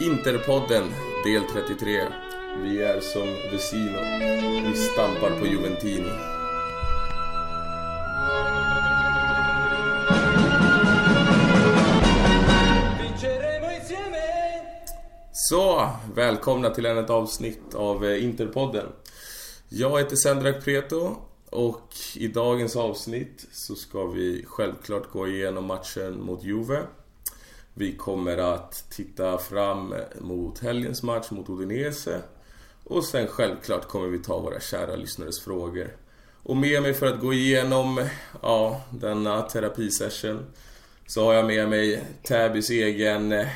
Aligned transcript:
Interpodden 0.00 0.84
del 1.24 1.42
33. 1.52 2.06
Vi 2.62 2.82
är 2.82 3.00
som 3.00 3.26
Vesino. 3.52 3.98
Vi 4.68 4.76
stampar 4.76 5.40
på 5.40 5.46
Juventini. 5.46 6.10
Så, 15.32 15.88
välkomna 16.14 16.70
till 16.70 16.86
ännu 16.86 17.00
ett 17.00 17.10
avsnitt 17.10 17.74
av 17.74 18.04
eh, 18.04 18.24
Interpodden. 18.24 18.86
Jag 19.68 19.98
heter 19.98 20.16
Sendrak 20.16 20.64
Preto 20.64 21.16
och 21.50 21.88
i 22.16 22.28
dagens 22.28 22.76
avsnitt 22.76 23.46
så 23.52 23.74
ska 23.74 24.06
vi 24.06 24.44
självklart 24.48 25.10
gå 25.12 25.28
igenom 25.28 25.64
matchen 25.64 26.20
mot 26.20 26.44
Juve. 26.44 26.82
Vi 27.80 27.92
kommer 27.92 28.36
att 28.36 28.84
titta 28.90 29.38
fram 29.38 29.94
mot 30.18 30.58
helgens 30.58 31.02
match 31.02 31.30
mot 31.30 31.48
Udinese. 31.48 32.20
Och 32.84 33.04
sen 33.04 33.26
självklart 33.26 33.88
kommer 33.88 34.08
vi 34.08 34.18
ta 34.18 34.38
våra 34.38 34.60
kära 34.60 34.96
lyssnares 34.96 35.40
frågor. 35.40 35.88
Och 36.42 36.56
med 36.56 36.82
mig 36.82 36.94
för 36.94 37.06
att 37.06 37.20
gå 37.20 37.32
igenom, 37.32 38.08
ja, 38.42 38.80
denna 38.90 39.42
terapisession 39.42 40.46
så 41.06 41.24
har 41.24 41.34
jag 41.34 41.46
med 41.46 41.68
mig 41.68 42.04
Täbys 42.22 42.70
egen 42.70 43.32
eh, 43.32 43.46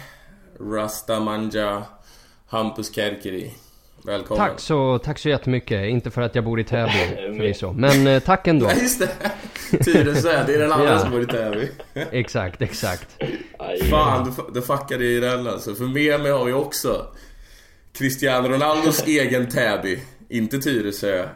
Rastamanja 0.60 1.82
Hampus 2.46 2.94
Kärkeri. 2.94 3.54
Välkommen. 4.02 4.48
Tack 4.48 4.60
så, 4.60 4.98
tack 4.98 5.18
så 5.18 5.28
jättemycket. 5.28 5.86
Inte 5.86 6.10
för 6.10 6.22
att 6.22 6.34
jag 6.34 6.44
bor 6.44 6.60
i 6.60 6.64
Täby 6.64 6.92
förvisso. 7.36 7.72
Men 7.72 8.06
eh, 8.06 8.20
tack 8.22 8.46
ändå. 8.46 8.66
Nej 8.66 8.82
just 8.82 8.98
det! 8.98 9.32
Tyresö, 9.78 10.44
det 10.46 10.54
är 10.54 10.58
den 10.58 10.72
andra 10.72 10.90
Ja. 10.92 10.98
som 10.98 11.10
bor 11.10 11.22
i 11.22 11.26
Täby. 11.26 11.68
Exakt, 11.94 12.62
exakt. 12.62 13.08
Fan, 13.90 14.34
du, 14.36 14.60
du 14.60 14.66
fuckade 14.66 15.04
i 15.04 15.20
den 15.20 15.46
alltså. 15.48 15.74
För 15.74 15.84
med 15.84 16.20
mig 16.20 16.30
har 16.32 16.44
vi 16.44 16.52
också 16.52 17.06
Cristiano 17.92 18.48
Ronaldos 18.48 19.02
egen 19.06 19.48
Täby. 19.48 19.98
Inte 20.28 20.58
Tyresö. 20.58 21.28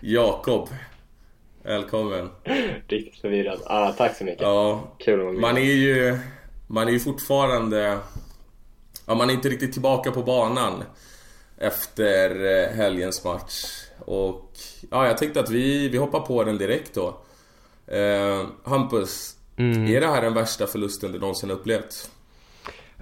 Jakob. 0.00 0.68
Välkommen. 1.62 2.30
Riktigt 2.88 3.20
förvirrad. 3.20 3.60
Ah, 3.66 3.92
tack 3.92 4.16
så 4.16 4.24
mycket. 4.24 4.42
Ja, 4.42 4.94
Kul 4.98 5.14
att 5.14 5.24
vara 5.24 5.32
med. 5.32 5.40
man 5.40 5.56
är 5.56 5.60
ju... 5.74 6.18
Man 6.66 6.88
är 6.88 6.92
ju 6.92 7.00
fortfarande... 7.00 7.98
Ja, 9.06 9.14
man 9.14 9.30
är 9.30 9.34
inte 9.34 9.48
riktigt 9.48 9.72
tillbaka 9.72 10.10
på 10.10 10.22
banan 10.22 10.84
efter 11.58 12.30
eh, 12.64 12.76
helgens 12.76 13.24
match. 13.24 13.64
Och 13.98 14.52
ja, 14.90 15.06
jag 15.06 15.18
tänkte 15.18 15.40
att 15.40 15.50
vi, 15.50 15.88
vi 15.88 15.98
hoppar 15.98 16.20
på 16.20 16.44
den 16.44 16.58
direkt 16.58 16.94
då. 16.94 17.18
Eh, 17.86 18.46
Hampus, 18.64 19.36
är 19.56 20.00
det 20.00 20.06
här 20.06 20.22
den 20.22 20.34
värsta 20.34 20.66
förlusten 20.66 21.12
du 21.12 21.18
någonsin 21.18 21.50
upplevt? 21.50 22.10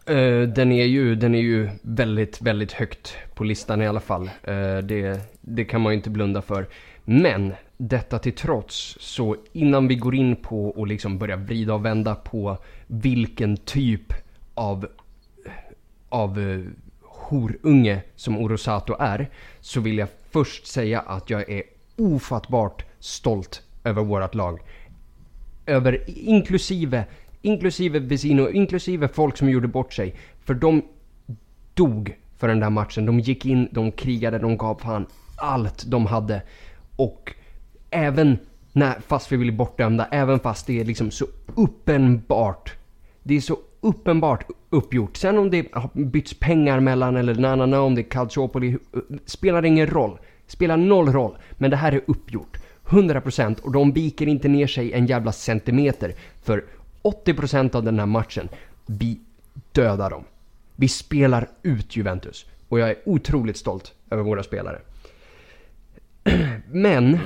Eh, 0.06 0.42
den, 0.42 0.72
är 0.72 0.84
ju, 0.84 1.14
den 1.14 1.34
är 1.34 1.40
ju 1.40 1.68
väldigt, 1.82 2.42
väldigt 2.42 2.72
högt 2.72 3.16
på 3.34 3.44
listan 3.44 3.82
i 3.82 3.86
alla 3.86 4.00
fall. 4.00 4.30
Eh, 4.42 4.78
det, 4.78 5.20
det 5.40 5.64
kan 5.64 5.80
man 5.80 5.92
ju 5.92 5.96
inte 5.96 6.10
blunda 6.10 6.42
för. 6.42 6.66
Men 7.04 7.54
detta 7.76 8.18
till 8.18 8.32
trots, 8.32 8.96
så 9.00 9.36
innan 9.52 9.88
vi 9.88 9.94
går 9.94 10.14
in 10.14 10.36
på 10.36 10.68
och 10.68 10.86
liksom 10.86 11.18
börjar 11.18 11.36
vrida 11.36 11.74
och 11.74 11.84
vända 11.84 12.14
på 12.14 12.56
vilken 12.86 13.56
typ 13.56 14.12
av, 14.54 14.86
av 16.08 16.40
eh, 16.40 16.60
horunge 17.02 18.02
som 18.16 18.38
Orosato 18.38 18.96
är, 18.98 19.30
så 19.60 19.80
vill 19.80 19.98
jag 19.98 20.08
först 20.30 20.66
säga 20.66 21.00
att 21.00 21.30
jag 21.30 21.50
är 21.50 21.62
ofattbart 21.96 22.84
stolt 22.98 23.62
över 23.84 24.02
vårt 24.02 24.34
lag. 24.34 24.60
Över 25.66 26.04
inklusive, 26.06 27.04
inklusive 27.42 27.98
Vesino, 27.98 28.50
inklusive 28.50 29.08
folk 29.08 29.36
som 29.36 29.50
gjorde 29.50 29.68
bort 29.68 29.92
sig. 29.92 30.14
För 30.44 30.54
de 30.54 30.82
dog 31.74 32.16
för 32.36 32.48
den 32.48 32.60
där 32.60 32.70
matchen. 32.70 33.06
De 33.06 33.20
gick 33.20 33.46
in, 33.46 33.68
de 33.72 33.92
krigade, 33.92 34.38
de 34.38 34.56
gav 34.56 34.74
fan 34.74 35.06
allt 35.36 35.84
de 35.86 36.06
hade. 36.06 36.42
Och 36.96 37.34
även 37.90 38.38
när, 38.72 39.00
fast 39.00 39.32
vi 39.32 39.36
blev 39.36 39.56
bortdömda, 39.56 40.08
även 40.10 40.40
fast 40.40 40.66
det 40.66 40.80
är 40.80 40.84
liksom 40.84 41.10
så 41.10 41.26
uppenbart. 41.54 42.74
Det 43.22 43.36
är 43.36 43.40
så 43.40 43.58
uppenbart 43.80 44.46
uppgjort. 44.70 45.16
Sen 45.16 45.38
om 45.38 45.50
det 45.50 45.68
har 45.72 45.90
bytts 45.92 46.34
pengar 46.40 46.80
mellan 46.80 47.16
eller 47.16 47.34
nanana, 47.34 47.80
om 47.80 47.94
det 47.94 48.00
är 48.00 48.10
Calciopoli, 48.10 48.68
eh, 48.72 49.00
spelar 49.24 49.64
ingen 49.64 49.86
roll. 49.86 50.18
Spelar 50.46 50.76
noll 50.76 51.08
roll. 51.08 51.36
Men 51.52 51.70
det 51.70 51.76
här 51.76 51.92
är 51.92 52.00
uppgjort. 52.06 52.56
100% 52.88 53.60
och 53.60 53.72
de 53.72 53.92
viker 53.92 54.26
inte 54.26 54.48
ner 54.48 54.66
sig 54.66 54.92
en 54.92 55.06
jävla 55.06 55.32
centimeter. 55.32 56.14
För 56.42 56.64
80% 57.02 57.76
av 57.76 57.82
den 57.84 57.98
här 57.98 58.06
matchen, 58.06 58.48
vi 58.86 59.20
dödar 59.72 60.10
dem. 60.10 60.24
Vi 60.76 60.88
spelar 60.88 61.48
ut 61.62 61.96
Juventus. 61.96 62.46
Och 62.68 62.78
jag 62.78 62.90
är 62.90 62.96
otroligt 63.04 63.56
stolt 63.56 63.92
över 64.10 64.22
våra 64.22 64.42
spelare. 64.42 64.80
Men, 66.70 67.18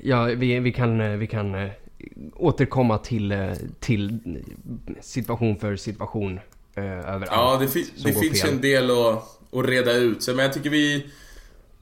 ja, 0.00 0.24
vi, 0.24 0.58
vi 0.60 0.72
kan, 0.72 1.00
eh, 1.00 1.10
vi 1.16 1.26
kan 1.26 1.54
eh, 1.54 1.70
återkomma 2.34 2.98
till, 2.98 3.32
eh, 3.32 3.52
till 3.80 4.18
situation 5.00 5.56
för 5.58 5.76
situation 5.76 6.40
eh, 6.74 6.84
över 7.14 7.26
Ja, 7.30 7.56
det, 7.60 7.68
fi- 7.68 7.90
det 8.04 8.12
finns 8.12 8.42
fel. 8.42 8.54
en 8.54 8.60
del 8.60 8.90
att, 8.90 9.40
att 9.52 9.66
reda 9.66 9.92
ut. 9.92 10.22
Så, 10.22 10.34
men 10.34 10.44
jag 10.44 10.52
tycker 10.54 10.70
vi, 10.70 11.06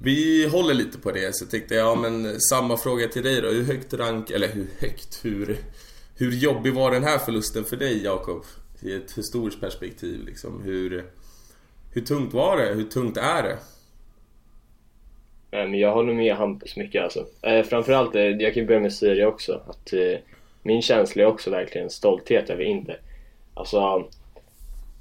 vi 0.03 0.49
håller 0.49 0.75
lite 0.75 0.99
på 0.99 1.11
det. 1.13 1.37
Så 1.37 1.47
tänkte 1.47 1.75
jag 1.75 1.87
ja 1.87 1.95
men 1.95 2.41
samma 2.41 2.77
fråga 2.77 3.09
till 3.09 3.23
dig 3.23 3.41
då. 3.41 3.49
Hur 3.49 3.65
högt 3.65 3.95
rank, 3.95 4.31
eller 4.31 4.49
hur 4.49 4.67
högt, 4.79 5.25
hur, 5.25 5.57
hur 6.17 6.33
jobbig 6.33 6.75
var 6.75 6.91
den 6.91 7.05
här 7.05 7.19
förlusten 7.19 7.65
för 7.65 7.77
dig 7.77 8.05
Jakob? 8.05 8.45
I 8.83 8.93
ett 8.93 9.13
historiskt 9.13 9.61
perspektiv 9.61 10.25
liksom. 10.27 10.63
Hur, 10.63 11.05
hur 11.93 12.01
tungt 12.01 12.35
var 12.35 12.57
det? 12.57 12.75
Hur 12.75 12.85
tungt 12.85 13.17
är 13.17 13.43
det? 13.43 13.59
Nej, 15.51 15.69
men 15.69 15.81
jag 15.81 15.93
håller 15.93 16.15
med 16.15 16.35
Hampus 16.35 16.77
mycket 16.77 17.03
alltså. 17.03 17.27
Eh, 17.43 17.63
framförallt, 17.63 18.15
eh, 18.15 18.23
jag 18.23 18.55
kan 18.55 18.67
börja 18.67 18.81
med 18.81 18.93
Syria 18.93 19.29
också. 19.29 19.63
Att, 19.67 19.93
eh, 19.93 20.19
min 20.63 20.83
känsla 20.83 21.23
är 21.23 21.27
också 21.27 21.51
verkligen 21.51 21.91
stolthet 21.91 22.51
över 22.51 22.65
Inter. 22.65 23.01
Alltså, 23.55 24.09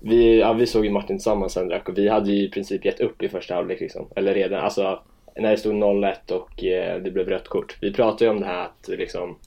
vi, 0.01 0.39
ja, 0.39 0.53
vi 0.53 0.67
såg 0.67 0.85
ju 0.85 0.91
matchen 0.91 1.07
tillsammans 1.07 1.53
sen 1.53 1.67
Drack, 1.67 1.89
och 1.89 1.97
vi 1.97 2.07
hade 2.07 2.31
ju 2.31 2.43
i 2.43 2.49
princip 2.49 2.85
gett 2.85 2.99
upp 2.99 3.23
i 3.23 3.29
första 3.29 3.55
halvlek 3.55 3.79
liksom. 3.79 4.07
Eller 4.15 4.33
redan, 4.33 4.63
alltså 4.63 4.99
när 5.35 5.51
det 5.51 5.57
stod 5.57 5.73
0-1 5.73 6.31
och 6.31 6.63
eh, 6.63 7.01
det 7.01 7.11
blev 7.11 7.29
rött 7.29 7.47
kort. 7.47 7.77
Vi 7.81 7.93
pratade 7.93 8.25
ju 8.25 8.31
om 8.31 8.39
det 8.39 8.45
här 8.45 8.65
att 8.65 8.87
liksom 8.87 9.37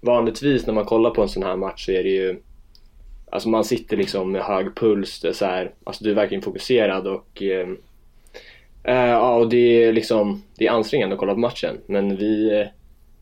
vanligtvis 0.00 0.66
när 0.66 0.74
man 0.74 0.84
kollar 0.84 1.10
på 1.10 1.22
en 1.22 1.28
sån 1.28 1.42
här 1.42 1.56
match 1.56 1.86
så 1.86 1.92
är 1.92 2.02
det 2.02 2.10
ju 2.10 2.40
Alltså 3.32 3.48
man 3.48 3.64
sitter 3.64 3.96
liksom 3.96 4.32
med 4.32 4.42
hög 4.42 4.76
puls, 4.76 5.20
det 5.20 5.28
är 5.28 5.32
så 5.32 5.44
här, 5.44 5.70
alltså 5.84 6.04
du 6.04 6.10
är 6.10 6.14
verkligen 6.14 6.42
fokuserad 6.42 7.06
och 7.06 7.42
eh, 7.42 7.68
eh 8.84 9.08
ja, 9.08 9.34
och 9.34 9.48
det 9.48 9.84
är 9.84 9.92
liksom 9.92 10.42
det 10.58 10.66
är 10.66 10.70
ansträngande 10.70 11.14
att 11.14 11.20
kolla 11.20 11.34
på 11.34 11.40
matchen. 11.40 11.78
Men 11.86 12.16
vi, 12.16 12.60
eh, 12.60 12.66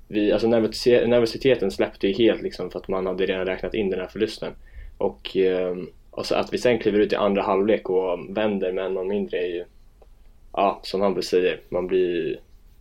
vi 0.08 0.32
alltså 0.32 0.48
nervositeten, 0.48 1.10
nervositeten 1.10 1.70
släppte 1.70 2.08
ju 2.08 2.12
helt 2.12 2.42
liksom 2.42 2.70
för 2.70 2.78
att 2.78 2.88
man 2.88 3.06
hade 3.06 3.26
redan 3.26 3.46
räknat 3.46 3.74
in 3.74 3.90
den 3.90 4.00
här 4.00 4.06
förlusten. 4.06 4.52
Och, 4.98 5.36
eh, 5.36 5.76
och 6.10 6.26
så 6.26 6.34
att 6.34 6.52
vi 6.52 6.58
sen 6.58 6.78
kliver 6.78 6.98
ut 6.98 7.12
i 7.12 7.16
andra 7.16 7.42
halvlek 7.42 7.90
och 7.90 8.18
vänder 8.28 8.72
med 8.72 8.84
en 8.84 8.94
man 8.94 9.08
mindre 9.08 9.38
är 9.38 9.46
ju, 9.46 9.64
ja, 10.52 10.80
som 10.82 11.00
han 11.00 11.22
säger, 11.22 11.60
man 11.68 11.86
blir, 11.86 12.40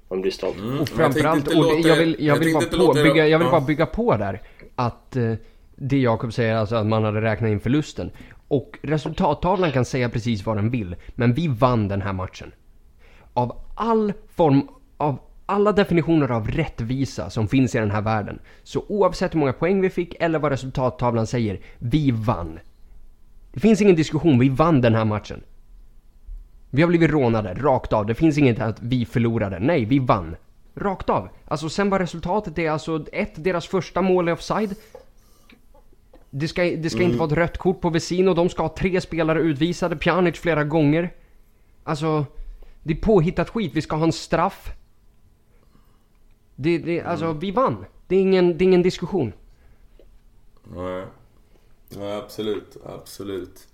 man 0.09 0.21
blir 0.21 0.31
stolt. 0.31 0.57
Mm, 0.57 0.73
Och 0.73 0.79
jag 0.79 0.89
framförallt, 0.89 1.47
och 1.47 1.53
det, 1.53 1.87
jag 1.87 1.95
vill, 1.95 2.15
jag 2.19 2.35
vill, 2.35 2.53
tänkte 2.53 2.77
bara, 2.77 2.87
på, 2.87 2.93
bygga, 2.93 3.27
jag 3.27 3.39
vill 3.39 3.45
ja. 3.45 3.51
bara 3.51 3.61
bygga 3.61 3.85
på 3.85 4.17
där. 4.17 4.41
Att 4.75 5.15
eh, 5.15 5.33
det 5.75 5.97
Jakob 5.97 6.33
säger, 6.33 6.55
alltså 6.55 6.75
att 6.75 6.87
man 6.87 7.03
hade 7.03 7.21
räknat 7.21 7.49
in 7.49 7.59
förlusten. 7.59 8.11
Och 8.47 8.79
resultattavlan 8.81 9.71
kan 9.71 9.85
säga 9.85 10.09
precis 10.09 10.45
vad 10.45 10.57
den 10.57 10.69
vill. 10.69 10.95
Men 11.15 11.33
vi 11.33 11.47
vann 11.47 11.87
den 11.87 12.01
här 12.01 12.13
matchen. 12.13 12.51
Av 13.33 13.57
all 13.75 14.13
form, 14.35 14.67
av 14.97 15.19
alla 15.45 15.71
definitioner 15.71 16.31
av 16.31 16.47
rättvisa 16.47 17.29
som 17.29 17.47
finns 17.47 17.75
i 17.75 17.77
den 17.77 17.91
här 17.91 18.01
världen. 18.01 18.39
Så 18.63 18.83
oavsett 18.87 19.33
hur 19.33 19.39
många 19.39 19.53
poäng 19.53 19.81
vi 19.81 19.89
fick 19.89 20.15
eller 20.19 20.39
vad 20.39 20.51
resultattavlan 20.51 21.27
säger, 21.27 21.59
vi 21.77 22.11
vann. 22.11 22.59
Det 23.57 23.61
finns 23.61 23.81
ingen 23.81 23.95
diskussion, 23.95 24.39
vi 24.39 24.49
vann 24.49 24.81
den 24.81 24.95
här 24.95 25.05
matchen. 25.05 25.43
Vi 26.69 26.81
har 26.81 26.89
blivit 26.89 27.11
rånade, 27.11 27.53
rakt 27.53 27.93
av. 27.93 28.05
Det 28.05 28.15
finns 28.15 28.37
inget 28.37 28.59
att 28.59 28.81
vi 28.81 29.05
förlorade. 29.05 29.59
Nej, 29.59 29.85
vi 29.85 29.99
vann. 29.99 30.35
Rakt 30.75 31.09
av. 31.09 31.29
Alltså 31.45 31.69
sen 31.69 31.89
var 31.89 31.99
resultatet 31.99 32.57
är 32.57 32.71
alltså 32.71 33.05
ett, 33.11 33.43
deras 33.43 33.67
första 33.67 34.01
mål 34.01 34.27
är 34.27 34.31
offside. 34.31 34.75
Det 36.29 36.47
ska, 36.47 36.63
det 36.63 36.89
ska 36.89 37.03
inte 37.03 37.17
vara 37.17 37.27
ett 37.27 37.37
rött 37.37 37.57
kort 37.57 37.81
på 37.81 37.89
Vesino. 37.89 38.33
De 38.33 38.49
ska 38.49 38.61
ha 38.61 38.75
tre 38.75 39.01
spelare 39.01 39.39
utvisade. 39.39 39.95
Pjanic 39.95 40.39
flera 40.39 40.63
gånger. 40.63 41.13
Alltså, 41.83 42.25
det 42.83 42.93
är 42.93 43.01
påhittat 43.01 43.49
skit. 43.49 43.71
Vi 43.75 43.81
ska 43.81 43.95
ha 43.95 44.05
en 44.05 44.11
straff. 44.11 44.71
Det, 46.55 46.77
det, 46.77 47.01
alltså, 47.01 47.33
vi 47.33 47.51
vann. 47.51 47.85
Det 48.07 48.15
är 48.15 48.21
ingen, 48.21 48.57
det 48.57 48.63
är 48.63 48.67
ingen 48.67 48.83
diskussion. 48.83 49.33
Nej. 50.63 51.03
Ja, 51.89 52.17
absolut. 52.17 52.77
Absolut. 52.85 53.67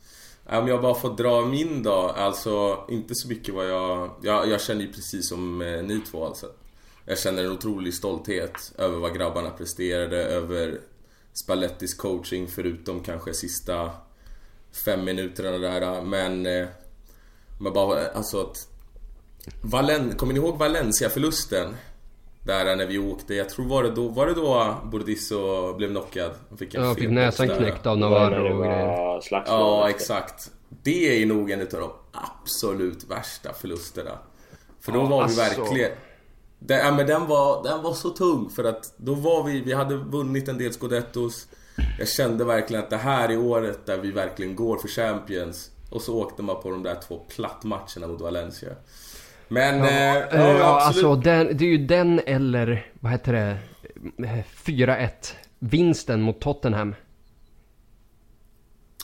Om 0.46 0.68
jag 0.68 0.82
bara 0.82 0.96
får 0.96 1.16
dra 1.18 1.46
min 1.46 1.84
dag, 1.84 2.18
Alltså, 2.18 2.86
inte 2.90 3.16
så 3.16 3.28
mycket 3.28 3.54
vad 3.54 3.70
jag... 3.70 4.12
Jag, 4.22 4.50
jag 4.50 4.62
känner 4.62 4.82
ju 4.82 4.94
precis 4.94 5.30
som 5.30 5.62
eh, 5.62 5.84
ni 5.84 6.00
två 6.00 6.26
alltså. 6.26 6.48
Jag 7.06 7.20
känner 7.20 7.44
en 7.44 7.52
otrolig 7.52 7.94
stolthet 7.94 8.74
över 8.78 8.98
vad 8.98 9.16
grabbarna 9.16 9.50
presterade, 9.50 10.18
över 10.24 10.80
Spallettis 11.34 11.94
coaching 11.94 12.48
förutom 12.48 13.04
kanske 13.04 13.34
sista 13.34 13.92
fem 14.86 15.04
minuterna 15.04 15.58
där. 15.58 16.02
Men... 16.02 16.46
Eh, 16.46 16.68
men 17.60 17.74
bara, 17.74 18.08
alltså 18.08 18.42
att... 18.42 18.68
Valen, 19.62 20.16
kommer 20.16 20.34
ni 20.34 20.40
ihåg 20.40 20.58
Valencia-förlusten? 20.58 21.76
Där 22.46 22.76
när 22.76 22.86
vi 22.86 22.98
åkte, 22.98 23.34
jag 23.36 23.50
tror 23.50 23.66
var 23.66 23.84
det 23.84 23.92
då, 23.92 24.08
var 24.08 24.28
det 24.28 24.34
då 24.34 24.78
Bordisso 24.84 25.74
blev 25.74 25.90
knockad? 25.90 26.32
Han 26.50 26.58
fick, 26.58 26.74
ja, 26.74 26.96
fick 26.96 27.10
näsan 27.10 27.48
knäckt 27.48 27.86
av 27.86 27.98
Navarro 27.98 28.58
och 28.58 28.64
grejer. 28.64 29.22
Ja, 29.46 29.90
exakt. 29.90 30.52
Det 30.84 31.22
är 31.22 31.26
nog 31.26 31.52
en 31.52 31.62
av 31.62 31.68
de 31.70 31.92
absolut 32.12 33.04
värsta 33.04 33.54
förlusterna. 33.54 34.12
För 34.80 34.92
då 34.92 35.00
ja, 35.00 35.06
var 35.06 35.18
vi 35.18 35.24
alltså... 35.24 35.62
verkligen... 35.62 35.92
Den, 36.60 36.80
ja, 36.80 36.92
men 36.92 37.08
den 37.08 37.28
var, 37.28 37.64
den 37.64 37.84
var 37.84 37.94
så 37.94 38.10
tung 38.10 38.50
för 38.50 38.64
att 38.64 38.94
då 38.98 39.14
var 39.14 39.44
vi, 39.44 39.62
vi 39.62 39.74
hade 39.74 39.96
vunnit 39.96 40.48
en 40.48 40.58
del 40.58 40.74
scudettos. 40.74 41.48
Jag 42.00 42.08
kände 42.08 42.46
verkligen 42.46 42.84
att 42.84 42.90
det 42.90 42.98
här 42.98 43.30
är 43.30 43.38
året 43.38 43.86
där 43.86 43.98
vi 43.98 44.12
verkligen 44.12 44.56
går 44.56 44.78
för 44.78 44.88
Champions. 44.88 45.72
Och 45.90 46.02
så 46.02 46.16
åkte 46.16 46.42
man 46.42 46.62
på 46.62 46.70
de 46.70 46.84
där 46.84 46.98
två 47.08 47.26
plattmatcherna 47.36 48.08
mot 48.08 48.22
Valencia. 48.22 48.70
Men... 49.54 49.80
Ja, 49.80 49.88
eh, 49.88 50.40
ja, 50.40 50.58
ja 50.58 50.86
absolut. 50.88 51.06
alltså 51.06 51.16
den, 51.16 51.58
det 51.58 51.66
är 51.66 51.70
ju 51.70 51.78
den 51.78 52.22
eller, 52.26 52.86
vad 53.00 53.12
heter 53.12 53.34
det? 53.34 53.58
4-1 54.66 55.10
vinsten 55.60 56.22
mot 56.22 56.40
Tottenham. 56.40 56.96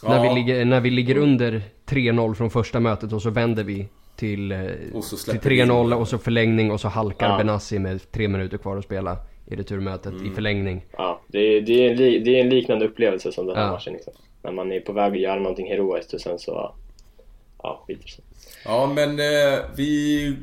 Ja. 0.04 0.10
När, 0.10 0.30
vi 0.30 0.42
ligger, 0.42 0.66
när 0.66 0.82
vi 0.82 0.90
ligger 0.90 1.18
under 1.18 1.62
3-0 1.86 2.34
från 2.34 2.50
första 2.50 2.80
mötet 2.80 3.14
och 3.14 3.22
så 3.22 3.30
vänder 3.30 3.64
vi 3.64 3.88
till, 4.16 4.52
eh, 4.52 4.58
till 5.26 5.40
3-0 5.40 5.94
och 5.94 6.08
så 6.08 6.18
förlängning 6.18 6.72
och 6.72 6.80
så 6.80 6.88
halkar 6.88 7.30
ja. 7.30 7.38
Benassi 7.38 7.80
med 7.80 8.12
tre 8.12 8.28
minuter 8.28 8.58
kvar 8.58 8.78
att 8.78 8.86
spela 8.86 9.18
i 9.46 9.56
returmötet 9.56 10.14
mm. 10.14 10.26
i 10.26 10.30
förlängning. 10.36 10.86
Ja, 10.98 11.22
det 11.28 11.40
är, 11.40 11.62
det, 11.62 11.74
är 11.74 11.92
en, 11.92 12.24
det 12.24 12.40
är 12.40 12.44
en 12.44 12.50
liknande 12.50 12.86
upplevelse 12.86 13.32
som 13.32 13.48
den 13.48 13.56
här 13.56 13.64
ja. 13.64 13.72
matchen 13.72 13.94
liksom. 13.94 14.14
När 14.44 14.52
man 14.52 14.72
är 14.72 14.80
på 14.80 14.94
väg 14.94 15.14
att 15.14 15.20
göra 15.20 15.40
någonting 15.40 15.68
heroiskt 15.68 16.14
och 16.14 16.22
sen 16.22 16.40
så, 16.40 16.76
ja, 17.64 17.84
skiter 17.88 18.08
sig. 18.08 18.24
Ja, 18.66 18.92
men 18.96 19.20
eh, 19.20 19.60
vi 19.76 20.36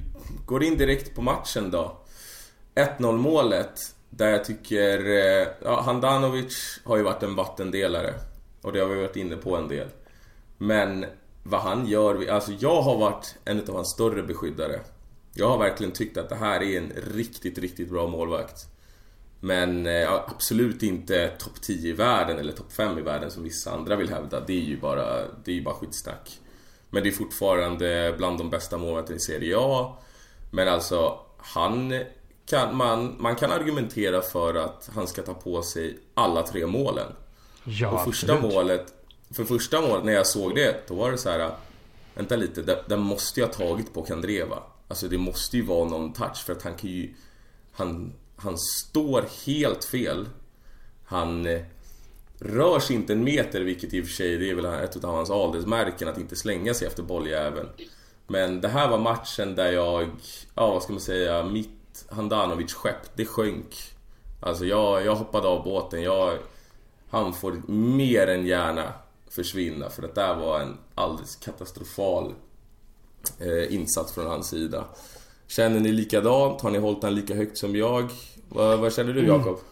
går 0.47 0.63
in 0.63 0.79
direkt 0.79 1.15
på 1.15 1.23
matchen 1.23 1.71
då. 1.71 1.97
1-0 2.75 3.17
målet, 3.17 3.95
där 4.11 4.31
jag 4.31 4.45
tycker, 4.45 4.99
eh, 4.99 5.49
ja, 5.65 5.81
Handanovic 5.81 6.81
har 6.85 6.97
ju 6.97 7.03
varit 7.03 7.23
en 7.23 7.35
vattendelare. 7.35 8.15
Och 8.63 8.73
det 8.73 8.81
har 8.81 8.87
vi 8.87 9.03
varit 9.03 9.17
inne 9.17 9.37
på 9.37 9.57
en 9.57 9.69
del. 9.69 9.89
Men 10.59 11.05
vad 11.43 11.61
han 11.61 11.87
gör, 11.87 12.31
alltså 12.31 12.53
jag 12.59 12.83
har 12.83 12.99
varit 12.99 13.35
en 13.45 13.61
av 13.61 13.75
hans 13.75 13.91
större 13.91 14.23
beskyddare. 14.23 14.81
Jag 15.35 15.49
har 15.49 15.59
verkligen 15.59 15.93
tyckt 15.93 16.17
att 16.17 16.29
det 16.29 16.35
här 16.37 16.63
är 16.63 16.79
en 16.79 16.93
riktigt, 17.15 17.59
riktigt 17.59 17.91
bra 17.91 18.07
målvakt. 18.07 18.67
Men 19.41 19.87
eh, 19.87 20.13
absolut 20.13 20.83
inte 20.83 21.29
topp 21.29 21.63
10 21.63 21.91
i 21.91 21.93
världen 21.93 22.39
eller 22.39 22.53
topp 22.53 22.73
5 22.73 22.99
i 22.99 23.03
världen 23.03 23.31
som 23.31 23.43
vissa 23.43 23.73
andra 23.73 23.97
vill 23.97 24.11
hävda. 24.11 24.41
Det 24.41 24.53
är 24.53 24.65
ju 24.65 24.81
bara, 24.81 25.23
det 25.45 25.51
är 25.51 25.55
ju 25.55 25.63
bara 25.63 25.75
skitsnack. 25.75 26.41
Men 26.97 27.03
det 27.03 27.09
är 27.09 27.13
fortfarande 27.13 28.15
bland 28.19 28.39
de 28.39 28.51
bästa 28.51 28.79
målvakterna 28.79 29.17
i 29.17 29.21
Serie 29.21 29.57
A. 29.59 29.97
Men 30.51 30.69
alltså, 30.69 31.19
han 31.37 32.05
kan, 32.47 32.77
man, 32.77 33.17
man 33.19 33.37
kan 33.37 33.53
argumentera 33.53 34.23
för 34.23 34.55
att 34.55 34.91
han 34.95 35.07
ska 35.07 35.23
ta 35.23 35.35
på 35.35 35.63
sig 35.63 35.99
alla 36.15 36.43
tre 36.43 36.67
målen. 36.67 37.13
Ja, 37.65 37.91
och 37.91 38.05
första 38.05 38.33
absolut. 38.33 38.55
målet, 38.55 38.95
för 39.35 39.45
första 39.45 39.81
målet 39.81 40.05
när 40.05 40.13
jag 40.13 40.27
såg 40.27 40.55
det, 40.55 40.89
då 40.89 40.95
var 40.95 41.11
det 41.11 41.19
så 41.19 41.31
här. 41.31 41.51
Vänta 42.15 42.37
lite, 42.37 42.83
den 42.89 43.01
måste 43.01 43.41
jag 43.41 43.47
ha 43.47 43.55
tagit 43.55 43.95
på 43.95 44.03
Kandreva. 44.03 44.63
Alltså 44.89 45.09
det 45.09 45.19
måste 45.19 45.57
ju 45.57 45.63
vara 45.63 45.89
någon 45.89 46.13
touch 46.13 46.45
för 46.47 46.53
att 46.53 46.63
han 46.63 46.75
kan 46.75 46.91
ju... 46.91 47.15
Han, 47.73 48.13
han 48.37 48.59
står 48.59 49.25
helt 49.47 49.85
fel. 49.85 50.29
Han 51.05 51.47
rör 52.39 52.79
sig 52.81 52.97
inte 52.97 53.13
en 53.13 53.25
meter, 53.25 53.61
vilket 53.61 53.95
i 53.95 54.03
och 54.03 54.05
för 54.05 54.13
sig 54.13 54.37
det 54.37 54.51
är 54.51 54.55
väl 54.55 54.65
ett 54.65 55.05
av 55.05 55.15
hans 55.15 55.31
adelsmärken 55.31 56.09
att 56.09 56.19
inte 56.19 56.37
slänga 56.37 56.75
sig 56.75 56.87
efter 56.87 57.03
bolljäveln. 57.03 57.69
Men 58.27 58.61
det 58.61 58.69
här 58.69 58.89
var 58.89 58.99
matchen 58.99 59.55
där 59.55 59.73
jag, 59.73 60.11
ja 60.55 60.71
vad 60.71 60.83
ska 60.83 60.93
man 60.93 61.01
säga, 61.01 61.45
mitt 61.45 61.71
Handanovic 62.09 62.73
skepp, 62.73 63.17
det 63.17 63.27
sjönk. 63.27 63.75
Alltså 64.41 64.65
jag, 64.65 65.05
jag 65.05 65.15
hoppade 65.15 65.49
av 65.49 65.65
båten. 65.65 66.03
Jag, 66.03 66.39
han 67.09 67.35
får 67.35 67.63
mer 67.71 68.27
än 68.27 68.47
gärna 68.47 68.93
försvinna 69.31 69.91
för 69.91 70.03
att 70.03 70.15
det 70.15 70.21
där 70.21 70.35
var 70.35 70.61
en 70.61 70.77
alldeles 70.95 71.37
katastrofal 71.37 72.35
eh, 73.39 73.75
insats 73.75 74.13
från 74.13 74.27
hans 74.27 74.49
sida. 74.49 74.85
Känner 75.47 75.81
ni 75.81 75.93
likadant? 75.93 76.61
Har 76.61 76.71
ni 76.71 76.79
hållit 76.79 77.01
den 77.01 77.15
lika 77.15 77.35
högt 77.35 77.59
som 77.59 77.77
jag? 77.77 78.11
Vad, 78.49 78.79
vad 78.79 78.95
känner 78.95 79.13
du 79.13 79.21
mm. 79.21 79.31
Jakob? 79.31 79.55
Mm. 79.55 79.65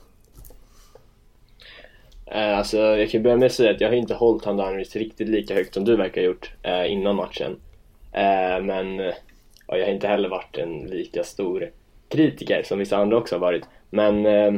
Eh, 2.27 2.59
alltså, 2.59 2.79
jag 2.79 3.11
kan 3.11 3.23
börja 3.23 3.37
med 3.37 3.47
att 3.47 3.53
säga 3.53 3.71
att 3.71 3.81
jag 3.81 3.89
har 3.89 3.97
inte 3.97 4.15
hållit 4.15 4.45
Handanovic 4.45 4.97
riktigt 4.97 5.29
lika 5.29 5.55
högt 5.55 5.75
som 5.75 5.85
du 5.85 5.97
verkar 5.97 6.21
ha 6.21 6.27
gjort 6.27 6.53
eh, 6.63 6.93
innan 6.93 7.17
matchen. 7.17 7.57
Eh, 8.13 8.63
men 8.63 8.99
ja, 9.67 9.77
jag 9.77 9.87
har 9.87 9.93
inte 9.93 10.09
heller 10.09 10.29
varit 10.29 10.59
en 10.59 10.81
lika 10.81 11.25
stor 11.25 11.71
kritiker 12.09 12.63
som 12.63 12.79
vissa 12.79 12.97
andra 12.97 13.17
också 13.17 13.35
har 13.35 13.41
varit. 13.41 13.65
Men 13.91 14.27
eh, 14.27 14.53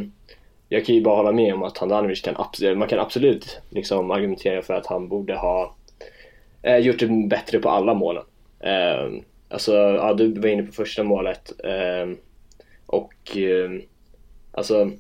jag 0.69 0.85
kan 0.85 0.95
ju 0.95 1.03
bara 1.03 1.17
hålla 1.17 1.33
med 1.33 1.55
om 1.55 1.63
att 1.63 1.79
Handanovic 1.79 2.23
kan 2.23 2.37
eh, 2.63 2.75
man 2.75 2.89
kan 2.89 3.01
absolut 3.01 3.61
liksom 3.71 4.11
argumentera 4.11 4.63
för 4.63 4.75
att 4.75 4.87
han 4.87 5.09
borde 5.09 5.35
ha 5.35 5.75
eh, 6.63 6.77
gjort 6.79 6.99
det 6.99 7.29
bättre 7.29 7.59
på 7.59 7.69
alla 7.69 7.95
målen. 7.95 8.25
Eh, 8.61 9.23
alltså, 9.49 9.73
ja, 9.75 10.15
du 10.15 10.41
var 10.41 10.49
inne 10.49 10.63
på 10.63 10.73
första 10.73 11.03
målet 11.05 11.53
eh, 11.65 12.17
och 12.87 13.37
eh, 13.37 13.71
alltså 14.53 14.91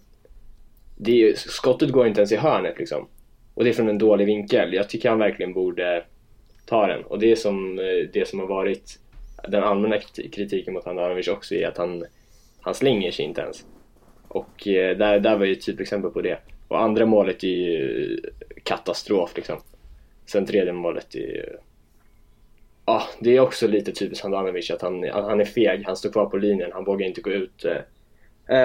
det, 0.97 1.39
skottet 1.39 1.91
går 1.91 2.07
inte 2.07 2.21
ens 2.21 2.33
i 2.33 2.37
hörnet 2.37 2.79
liksom. 2.79 3.09
Och 3.55 3.65
det 3.65 3.71
är 3.71 3.75
från 3.75 3.89
en 3.89 3.99
dålig 3.99 4.27
vinkel. 4.27 4.73
Jag 4.73 4.89
tycker 4.89 5.09
han 5.09 5.19
verkligen 5.19 5.53
borde 5.53 6.05
ta 6.67 6.87
den. 6.87 7.05
Och 7.05 7.19
det 7.19 7.33
är 7.33 7.37
som, 7.37 7.79
eh, 7.79 8.09
det 8.13 8.29
som 8.29 8.39
har 8.39 8.47
varit 8.47 8.99
den 9.49 9.63
allmänna 9.63 9.99
kritiken 10.33 10.75
mot 10.75 10.85
Handanovic 10.85 11.29
också 11.29 11.55
är 11.55 11.69
att 11.69 11.77
han, 11.77 12.05
han 12.61 12.75
slänger 12.75 13.11
sig 13.11 13.25
inte 13.25 13.41
ens. 13.41 13.67
Och 14.29 14.69
eh, 14.69 14.97
där, 14.97 15.21
där 15.21 15.39
var 15.39 15.47
ju 15.47 15.53
ett 15.53 15.67
typexempel 15.67 16.11
på 16.11 16.21
det. 16.21 16.39
Och 16.69 16.83
andra 16.83 17.07
målet 17.07 17.45
är 17.45 17.49
ju 17.49 18.15
eh, 18.15 18.31
katastrof 18.63 19.37
liksom. 19.37 19.57
Sen 20.27 20.47
tredje 20.47 20.73
målet 20.73 21.15
är 21.15 21.19
ju... 21.19 21.57
Ja, 22.87 23.03
det 23.21 23.37
är 23.37 23.41
också 23.41 23.67
lite 23.67 23.93
typiskt 23.93 24.23
Handanovic 24.23 24.71
att 24.71 24.83
han, 24.83 25.09
han 25.09 25.41
är 25.41 25.45
feg, 25.45 25.83
han 25.87 25.97
står 25.97 26.11
kvar 26.11 26.27
på 26.27 26.37
linjen, 26.37 26.73
han 26.73 26.85
vågar 26.85 27.07
inte 27.07 27.21
gå 27.21 27.31
ut 27.31 27.65
eh 27.65 27.77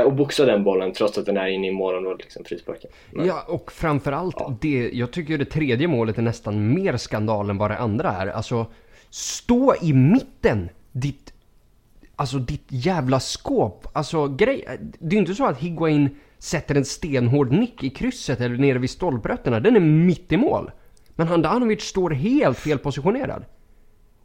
och 0.05 0.13
boxa 0.13 0.45
den 0.45 0.63
bollen 0.63 0.93
trots 0.93 1.17
att 1.17 1.25
den 1.25 1.37
är 1.37 1.47
inne 1.47 1.67
i 1.67 1.71
målområdet, 1.71 2.21
liksom, 2.21 2.43
frisparken. 2.43 2.91
Ja, 3.15 3.45
och 3.47 3.71
framförallt 3.71 4.35
ja. 4.39 4.57
det, 4.61 4.89
jag 4.93 5.11
tycker 5.11 5.37
det 5.37 5.45
tredje 5.45 5.87
målet 5.87 6.17
är 6.17 6.21
nästan 6.21 6.73
mer 6.73 6.97
skandal 6.97 7.49
än 7.49 7.57
vad 7.57 7.71
det 7.71 7.77
andra 7.77 8.09
är. 8.09 8.27
Alltså, 8.27 8.65
stå 9.09 9.75
i 9.81 9.93
mitten, 9.93 10.69
ditt 10.91 11.33
Alltså 12.21 12.37
ditt 12.37 12.65
jävla 12.67 13.19
skåp. 13.19 13.87
Alltså 13.93 14.27
grej, 14.27 14.65
det 14.99 15.07
är 15.07 15.11
ju 15.11 15.17
inte 15.17 15.35
så 15.35 15.45
att 15.45 15.57
Higuain 15.57 16.09
sätter 16.39 16.75
en 16.75 16.85
stenhård 16.85 17.51
nick 17.51 17.83
i 17.83 17.89
krysset 17.89 18.41
eller 18.41 18.57
nere 18.57 18.79
vid 18.79 18.89
stolprötterna. 18.89 19.59
Den 19.59 19.75
är 19.75 19.79
mitt 19.79 20.31
i 20.31 20.37
mål. 20.37 20.71
Men 21.15 21.27
Handanovic 21.27 21.81
står 21.81 22.09
helt 22.09 22.57
felpositionerad. 22.57 23.45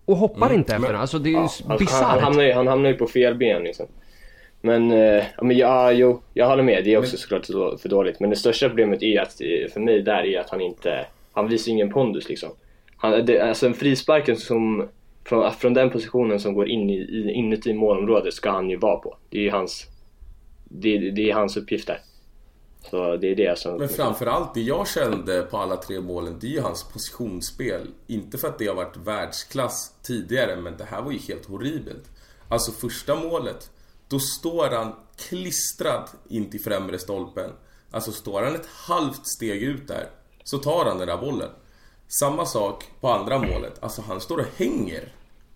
Och 0.05 0.17
hoppar 0.17 0.47
mm, 0.47 0.59
inte 0.59 0.75
efter 0.75 0.93
den. 0.93 1.01
Alltså 1.01 1.19
det 1.19 1.29
är 1.29 1.33
ju 1.43 1.49
ja, 1.69 1.77
bisarrt. 1.79 2.03
Han, 2.03 2.11
han, 2.11 2.23
hamnar 2.23 2.43
ju, 2.43 2.53
han 2.53 2.67
hamnar 2.67 2.91
ju 2.91 2.97
på 2.97 3.07
fel 3.07 3.35
ben 3.35 3.63
liksom. 3.63 3.87
Men, 4.67 4.91
eh, 4.91 5.25
men 5.43 5.57
ja, 5.57 5.93
jo, 5.93 6.23
jag 6.35 6.49
håller 6.49 6.63
med. 6.63 6.85
Det 6.85 6.95
är 6.95 6.99
också 6.99 7.13
men... 7.13 7.19
såklart 7.19 7.81
för 7.81 7.89
dåligt. 7.89 8.21
Men 8.21 8.31
det 8.31 8.37
största 8.37 8.69
problemet 8.69 9.03
är 9.03 9.21
att, 9.21 9.33
för 9.73 9.81
mig 9.81 10.03
där 10.03 10.25
är 10.27 10.41
att 10.41 10.51
han 10.51 10.61
inte, 10.61 11.07
han 11.33 11.49
visar 11.49 11.73
ingen 11.73 11.91
pondus 11.91 12.29
liksom. 12.29 12.51
Han, 12.97 13.27
det, 13.27 13.41
alltså 13.41 13.67
en 13.67 13.75
frisparken 13.75 14.37
som 14.37 14.89
från, 15.25 15.53
från 15.53 15.75
den 15.75 15.91
positionen 15.91 16.41
som 16.41 16.55
går 16.55 16.69
in 16.69 16.91
i, 16.91 17.33
inuti 17.33 17.75
målområdet 17.75 18.35
ska 18.35 18.51
han 18.51 18.71
ju 18.71 18.77
vara 18.77 18.97
på. 18.97 19.17
Det 19.31 19.39
är 19.39 19.43
ju 19.43 19.51
hans, 19.51 19.87
det, 20.65 21.11
det 21.11 21.31
är 21.31 21.35
hans 21.35 21.57
uppgift 21.57 21.87
där. 21.87 21.99
Så 22.91 23.17
det 23.17 23.31
är 23.31 23.35
det 23.35 23.59
som... 23.59 23.79
Men 23.79 23.89
framförallt 23.89 24.55
det 24.55 24.61
jag 24.61 24.89
kände 24.89 25.43
på 25.43 25.57
alla 25.57 25.77
tre 25.77 26.01
målen, 26.01 26.39
det 26.41 26.47
är 26.47 26.51
ju 26.51 26.61
hans 26.61 26.85
positionsspel. 26.93 27.87
Inte 28.07 28.39
för 28.39 28.49
att 28.49 28.59
det 28.59 28.67
har 28.67 28.75
varit 28.75 28.97
världsklass 28.97 29.95
tidigare, 30.03 30.57
men 30.57 30.77
det 30.77 30.85
här 30.85 31.03
var 31.03 31.13
ju 31.13 31.19
helt 31.19 31.47
horribelt. 31.47 32.11
Alltså 32.49 32.73
första 32.73 33.15
målet, 33.15 33.71
då 34.09 34.19
står 34.19 34.71
han 34.71 34.95
klistrad 35.17 36.09
in 36.29 36.51
till 36.51 36.61
främre 36.61 36.99
stolpen. 36.99 37.51
Alltså 37.91 38.13
står 38.13 38.43
han 38.43 38.55
ett 38.55 38.67
halvt 38.67 39.27
steg 39.27 39.63
ut 39.63 39.89
där, 39.89 40.11
så 40.45 40.59
tar 40.59 40.85
han 40.85 40.99
den 40.99 41.09
där 41.09 41.19
bollen. 41.19 41.51
Samma 42.21 42.47
sak 42.47 42.85
på 43.01 43.09
andra 43.09 43.39
målet. 43.39 43.83
Alltså 43.83 44.03
han 44.03 44.21
står 44.21 44.39
och 44.39 44.47
hänger 44.57 45.13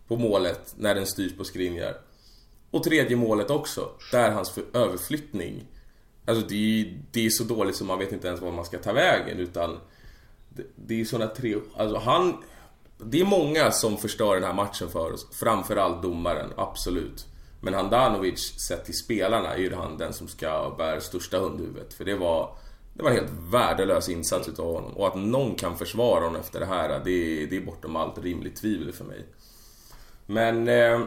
på 0.08 0.16
målet 0.16 0.74
när 0.76 0.94
den 0.94 1.06
styrs 1.06 1.36
på 1.36 1.44
Skriniar. 1.44 2.00
Och 2.70 2.84
tredje 2.84 3.16
målet 3.16 3.50
också. 3.50 3.90
Där 4.12 4.30
hans 4.30 4.58
överflyttning. 4.72 5.66
Alltså 6.26 6.46
det 6.46 6.54
är, 6.80 6.98
det 7.10 7.26
är 7.26 7.30
så 7.30 7.44
dåligt 7.44 7.76
så 7.76 7.84
man 7.84 7.98
vet 7.98 8.12
inte 8.12 8.28
ens 8.28 8.40
var 8.40 8.52
man 8.52 8.64
ska 8.64 8.78
ta 8.78 8.92
vägen 8.92 9.38
utan 9.38 9.78
det, 10.48 10.62
det 10.76 11.00
är 11.00 11.04
såna 11.04 11.26
tre... 11.26 11.56
Alltså 11.76 11.98
han... 11.98 12.36
Det 12.98 13.20
är 13.20 13.24
många 13.24 13.70
som 13.70 13.96
förstör 13.96 14.34
den 14.34 14.44
här 14.44 14.54
matchen 14.54 14.88
för 14.88 15.12
oss. 15.12 15.26
Framförallt 15.32 16.02
domaren, 16.02 16.52
absolut. 16.56 17.26
Men 17.60 17.74
Handanovic, 17.74 18.60
sett 18.68 18.84
till 18.84 18.98
spelarna, 18.98 19.54
är 19.54 19.58
ju 19.58 19.74
han 19.74 19.98
den 19.98 20.12
som 20.12 20.28
ska 20.28 20.74
bära 20.78 21.00
största 21.00 21.38
hundhuvudet. 21.38 21.94
För 21.94 22.04
det 22.04 22.14
var... 22.14 22.56
Det 22.94 23.02
var 23.02 23.10
en 23.10 23.16
helt 23.16 23.32
värdelös 23.52 24.08
insats 24.08 24.48
utav 24.48 24.74
honom. 24.74 24.92
Och 24.92 25.06
att 25.06 25.14
någon 25.14 25.54
kan 25.54 25.78
försvara 25.78 26.24
honom 26.24 26.40
efter 26.40 26.60
det 26.60 26.66
här, 26.66 27.00
det 27.04 27.10
är, 27.10 27.46
det 27.46 27.56
är 27.56 27.60
bortom 27.60 27.96
allt 27.96 28.18
rimligt 28.18 28.56
tvivel 28.56 28.92
för 28.92 29.04
mig. 29.04 29.24
Men... 30.26 30.68
Eh, 30.68 30.94
om 30.94 31.06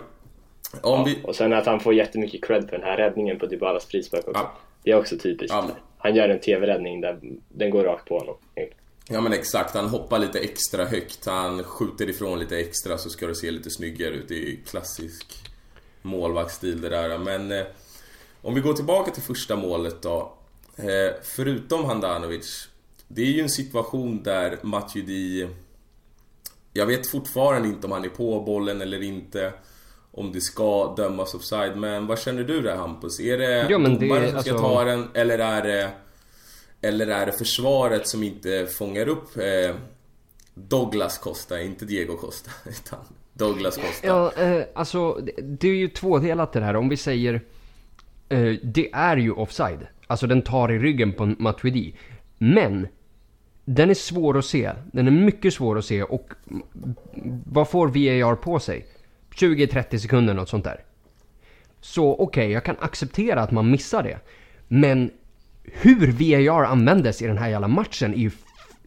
Ja, 0.82 1.04
vi... 1.04 1.20
Och 1.24 1.36
sen 1.36 1.54
att 1.54 1.66
han 1.66 1.80
får 1.80 1.94
jättemycket 1.94 2.44
cred 2.44 2.70
för 2.70 2.78
den 2.78 2.88
här 2.88 2.98
räddningen 2.98 3.40
på 3.40 3.46
Dybalas 3.46 3.86
frispark 3.86 4.28
också. 4.28 4.42
Ja. 4.42 4.54
Det 4.84 4.92
är 4.92 5.00
också 5.00 5.18
typiskt. 5.18 5.56
Ja. 5.56 5.70
Han 5.98 6.16
gör 6.16 6.30
en 6.30 6.40
TV-räddning 6.40 7.02
där 7.02 7.20
den 7.50 7.70
går 7.70 7.84
rakt 7.84 8.08
på 8.08 8.20
honom. 8.20 8.36
Ja 9.10 9.22
men 9.22 9.34
exakt, 9.34 9.76
han 9.76 9.90
hoppar 9.90 10.20
lite 10.20 10.40
extra 10.40 10.86
högt, 10.86 11.26
han 11.26 11.64
skjuter 11.64 12.10
ifrån 12.10 12.40
lite 12.40 12.58
extra 12.58 12.98
så 12.98 13.10
ska 13.10 13.28
det 13.28 13.36
se 13.36 13.52
lite 13.52 13.70
snyggare 13.70 14.14
ut. 14.14 14.28
Det 14.28 14.36
är 14.36 14.56
klassisk 14.66 15.53
målvaktsstil 16.04 16.82
det 16.82 16.90
där. 16.90 17.18
Men 17.18 17.52
eh, 17.52 17.66
om 18.42 18.54
vi 18.54 18.62
går 18.62 18.74
tillbaka 18.74 19.12
till 19.12 19.24
första 19.24 19.56
målet 19.56 20.02
då. 20.02 20.34
Eh, 20.76 21.14
förutom 21.24 21.86
Handanovic, 21.86 22.68
det 23.08 23.22
är 23.22 23.26
ju 23.32 23.42
en 23.42 23.50
situation 23.50 24.24
där 24.24 24.60
Matuidi... 24.62 25.48
Jag 26.74 26.86
vet 26.86 27.08
fortfarande 27.08 27.68
inte 27.68 27.88
om 27.88 27.92
han 27.94 28.06
är 28.06 28.10
på 28.10 28.40
bollen 28.42 28.82
eller 28.82 29.04
inte. 29.04 29.54
Om 30.12 30.32
det 30.32 30.42
ska 30.42 30.96
dömas 30.98 31.34
offside, 31.34 31.78
men 31.78 32.08
vad 32.08 32.20
känner 32.20 32.44
du 32.44 32.62
där 32.62 32.76
Hampus? 32.76 33.20
Är 33.20 33.38
det 33.38 33.80
men 33.80 34.00
det- 34.00 34.06
domaren 34.08 34.32
som 34.32 34.42
ska 34.42 34.52
alltså- 34.52 34.68
ta 34.68 34.84
den, 34.84 35.10
eller 35.14 35.40
är 35.40 35.62
det... 35.62 35.92
Eller 36.82 37.08
är 37.08 37.26
det 37.26 37.32
försvaret 37.32 38.08
som 38.08 38.24
inte 38.24 38.68
fångar 38.68 39.08
upp 39.08 39.38
eh, 39.38 39.76
Douglas 40.54 41.18
Costa, 41.18 41.62
inte 41.62 41.86
Diego 41.86 42.18
Costa, 42.18 42.52
utan 42.70 43.00
Douglas 43.34 43.78
Costa. 43.78 44.08
Ja, 44.08 44.34
eh, 44.38 44.66
alltså 44.76 45.20
det, 45.38 45.68
är 45.68 45.76
ju 45.76 45.88
tvådelat 45.88 46.54
det 46.54 46.62
här. 46.62 46.76
Om 46.76 46.90
vi 46.90 46.98
säger... 46.98 47.42
Eh, 48.30 48.54
det 48.64 48.90
är 48.94 49.18
ju 49.18 49.32
offside. 49.32 49.88
Alltså 50.08 50.28
den 50.28 50.42
tar 50.42 50.72
i 50.72 50.80
ryggen 50.80 51.14
på 51.14 51.26
Matuidi. 51.26 51.96
Men 52.38 52.88
den 53.66 53.90
är 53.90 53.94
svår 53.94 54.38
att 54.38 54.46
se. 54.46 54.72
Den 54.92 55.08
är 55.08 55.12
mycket 55.12 55.54
svår 55.54 55.78
att 55.78 55.86
se 55.86 56.04
och 56.04 56.34
vad 57.46 57.70
får 57.70 57.88
VAR 57.88 58.36
på 58.36 58.60
sig? 58.60 58.86
20-30 59.36 59.98
sekunder 59.98 60.34
något 60.34 60.50
sånt 60.50 60.64
där. 60.64 60.84
Så 61.82 62.16
okej, 62.16 62.52
jag 62.52 62.64
kan 62.64 62.76
acceptera 62.80 63.42
att 63.42 63.52
man 63.52 63.72
missar 63.72 64.04
det. 64.04 64.20
Men 64.68 65.12
hur 65.64 66.12
VAR 66.12 66.64
användes 66.64 67.22
i 67.22 67.28
den 67.28 67.38
här 67.38 67.50
jävla 67.50 67.68
matchen 67.68 68.14
är 68.14 68.18
ju, 68.18 68.32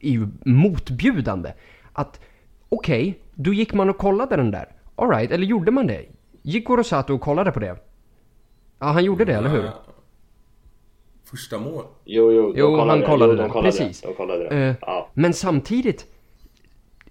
är 0.00 0.10
ju 0.10 0.28
motbjudande. 0.44 1.52
Att 1.92 2.20
okej, 2.76 3.20
då 3.34 3.52
gick 3.52 3.74
man 3.74 3.90
och 3.90 3.98
kollade 3.98 4.36
den 4.36 4.50
där. 4.50 4.68
Alright, 4.96 5.30
eller 5.30 5.46
gjorde 5.46 5.70
man 5.70 5.86
det? 5.86 6.04
Gick 6.42 6.70
Orosato 6.70 7.14
och 7.14 7.20
kollade 7.20 7.52
på 7.52 7.60
det? 7.60 7.76
Ja, 8.78 8.86
han 8.86 9.04
gjorde 9.04 9.24
det, 9.24 9.32
eller 9.34 9.48
hur? 9.50 9.70
Första 11.24 11.58
mål. 11.58 11.84
Jo, 12.04 12.32
jo, 12.32 12.52
de 12.52 12.60
Jo, 12.60 12.66
kollade 12.66 12.90
han 12.90 13.00
det. 13.00 13.06
kollade 13.06 13.32
jo, 13.32 13.36
det. 13.36 13.42
de 13.42 13.50
kollade 13.50 13.70
Precis. 13.78 14.00
Det. 14.00 14.08
De 14.08 14.14
kollade 14.14 14.48
det. 14.48 14.56
Eh, 14.68 14.74
Ja. 14.80 15.08
Men 15.14 15.32
samtidigt, 15.32 16.06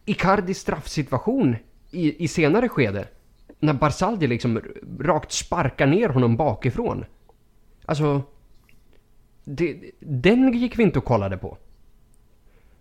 Icardis 0.06 0.58
straffsituation 0.60 1.56
i, 1.92 2.24
i 2.24 2.28
senare 2.28 2.70
skede, 2.70 3.08
när 3.60 3.74
Barsaldi 3.74 4.28
liksom 4.28 4.62
rakt 5.00 5.32
sparkar 5.32 5.88
ner 5.88 6.10
honom 6.10 6.38
bakifrån. 6.38 7.06
Alltså, 7.86 8.22
det, 9.44 9.92
den 10.00 10.54
gick 10.54 10.80
vi 10.80 10.84
inte 10.84 11.00
och 11.00 11.06
kollade 11.06 11.38
på. 11.38 11.58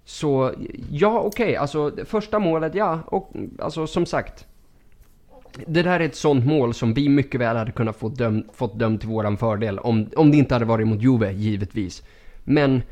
Så, 0.04 0.52
ja 0.90 1.20
okej, 1.20 1.56
alltså 1.56 1.92
första 2.04 2.38
målet, 2.38 2.74
ja, 2.74 3.00
och 3.06 3.32
alltså 3.58 3.86
som 3.86 4.06
sagt. 4.06 4.46
Det 5.66 5.82
där 5.82 6.00
är 6.00 6.04
ett 6.04 6.16
sånt 6.16 6.46
mål 6.46 6.74
som 6.74 6.94
vi 6.94 7.08
mycket 7.08 7.40
väl 7.40 7.56
hade 7.56 7.72
kunnat 7.72 7.96
få 7.96 8.08
döm, 8.08 8.44
fått 8.52 8.78
dömt 8.78 9.00
till 9.00 9.08
våran 9.08 9.36
fördel 9.36 9.78
om, 9.78 10.10
om 10.16 10.30
det 10.30 10.36
inte 10.36 10.54
hade 10.54 10.64
varit 10.64 10.86
mot 10.86 11.02
Juve, 11.02 11.32
givetvis. 11.32 12.02
Men 12.44 12.82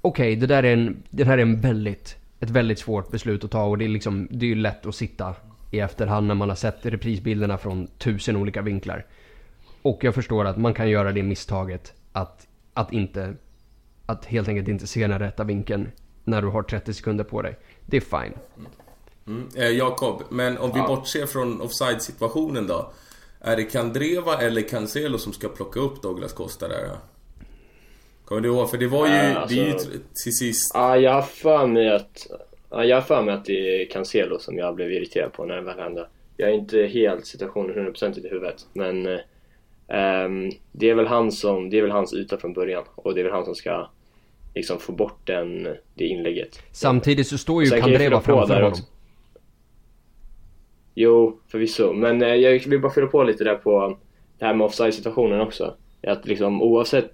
okej, 0.00 0.36
det 0.36 0.46
där 0.46 0.62
är 0.62 0.72
en, 0.72 1.02
det 1.10 1.24
där 1.24 1.38
är 1.38 1.42
en 1.42 1.60
väldigt, 1.60 2.16
ett 2.40 2.50
väldigt 2.50 2.78
svårt 2.78 3.10
beslut 3.10 3.44
att 3.44 3.50
ta 3.50 3.64
och 3.64 3.78
det 3.78 3.84
är 3.84 3.88
liksom, 3.88 4.28
det 4.30 4.46
är 4.46 4.48
ju 4.48 4.54
lätt 4.54 4.86
att 4.86 4.94
sitta 4.94 5.34
i 5.70 5.80
efterhand 5.80 6.26
när 6.26 6.34
man 6.34 6.48
har 6.48 6.56
sett 6.56 6.86
reprisbilderna 6.86 7.58
från 7.58 7.86
tusen 7.86 8.36
olika 8.36 8.62
vinklar. 8.62 9.06
Och 9.82 10.04
jag 10.04 10.14
förstår 10.14 10.44
att 10.44 10.56
man 10.56 10.74
kan 10.74 10.90
göra 10.90 11.12
det 11.12 11.22
misstaget 11.22 11.94
att, 12.12 12.46
att 12.74 12.92
inte, 12.92 13.34
att 14.06 14.24
helt 14.24 14.48
enkelt 14.48 14.68
inte 14.68 14.86
se 14.86 15.06
den 15.06 15.18
rätta 15.18 15.44
vinkeln 15.44 15.88
när 16.24 16.42
du 16.42 16.48
har 16.48 16.62
30 16.62 16.94
sekunder 16.94 17.24
på 17.24 17.42
dig. 17.42 17.56
Det 17.86 17.96
är 17.96 18.00
fine. 18.00 18.34
Mm. 19.26 19.48
Eh, 19.56 19.68
Jakob, 19.70 20.22
men 20.28 20.58
om 20.58 20.72
vi 20.74 20.80
bortser 20.80 21.26
från 21.26 21.60
offside-situationen 21.60 22.66
då. 22.66 22.92
Är 23.40 23.56
det 23.56 23.64
Kandreva 23.64 24.36
eller 24.42 24.62
Cancelo 24.62 25.18
som 25.18 25.32
ska 25.32 25.48
plocka 25.48 25.80
upp 25.80 26.02
Douglas 26.02 26.32
Costa 26.32 26.68
där? 26.68 26.84
ja? 26.88 26.96
Kommer 28.24 28.40
du 28.40 28.48
ihåg? 28.48 28.70
För 28.70 28.78
det 28.78 28.86
var 28.86 29.06
ju, 29.06 29.12
Ja, 29.12 29.38
alltså- 29.38 29.56
det 29.56 29.62
är 29.62 29.66
ju 29.66 29.72
till 30.24 30.36
sist... 30.36 30.70
Ja, 30.74 30.96
jag 30.96 31.12
har 31.12 31.22
för 31.22 31.66
mig 31.66 31.90
att... 31.90 32.26
Ja, 32.70 32.84
jag 32.84 32.96
har 32.96 33.02
för 33.02 33.22
mig 33.22 33.34
att 33.34 33.44
det 33.44 33.82
är 33.82 33.90
Cancelo 33.90 34.38
som 34.38 34.58
jag 34.58 34.74
blev 34.74 34.92
irriterad 34.92 35.32
på 35.32 35.44
när 35.44 35.56
det 35.56 35.62
väl 35.62 35.78
hände. 35.78 36.08
Jag 36.36 36.50
är 36.50 36.54
inte 36.54 36.82
helt 36.82 37.26
situationen 37.26 37.92
100% 37.94 38.18
i 38.26 38.28
huvudet, 38.28 38.66
men... 38.72 39.06
ehm, 39.88 40.50
det 40.72 40.90
är 40.90 40.94
väl 40.94 41.06
han 41.06 41.32
som... 41.32 41.70
Det 41.70 41.78
är 41.78 41.82
väl 41.82 41.90
hans 41.90 42.14
yta 42.14 42.38
från 42.38 42.52
början 42.52 42.84
och 42.94 43.14
det 43.14 43.20
är 43.20 43.24
väl 43.24 43.32
han 43.32 43.44
som 43.44 43.54
ska 43.54 43.88
liksom 44.54 44.78
få 44.78 44.92
bort 44.92 45.26
den, 45.26 45.68
det 45.94 46.04
inlägget. 46.04 46.62
Samtidigt 46.72 47.26
så 47.26 47.38
står 47.38 47.64
ju 47.64 47.70
Kandreva 47.70 48.20
framför 48.20 48.54
honom. 48.54 48.70
också. 48.70 48.82
Jo, 50.94 51.40
förvisso. 51.48 51.92
Men 51.92 52.22
eh, 52.22 52.34
jag 52.34 52.68
vill 52.68 52.80
bara 52.80 52.92
fylla 52.92 53.06
på 53.06 53.22
lite 53.22 53.44
där 53.44 53.54
på 53.54 53.98
det 54.38 54.44
här 54.44 54.54
med 54.54 54.64
offside-situationen 54.64 55.40
också. 55.40 55.74
Att 56.02 56.26
liksom 56.26 56.62
oavsett... 56.62 57.12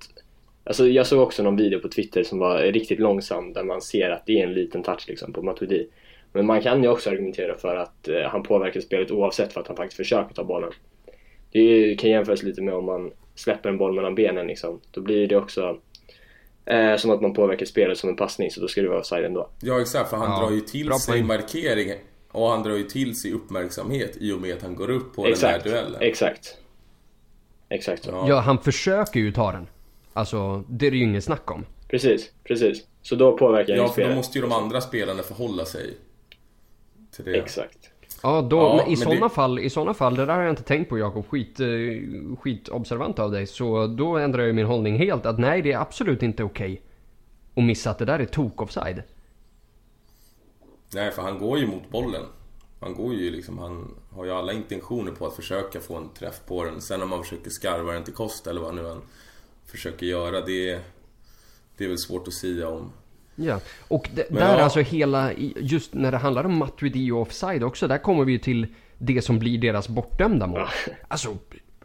Alltså 0.65 0.89
jag 0.89 1.07
såg 1.07 1.23
också 1.23 1.43
någon 1.43 1.57
video 1.57 1.81
på 1.81 1.89
Twitter 1.89 2.23
som 2.23 2.39
var 2.39 2.59
riktigt 2.59 2.99
långsam 2.99 3.53
där 3.53 3.65
man 3.65 3.81
ser 3.81 4.11
att 4.11 4.27
det 4.27 4.41
är 4.41 4.47
en 4.47 4.55
liten 4.55 4.83
touch 4.83 5.05
liksom 5.09 5.33
på 5.33 5.43
Matuidi. 5.43 5.89
Men 6.33 6.47
man 6.47 6.63
kan 6.63 6.83
ju 6.83 6.89
också 6.89 7.11
argumentera 7.11 7.59
för 7.59 7.77
att 7.77 8.09
eh, 8.09 8.23
han 8.23 8.43
påverkar 8.43 8.81
spelet 8.81 9.11
oavsett 9.11 9.53
för 9.53 9.61
att 9.61 9.67
han 9.67 9.77
faktiskt 9.77 9.97
försöker 9.97 10.35
ta 10.35 10.45
bollen. 10.45 10.73
Det 11.53 11.95
kan 12.01 12.11
jämföras 12.11 12.43
lite 12.43 12.63
med 12.63 12.75
om 12.75 12.85
man 12.85 13.11
släpper 13.35 13.69
en 13.69 13.79
boll 13.79 13.95
mellan 13.95 14.15
benen 14.15 14.47
liksom. 14.47 14.81
Då 14.91 15.01
blir 15.01 15.29
det 15.29 15.37
också 15.37 15.79
eh, 16.67 16.97
som 16.97 17.11
att 17.11 17.23
man 17.23 17.33
påverkar 17.35 17.67
spelet 17.67 17.99
som 17.99 18.09
en 18.11 18.17
passning 18.17 18.51
så 18.51 18.61
då 18.61 18.69
ska 18.69 18.83
det 18.83 18.89
vara 18.89 19.01
offside 19.01 19.25
ändå. 19.25 19.49
Ja 19.61 19.81
exakt, 19.81 20.11
för 20.11 20.17
han 20.17 20.31
Ja, 20.31 20.41
drar 20.47 20.51
ju 20.51 20.61
till 20.61 20.87
bra 20.87 20.99
sig 20.99 21.23
markering 21.23 21.93
och 22.33 22.49
han 22.49 22.63
drar 22.63 22.75
ju 22.77 22.83
till 22.83 23.17
sig 23.17 23.33
uppmärksamhet 23.33 24.17
i 24.21 24.33
och 24.33 24.41
med 24.41 24.57
att 24.57 24.63
han 24.63 24.75
går 24.75 24.91
upp 24.91 25.15
på 25.17 25.27
Exakt, 25.27 25.65
den 25.65 25.73
här 25.73 25.83
duellen. 25.83 26.03
exakt. 26.03 26.57
Exakt 27.69 28.05
så. 28.05 28.11
Ja. 28.11 28.29
Ja, 28.29 28.41
han 28.41 28.59
försöker 28.59 29.21
ju 29.21 29.33
ta 29.33 29.53
den. 29.53 29.67
Alltså, 30.13 30.65
det 30.69 30.87
är 30.87 30.91
det 30.91 30.97
ju 30.97 31.05
ingen 31.05 31.23
snack 31.23 31.51
om. 31.51 31.65
Precis, 31.89 32.31
precis. 32.45 32.87
Så 33.03 33.15
då 33.15 33.37
påverkar 33.39 33.75
Ja, 33.75 33.83
ju 33.83 33.87
för 33.87 33.93
spelet. 33.93 34.11
då 34.11 34.17
måste 34.17 34.39
ju 34.39 34.43
de 34.43 34.53
andra 34.53 34.81
spelarna 34.81 35.23
förhålla 35.23 35.65
sig 35.65 35.95
till 37.17 37.25
det. 37.25 37.35
Exakt. 37.39 37.91
Ja, 38.27 38.43
då, 38.43 38.57
Ja, 38.57 38.87
i 38.87 38.97
sådana 38.97 39.29
det- 39.29 39.35
fall, 39.35 39.59
i 39.59 39.71
såna 39.71 39.95
fall, 39.95 40.15
det 40.17 40.27
där 40.27 40.35
har 40.35 40.43
jag 40.43 40.53
inte 40.53 40.63
tänkt 40.63 40.89
på 40.89 40.99
Jakob, 40.99 41.27
skit, 41.29 41.61
eh, 41.61 41.67
skitobservant 42.41 43.19
av 43.19 43.31
dig. 43.31 43.47
Så 43.47 43.87
då 43.87 44.17
ändrar 44.17 44.43
jag 44.43 44.55
min 44.55 44.67
hållning 44.67 44.99
helt, 44.99 45.27
att 45.27 45.39
nej 45.39 45.63
det 45.63 45.73
är 45.73 45.79
absolut 45.79 46.23
inte 46.23 46.45
okej 46.45 46.83
att 47.57 47.65
missa 47.65 47.91
att 47.91 47.99
det 47.99 48.05
där 48.05 48.19
är 48.19 48.27
tok-offside. 48.27 49.03
Nej, 50.95 51.11
för 51.13 51.23
han 51.23 51.39
går 51.39 51.59
ju 51.59 51.67
mot 51.67 51.91
bollen. 51.91 52.23
Han 52.81 52.95
går 52.95 53.15
ju 53.15 53.31
liksom, 53.31 53.59
han 53.59 53.95
har 54.11 54.25
ju 54.25 54.31
alla 54.31 54.53
intentioner 54.53 55.13
på 55.13 55.27
att 55.27 55.37
försöka 55.37 55.81
få 55.81 55.97
en 55.97 56.09
träff 56.09 56.41
på 56.47 56.65
den. 56.65 56.81
Sen 56.81 57.03
om 57.03 57.09
man 57.09 57.23
försöker 57.23 57.51
skarva 57.51 57.93
den 57.93 58.05
till 58.05 58.15
Costa 58.15 58.51
eller 58.51 58.61
vad 58.61 58.75
nu 58.75 58.85
han 58.89 59.03
försöker 59.67 60.07
göra, 60.07 60.41
det, 60.41 60.81
det 61.77 61.85
är 61.85 61.89
väl 61.89 61.99
svårt 61.99 62.29
att 62.29 62.35
säga 62.35 62.69
om. 62.69 62.93
Ja, 63.37 63.61
och 63.89 64.09
d- 64.15 64.25
där 64.31 64.59
ja. 64.59 64.63
alltså 64.65 64.81
hela, 64.81 65.33
just 65.57 65.95
när 65.95 66.13
det 66.13 66.19
handlar 66.19 66.45
om 66.45 66.57
Matuidi 66.57 67.11
och 67.11 67.21
offside 67.21 67.63
också, 67.63 67.89
där 67.89 67.99
kommer 67.99 68.25
vi 68.25 68.33
ju 68.33 68.39
till 68.39 68.67
det 68.99 69.23
som 69.23 69.39
blir 69.39 69.59
deras 69.59 69.89
bortdömda 69.89 70.47
mål. 70.47 70.61
Alltså, 71.09 71.37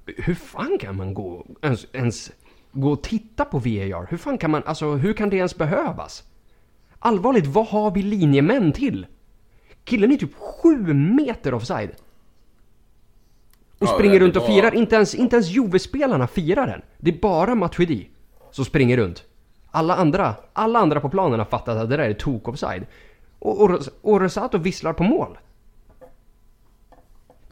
hur 0.06 0.36
fan 0.36 0.78
kan 0.78 0.96
man 0.96 1.14
gå, 1.14 1.46
ens, 1.62 1.86
ens 1.94 2.32
gå 2.72 2.92
och 2.92 3.04
titta 3.04 3.46
på 3.46 3.60
VAR? 3.60 4.08
Hur 4.10 4.18
fan 4.18 4.38
kan 4.38 4.52
man, 4.52 4.64
alltså 4.66 4.92
hur 4.92 5.14
kan 5.14 5.30
det 5.30 5.38
ens 5.38 5.56
behövas? 5.58 6.24
Allvarligt, 7.00 7.46
vad 7.48 7.68
har 7.68 7.92
vi 7.92 8.02
linjemän 8.04 8.72
till? 8.72 9.06
Killen 9.84 10.12
är 10.12 10.18
typ 10.18 10.34
sju 10.36 10.94
meter 10.94 11.54
offside. 11.54 11.90
Och 13.78 13.88
Ja, 13.88 13.94
springer 13.94 14.20
runt 14.20 14.36
och 14.36 14.46
firar, 14.46 14.76
inte 14.76 14.96
ens, 14.96 15.16
inte 15.16 15.36
ens 15.36 15.48
Juve-spelarna 15.50 16.28
firar 16.28 16.68
den. 16.68 16.82
Det 16.98 17.12
är 17.12 17.20
bara 17.20 17.56
Matuidi 17.56 18.10
som 18.52 18.66
springer 18.66 18.98
runt. 18.98 19.24
Alla 19.72 19.96
andra, 19.96 20.36
alla 20.54 20.80
andra 20.80 21.00
på 21.00 21.10
planen 21.10 21.40
har 21.40 21.46
fattat 21.46 21.78
att 21.78 21.90
det 21.90 21.98
där 21.98 22.04
är 22.10 22.14
tok-offside. 22.14 22.86
Och, 23.40 23.62
och, 23.62 23.80
och 24.02 24.22
Rosato 24.22 24.58
visslar 24.58 24.94
på 24.94 25.04
mål. 25.04 25.38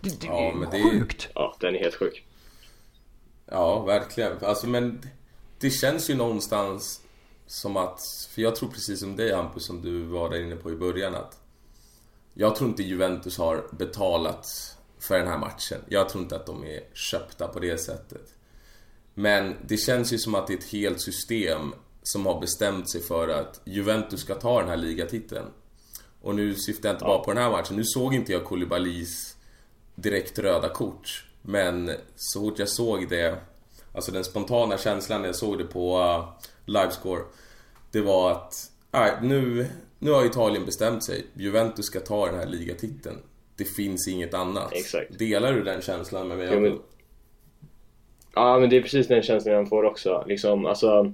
Det, 0.01 0.21
det 0.21 0.27
Ja, 0.27 0.39
är 0.39 0.53
men 0.53 0.69
det- 0.69 0.83
sjukt. 0.83 1.29
Ja, 1.35 1.55
den 1.59 1.75
är 1.75 1.79
helt 1.79 1.95
sjuk. 1.95 2.25
Ja, 3.45 3.79
verkligen. 3.83 4.33
Alltså 4.45 4.67
men 4.67 5.01
det 5.59 5.69
känns 5.69 6.09
ju 6.09 6.15
någonstans 6.15 7.01
som 7.45 7.77
att, 7.77 8.01
för 8.35 8.41
jag 8.41 8.55
tror 8.55 8.69
precis 8.69 8.99
som 8.99 9.15
dig 9.15 9.33
Hampus, 9.35 9.65
som 9.65 9.81
du 9.81 10.03
var 10.03 10.29
där 10.29 10.41
inne 10.41 10.55
på 10.55 10.71
i 10.71 10.75
början 10.75 11.15
att 11.15 11.39
jag 12.33 12.55
tror 12.55 12.69
inte 12.69 12.83
Juventus 12.83 13.38
har 13.38 13.63
betalat 13.71 14.45
för 14.99 15.17
den 15.17 15.27
här 15.27 15.38
matchen. 15.38 15.77
Jag 15.88 16.09
tror 16.09 16.23
inte 16.23 16.35
att 16.35 16.45
de 16.45 16.63
är 16.65 16.79
köpta 16.93 17.47
på 17.47 17.59
det 17.59 17.77
sättet. 17.77 18.33
Men 19.13 19.55
det 19.67 19.77
känns 19.77 20.13
ju 20.13 20.17
som 20.17 20.35
att 20.35 20.47
det 20.47 20.53
är 20.53 20.57
ett 20.57 20.71
helt 20.71 21.01
system 21.01 21.73
som 22.03 22.25
har 22.25 22.39
bestämt 22.41 22.89
sig 22.89 23.01
för 23.01 23.27
att 23.27 23.62
Juventus 23.63 24.20
ska 24.22 24.36
ta 24.36 24.60
den 24.60 24.70
här 24.70 24.77
ligatiteln. 24.77 25.46
Och 26.22 26.36
nu 26.36 26.56
syftar 26.56 26.89
jag 26.89 26.96
inte 26.96 27.06
bara 27.06 27.20
på 27.20 27.34
den 27.34 27.44
här 27.44 27.51
matchen. 27.51 27.75
Nu 27.75 27.84
såg 27.86 28.13
inte 28.13 28.32
jag 28.32 28.46
Koulibalys 28.46 29.36
direkt 29.96 30.39
röda 30.39 30.70
kort. 30.70 31.25
Men 31.41 31.91
så 32.15 32.39
fort 32.39 32.60
jag 32.60 32.70
såg 32.70 33.10
det, 33.10 33.38
alltså 33.96 34.12
den 34.12 34.24
spontana 34.24 34.77
känslan 34.77 35.22
när 35.22 35.27
jag 35.27 35.36
såg 35.36 35.58
det 35.58 35.63
på 35.63 36.00
uh, 36.00 36.48
livescore. 36.65 37.22
Det 37.91 38.01
var 38.01 38.32
att, 38.32 38.72
nej, 38.91 39.12
nu, 39.22 39.68
nu 40.00 40.12
har 40.12 40.25
Italien 40.25 40.65
bestämt 40.65 41.03
sig. 41.03 41.25
Juventus 41.34 41.86
ska 41.86 42.00
ta 42.00 42.25
den 42.25 42.39
här 42.39 42.46
ligatiteln. 42.48 43.18
Det 43.56 43.65
finns 43.65 44.08
inget 44.08 44.34
annat. 44.34 44.74
Exakt. 44.74 45.20
Delar 45.20 45.53
du 45.53 45.63
den 45.63 45.82
känslan 45.82 46.27
med 46.27 46.38
mig? 46.38 46.50
Jo, 46.53 46.60
men- 46.60 46.79
Ja, 48.36 48.60
men 48.60 48.70
det 48.70 48.77
är 48.77 48.82
precis 48.82 49.08
den 49.08 49.22
känslan 49.24 49.53
jag 49.56 49.70
får 49.70 49.84
också. 49.84 50.24
Liksom, 50.27 50.65
alltså, 50.65 51.13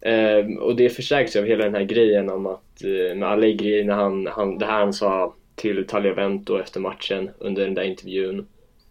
eh, 0.00 0.58
och 0.60 0.76
det 0.76 0.90
förstärks 0.90 1.36
ju 1.36 1.40
av 1.40 1.46
hela 1.46 1.64
den 1.64 1.74
här 1.74 1.84
grejen 1.84 2.30
om 2.30 2.46
att 2.46 2.84
eh, 2.84 3.16
med 3.16 3.28
Allegri, 3.28 3.84
när 3.84 3.94
han, 3.94 4.26
han, 4.26 4.58
det 4.58 4.66
här 4.66 4.78
han 4.78 4.92
sa 4.92 5.34
till 5.54 5.86
Tagliavento 5.86 6.58
efter 6.58 6.80
matchen 6.80 7.30
under 7.38 7.64
den 7.64 7.74
där 7.74 7.82
intervjun. 7.82 8.46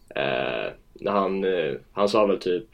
Eh, 0.09 0.71
när 0.93 1.11
han, 1.11 1.43
eh, 1.43 1.73
han 1.91 2.09
sa 2.09 2.25
väl 2.25 2.39
typ 2.39 2.65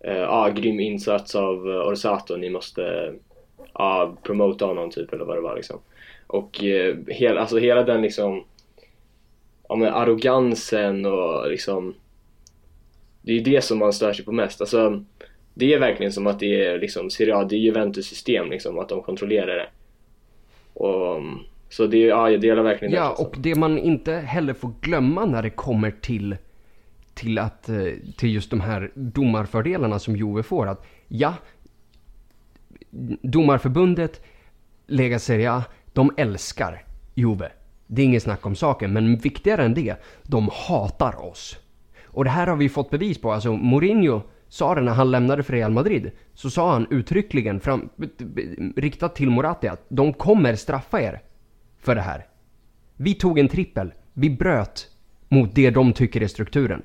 eh, 0.00 0.30
ah, 0.30 0.48
grym 0.48 0.80
insats 0.80 1.34
av 1.34 1.70
eh, 1.70 1.88
Orsato, 1.88 2.36
ni 2.36 2.50
måste 2.50 3.14
ah, 3.72 4.12
promota 4.22 4.66
honom 4.66 4.90
typ 4.90 5.12
eller 5.12 5.24
vad 5.24 5.36
det 5.36 5.40
var 5.40 5.56
liksom. 5.56 5.80
Och 6.26 6.64
eh, 6.64 6.96
hela, 7.08 7.40
alltså 7.40 7.58
hela 7.58 7.82
den 7.82 8.02
liksom 8.02 8.44
ja, 9.68 9.76
men 9.76 9.94
arrogansen 9.94 11.06
och 11.06 11.50
liksom 11.50 11.94
det 13.22 13.32
är 13.32 13.36
ju 13.36 13.42
det 13.42 13.64
som 13.64 13.78
man 13.78 13.92
stör 13.92 14.12
sig 14.12 14.24
på 14.24 14.32
mest. 14.32 14.60
Alltså, 14.60 15.04
det 15.54 15.74
är 15.74 15.78
verkligen 15.78 16.12
som 16.12 16.26
att 16.26 16.38
det 16.38 16.64
är 16.66 16.78
liksom 16.78 17.10
Serie 17.10 17.36
A, 17.36 17.44
det 17.44 17.56
är 17.56 17.58
Juventus 17.58 18.06
system 18.06 18.50
liksom, 18.50 18.78
att 18.78 18.88
de 18.88 19.02
kontrollerar 19.02 19.56
det. 19.56 19.66
Och, 20.80 21.20
så 21.68 21.86
det 21.86 21.96
är, 21.96 22.08
ja, 22.08 22.30
jag 22.30 22.40
delar 22.40 22.62
verkligen 22.62 22.92
den 22.92 23.02
Ja, 23.02 23.10
och 23.18 23.34
det 23.38 23.54
man 23.54 23.78
inte 23.78 24.12
heller 24.12 24.54
får 24.54 24.72
glömma 24.80 25.24
när 25.24 25.42
det 25.42 25.50
kommer 25.50 25.90
till, 25.90 26.36
till, 27.14 27.38
att, 27.38 27.68
eh, 27.68 27.86
till 28.16 28.34
just 28.34 28.50
de 28.50 28.60
här 28.60 28.90
domarfördelarna 28.94 29.98
som 29.98 30.16
Juve 30.16 30.42
får. 30.42 30.68
Att 30.68 30.86
ja, 31.08 31.34
domarförbundet, 33.22 34.24
Lega 34.86 35.18
Serie 35.18 35.52
A, 35.52 35.64
de 35.92 36.14
älskar 36.16 36.84
Juve. 37.14 37.50
Det 37.86 38.02
är 38.02 38.06
inget 38.06 38.22
snack 38.22 38.46
om 38.46 38.54
saken, 38.54 38.92
men 38.92 39.16
viktigare 39.16 39.64
än 39.64 39.74
det, 39.74 39.96
de 40.22 40.50
hatar 40.52 41.24
oss. 41.24 41.58
Och 42.04 42.24
det 42.24 42.30
här 42.30 42.46
har 42.46 42.56
vi 42.56 42.68
fått 42.68 42.90
bevis 42.90 43.20
på. 43.20 43.32
Alltså 43.32 43.52
Mourinho 43.52 44.22
sa 44.54 44.74
det 44.74 44.80
när 44.80 44.92
han 44.92 45.10
lämnade 45.10 45.42
för 45.42 45.52
Real 45.52 45.72
Madrid. 45.72 46.10
Så 46.34 46.50
sa 46.50 46.72
han 46.72 46.86
uttryckligen, 46.90 47.60
fram, 47.60 47.88
riktat 48.76 49.14
till 49.14 49.30
Moratti, 49.30 49.68
att 49.68 49.84
de 49.88 50.12
kommer 50.12 50.54
straffa 50.54 51.02
er 51.02 51.22
för 51.78 51.94
det 51.94 52.00
här. 52.00 52.26
Vi 52.96 53.14
tog 53.14 53.38
en 53.38 53.48
trippel. 53.48 53.92
Vi 54.12 54.30
bröt 54.30 54.90
mot 55.28 55.54
det 55.54 55.70
de 55.70 55.92
tycker 55.92 56.20
är 56.20 56.26
strukturen. 56.26 56.82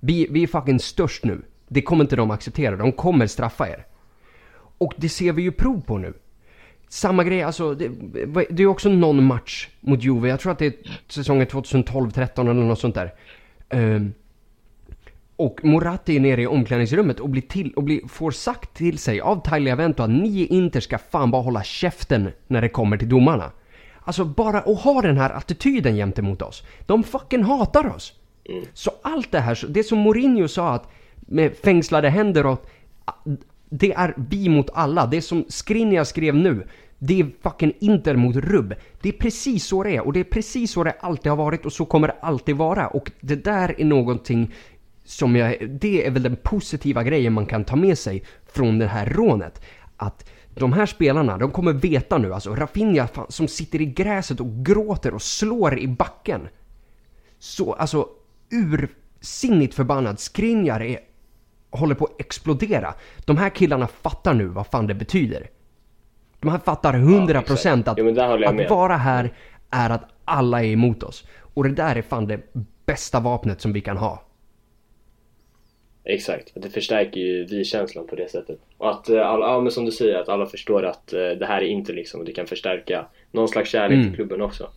Vi, 0.00 0.26
vi 0.30 0.42
är 0.42 0.46
fucking 0.46 0.80
störst 0.80 1.24
nu. 1.24 1.42
Det 1.68 1.82
kommer 1.82 2.04
inte 2.04 2.16
de 2.16 2.30
acceptera. 2.30 2.76
De 2.76 2.92
kommer 2.92 3.26
straffa 3.26 3.68
er. 3.68 3.86
Och 4.78 4.92
det 4.96 5.08
ser 5.08 5.32
vi 5.32 5.42
ju 5.42 5.52
prov 5.52 5.80
på 5.80 5.98
nu. 5.98 6.14
Samma 6.88 7.24
grej, 7.24 7.42
alltså 7.42 7.74
det, 7.74 7.88
det 8.50 8.62
är 8.62 8.66
också 8.66 8.88
någon 8.88 9.24
match 9.24 9.68
mot 9.80 10.02
Juve. 10.02 10.28
Jag 10.28 10.40
tror 10.40 10.52
att 10.52 10.58
det 10.58 10.66
är 10.66 10.74
säsongen 11.08 11.46
2012-13 11.46 12.40
eller 12.40 12.54
något 12.54 12.80
sånt 12.80 12.94
där. 12.94 13.14
Um, 13.70 14.14
och 15.40 15.64
Moratti 15.64 16.16
är 16.16 16.20
nere 16.20 16.42
i 16.42 16.46
omklädningsrummet 16.46 17.20
och, 17.20 17.28
blir 17.28 17.42
till, 17.42 17.72
och 17.72 17.82
blir, 17.82 18.08
får 18.08 18.30
sagt 18.30 18.74
till 18.74 18.98
sig 18.98 19.20
av 19.20 19.42
Tagliavento 19.42 20.02
att 20.02 20.10
ni 20.10 20.40
i 20.40 20.46
Inter 20.46 20.80
ska 20.80 20.98
fan 20.98 21.30
bara 21.30 21.42
hålla 21.42 21.62
käften 21.62 22.30
när 22.46 22.60
det 22.60 22.68
kommer 22.68 22.96
till 22.96 23.08
domarna. 23.08 23.52
Alltså 24.00 24.24
bara 24.24 24.58
att 24.58 24.80
ha 24.80 25.02
den 25.02 25.16
här 25.16 25.30
attityden 25.30 25.96
gentemot 25.96 26.42
oss. 26.42 26.62
De 26.86 27.02
fucking 27.02 27.42
hatar 27.42 27.96
oss. 27.96 28.12
Så 28.74 28.90
allt 29.02 29.32
det 29.32 29.40
här, 29.40 29.66
det 29.68 29.84
som 29.84 29.98
Mourinho 29.98 30.48
sa 30.48 30.74
att 30.74 30.90
med 31.16 31.56
fängslade 31.56 32.08
händer 32.08 32.46
och 32.46 32.70
det 33.70 33.92
är 33.92 34.14
vi 34.16 34.48
mot 34.48 34.70
alla. 34.74 35.06
Det 35.06 35.22
som 35.22 35.44
Skriniar 35.48 36.04
skrev 36.04 36.34
nu, 36.34 36.66
det 36.98 37.20
är 37.20 37.26
fucking 37.42 37.72
Inter 37.80 38.16
mot 38.16 38.36
rubb. 38.36 38.74
Det 39.02 39.08
är 39.08 39.12
precis 39.12 39.64
så 39.64 39.82
det 39.82 39.96
är 39.96 40.06
och 40.06 40.12
det 40.12 40.20
är 40.20 40.24
precis 40.24 40.72
så 40.72 40.84
det 40.84 40.94
alltid 41.00 41.30
har 41.30 41.36
varit 41.36 41.66
och 41.66 41.72
så 41.72 41.84
kommer 41.84 42.08
det 42.08 42.16
alltid 42.20 42.56
vara. 42.56 42.88
Och 42.88 43.10
det 43.20 43.44
där 43.44 43.80
är 43.80 43.84
någonting 43.84 44.52
som 45.10 45.36
jag, 45.36 45.70
det 45.70 46.06
är 46.06 46.10
väl 46.10 46.22
den 46.22 46.36
positiva 46.36 47.02
grejen 47.02 47.32
man 47.32 47.46
kan 47.46 47.64
ta 47.64 47.76
med 47.76 47.98
sig 47.98 48.24
från 48.46 48.78
det 48.78 48.86
här 48.86 49.06
rånet. 49.06 49.62
Att 49.96 50.30
de 50.54 50.72
här 50.72 50.86
spelarna, 50.86 51.38
de 51.38 51.50
kommer 51.50 51.72
veta 51.72 52.18
nu, 52.18 52.34
alltså 52.34 52.54
Rafinha 52.54 53.06
fan, 53.06 53.26
som 53.28 53.48
sitter 53.48 53.80
i 53.80 53.86
gräset 53.86 54.40
och 54.40 54.64
gråter 54.64 55.14
och 55.14 55.22
slår 55.22 55.78
i 55.78 55.88
backen. 55.88 56.48
Så, 57.38 57.72
alltså 57.72 58.08
ursinnigt 58.50 59.74
förbannad. 59.74 60.20
Skriniar 60.20 60.80
är, 60.82 60.98
håller 61.70 61.94
på 61.94 62.04
att 62.04 62.20
explodera. 62.20 62.94
De 63.24 63.36
här 63.36 63.50
killarna 63.50 63.86
fattar 63.86 64.34
nu 64.34 64.46
vad 64.46 64.66
fan 64.66 64.86
det 64.86 64.94
betyder. 64.94 65.50
De 66.40 66.50
här 66.50 66.58
fattar 66.58 66.94
100% 66.94 67.52
exakt. 67.52 67.88
att, 67.88 67.98
Jo, 67.98 68.64
att 68.64 68.70
vara 68.70 68.96
här 68.96 69.34
är 69.70 69.90
att 69.90 70.04
alla 70.24 70.62
är 70.62 70.72
emot 70.72 71.02
oss. 71.02 71.26
Och 71.54 71.64
det 71.64 71.70
där 71.74 71.96
är 71.96 72.02
fan 72.02 72.26
det 72.26 72.40
bästa 72.86 73.20
vapnet 73.20 73.60
som 73.60 73.72
vi 73.72 73.80
kan 73.80 73.96
ha. 73.96 74.29
Exakt, 76.14 76.52
det 76.54 76.70
förstärker 76.70 77.20
ju 77.20 77.44
vi-känslan 77.44 78.06
på 78.06 78.16
det 78.16 78.30
sättet. 78.30 78.58
Och 78.78 78.90
att, 78.90 79.08
eh, 79.08 79.26
alla, 79.26 79.46
ja 79.46 79.60
men 79.60 79.72
som 79.72 79.84
du 79.84 79.90
säger, 79.92 80.18
att 80.18 80.28
alla 80.28 80.46
förstår 80.46 80.82
att 80.84 81.12
eh, 81.12 81.28
det 81.30 81.46
här 81.46 81.62
är 81.62 81.66
inte 81.66 81.92
liksom, 81.92 82.20
och 82.20 82.26
det 82.26 82.32
kan 82.32 82.46
förstärka 82.46 83.06
någon 83.32 83.48
slags 83.48 83.70
kärlek 83.70 83.94
Mm. 83.96 84.06
till 84.06 84.14
klubben 84.16 84.42
också. 84.42 84.68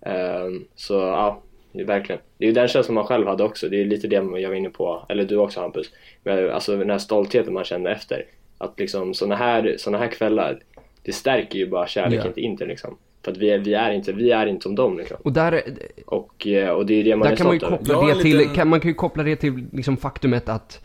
Ehm, 0.00 0.64
så 0.74 0.94
ja, 0.94 1.42
verkligen. 1.72 2.20
Det 2.38 2.44
är 2.44 2.46
ju 2.46 2.52
den 2.54 2.68
känslan 2.68 2.94
man 2.94 3.04
själv 3.06 3.26
hade 3.26 3.44
också, 3.44 3.68
det 3.68 3.80
är 3.80 3.84
lite 3.84 4.08
det 4.08 4.16
jag 4.16 4.48
var 4.48 4.54
inne 4.54 4.70
på, 4.70 5.06
eller 5.08 5.24
du 5.24 5.36
också 5.36 5.60
Hampus. 5.60 5.92
Men, 6.22 6.50
alltså 6.50 6.76
den 6.76 6.90
här 6.90 6.98
stoltheten 6.98 7.52
man 7.54 7.64
kände 7.64 7.90
efter. 7.90 8.24
Att 8.58 8.78
liksom 8.80 9.14
såna 9.14 9.36
här, 9.36 9.74
såna 9.78 9.98
här 9.98 10.08
kvällar, 10.08 10.58
det 11.02 11.12
stärker 11.12 11.58
ju 11.58 11.66
bara 11.66 11.86
kärleken 11.86 12.26
Ja. 12.26 12.32
till 12.32 12.44
Inter 12.44 12.66
liksom. 12.66 12.98
För 13.26 13.32
att 13.32 13.38
vi 13.38 13.50
är, 13.50 13.58
vi 13.58 13.74
är 13.74 13.90
inte, 13.90 14.12
vi 14.12 14.30
är 14.30 14.46
inte 14.46 14.62
som 14.62 14.74
dem 14.74 14.98
liksom. 14.98 15.16
Och 15.24 15.32
där, 15.32 15.62
Och, 16.06 16.46
eh, 16.46 16.68
och 16.70 16.86
det 16.86 16.94
är 16.94 17.04
det 17.04 17.16
man 17.16 17.26
där 17.26 17.32
är 17.32 17.36
kan 17.36 17.46
man 17.46 17.56
ju 17.58 17.66
över. 17.66 17.76
koppla 17.76 17.94
har 17.94 18.06
det 18.06 18.12
en 18.12 18.18
till, 18.22 18.38
liten- 18.38 18.54
kan, 18.54 18.68
man 18.68 18.80
kan 18.80 18.88
ju 18.88 18.94
koppla 18.94 19.22
det 19.22 19.36
till 19.36 19.66
liksom 19.72 19.96
faktumet 19.96 20.48
att 20.48 20.82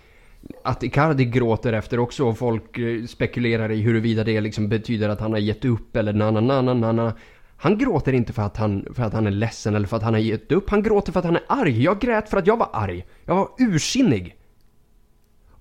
att 0.63 0.83
Icardi 0.83 1.25
gråter 1.25 1.73
efter 1.73 1.99
också 1.99 2.25
och 2.27 2.37
folk 2.37 2.77
eh, 2.77 3.05
spekulerar 3.05 3.71
i 3.71 3.81
huruvida 3.81 4.23
det 4.23 4.41
liksom 4.41 4.69
betyder 4.69 5.09
att 5.09 5.19
han 5.19 5.31
har 5.31 5.39
gett 5.39 5.65
upp 5.65 5.95
eller 5.95 6.13
na 6.13 6.31
na 6.31 6.41
na 6.41 6.61
na 6.61 6.73
na 6.73 6.91
na. 6.91 7.13
Han 7.57 7.77
gråter 7.77 8.13
inte 8.13 8.33
för 8.33 8.41
att 8.41 8.57
han, 8.57 8.85
för 8.93 9.03
att 9.03 9.13
han 9.13 9.27
är 9.27 9.31
ledsen 9.31 9.75
eller 9.75 9.87
för 9.87 9.97
att 9.97 10.03
han 10.03 10.13
har 10.13 10.21
gett 10.21 10.51
upp. 10.51 10.69
Han 10.69 10.83
gråter 10.83 11.11
för 11.11 11.19
att 11.19 11.25
han 11.25 11.35
är 11.35 11.43
arg. 11.47 11.83
Jag 11.83 11.99
grät 11.99 12.29
för 12.29 12.37
att 12.37 12.47
jag 12.47 12.57
var 12.57 12.69
arg. 12.73 13.05
Jag 13.25 13.35
var 13.35 13.47
ursinnig. 13.59 14.35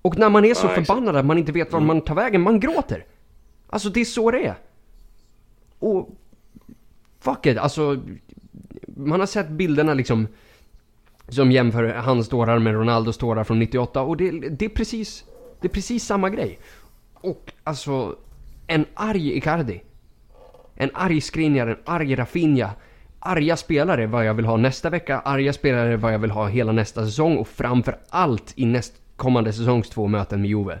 Och 0.01 0.17
när 0.17 0.29
man 0.29 0.45
är 0.45 0.53
så 0.53 0.67
Ja, 0.67 0.69
förbannad 0.83 1.15
att 1.15 1.25
man 1.25 1.37
inte 1.37 1.51
vet 1.51 1.73
var 1.73 1.79
man 1.79 2.01
tar 2.01 2.15
vägen, 2.15 2.41
man 2.41 2.59
gråter. 2.59 3.05
Alltså 3.69 3.89
det 3.89 4.01
är 4.01 4.05
så 4.05 4.31
det 4.31 4.45
är. 4.45 4.55
Och 5.79 6.09
fuck 7.21 7.45
it, 7.45 7.57
alltså 7.57 8.01
man 8.87 9.19
har 9.19 9.27
sett 9.27 9.49
bilderna 9.49 9.93
liksom 9.93 10.27
som 11.27 11.51
jämför 11.51 11.83
hans 11.83 12.29
tårar 12.29 12.59
med 12.59 12.73
Ronaldos 12.73 13.17
tårar 13.17 13.43
från 13.43 13.59
98 13.59 14.01
och 14.01 14.17
det, 14.17 14.31
det 14.49 14.65
är 14.65 14.69
precis 14.69 15.25
det 15.61 15.67
är 15.67 15.69
precis 15.69 16.03
samma 16.03 16.29
grej. 16.29 16.59
Och 17.13 17.53
alltså 17.63 18.15
en 18.67 18.85
arg 18.93 19.37
Icardi. 19.37 19.81
En 20.75 20.89
arg 20.93 21.21
Skriniar, 21.21 21.67
en 21.67 21.77
arg 21.85 22.15
Rafinha. 22.15 22.71
Arga 23.23 23.57
spelare 23.57 24.07
vad 24.07 24.25
jag 24.25 24.33
vill 24.33 24.45
ha 24.45 24.57
nästa 24.57 24.89
vecka, 24.89 25.19
arga 25.19 25.53
spelare 25.53 25.97
vad 25.97 26.13
jag 26.13 26.19
vill 26.19 26.31
ha 26.31 26.47
hela 26.47 26.71
nästa 26.71 27.05
säsong 27.05 27.37
och 27.37 27.47
framför 27.47 27.97
allt 28.09 28.53
i 28.55 28.65
nästkommande 28.65 29.53
säsongs 29.53 29.89
två 29.89 30.07
möten 30.07 30.41
med 30.41 30.49
Juve. 30.49 30.79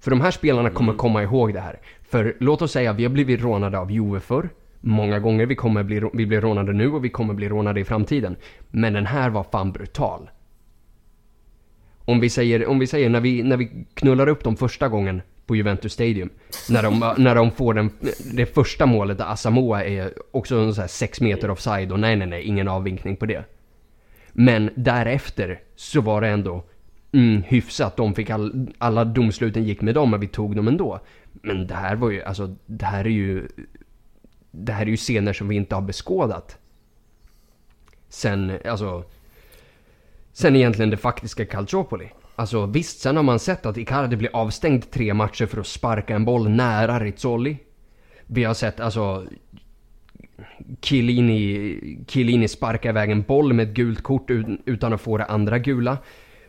För 0.00 0.10
de 0.10 0.20
här 0.20 0.30
spelarna 0.30 0.70
kommer 0.70 0.92
komma 0.92 1.22
ihåg 1.22 1.54
det 1.54 1.60
här. 1.60 1.80
För 2.12 2.36
låt 2.40 2.62
oss 2.62 2.72
säga, 2.72 2.92
vi 2.92 3.02
har 3.02 3.10
blivit 3.10 3.40
rånade 3.40 3.78
av 3.78 3.90
Juve 3.90 4.20
förr. 4.20 4.48
Många 4.80 5.18
gånger, 5.18 5.46
vi 5.46 5.54
kommer 5.54 5.82
bli, 5.82 6.02
vi 6.12 6.26
blir 6.26 6.40
rånade 6.40 6.72
nu 6.72 6.92
och 6.92 7.04
vi 7.04 7.10
kommer 7.10 7.34
bli 7.34 7.48
rånade 7.48 7.80
i 7.80 7.84
framtiden. 7.84 8.36
Men 8.70 8.92
den 8.92 9.06
här 9.06 9.30
var 9.30 9.44
fan 9.52 9.72
brutal. 9.72 10.30
Om 12.04 12.20
vi 12.20 12.30
säger, 12.30 12.66
om 12.66 12.78
vi 12.78 12.86
säger 12.86 13.08
när 13.08 13.20
vi, 13.20 13.42
när 13.42 13.56
vi 13.56 13.86
knullar 13.94 14.28
upp 14.28 14.44
dem 14.44 14.56
första 14.56 14.88
gången 14.88 15.22
på 15.46 15.56
Juventus 15.56 15.92
Stadium. 15.92 16.30
När 16.70 16.82
de, 16.82 17.14
när 17.22 17.34
de 17.34 17.50
får 17.50 17.74
den, 17.74 17.90
det 18.34 18.46
första 18.46 18.86
målet 18.86 19.18
där 19.18 19.32
Asamoah 19.32 19.92
är 19.92 20.12
också 20.30 20.56
en 20.56 20.74
så 20.74 20.80
här 20.80 20.88
6 20.88 21.20
meter 21.20 21.50
offside 21.50 21.92
och 21.92 22.00
nej 22.00 22.16
nej 22.16 22.26
nej, 22.28 22.42
ingen 22.42 22.68
avvinkning 22.68 23.16
på 23.16 23.26
det. 23.26 23.44
Men 24.32 24.70
därefter 24.74 25.60
så 25.76 26.00
var 26.00 26.20
det 26.20 26.28
ändå 26.28 26.64
mm, 27.12 27.42
hyfsat. 27.42 27.96
De 27.96 28.14
fick 28.14 28.30
all, 28.30 28.66
alla 28.78 29.04
domsluten 29.04 29.64
gick 29.64 29.80
med 29.80 29.94
dem 29.94 30.10
men 30.10 30.20
vi 30.20 30.28
tog 30.28 30.56
dem 30.56 30.68
ändå. 30.68 31.00
Men 31.32 31.66
det 31.66 31.74
här 31.74 31.96
var 31.96 32.10
ju, 32.10 32.22
alltså 32.22 32.56
det 32.66 32.84
här 32.86 33.04
är 33.04 33.10
ju 33.10 33.48
det 34.50 34.72
här 34.72 34.82
är 34.82 34.90
ju 34.90 34.96
scener 34.96 35.32
som 35.32 35.48
vi 35.48 35.56
inte 35.56 35.74
har 35.74 35.82
beskådat. 35.82 36.58
Sen, 38.08 38.58
alltså 38.64 39.04
Sen 40.32 40.56
egentligen 40.56 40.90
det 40.90 40.96
faktiska 40.96 41.46
Calciopoli. 41.46 42.08
Alltså 42.36 42.66
visst, 42.66 43.00
sen 43.00 43.16
har 43.16 43.22
man 43.22 43.38
sett 43.38 43.66
att 43.66 43.76
Icardi 43.76 44.16
blir 44.16 44.30
avstängd 44.36 44.90
tre 44.90 45.14
matcher 45.14 45.46
för 45.46 45.60
att 45.60 45.66
sparka 45.66 46.14
en 46.14 46.24
boll 46.24 46.48
nära 46.48 47.00
Rizzoli. 47.00 47.56
Vi 48.26 48.44
har 48.44 48.54
sett 48.54 48.80
alltså 48.80 49.26
Chiellini, 50.80 52.04
Chiellini 52.08 52.48
sparka 52.48 52.88
iväg 52.88 53.10
en 53.10 53.22
boll 53.22 53.52
med 53.52 53.68
ett 53.68 53.74
gult 53.74 54.02
kort 54.02 54.30
utan 54.64 54.92
att 54.92 55.00
få 55.00 55.18
det 55.18 55.24
andra 55.24 55.58
gula. 55.58 55.98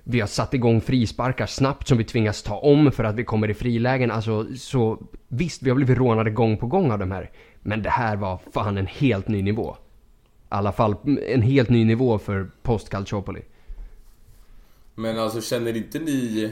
Vi 0.03 0.19
har 0.19 0.27
satt 0.27 0.53
igång 0.53 0.81
frisparkar 0.81 1.45
snabbt 1.45 1.87
som 1.87 1.97
vi 1.97 2.03
tvingas 2.03 2.43
ta 2.43 2.55
om 2.55 2.91
för 2.91 3.03
att 3.03 3.15
vi 3.15 3.23
kommer 3.23 3.49
i 3.49 3.53
frilägen. 3.53 4.11
Alltså, 4.11 4.47
så 4.55 4.99
visst, 5.27 5.63
vi 5.63 5.69
har 5.69 5.75
blivit 5.75 5.97
rånade 5.97 6.31
gång 6.31 6.57
på 6.57 6.67
gång 6.67 6.91
av 6.91 6.99
de 6.99 7.11
här. 7.11 7.31
Men 7.61 7.83
det 7.83 7.89
här 7.89 8.15
var 8.15 8.39
fan 8.53 8.77
en 8.77 8.87
helt 8.87 9.27
ny 9.27 9.41
nivå. 9.41 9.75
I 10.43 10.55
alla 10.55 10.71
fall 10.71 10.95
en 11.27 11.41
helt 11.41 11.69
ny 11.69 11.85
nivå 11.85 12.19
för 12.19 12.51
post 12.61 12.89
Calciopoli. 12.89 13.41
Men 14.95 15.19
alltså 15.19 15.41
känner 15.41 15.77
inte 15.77 15.99
ni 15.99 16.51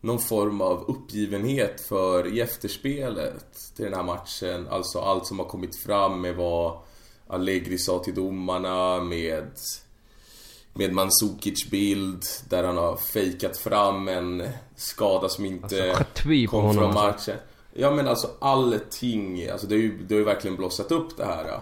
någon 0.00 0.18
form 0.18 0.60
av 0.60 0.84
uppgivenhet 0.88 1.80
för 1.80 2.34
i 2.34 2.40
efterspelet 2.40 3.54
till 3.76 3.84
den 3.84 3.94
här 3.94 4.02
matchen? 4.02 4.68
Alltså 4.70 4.98
allt 4.98 5.26
som 5.26 5.38
har 5.38 5.46
kommit 5.46 5.76
fram 5.76 6.20
med 6.20 6.36
vad 6.36 6.78
Allegri 7.26 7.78
sa 7.78 7.98
till 7.98 8.14
domarna 8.14 9.00
med 9.00 9.50
med 10.74 10.92
Mandzukic 10.92 11.70
bild 11.70 12.22
där 12.48 12.64
han 12.64 12.76
har 12.76 12.96
fejkat 12.96 13.56
fram 13.56 14.08
en 14.08 14.48
skada 14.76 15.28
som 15.28 15.44
inte 15.44 15.94
alltså, 15.96 16.46
kom 16.50 16.74
från 16.74 16.84
alltså. 16.84 17.00
matchen. 17.00 17.36
Ja 17.74 17.90
men 17.90 18.08
alltså 18.08 18.30
allting, 18.38 19.48
alltså 19.50 19.66
det 19.66 19.74
har 19.74 19.82
ju, 19.82 19.98
det 20.02 20.14
har 20.14 20.18
ju 20.18 20.24
verkligen 20.24 20.56
blossat 20.56 20.92
upp 20.92 21.16
det 21.16 21.24
här. 21.24 21.60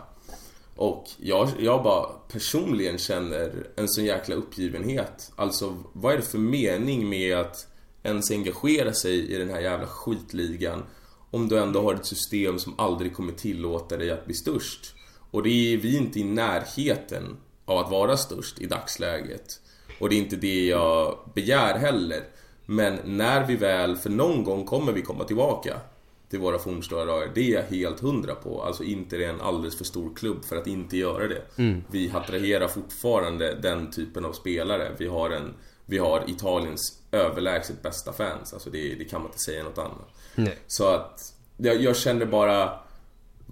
Och 0.77 1.05
jag, 1.19 1.49
jag 1.59 1.83
bara 1.83 2.07
personligen 2.33 2.99
känner 2.99 3.67
en 3.77 3.89
sån 3.89 4.05
jäkla 4.05 4.35
uppgivenhet. 4.35 5.33
Alltså 5.37 5.77
vad 5.93 6.13
är 6.13 6.17
det 6.17 6.23
för 6.23 6.39
mening 6.39 7.09
med 7.09 7.37
att 7.37 7.67
ens 8.03 8.31
engagera 8.31 8.93
sig 8.93 9.35
i 9.35 9.39
den 9.39 9.51
här 9.51 9.61
jävla 9.61 9.87
skitligan 9.87 10.83
om 11.31 11.49
du 11.49 11.59
ändå 11.59 11.83
har 11.83 11.95
ett 11.95 12.07
system 12.07 12.59
som 12.59 12.75
aldrig 12.79 13.15
kommer 13.15 13.33
tillåta 13.33 13.97
dig 13.97 14.11
att 14.11 14.25
bli 14.25 14.35
störst? 14.35 14.95
Och 15.31 15.43
det 15.43 15.75
är 15.75 15.77
vi 15.77 15.97
inte 15.97 16.21
i 16.21 16.25
närheten 16.25 17.37
av 17.65 17.79
att 17.79 17.91
vara 17.91 18.17
störst 18.17 18.61
i 18.61 18.67
dagsläget. 18.67 19.61
Och 20.01 20.09
det 20.09 20.15
är 20.15 20.19
inte 20.19 20.37
det 20.37 20.67
jag 20.67 21.19
begär 21.35 21.79
heller. 21.79 22.25
Men 22.67 22.99
när 23.05 23.47
vi 23.47 23.57
väl, 23.57 23.97
för 23.97 24.11
någon 24.11 24.45
gång 24.45 24.65
kommer 24.65 24.93
vi 24.93 25.03
komma 25.03 25.25
tillbaka 25.25 25.81
till 26.31 26.41
våra 26.41 26.59
fornstora 26.59 27.05
dagar. 27.05 27.31
Det 27.35 27.41
är 27.41 27.55
jag 27.55 27.63
helt 27.63 28.01
hundra 28.01 28.35
på. 28.35 28.63
Alltså 28.63 28.85
Inter 28.85 29.19
är 29.19 29.29
en 29.29 29.41
alldeles 29.41 29.79
för 29.79 29.85
stor 29.85 30.15
klubb 30.17 30.45
för 30.45 30.57
att 30.57 30.67
inte 30.67 30.97
göra 30.97 31.29
det. 31.29 31.43
Mm. 31.57 31.85
Vi 31.91 32.11
attraherar 32.15 32.69
fortfarande 32.69 33.55
den 33.55 33.91
typen 33.91 34.25
av 34.25 34.33
spelare. 34.33 34.93
Vi 34.99 35.07
har, 35.07 35.31
en, 35.31 35.55
vi 35.87 35.99
har 35.99 36.25
Italiens 36.31 37.03
överlägset 37.13 37.83
bästa 37.83 38.13
fans. 38.13 38.53
Alltså 38.53 38.71
det, 38.71 38.95
det 38.95 39.05
kan 39.05 39.21
man 39.21 39.29
inte 39.29 39.39
säga 39.39 39.65
något 39.65 39.79
annat. 39.79 40.09
Nej. 40.35 40.59
Så 40.67 40.87
att 40.87 41.35
jag, 41.57 41.83
jag 41.83 41.97
känner 41.97 42.27
bara 42.27 42.82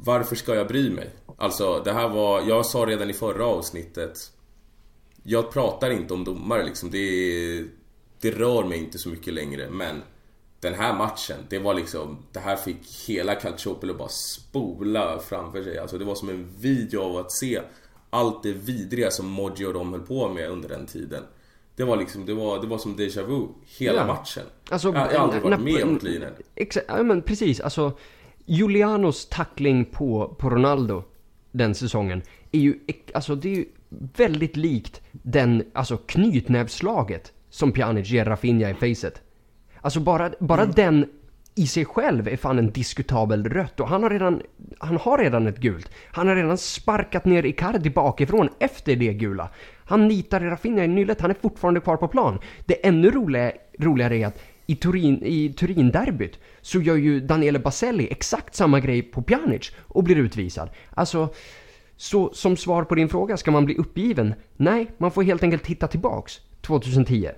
varför 0.04 0.36
ska 0.36 0.54
jag 0.54 0.68
bry 0.68 0.90
mig? 0.90 1.10
Alltså 1.38 1.82
det 1.84 1.92
här 1.92 2.08
var, 2.08 2.42
jag 2.48 2.66
sa 2.66 2.78
redan 2.78 3.10
i 3.10 3.12
förra 3.12 3.46
avsnittet 3.46 4.32
Jag 5.22 5.52
pratar 5.52 5.90
inte 5.90 6.14
om 6.14 6.24
domare 6.24 6.64
liksom, 6.64 6.90
det, 6.90 7.64
det 8.20 8.30
rör 8.30 8.64
mig 8.64 8.78
inte 8.78 8.98
så 8.98 9.08
mycket 9.08 9.34
längre 9.34 9.70
men 9.70 10.02
Den 10.60 10.74
här 10.74 10.94
matchen, 10.94 11.36
det 11.48 11.58
var 11.58 11.74
liksom 11.74 12.18
Det 12.32 12.40
här 12.40 12.56
fick 12.56 13.08
hela 13.08 13.34
Calciopolo 13.34 13.94
bara 13.94 14.08
spola 14.08 15.18
framför 15.18 15.62
sig 15.62 15.78
Alltså 15.78 15.98
det 15.98 16.04
var 16.04 16.14
som 16.14 16.28
en 16.28 16.48
video 16.60 17.00
av 17.00 17.16
att 17.16 17.32
se 17.32 17.60
Allt 18.10 18.42
det 18.42 18.52
vidriga 18.52 19.10
som 19.10 19.26
Moggi 19.26 19.64
och 19.64 19.74
de 19.74 19.92
höll 19.92 20.02
på 20.02 20.28
med 20.28 20.50
under 20.50 20.68
den 20.68 20.86
tiden 20.86 21.22
det 21.76 21.84
var 21.84 21.96
liksom, 21.96 22.26
det 22.26 22.34
var, 22.34 22.60
det 22.60 22.66
var 22.66 22.78
som 22.78 22.96
déjà 22.96 23.22
vu 23.22 23.48
hela 23.78 23.98
ja. 23.98 24.06
matchen. 24.06 24.42
Alltså, 24.70 24.88
jag, 24.88 25.12
jag 25.12 25.18
har 25.18 25.24
aldrig 25.24 25.42
varit 25.42 25.60
med 25.60 25.82
om 25.82 25.92
något 25.92 26.38
Exakt, 26.54 26.86
ja 26.88 27.02
men 27.02 27.22
precis. 27.22 27.60
Alltså 27.60 27.92
Julianos 28.50 29.28
tackling 29.28 29.84
på, 29.84 30.34
på 30.38 30.50
Ronaldo 30.50 31.04
den 31.50 31.74
säsongen 31.74 32.22
är 32.52 32.58
ju, 32.58 32.78
alltså 33.14 33.34
det 33.34 33.48
är 33.48 33.56
ju 33.56 33.64
väldigt 34.16 34.56
likt 34.56 35.00
den, 35.10 35.64
alltså 35.72 35.96
knytnävslaget 35.96 37.32
som 37.50 37.72
Pjanic 37.72 38.08
ger 38.08 38.24
Rafinha 38.24 38.70
i 38.70 38.74
facet. 38.74 39.22
Alltså 39.80 40.00
bara, 40.00 40.30
bara 40.40 40.62
mm. 40.62 40.74
den 40.74 41.06
i 41.54 41.66
sig 41.66 41.84
själv 41.84 42.28
är 42.28 42.36
fan 42.36 42.58
en 42.58 42.70
diskutabel 42.70 43.44
rött 43.44 43.80
och 43.80 43.88
han 43.88 44.02
har 44.02 44.10
redan, 44.10 44.42
han 44.78 44.96
har 44.96 45.18
redan 45.18 45.46
ett 45.46 45.58
gult. 45.58 45.90
Han 46.12 46.28
har 46.28 46.36
redan 46.36 46.58
sparkat 46.58 47.24
ner 47.24 47.46
Icardi 47.46 47.90
bakifrån 47.90 48.48
efter 48.58 48.96
det 48.96 49.12
gula. 49.12 49.48
Han 49.84 50.08
nitar 50.08 50.40
Rafinha 50.40 50.84
i 50.84 50.88
nyllet, 50.88 51.20
han 51.20 51.30
är 51.30 51.36
fortfarande 51.42 51.80
kvar 51.80 51.96
på 51.96 52.08
plan. 52.08 52.38
Det 52.66 52.86
ännu 52.86 53.10
roliga, 53.10 53.52
roligare 53.78 54.16
är 54.16 54.26
att 54.26 54.42
i 54.70 54.76
Turin, 54.76 55.22
i 55.22 55.52
Turin-derbyt 55.52 56.38
så 56.60 56.80
gör 56.80 56.96
ju 56.96 57.20
Daniele 57.20 57.58
Baselli 57.58 58.08
exakt 58.10 58.54
samma 58.54 58.80
grej 58.80 59.02
på 59.02 59.22
Pjanic 59.22 59.72
och 59.78 60.04
blir 60.04 60.16
utvisad. 60.16 60.70
Alltså, 60.90 61.28
så 61.96 62.30
som 62.34 62.56
svar 62.56 62.84
på 62.84 62.94
din 62.94 63.08
fråga, 63.08 63.36
ska 63.36 63.50
man 63.50 63.64
bli 63.64 63.76
uppgiven? 63.76 64.34
Nej, 64.56 64.90
man 64.98 65.10
får 65.10 65.22
helt 65.22 65.42
enkelt 65.42 65.62
titta 65.62 65.86
tillbaks 65.86 66.40
2010. 66.60 67.30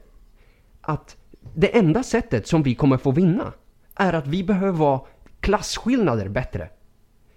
Att 0.81 1.17
det 1.55 1.77
enda 1.79 2.03
sättet 2.03 2.47
som 2.47 2.63
vi 2.63 2.75
kommer 2.75 2.97
få 2.97 3.11
vinna 3.11 3.53
är 3.95 4.13
att 4.13 4.27
vi 4.27 4.45
behöver 4.45 4.79
vara 4.79 5.01
klasskillnader 5.41 6.29
bättre. 6.29 6.69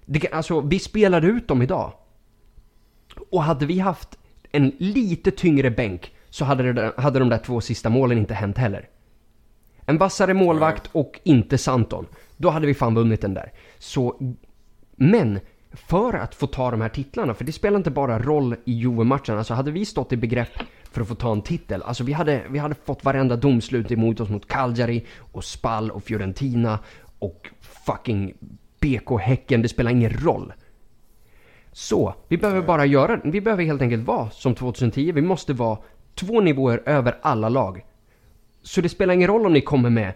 Det, 0.06 0.32
alltså, 0.32 0.62
vi 0.62 0.80
spelade 0.80 1.28
ut 1.28 1.48
dem 1.48 1.62
idag. 1.62 1.94
Och 3.32 3.44
hade 3.44 3.66
vi 3.66 3.80
haft 3.80 4.18
en 4.52 4.72
lite 4.78 5.32
tyngre 5.32 5.72
bänk 5.72 6.16
så 6.30 6.46
hade, 6.46 6.74
det, 6.74 6.94
hade 6.98 7.20
de 7.20 7.30
där 7.30 7.38
två 7.38 7.62
sista 7.62 7.90
målen 7.90 8.18
inte 8.18 8.34
hänt 8.34 8.58
heller. 8.58 8.90
En 9.86 9.98
vassare 9.98 10.34
målvakt 10.34 10.90
och 10.92 11.20
inte 11.24 11.58
Santon. 11.58 12.06
Då 12.38 12.50
hade 12.50 12.68
vi 12.68 12.74
fan 12.74 12.96
vunnit 12.96 13.22
den 13.22 13.34
där. 13.34 13.52
Så, 13.78 14.36
men 14.96 15.40
för 15.72 16.14
att 16.14 16.36
få 16.36 16.48
ta 16.48 16.72
de 16.72 16.82
här 16.82 16.90
titlarna, 16.90 17.34
för 17.34 17.46
det 17.46 17.52
spelar 17.52 17.78
inte 17.78 17.92
bara 17.92 18.20
roll 18.20 18.56
i 18.66 18.72
Juve-matchen. 18.72 19.38
Alltså 19.38 19.54
hade 19.54 19.72
vi 19.72 19.86
stått 19.86 20.14
i 20.14 20.18
begrepp 20.18 20.50
för 20.92 21.02
att 21.02 21.08
få 21.08 21.16
ta 21.16 21.32
en 21.32 21.42
titel, 21.42 21.84
alltså 21.84 22.04
vi 22.04 22.14
hade, 22.14 22.44
vi 22.50 22.60
hade 22.60 22.76
fått 22.76 23.04
varenda 23.04 23.36
domslut 23.36 23.92
emot 23.92 24.20
oss 24.20 24.30
mot 24.30 24.48
Cagliari 24.48 25.06
och 25.18 25.44
Spal 25.44 25.92
och 25.92 26.04
Fiorentina 26.04 26.80
och 27.20 27.50
fucking 27.62 28.34
BK 28.80 29.20
Häcken, 29.22 29.62
det 29.62 29.70
spelar 29.70 29.92
ingen 29.92 30.10
roll. 30.10 30.54
Så, 31.72 32.14
vi 32.28 32.38
behöver 32.38 32.62
bara 32.62 32.86
göra, 32.86 33.20
vi 33.24 33.42
behöver 33.42 33.64
helt 33.64 33.82
enkelt 33.82 34.08
vara 34.08 34.30
som 34.30 34.56
2010, 34.56 35.12
vi 35.12 35.22
måste 35.22 35.54
vara 35.54 35.78
två 36.16 36.42
nivåer 36.42 36.84
över 36.86 37.18
alla 37.22 37.50
lag. 37.50 37.86
Så 38.66 38.82
det 38.82 38.90
spelar 38.90 39.14
ingen 39.14 39.28
roll 39.28 39.46
om 39.46 39.54
ni 39.54 39.62
kommer 39.62 39.90
med 39.90 40.14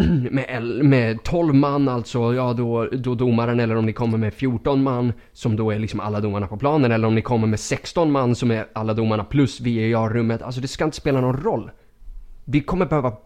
med, 0.30 0.62
med 0.84 1.22
12 1.22 1.54
man 1.54 1.88
alltså, 1.88 2.34
ja 2.34 2.52
då, 2.52 2.86
då 2.86 3.14
domaren 3.14 3.60
eller 3.60 3.76
om 3.76 3.86
ni 3.86 3.92
kommer 3.92 4.18
med 4.18 4.34
14 4.34 4.82
man 4.82 5.12
som 5.32 5.56
då 5.56 5.70
är 5.70 5.78
liksom 5.78 6.00
alla 6.00 6.20
domarna 6.20 6.46
på 6.46 6.56
planen 6.56 6.92
eller 6.92 7.08
om 7.08 7.14
ni 7.14 7.22
kommer 7.22 7.46
med 7.46 7.60
16 7.60 8.12
man 8.12 8.34
som 8.34 8.50
är 8.50 8.66
alla 8.72 8.94
domarna 8.94 9.24
plus 9.24 9.60
VAR-rummet. 9.60 10.42
Alltså 10.42 10.60
det 10.60 10.68
ska 10.68 10.84
inte 10.84 10.96
spela 10.96 11.20
någon 11.20 11.42
roll. 11.42 11.70
Vi 12.44 12.60
kommer 12.60 12.86
behöva, 12.86 13.16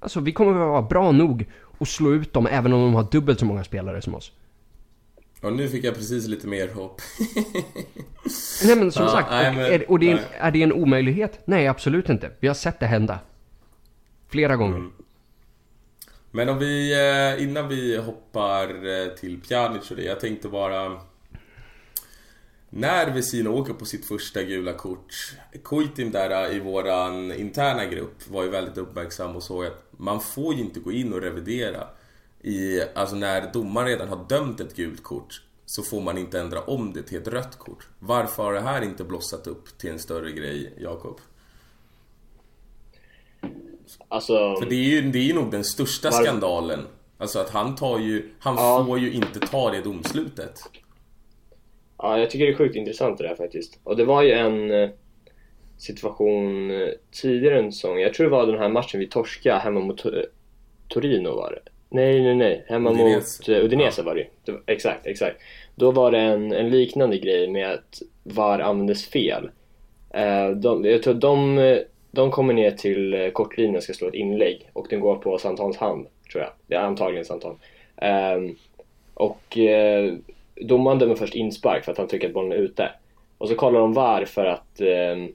alltså 0.00 0.20
vi 0.20 0.32
kommer 0.32 0.52
behöva 0.52 0.72
vara 0.72 0.82
bra 0.82 1.12
nog 1.12 1.46
och 1.78 1.88
slå 1.88 2.12
ut 2.12 2.32
dem 2.32 2.46
även 2.50 2.72
om 2.72 2.80
de 2.80 2.94
har 2.94 3.06
dubbelt 3.10 3.40
så 3.40 3.46
många 3.46 3.64
spelare 3.64 4.02
som 4.02 4.14
oss. 4.14 4.32
Och 5.42 5.52
nu 5.52 5.68
fick 5.68 5.84
jag 5.84 5.94
precis 5.94 6.28
lite 6.28 6.46
mer 6.46 6.68
hopp. 6.68 7.00
nej 8.64 8.76
men 8.76 8.92
som 8.92 9.04
ja, 9.04 9.10
sagt, 9.10 9.28
nej, 9.30 9.56
men, 9.56 9.64
är, 9.64 9.90
och 9.90 9.98
det 9.98 10.12
är, 10.12 10.20
är 10.38 10.50
det 10.50 10.62
en 10.62 10.72
omöjlighet? 10.72 11.40
Nej 11.44 11.68
absolut 11.68 12.08
inte. 12.08 12.30
Vi 12.40 12.48
har 12.48 12.54
sett 12.54 12.80
det 12.80 12.86
hända. 12.86 13.18
Flera 14.32 14.56
gånger. 14.56 14.76
Mm. 14.76 14.92
Men 16.30 16.48
om 16.48 16.58
vi, 16.58 16.92
eh, 16.92 17.42
innan 17.42 17.68
vi 17.68 17.96
hoppar 17.96 18.86
eh, 18.86 19.08
till 19.08 19.40
Pjanic 19.40 19.90
och 19.90 19.96
det. 19.96 20.02
Jag 20.02 20.20
tänkte 20.20 20.48
bara... 20.48 21.00
När 22.70 23.10
Vesino 23.10 23.48
åker 23.48 23.72
på 23.72 23.84
sitt 23.84 24.04
första 24.04 24.42
gula 24.42 24.72
kort. 24.72 25.34
Kuitim 25.64 26.10
där 26.10 26.50
eh, 26.50 26.56
i 26.56 26.60
våran 26.60 27.32
interna 27.32 27.86
grupp 27.86 28.28
var 28.30 28.42
ju 28.42 28.48
väldigt 28.48 28.78
uppmärksam 28.78 29.36
och 29.36 29.42
såg 29.42 29.66
att 29.66 29.84
man 29.90 30.20
får 30.20 30.54
ju 30.54 30.60
inte 30.60 30.80
gå 30.80 30.92
in 30.92 31.12
och 31.12 31.20
revidera. 31.20 31.88
I, 32.40 32.80
alltså 32.94 33.16
när 33.16 33.52
domaren 33.52 33.88
redan 33.88 34.08
har 34.08 34.24
dömt 34.28 34.60
ett 34.60 34.76
gult 34.76 35.02
kort 35.02 35.42
så 35.66 35.82
får 35.82 36.00
man 36.00 36.18
inte 36.18 36.40
ändra 36.40 36.60
om 36.60 36.92
det 36.92 37.02
till 37.02 37.18
ett 37.18 37.28
rött 37.28 37.58
kort. 37.58 37.88
Varför 37.98 38.42
har 38.42 38.52
det 38.52 38.60
här 38.60 38.82
inte 38.82 39.04
blossat 39.04 39.46
upp 39.46 39.78
till 39.78 39.90
en 39.90 39.98
större 39.98 40.32
grej, 40.32 40.74
Jakob? 40.78 41.20
Alltså... 44.08 44.56
För 44.56 44.66
det 44.66 44.74
är 44.74 44.84
ju, 44.84 45.02
det 45.02 45.18
är 45.18 45.22
ju 45.22 45.34
nog 45.34 45.50
den 45.50 45.64
största 45.64 46.10
var... 46.10 46.22
skandalen. 46.22 46.80
Alltså 47.18 47.38
att 47.38 47.50
han 47.50 47.76
tar 47.76 47.98
ju, 47.98 48.28
han 48.38 48.56
ja. 48.56 48.84
får 48.86 48.98
ju 48.98 49.12
inte 49.12 49.40
ta 49.40 49.70
det 49.70 49.80
domslutet. 49.80 50.60
Ja, 51.98 52.18
jag 52.18 52.30
tycker 52.30 52.46
det 52.46 52.52
är 52.52 52.56
sjukt 52.56 52.76
intressant 52.76 53.18
det 53.18 53.28
där 53.28 53.34
faktiskt. 53.34 53.78
Och 53.84 53.96
det 53.96 54.04
var 54.04 54.22
ju 54.22 54.32
en 54.32 54.70
eh, 54.70 54.90
situation 55.78 56.70
eh, 56.70 56.88
tidigare 57.22 57.58
en 57.58 57.72
säsong. 57.72 57.98
Jag 57.98 58.14
tror 58.14 58.24
det 58.24 58.30
var 58.30 58.46
den 58.46 58.58
här 58.58 58.68
matchen 58.68 59.00
vi 59.00 59.08
torska 59.08 59.58
hemma 59.58 59.80
mot 59.80 60.02
Torino 60.88 61.28
var 61.28 61.50
det. 61.50 61.70
Nej, 61.88 62.20
nej, 62.20 62.34
nej. 62.34 62.64
Hemma 62.68 62.90
Udinese. 62.90 63.52
mot 63.52 63.64
Udinese 63.64 64.00
ja. 64.00 64.04
var 64.04 64.14
det 64.14 64.20
ju. 64.20 64.58
Exakt, 64.66 65.06
exakt. 65.06 65.36
Då 65.74 65.90
var 65.90 66.10
det 66.10 66.18
en, 66.18 66.52
en 66.52 66.70
liknande 66.70 67.18
grej 67.18 67.48
med 67.48 67.70
att 67.70 68.02
VAR 68.22 68.58
användes 68.58 69.06
fel. 69.06 69.50
De, 70.56 70.84
jag 70.84 71.02
tror 71.02 71.14
de 71.14 71.58
de 72.14 72.30
kommer 72.30 72.54
ner 72.54 72.70
till 72.70 73.14
eh, 73.14 73.30
kortlinjen 73.30 73.76
och 73.76 73.82
ska 73.82 73.92
slå 73.92 74.08
ett 74.08 74.14
inlägg 74.14 74.70
och 74.72 74.86
den 74.90 75.00
går 75.00 75.16
på 75.16 75.38
Santons 75.38 75.76
hand, 75.76 76.06
tror 76.32 76.42
jag. 76.42 76.52
Det 76.66 76.74
är 76.74 76.80
antagligen 76.80 77.24
Santon. 77.24 77.52
Um, 77.52 77.58
ehm, 77.96 78.56
och 79.14 79.56
uh, 79.56 80.14
domaren 80.60 80.98
dömer 80.98 81.14
först 81.14 81.34
inspark 81.34 81.84
för 81.84 81.92
att 81.92 81.98
han 81.98 82.08
tycker 82.08 82.26
att 82.26 82.34
bollen 82.34 82.52
är 82.52 82.56
ute. 82.56 82.90
Och 83.38 83.48
så 83.48 83.54
kollar 83.54 83.80
de 83.80 83.92
VAR 83.92 84.24
för 84.24 84.44
att 84.44 84.80
um, 84.80 85.34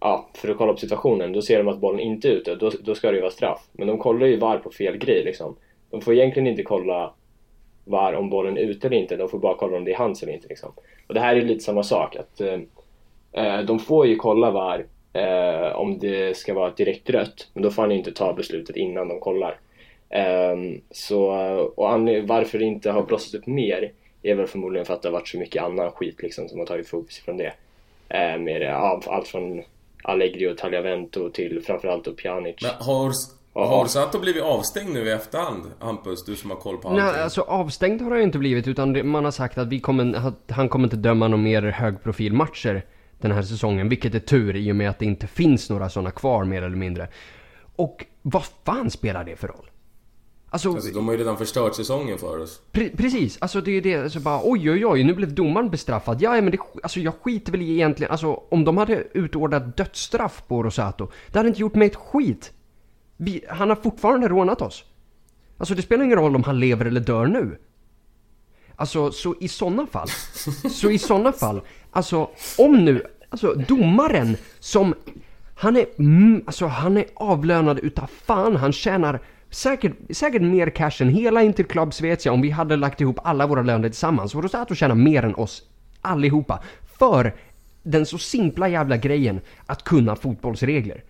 ja, 0.00 0.28
för 0.34 0.48
att 0.48 0.56
kolla 0.56 0.72
på 0.72 0.78
situationen. 0.78 1.32
Då 1.32 1.42
ser 1.42 1.58
de 1.58 1.68
att 1.68 1.78
bollen 1.78 2.00
inte 2.00 2.28
är 2.28 2.32
ute, 2.32 2.54
då, 2.54 2.70
då 2.80 2.94
ska 2.94 3.10
det 3.10 3.14
ju 3.14 3.20
vara 3.20 3.30
straff. 3.30 3.68
Men 3.72 3.86
de 3.86 3.98
kollar 3.98 4.26
ju 4.26 4.36
VAR 4.36 4.58
på 4.58 4.70
fel 4.70 4.96
grej 4.96 5.24
liksom. 5.24 5.56
De 5.90 6.00
får 6.00 6.14
egentligen 6.14 6.46
inte 6.46 6.62
kolla 6.62 7.14
VAR 7.84 8.12
om 8.12 8.30
bollen 8.30 8.56
är 8.56 8.62
ute 8.62 8.86
eller 8.86 8.96
inte, 8.96 9.16
de 9.16 9.28
får 9.28 9.38
bara 9.38 9.54
kolla 9.54 9.76
om 9.76 9.84
det 9.84 9.92
är 9.92 9.96
hands 9.96 10.22
eller 10.22 10.32
inte 10.32 10.48
liksom. 10.48 10.72
Och 11.06 11.14
det 11.14 11.20
här 11.20 11.36
är 11.36 11.42
lite 11.42 11.64
samma 11.64 11.82
sak, 11.82 12.16
att 12.16 12.40
uh, 12.40 13.66
de 13.66 13.78
får 13.78 14.06
ju 14.06 14.16
kolla 14.16 14.50
VAR 14.50 14.86
eh, 15.12 15.76
om 15.76 15.98
det 15.98 16.36
ska 16.36 16.54
vara 16.54 16.68
ett 16.68 16.76
direkt 16.76 17.10
rött. 17.10 17.48
Men 17.54 17.62
då 17.62 17.70
får 17.70 17.82
han 17.82 17.92
inte 17.92 18.12
ta 18.12 18.32
beslutet 18.32 18.76
innan 18.76 19.08
de 19.08 19.20
kollar. 19.20 19.58
Eh, 20.10 20.56
så, 20.90 21.26
och 21.76 21.88
varför 22.26 22.58
det 22.58 22.64
inte 22.64 22.90
har 22.90 23.02
blossat 23.02 23.34
upp 23.34 23.46
mer 23.46 23.92
är 24.22 24.34
väl 24.34 24.46
förmodligen 24.46 24.86
för 24.86 24.94
att 24.94 25.02
det 25.02 25.08
har 25.08 25.12
varit 25.12 25.28
så 25.28 25.38
mycket 25.38 25.62
annan 25.62 25.90
skit 25.90 26.22
liksom 26.22 26.48
som 26.48 26.58
har 26.58 26.66
tagit 26.66 26.88
fokus 26.88 27.18
ifrån 27.18 27.36
det. 27.36 27.52
Eh, 28.08 28.38
med 28.38 28.74
allt 29.06 29.28
från 29.28 29.62
Allegri 30.02 30.48
och 30.48 30.58
Tagliavento 30.58 31.30
till 31.30 31.62
framförallt 31.66 32.06
och 32.06 32.16
Pjanic. 32.16 32.56
Men 32.62 32.70
har, 32.70 33.12
har 33.54 33.86
Sato 33.86 34.20
blivit 34.20 34.42
avstängd 34.42 34.94
nu 34.94 35.08
i 35.08 35.10
efterhand, 35.10 35.62
Hampus? 35.78 36.24
Du 36.24 36.36
som 36.36 36.50
har 36.50 36.56
koll 36.56 36.78
på 36.78 36.88
allting. 36.88 37.04
Nej, 37.04 37.22
alltså 37.22 37.40
avstängd 37.40 38.02
har 38.02 38.10
han 38.10 38.18
ju 38.18 38.24
inte 38.24 38.38
blivit 38.38 38.68
utan 38.68 39.08
man 39.08 39.24
har 39.24 39.30
sagt 39.30 39.58
att 39.58 39.68
vi 39.68 39.80
kommer, 39.80 40.32
han 40.52 40.68
kommer 40.68 40.84
inte 40.84 40.96
döma 40.96 41.28
några 41.28 41.42
mer 41.42 41.62
högprofilmatcher 41.62 42.82
den 43.22 43.32
här 43.32 43.42
säsongen. 43.42 43.88
Vilket 43.88 44.14
är 44.14 44.18
tur 44.18 44.56
i 44.56 44.72
och 44.72 44.76
med 44.76 44.90
att 44.90 44.98
det 44.98 45.04
inte 45.04 45.26
finns 45.26 45.70
några 45.70 45.88
sådana 45.88 46.10
kvar 46.10 46.44
mer 46.44 46.62
eller 46.62 46.76
mindre. 46.76 47.08
Och 47.76 48.06
vad 48.22 48.44
fan 48.64 48.90
spelar 48.90 49.24
det 49.24 49.36
för 49.36 49.48
roll? 49.48 49.70
Alltså, 50.52 50.70
alltså 50.70 50.92
de 50.92 51.06
har 51.06 51.12
ju 51.12 51.20
redan 51.20 51.36
förstört 51.36 51.74
säsongen 51.74 52.18
för 52.18 52.38
oss. 52.38 52.60
Pre 52.72 52.88
precis, 52.88 53.38
alltså 53.40 53.60
det 53.60 53.70
är 53.70 53.72
ju 53.72 53.80
det, 53.80 54.02
alltså 54.02 54.20
bara 54.20 54.40
oj 54.44 54.70
oj 54.70 54.86
oj, 54.86 55.04
nu 55.04 55.14
blev 55.14 55.34
domaren 55.34 55.70
bestraffad. 55.70 56.22
Ja 56.22 56.30
men 56.30 56.50
det, 56.50 56.58
alltså 56.82 57.00
jag 57.00 57.14
skiter 57.22 57.52
väl 57.52 57.62
egentligen, 57.62 58.12
alltså 58.12 58.42
om 58.48 58.64
de 58.64 58.76
hade 58.76 59.04
utordnat 59.14 59.76
dödsstraff 59.76 60.42
på 60.48 60.62
Rosato, 60.62 61.10
det 61.32 61.38
hade 61.38 61.48
inte 61.48 61.60
gjort 61.60 61.74
mig 61.74 61.86
ett 61.88 61.96
skit. 61.96 62.52
Vi, 63.16 63.44
han 63.48 63.68
har 63.68 63.76
fortfarande 63.76 64.28
rånat 64.28 64.62
oss. 64.62 64.84
Alltså 65.58 65.74
det 65.74 65.82
spelar 65.82 66.04
ingen 66.04 66.18
roll 66.18 66.36
om 66.36 66.42
han 66.42 66.60
lever 66.60 66.84
eller 66.84 67.00
dör 67.00 67.26
nu. 67.26 67.58
Alltså 68.76 69.12
så 69.12 69.34
i 69.40 69.48
sådana 69.48 69.86
fall, 69.86 70.08
så 70.70 70.90
i 70.90 70.98
sådana 70.98 71.32
fall, 71.32 71.60
alltså 71.92 72.30
om 72.58 72.84
nu, 72.84 73.02
alltså 73.28 73.54
domaren 73.54 74.36
som, 74.60 74.94
han 75.54 75.76
är, 75.76 75.86
mm, 75.98 76.42
alltså 76.46 76.66
han 76.66 76.96
är 76.96 77.04
avlönad 77.14 77.78
utav 77.78 78.06
fan, 78.06 78.56
han 78.56 78.72
tjänar 78.72 79.20
säkert, 79.50 79.92
säkert 80.10 80.42
mer 80.42 80.70
cash 80.70 81.02
än 81.02 81.08
hela 81.08 81.42
Interclub 81.42 81.94
Svezia 81.94 82.32
om 82.32 82.40
vi 82.40 82.50
hade 82.50 82.76
lagt 82.76 83.00
ihop 83.00 83.18
alla 83.24 83.46
våra 83.46 83.62
löner 83.62 83.88
tillsammans. 83.88 84.34
Och 84.34 84.42
Rosato 84.42 84.74
tjänar 84.74 84.94
mer 84.94 85.22
än 85.22 85.34
oss 85.34 85.62
allihopa. 86.00 86.62
För 86.98 87.34
den 87.82 88.06
så 88.06 88.18
simpla 88.18 88.68
jävla 88.68 88.96
grejen 88.96 89.40
att 89.66 89.84
kunna 89.84 90.16
fotbollsregler. 90.16 91.02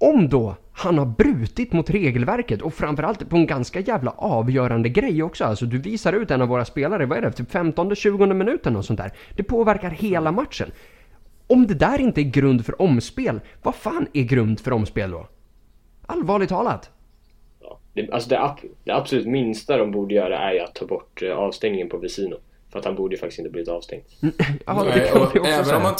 Om 0.00 0.28
då 0.28 0.56
han 0.72 0.98
har 0.98 1.06
brutit 1.06 1.72
mot 1.72 1.90
regelverket 1.90 2.62
och 2.62 2.74
framförallt 2.74 3.30
på 3.30 3.36
en 3.36 3.46
ganska 3.46 3.80
jävla 3.80 4.10
avgörande 4.10 4.88
grej 4.88 5.22
också. 5.22 5.44
Alltså 5.44 5.66
du 5.66 5.78
visar 5.78 6.12
ut 6.12 6.30
en 6.30 6.42
av 6.42 6.48
våra 6.48 6.64
spelare, 6.64 7.06
vad 7.06 7.18
är 7.18 7.22
det, 7.22 7.32
typ 7.32 7.50
15-20 7.50 8.34
minuten 8.34 8.76
och 8.76 8.84
sånt 8.84 8.98
där. 8.98 9.12
Det 9.36 9.42
påverkar 9.42 9.90
hela 9.90 10.32
matchen. 10.32 10.70
Om 11.46 11.66
det 11.66 11.74
där 11.74 12.00
inte 12.00 12.20
är 12.20 12.30
grund 12.30 12.66
för 12.66 12.82
omspel, 12.82 13.40
vad 13.62 13.74
fan 13.74 14.06
är 14.12 14.22
grund 14.22 14.60
för 14.60 14.72
omspel 14.72 15.10
då? 15.10 15.28
Allvarligt 16.06 16.48
talat. 16.48 16.90
Ja, 17.60 17.80
det, 17.92 18.10
alltså 18.10 18.28
det, 18.28 18.54
det 18.84 18.92
absolut 18.92 19.26
minsta 19.26 19.76
de 19.76 19.90
borde 19.90 20.14
göra 20.14 20.52
är 20.52 20.64
att 20.64 20.74
ta 20.74 20.86
bort 20.86 21.22
eh, 21.22 21.38
avstängningen 21.38 21.88
på 21.88 21.96
Vesino. 21.96 22.36
För 22.72 22.78
att 22.78 22.84
han 22.84 22.94
borde 22.94 23.14
ju 23.14 23.20
faktiskt 23.20 23.38
inte 23.38 23.50
blivit 23.50 23.68
avstängd. 23.68 24.04
ja, 24.66 24.84
det 24.94 25.08
kan 25.08 25.18
man 25.18 25.26
också 25.26 25.38
även 25.38 25.64
säga. 25.64 25.76
Om 25.76 25.82
man 25.82 25.96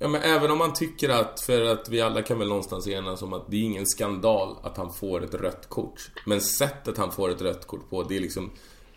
Ja 0.00 0.08
men 0.08 0.22
även 0.22 0.50
om 0.50 0.58
man 0.58 0.72
tycker 0.72 1.08
att, 1.08 1.40
för 1.40 1.64
att 1.64 1.88
vi 1.88 2.00
alla 2.00 2.22
kan 2.22 2.38
väl 2.38 2.48
någonstans 2.48 2.88
enas 2.88 3.22
om 3.22 3.32
att 3.32 3.50
det 3.50 3.56
är 3.56 3.62
ingen 3.62 3.86
skandal 3.86 4.56
att 4.62 4.76
han 4.76 4.92
får 4.92 5.24
ett 5.24 5.34
rött 5.34 5.68
kort. 5.68 6.10
Men 6.26 6.40
sättet 6.40 6.98
han 6.98 7.12
får 7.12 7.30
ett 7.30 7.42
rött 7.42 7.66
kort 7.66 7.90
på, 7.90 8.02
det 8.02 8.16
är 8.16 8.20
liksom 8.20 8.50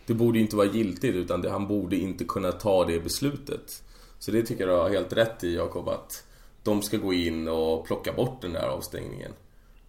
Det 0.05 0.13
borde 0.13 0.39
inte 0.39 0.55
vara 0.55 0.67
giltigt 0.67 1.15
utan 1.15 1.41
det, 1.41 1.49
han 1.49 1.67
borde 1.67 1.95
inte 1.95 2.23
kunna 2.23 2.51
ta 2.51 2.85
det 2.85 2.99
beslutet. 2.99 3.83
Så 4.19 4.31
det 4.31 4.43
tycker 4.43 4.67
jag 4.67 4.77
du 4.77 4.81
har 4.81 4.89
helt 4.89 5.13
rätt 5.13 5.43
i 5.43 5.55
Jakob 5.55 5.89
att 5.89 6.23
de 6.63 6.81
ska 6.81 6.97
gå 6.97 7.13
in 7.13 7.47
och 7.47 7.85
plocka 7.85 8.13
bort 8.13 8.41
den 8.41 8.53
där 8.53 8.67
avstängningen. 8.67 9.31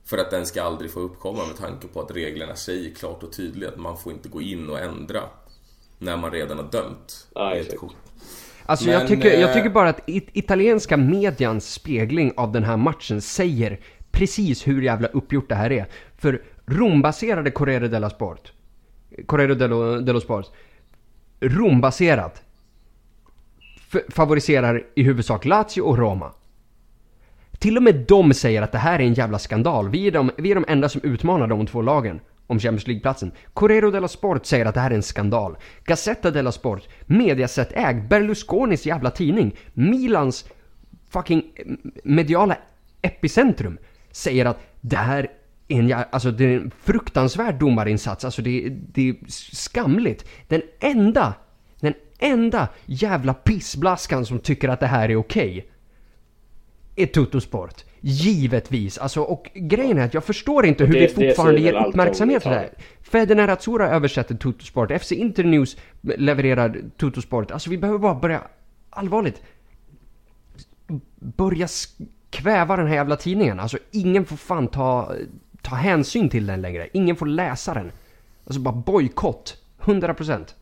För 0.04 0.18
att 0.18 0.30
den 0.30 0.46
ska 0.46 0.62
aldrig 0.62 0.90
få 0.90 1.00
uppkomma 1.00 1.46
med 1.46 1.56
tanke 1.56 1.88
på 1.88 2.00
att 2.00 2.10
reglerna 2.10 2.56
säger 2.56 2.94
klart 2.94 3.22
och 3.22 3.32
tydligt 3.32 3.68
att 3.68 3.78
man 3.78 3.98
får 3.98 4.12
inte 4.12 4.28
gå 4.28 4.40
in 4.40 4.70
och 4.70 4.78
ändra 4.78 5.22
när 5.98 6.16
man 6.16 6.30
redan 6.30 6.56
har 6.56 6.68
dömt. 6.72 7.28
Ett 7.56 7.78
kort. 7.78 8.01
Alltså 8.72 8.86
Men, 8.86 8.94
jag, 8.94 9.08
tycker, 9.08 9.40
jag 9.40 9.52
tycker 9.52 9.70
bara 9.70 9.88
att 9.88 10.00
italienska 10.06 10.96
medians 10.96 11.72
spegling 11.72 12.32
av 12.36 12.52
den 12.52 12.64
här 12.64 12.76
matchen 12.76 13.20
säger 13.20 13.80
precis 14.10 14.68
hur 14.68 14.82
jävla 14.82 15.08
uppgjort 15.08 15.48
det 15.48 15.54
här 15.54 15.72
är. 15.72 15.86
För 16.18 16.42
Rom-baserade 16.66 17.50
Corriere 17.50 17.88
dello 17.88 18.10
Sport, 18.10 18.52
Corriere 19.26 19.54
dello, 19.54 20.00
dello 20.00 20.20
Sport, 20.20 20.46
Rom-baserat 21.40 22.42
favoriserar 24.08 24.82
i 24.94 25.02
huvudsak 25.02 25.44
Lazio 25.44 25.80
och 25.82 25.98
Roma. 25.98 26.32
Till 27.58 27.76
och 27.76 27.82
med 27.82 28.04
de 28.08 28.34
säger 28.34 28.62
att 28.62 28.72
det 28.72 28.78
här 28.78 28.98
är 28.98 29.04
en 29.04 29.14
jävla 29.14 29.38
skandal. 29.38 29.88
Vi 29.88 30.06
är 30.06 30.10
de, 30.10 30.30
vi 30.36 30.50
är 30.50 30.54
de 30.54 30.64
enda 30.68 30.88
som 30.88 31.00
utmanar 31.04 31.46
de 31.46 31.66
två 31.66 31.82
lagen 31.82 32.20
om 32.52 32.58
Champions 32.58 32.86
League-platsen. 32.86 33.32
Correro 33.54 33.90
della 33.90 34.08
Sport 34.08 34.46
säger 34.46 34.66
att 34.66 34.74
det 34.74 34.80
här 34.80 34.90
är 34.90 34.94
en 34.94 35.02
skandal. 35.02 35.56
Gazzetta 35.84 36.30
della 36.30 36.52
Sport, 36.52 36.88
Mediaset-ägd, 37.06 38.08
Berlusconis 38.08 38.86
jävla 38.86 39.10
tidning, 39.10 39.56
Milans 39.72 40.44
fucking 41.10 41.52
eh, 41.54 41.66
mediala 42.04 42.56
epicentrum 43.02 43.78
säger 44.10 44.44
att 44.44 44.60
det 44.80 44.96
här 44.96 45.28
är 45.68 45.78
en, 45.78 46.04
alltså 46.10 46.30
det 46.30 46.44
är 46.44 46.60
en 46.60 46.70
fruktansvärd 46.82 47.58
domarinsats. 47.58 48.24
Alltså 48.24 48.42
det, 48.42 48.68
det 48.68 49.08
är 49.08 49.16
skamligt. 49.28 50.24
Den 50.48 50.62
enda, 50.80 51.34
den 51.80 51.94
enda 52.18 52.68
jävla 52.86 53.34
pissblaskan 53.34 54.26
som 54.26 54.38
tycker 54.38 54.68
att 54.68 54.80
det 54.80 54.86
här 54.86 55.08
är 55.08 55.16
okej 55.16 55.58
okay, 55.58 55.62
är 57.04 57.06
Tuttosport. 57.06 57.84
Givetvis. 58.04 58.98
Alltså, 58.98 59.20
och 59.20 59.50
grejen 59.54 59.98
är 59.98 60.04
att 60.04 60.14
jag 60.14 60.24
förstår 60.24 60.66
inte 60.66 60.84
hur 60.84 60.92
det, 60.92 61.00
vi 61.00 61.08
fortfarande 61.08 61.60
ger 61.60 61.86
uppmärksamhet 61.86 62.42
till 62.42 62.50
det 62.50 62.56
här. 62.56 62.70
Fede 63.02 63.52
Azzurra 63.52 63.88
översätter 63.88 64.34
Tuttosport. 64.34 65.02
FC 65.02 65.12
Internews 65.12 65.76
levererar 66.00 66.76
Tuttosport. 66.96 67.50
Alltså 67.50 67.70
vi 67.70 67.78
behöver 67.78 67.98
bara 67.98 68.14
börja, 68.14 68.42
allvarligt, 68.90 69.42
börja 71.18 71.68
kväva 72.30 72.76
den 72.76 72.86
här 72.86 72.94
jävla 72.94 73.16
tidningen. 73.16 73.60
Alltså 73.60 73.78
ingen 73.90 74.24
får 74.24 74.36
fan 74.36 74.68
ta, 74.68 75.12
ta 75.62 75.74
hänsyn 75.74 76.28
till 76.28 76.46
den 76.46 76.60
längre. 76.60 76.88
Ingen 76.92 77.16
får 77.16 77.26
läsa 77.26 77.74
den. 77.74 77.92
Alltså 78.44 78.60
bara 78.60 78.74
bojkott. 78.74 79.56
100%. 79.80 80.54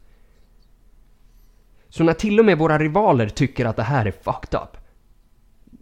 Så 1.88 2.04
när 2.04 2.14
till 2.14 2.38
och 2.38 2.44
med 2.44 2.58
våra 2.58 2.78
rivaler 2.78 3.28
tycker 3.28 3.64
att 3.64 3.76
det 3.76 3.82
här 3.82 4.06
är 4.06 4.10
fucked 4.10 4.60
up. 4.60 4.76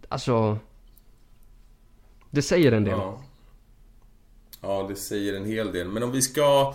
Alltså... 0.09 0.57
Det 2.31 2.41
säger 2.41 2.71
en 2.71 2.83
del. 2.83 2.97
Ja. 2.97 3.21
ja, 4.61 4.85
det 4.89 4.95
säger 4.95 5.33
en 5.33 5.45
hel 5.45 5.71
del. 5.71 5.87
Men 5.87 6.03
om 6.03 6.11
vi 6.11 6.21
ska... 6.21 6.73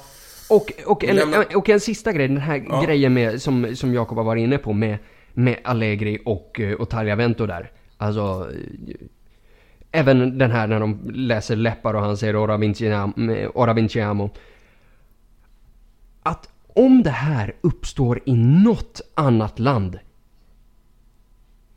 Och, 0.50 0.72
och, 0.86 1.04
en, 1.04 1.16
lämna... 1.16 1.44
och 1.54 1.68
en 1.68 1.80
sista 1.80 2.12
grej, 2.12 2.28
den 2.28 2.36
här 2.36 2.64
ja. 2.68 2.82
grejen 2.82 3.14
med, 3.14 3.42
som, 3.42 3.76
som 3.76 3.94
Jakob 3.94 4.18
har 4.18 4.24
varit 4.24 4.42
inne 4.42 4.58
på 4.58 4.72
med, 4.72 4.98
med 5.32 5.60
Allegri 5.64 6.18
och, 6.24 6.60
eh, 6.60 6.74
och 6.74 6.90
Tagliavento 6.90 7.46
där. 7.46 7.70
Alltså... 7.96 8.50
Även 9.90 10.38
den 10.38 10.50
här 10.50 10.66
när 10.66 10.80
de 10.80 11.10
läser 11.14 11.56
läppar 11.56 11.94
och 11.94 12.00
han 12.00 12.16
säger 12.16 12.36
Ora 12.36 12.56
Vinciamo. 12.56 13.12
Ora 13.54 13.72
Vinciamo. 13.72 14.30
Att 16.22 16.48
om 16.74 17.02
det 17.02 17.10
här 17.10 17.56
uppstår 17.60 18.20
i 18.24 18.34
något 18.36 19.00
annat 19.14 19.58
land. 19.58 19.98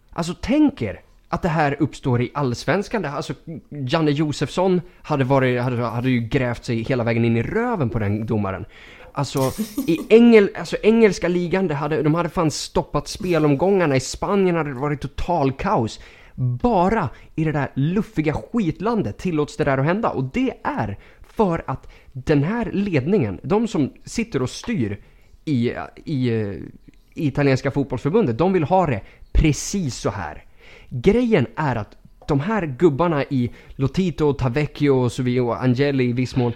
Alltså 0.09 0.35
tänk 0.41 0.81
er 0.81 1.01
att 1.29 1.41
det 1.41 1.49
här 1.49 1.77
uppstår 1.79 2.21
i 2.21 2.31
allsvenskan. 2.33 3.05
Alltså, 3.05 3.33
Janne 3.69 4.11
Josefsson 4.11 4.81
hade, 5.01 5.23
varit, 5.23 5.61
hade, 5.61 5.81
hade 5.83 6.09
ju 6.09 6.19
grävt 6.19 6.65
sig 6.65 6.83
hela 6.83 7.03
vägen 7.03 7.25
in 7.25 7.37
i 7.37 7.43
röven 7.43 7.89
på 7.89 7.99
den 7.99 8.25
domaren. 8.25 8.65
Alltså, 9.13 9.51
i 9.87 9.99
Engel, 10.09 10.49
alltså 10.55 10.77
engelska 10.83 11.27
ligan, 11.27 11.69
hade, 11.69 12.01
de 12.01 12.15
hade 12.15 12.29
fan 12.29 12.51
stoppat 12.51 13.07
spelomgångarna. 13.07 13.95
I 13.95 13.99
Spanien 13.99 14.55
hade 14.55 14.73
det 14.73 14.79
varit 14.79 15.01
total 15.01 15.51
kaos. 15.51 15.99
Bara 16.35 17.09
i 17.35 17.43
det 17.43 17.51
där 17.51 17.71
luffiga 17.73 18.33
skitlandet 18.33 19.17
tillåts 19.17 19.57
det 19.57 19.63
där 19.63 19.77
att 19.77 19.85
hända. 19.85 20.09
Och 20.09 20.23
det 20.23 20.53
är 20.63 20.97
för 21.21 21.63
att 21.67 21.87
den 22.13 22.43
här 22.43 22.69
ledningen, 22.73 23.39
de 23.43 23.67
som 23.67 23.93
sitter 24.05 24.41
och 24.41 24.49
styr 24.49 25.01
i, 25.45 25.73
i, 26.05 26.29
i 26.29 27.27
italienska 27.27 27.71
fotbollsförbundet, 27.71 28.37
de 28.37 28.53
vill 28.53 28.63
ha 28.63 28.85
det 28.85 29.01
precis 29.31 29.95
så 29.95 30.09
här. 30.09 30.46
Grejen 30.89 31.47
är 31.55 31.75
att 31.75 31.97
de 32.27 32.39
här 32.39 32.65
gubbarna 32.65 33.23
i 33.23 33.51
Lotito, 33.75 34.33
Tavecchio 34.33 34.89
och 34.89 35.11
så 35.11 35.23
vidare, 35.23 35.45
och 35.45 35.63
Angeli 35.63 36.03
i 36.03 36.13
viss 36.13 36.35
mån. 36.35 36.53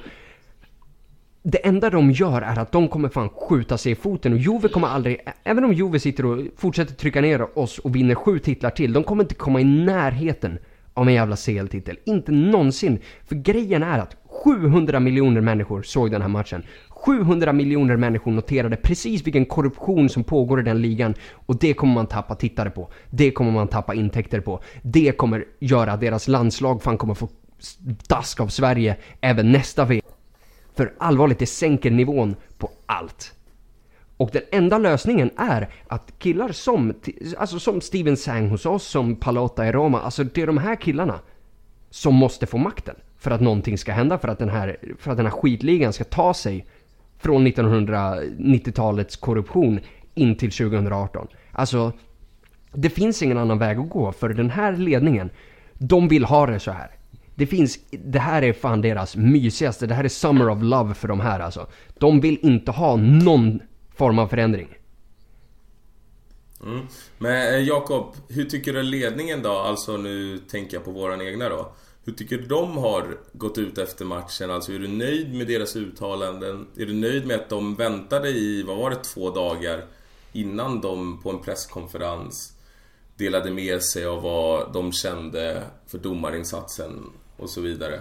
Det 1.44 1.67
enda 1.67 1.89
de 1.89 2.12
gör 2.12 2.41
är 2.41 2.60
att 2.60 2.72
de 2.72 2.88
kommer 2.88 3.10
fan 3.10 3.30
skjuta 3.30 3.78
sig 3.78 3.91
i 3.91 3.96
foten 3.96 4.34
och 4.34 4.39
Juve 4.39 4.67
kommer 4.67 4.88
aldrig, 4.88 5.20
även 5.44 5.63
om 5.63 5.74
Juve 5.74 6.00
sitter 6.00 6.26
och 6.26 6.46
fortsätter 6.58 6.94
trycka 6.94 7.22
ner 7.22 7.60
oss 7.60 7.80
och 7.80 7.96
vinner 7.96 8.15
sju 8.15 8.39
titlar 8.39 8.70
till, 8.70 8.94
de 8.94 9.04
kommer 9.04 9.24
inte 9.24 9.36
komma 9.36 9.62
i 9.62 9.63
närheten 9.63 10.60
av 10.94 11.08
en 11.08 11.13
jävla 11.13 11.36
CL-titel. 11.36 11.98
Inte 12.06 12.32
någonsin. 12.32 13.00
För 13.26 13.36
grejen 13.36 13.84
är 13.84 14.00
att 14.00 14.15
700 14.44 15.00
miljoner 15.00 15.41
människor 15.41 15.82
såg 15.82 16.12
den 16.12 16.22
här 16.22 16.30
matchen. 16.30 16.63
700 17.06 17.54
miljoner 17.54 17.96
människor 17.96 18.32
noterade 18.32 18.76
precis 18.76 19.24
vilken 19.24 19.46
korruption 19.46 20.10
som 20.10 20.24
pågår 20.24 20.60
i 20.60 20.64
den 20.64 20.82
ligan 20.82 21.14
och 21.34 21.60
det 21.60 21.74
kommer 21.74 21.94
man 21.94 22.08
tappa 22.08 22.36
tittare 22.36 22.70
på. 22.70 22.90
Det 23.10 23.32
kommer 23.32 23.52
man 23.52 23.68
tappa 23.68 23.94
intäkter 23.94 24.40
på. 24.40 24.60
Det 24.82 25.12
kommer 25.12 25.46
göra 25.60 25.92
att 25.92 26.00
deras 26.00 26.28
landslag 26.28 26.84
fan 26.84 26.98
kommer 26.98 27.14
få 27.14 27.30
dask 28.08 28.40
av 28.40 28.48
Sverige 28.48 28.98
även 29.22 29.52
nästa 29.52 29.86
VM. 29.86 30.06
För 30.76 30.94
allvarligt, 30.98 31.40
det 31.40 31.46
sänker 31.46 31.92
nivån 31.92 32.36
på 32.58 32.70
allt. 32.86 33.34
Och 34.18 34.30
den 34.34 34.42
enda 34.52 34.78
lösningen 34.78 35.32
är 35.38 35.70
att 35.88 36.14
killar 36.20 36.52
som, 36.52 36.94
alltså 37.38 37.60
som 37.60 37.82
Steven 37.82 38.18
Sang 38.18 38.50
hos 38.50 38.66
oss, 38.66 38.84
som 38.84 39.16
Palota 39.16 39.68
i 39.68 39.72
Roma, 39.72 40.02
alltså 40.02 40.24
det 40.24 40.42
är 40.42 40.48
de 40.48 40.58
här 40.58 40.76
killarna 40.76 41.20
som 41.90 42.16
måste 42.16 42.46
få 42.46 42.58
makten. 42.58 42.96
För 43.18 43.32
att 43.32 43.42
någonting 43.42 43.78
ska 43.78 43.92
hända, 43.92 44.18
för 44.18 44.28
att 44.28 44.40
den 44.40 44.50
här, 44.50 44.78
för 45.00 45.12
att 45.12 45.18
den 45.18 45.26
här 45.26 45.34
skitligan 45.34 45.94
ska 45.94 46.04
ta 46.04 46.34
sig 46.34 46.66
från 47.22 47.48
1990-talets 47.48 49.16
korruption 49.16 49.80
in 50.14 50.38
till 50.38 50.52
2018. 50.52 51.28
Alltså, 51.52 51.92
det 52.74 52.90
finns 52.90 53.22
ingen 53.22 53.38
annan 53.38 53.60
väg 53.60 53.78
att 53.78 53.90
gå 53.90 54.12
för 54.12 54.30
den 54.30 54.50
här 54.50 54.76
ledningen, 54.78 55.30
de 55.74 56.08
vill 56.08 56.24
ha 56.24 56.46
det 56.46 56.60
så 56.60 56.72
här. 56.72 56.92
Det 57.36 57.48
finns, 57.48 57.80
det 57.92 58.20
här 58.20 58.42
är 58.42 58.54
fan 58.54 58.82
deras 58.82 59.16
mysigaste, 59.16 59.88
det 59.88 59.94
här 59.94 60.04
är 60.04 60.10
summer 60.10 60.50
of 60.50 60.62
love 60.62 60.94
för 60.94 61.08
de 61.08 61.20
här 61.20 61.40
alltså. 61.40 61.68
De 62.00 62.22
vill 62.22 62.38
inte 62.42 62.72
ha 62.72 62.96
någon 62.96 63.60
form 63.96 64.20
av 64.20 64.28
förändring. 64.28 64.68
Mm. 66.64 66.88
Men 67.18 67.54
eh, 67.54 67.60
Jakob, 67.60 68.16
hur 68.30 68.44
tycker 68.46 68.74
du 68.74 68.84
ledningen 68.84 69.42
då? 69.42 69.52
Alltså 69.52 69.98
nu 69.98 70.38
tänker 70.38 70.78
jag 70.78 70.86
på 70.86 70.92
våran 70.92 71.22
egna 71.22 71.50
då. 71.50 71.74
Hur 72.06 72.14
tycker 72.14 72.38
du 72.38 72.46
de 72.46 72.78
har 72.78 73.18
gått 73.34 73.58
ut 73.58 73.78
efter 73.78 74.06
matchen? 74.06 74.52
Alltså 74.52 74.74
är 74.74 74.80
du 74.80 74.88
nöjd 74.88 75.34
med 75.34 75.48
deras 75.48 75.76
uttalanden? 75.76 76.68
Är 76.78 76.86
du 76.86 76.94
nöjd 76.94 77.28
med 77.28 77.36
att 77.36 77.50
de 77.50 77.76
väntade 77.76 78.30
i, 78.30 78.64
vad 78.64 78.78
var 78.78 78.90
det, 78.90 78.96
två 78.96 79.30
dagar 79.30 79.86
innan 80.34 80.82
de 80.82 81.22
på 81.22 81.30
en 81.30 81.42
presskonferens 81.42 82.58
delade 83.18 83.52
med 83.52 83.84
sig 83.84 84.06
av 84.06 84.22
vad 84.22 84.74
de 84.74 84.92
kände 84.92 85.64
för 85.88 85.98
domarinsatsen 85.98 87.10
och 87.38 87.50
så 87.50 87.62
vidare? 87.62 88.00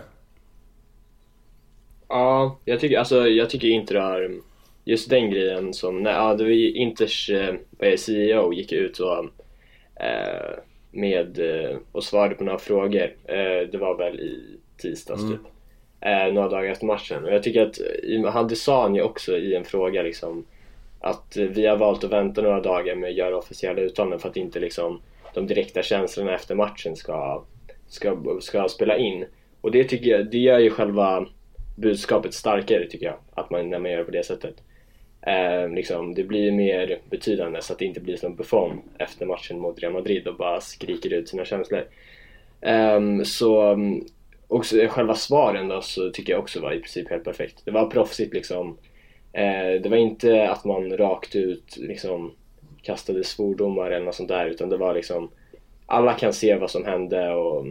Ja, 2.08 2.58
jag 2.64 2.80
tycker, 2.80 2.98
alltså, 2.98 3.28
jag 3.28 3.50
tycker 3.50 3.68
inte 3.68 3.94
det 3.94 4.00
här, 4.00 4.40
just 4.84 5.10
den 5.10 5.30
grejen 5.30 5.74
som, 5.74 6.02
nej, 6.02 6.12
ja, 6.12 6.34
det 6.34 6.44
var 6.44 6.50
Inters 6.50 7.30
eh, 7.30 7.96
CEO 7.96 8.52
gick 8.52 8.72
ut 8.72 8.98
och 8.98 9.24
eh, 10.02 10.58
med 10.90 11.38
eh, 11.38 11.76
och 11.92 12.04
svarade 12.04 12.34
på 12.34 12.44
några 12.44 12.58
frågor. 12.58 13.14
Eh, 13.24 13.68
det 13.72 13.78
var 13.78 13.96
väl 13.96 14.20
i 14.20 14.58
tisdags 14.76 15.22
mm. 15.22 15.32
typ. 15.32 15.46
Eh, 16.00 16.32
några 16.32 16.48
dagar 16.48 16.70
efter 16.70 16.86
matchen. 16.86 17.24
Och 17.24 17.32
jag 17.32 17.42
tycker 17.42 17.66
att 17.66 17.78
han 18.32 18.56
sa 18.56 18.82
han 18.82 18.94
ju 18.94 19.02
också 19.02 19.36
i 19.36 19.54
en 19.54 19.64
fråga 19.64 20.02
liksom 20.02 20.46
att 21.00 21.36
vi 21.36 21.66
har 21.66 21.76
valt 21.76 22.04
att 22.04 22.12
vänta 22.12 22.42
några 22.42 22.60
dagar 22.60 22.94
med 22.94 23.08
att 23.08 23.16
göra 23.16 23.36
officiella 23.36 23.80
uttalanden 23.80 24.18
för 24.18 24.28
att 24.28 24.36
inte 24.36 24.60
liksom 24.60 25.00
de 25.34 25.46
direkta 25.46 25.82
känslorna 25.82 26.34
efter 26.34 26.54
matchen 26.54 26.96
ska, 26.96 27.44
ska, 27.88 28.38
ska 28.40 28.68
spela 28.68 28.96
in. 28.96 29.24
Och 29.60 29.70
det 29.70 29.84
tycker 29.84 30.10
jag, 30.10 30.30
det 30.30 30.38
gör 30.38 30.58
ju 30.58 30.70
själva 30.70 31.26
budskapet 31.76 32.34
starkare 32.34 32.86
tycker 32.86 33.06
jag, 33.06 33.16
att 33.34 33.50
man, 33.50 33.70
när 33.70 33.78
man 33.78 33.90
gör 33.90 33.98
det 33.98 34.04
på 34.04 34.10
det 34.10 34.26
sättet. 34.26 34.54
Eh, 35.22 35.68
liksom, 35.68 36.14
det 36.14 36.24
blir 36.24 36.52
mer 36.52 36.98
betydande 37.10 37.62
så 37.62 37.72
att 37.72 37.78
det 37.78 37.84
inte 37.84 38.00
blir 38.00 38.16
som 38.16 38.36
Buffon 38.36 38.80
efter 38.98 39.26
matchen 39.26 39.58
mot 39.58 39.78
Real 39.78 39.92
Madrid 39.92 40.28
och 40.28 40.36
bara 40.36 40.60
skriker 40.60 41.12
ut 41.12 41.28
sina 41.28 41.44
känslor. 41.44 41.84
Eh, 42.60 43.22
så 43.24 43.78
också 44.48 44.76
själva 44.88 45.14
svaren 45.14 45.68
då 45.68 45.82
så 45.82 46.10
tycker 46.10 46.32
jag 46.32 46.40
också 46.40 46.60
var 46.60 46.72
i 46.72 46.80
princip 46.80 47.10
helt 47.10 47.24
perfekt. 47.24 47.62
Det 47.64 47.70
var 47.70 47.90
proffsigt 47.90 48.34
liksom. 48.34 48.78
Eh, 49.32 49.82
det 49.82 49.88
var 49.88 49.96
inte 49.96 50.50
att 50.50 50.64
man 50.64 50.96
rakt 50.96 51.36
ut 51.36 51.76
liksom 51.76 52.32
kastade 52.82 53.24
svordomar 53.24 53.90
eller 53.90 54.06
något 54.06 54.14
sånt 54.14 54.28
där 54.28 54.46
utan 54.46 54.68
det 54.68 54.76
var 54.76 54.94
liksom 54.94 55.30
alla 55.86 56.12
kan 56.12 56.32
se 56.32 56.54
vad 56.54 56.70
som 56.70 56.84
hände 56.84 57.30
och 57.30 57.66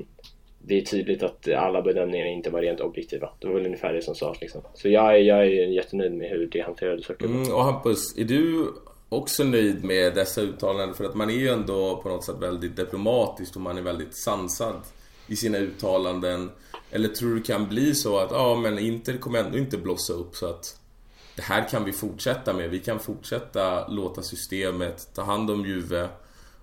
det 0.69 0.77
är 0.77 0.81
tydligt 0.81 1.23
att 1.23 1.47
alla 1.47 1.81
bedömningar 1.81 2.25
inte 2.25 2.49
var 2.49 2.61
rent 2.61 2.79
objektiva. 2.79 3.29
Det 3.39 3.47
var 3.47 3.53
väl 3.53 3.65
ungefär 3.65 3.93
det 3.93 4.01
som 4.01 4.15
sades 4.15 4.41
liksom. 4.41 4.61
Så 4.73 4.89
jag 4.89 5.15
är, 5.15 5.19
jag 5.19 5.39
är 5.39 5.67
jättenöjd 5.67 6.11
med 6.11 6.29
hur 6.29 6.47
det 6.51 6.61
hanterades. 6.61 7.09
Mm, 7.09 7.53
och 7.53 7.63
Hampus, 7.63 8.17
är 8.17 8.23
du 8.23 8.67
också 9.09 9.43
nöjd 9.43 9.83
med 9.83 10.15
dessa 10.15 10.41
uttalanden? 10.41 10.95
För 10.95 11.05
att 11.05 11.15
man 11.15 11.29
är 11.29 11.33
ju 11.33 11.49
ändå 11.49 12.01
på 12.03 12.09
något 12.09 12.23
sätt 12.23 12.35
väldigt 12.39 12.75
diplomatisk 12.75 13.55
och 13.55 13.61
man 13.61 13.77
är 13.77 13.81
väldigt 13.81 14.17
sansad 14.17 14.75
i 15.27 15.35
sina 15.35 15.57
uttalanden. 15.57 16.51
Eller 16.91 17.07
tror 17.07 17.29
du 17.29 17.39
det 17.39 17.45
kan 17.45 17.69
bli 17.69 17.95
så 17.95 18.17
att, 18.17 18.31
ja 18.31 18.55
men 18.55 18.79
Inter 18.79 19.17
kommer 19.17 19.39
ändå 19.39 19.57
inte 19.57 19.77
blossa 19.77 20.13
upp 20.13 20.35
så 20.35 20.45
att 20.45 20.79
det 21.35 21.41
här 21.41 21.69
kan 21.69 21.85
vi 21.85 21.91
fortsätta 21.91 22.53
med. 22.53 22.69
Vi 22.69 22.79
kan 22.79 22.99
fortsätta 22.99 23.87
låta 23.87 24.21
systemet 24.21 25.07
ta 25.15 25.21
hand 25.21 25.51
om 25.51 25.65
Juve 25.65 26.07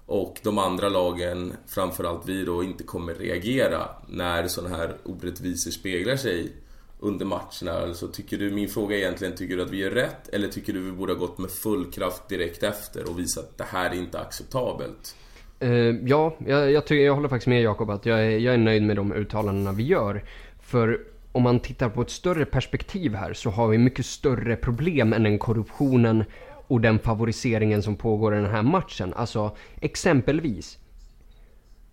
och 0.07 0.38
de 0.42 0.59
andra 0.59 0.88
lagen, 0.88 1.53
framförallt 1.66 2.29
vi 2.29 2.45
då, 2.45 2.64
inte 2.64 2.85
kommer 2.85 3.14
reagera 3.14 3.88
när 4.09 4.49
sådana 4.49 4.77
här 4.77 4.97
orättvisor 5.05 5.71
speglar 5.71 6.16
sig 6.16 6.53
under 7.01 7.27
matcherna. 7.27 7.83
Alltså, 7.83 8.09
tycker 8.09 8.38
du, 8.38 8.51
min 8.51 8.69
fråga 8.69 8.97
är 8.97 9.01
egentligen, 9.01 9.37
tycker 9.37 9.57
du 9.57 9.62
att 9.62 9.71
vi 9.71 9.77
gör 9.77 9.90
rätt? 9.90 10.29
Eller 10.29 10.49
tycker 10.49 10.73
du 10.73 10.81
vi 10.81 10.92
borde 10.92 11.12
ha 11.12 11.21
gått 11.21 11.38
med 11.38 11.51
full 11.51 11.90
kraft 11.90 12.29
direkt 12.29 12.62
efter 12.62 13.11
och 13.11 13.19
visat 13.19 13.45
att 13.45 13.59
det 13.59 13.64
här 13.64 13.90
är 13.90 13.95
inte 13.95 14.21
acceptabelt? 14.21 15.16
Uh, 15.62 16.09
ja, 16.09 16.37
jag, 16.47 16.73
jag, 16.73 16.87
tycker, 16.87 17.05
jag 17.05 17.14
håller 17.14 17.29
faktiskt 17.29 17.47
med 17.47 17.62
Jakob 17.62 17.90
att 17.90 18.07
jag 18.07 18.19
är, 18.19 18.38
jag 18.38 18.55
är 18.55 18.59
nöjd 18.59 18.83
med 18.83 18.97
de 18.97 19.12
uttalandena 19.12 19.73
vi 19.73 19.83
gör. 19.83 20.25
För 20.61 21.01
om 21.33 21.42
man 21.42 21.61
tittar 21.61 21.88
på 21.88 22.03
ett 22.03 22.11
större 22.11 22.45
perspektiv 22.45 23.14
här 23.14 23.33
så 23.33 23.51
har 23.51 23.69
vi 23.69 23.79
mycket 23.79 24.07
större 24.07 24.57
problem 24.57 25.12
än 25.12 25.23
den 25.23 25.38
korruptionen 25.38 26.25
och 26.66 26.81
den 26.81 26.98
favoriseringen 26.98 27.83
som 27.83 27.96
pågår 27.96 28.35
i 28.35 28.37
den 28.37 28.50
här 28.50 28.62
matchen. 28.62 29.14
Alltså 29.14 29.57
exempelvis. 29.81 30.79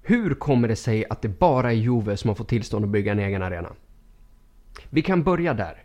Hur 0.02 0.34
kommer 0.34 0.68
det 0.68 0.76
sig 0.76 1.06
att 1.10 1.22
det 1.22 1.30
bara 1.40 1.72
är 1.72 1.76
Juve 1.76 2.18
som 2.18 2.28
har 2.28 2.36
fått 2.36 2.48
tillstånd 2.48 2.86
att 2.86 2.92
bygga 2.92 3.12
en 3.12 3.20
egen 3.20 3.44
arena? 3.44 3.70
Vi 4.90 5.02
kan 5.02 5.24
börja 5.24 5.54
där. 5.54 5.84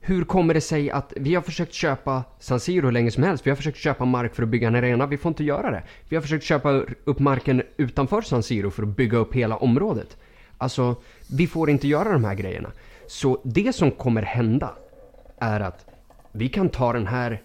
Hur 0.00 0.24
kommer 0.24 0.54
det 0.54 0.60
sig 0.60 0.90
att 0.90 1.12
vi 1.16 1.34
har 1.34 1.42
försökt 1.42 1.72
köpa 1.72 2.24
San 2.38 2.60
Siro 2.60 2.84
hur 2.84 2.92
länge 2.92 3.10
som 3.10 3.22
helst? 3.22 3.46
Vi 3.46 3.50
har 3.50 3.56
försökt 3.56 3.78
köpa 3.78 4.04
mark 4.04 4.34
för 4.34 4.42
att 4.42 4.48
bygga 4.48 4.68
en 4.68 4.74
arena. 4.74 5.06
Vi 5.06 5.16
får 5.16 5.28
inte 5.28 5.44
göra 5.44 5.70
det. 5.70 5.82
Vi 6.08 6.16
har 6.16 6.22
försökt 6.22 6.44
köpa 6.44 6.70
upp 7.04 7.18
marken 7.18 7.62
utanför 7.76 8.22
San 8.22 8.42
Siro 8.42 8.70
för 8.70 8.82
att 8.82 8.96
bygga 8.96 9.18
upp 9.18 9.34
hela 9.34 9.56
området. 9.56 10.16
Alltså, 10.58 10.96
vi 11.30 11.46
får 11.46 11.70
inte 11.70 11.88
göra 11.88 12.12
de 12.12 12.24
här 12.24 12.34
grejerna. 12.34 12.72
Så 13.06 13.40
det 13.44 13.72
som 13.72 13.90
kommer 13.90 14.22
hända 14.22 14.74
är 15.38 15.60
att 15.60 15.86
vi 16.32 16.48
kan 16.48 16.68
ta 16.68 16.92
den 16.92 17.06
här 17.06 17.42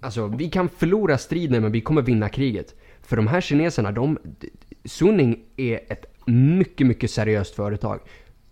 Alltså, 0.00 0.26
vi 0.26 0.48
kan 0.48 0.68
förlora 0.68 1.18
striden 1.18 1.62
men 1.62 1.72
vi 1.72 1.80
kommer 1.80 2.02
vinna 2.02 2.28
kriget. 2.28 2.74
För 3.02 3.16
de 3.16 3.26
här 3.26 3.40
kineserna, 3.40 3.92
de... 3.92 4.18
Suning 4.84 5.44
är 5.56 5.80
ett 5.92 6.04
mycket, 6.26 6.86
mycket 6.86 7.10
seriöst 7.10 7.54
företag. 7.54 8.00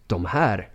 De 0.06 0.24
här, 0.24 0.68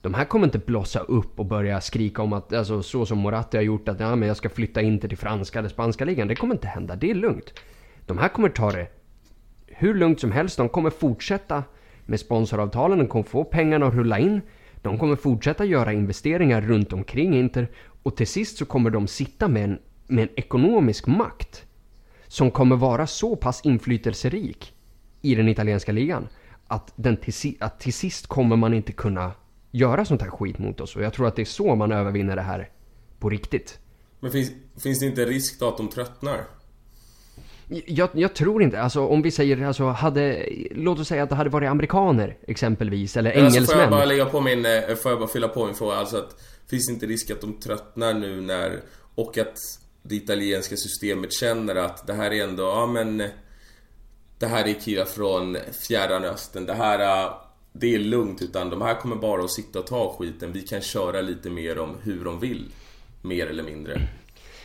de 0.00 0.14
här 0.14 0.24
kommer 0.24 0.44
inte 0.46 0.58
blossa 0.58 1.00
upp 1.00 1.40
och 1.40 1.46
börja 1.46 1.80
skrika 1.80 2.22
om 2.22 2.32
att, 2.32 2.52
alltså 2.52 2.82
så 2.82 3.06
som 3.06 3.18
Moratti 3.18 3.56
har 3.56 3.64
gjort, 3.64 3.88
att 3.88 4.00
ja, 4.00 4.16
men 4.16 4.28
jag 4.28 4.36
ska 4.36 4.48
flytta 4.48 4.82
in 4.82 5.00
till 5.00 5.16
franska 5.16 5.58
eller 5.58 5.68
spanska 5.68 6.04
ligan. 6.04 6.28
Det 6.28 6.34
kommer 6.34 6.54
inte 6.54 6.68
hända, 6.68 6.96
det 6.96 7.10
är 7.10 7.14
lugnt. 7.14 7.54
De 8.06 8.18
här 8.18 8.28
kommer 8.28 8.48
ta 8.48 8.72
det 8.72 8.86
hur 9.66 9.94
lugnt 9.94 10.20
som 10.20 10.32
helst. 10.32 10.56
De 10.56 10.68
kommer 10.68 10.90
fortsätta 10.90 11.64
med 12.06 12.20
sponsoravtalen, 12.20 12.98
de 12.98 13.06
kommer 13.06 13.24
få 13.24 13.44
pengarna 13.44 13.86
att 13.86 13.94
rulla 13.94 14.18
in. 14.18 14.40
De 14.82 14.98
kommer 14.98 15.16
fortsätta 15.16 15.64
göra 15.64 15.92
investeringar 15.92 16.60
runt 16.60 16.92
omkring 16.92 17.34
Inter 17.34 17.68
och 18.02 18.16
till 18.16 18.26
sist 18.26 18.58
så 18.58 18.64
kommer 18.64 18.90
de 18.90 19.06
sitta 19.06 19.48
med 19.48 19.64
en 19.64 19.78
med 20.06 20.22
en 20.22 20.28
ekonomisk 20.36 21.06
makt 21.06 21.66
som 22.28 22.50
kommer 22.50 22.76
vara 22.76 23.06
så 23.06 23.36
pass 23.36 23.60
inflytelserik 23.64 24.74
i 25.22 25.34
den 25.34 25.48
italienska 25.48 25.92
ligan 25.92 26.28
att, 26.66 26.92
den 26.96 27.16
till, 27.16 27.56
att 27.60 27.80
till 27.80 27.92
sist 27.92 28.26
kommer 28.26 28.56
man 28.56 28.74
inte 28.74 28.92
kunna 28.92 29.32
göra 29.70 30.04
sånt 30.04 30.22
här 30.22 30.30
skit 30.30 30.58
mot 30.58 30.80
oss. 30.80 30.96
Och 30.96 31.02
jag 31.02 31.12
tror 31.12 31.26
att 31.26 31.36
det 31.36 31.42
är 31.42 31.46
så 31.46 31.74
man 31.74 31.92
övervinner 31.92 32.36
det 32.36 32.42
här 32.42 32.70
på 33.18 33.28
riktigt. 33.28 33.78
Men 34.20 34.30
finns, 34.30 34.50
finns 34.82 34.98
det 34.98 35.06
inte 35.06 35.24
risk 35.24 35.60
då 35.60 35.68
att 35.68 35.76
de 35.76 35.88
tröttnar? 35.88 36.44
Jag, 37.86 38.08
jag, 38.12 38.34
tror 38.34 38.62
inte, 38.62 38.80
alltså 38.80 39.06
om 39.06 39.22
vi 39.22 39.30
säger 39.30 39.64
alltså 39.66 39.88
hade, 39.88 40.48
låt 40.70 40.98
oss 40.98 41.08
säga 41.08 41.22
att 41.22 41.28
det 41.28 41.34
hade 41.34 41.50
varit 41.50 41.68
amerikaner 41.68 42.36
exempelvis, 42.46 43.16
eller 43.16 43.30
engelsmän. 43.30 43.60
Alltså, 43.62 43.74
får 43.74 43.82
jag 43.82 43.90
bara 43.90 44.04
lägga 44.04 44.24
på 44.26 44.40
min, 44.40 44.66
eh, 44.66 44.94
får 45.02 45.12
jag 45.12 45.18
bara 45.18 45.28
fylla 45.28 45.48
på 45.48 45.66
min 45.66 45.74
fråga, 45.74 45.94
alltså 45.94 46.16
att 46.16 46.40
finns 46.70 46.86
det 46.86 46.92
inte 46.92 47.06
risk 47.06 47.30
att 47.30 47.40
de 47.40 47.52
tröttnar 47.52 48.14
nu 48.14 48.40
när, 48.40 48.80
och 49.14 49.38
att 49.38 49.56
det 50.02 50.14
italienska 50.14 50.76
systemet 50.76 51.32
känner 51.32 51.74
att 51.74 52.06
det 52.06 52.12
här 52.12 52.30
är 52.30 52.44
ändå, 52.44 52.62
ja 52.62 52.86
men 52.86 53.22
det 54.38 54.46
här 54.46 54.68
är 54.68 54.72
killar 54.72 55.04
från 55.04 55.56
fjärran 55.72 56.24
östern. 56.24 56.66
Det 56.66 56.74
här 56.74 57.24
äh, 57.24 57.32
det 57.72 57.94
är 57.94 57.98
lugnt 57.98 58.42
utan 58.42 58.70
de 58.70 58.82
här 58.82 58.94
kommer 58.94 59.16
bara 59.16 59.44
att 59.44 59.52
sitta 59.52 59.78
och 59.78 59.86
ta 59.86 60.16
skiten. 60.18 60.52
Vi 60.52 60.62
kan 60.62 60.80
köra 60.80 61.20
lite 61.20 61.50
mer 61.50 61.78
om 61.78 61.96
hur 62.02 62.24
de 62.24 62.40
vill. 62.40 62.64
Mer 63.22 63.46
eller 63.46 63.62
mindre. 63.62 64.08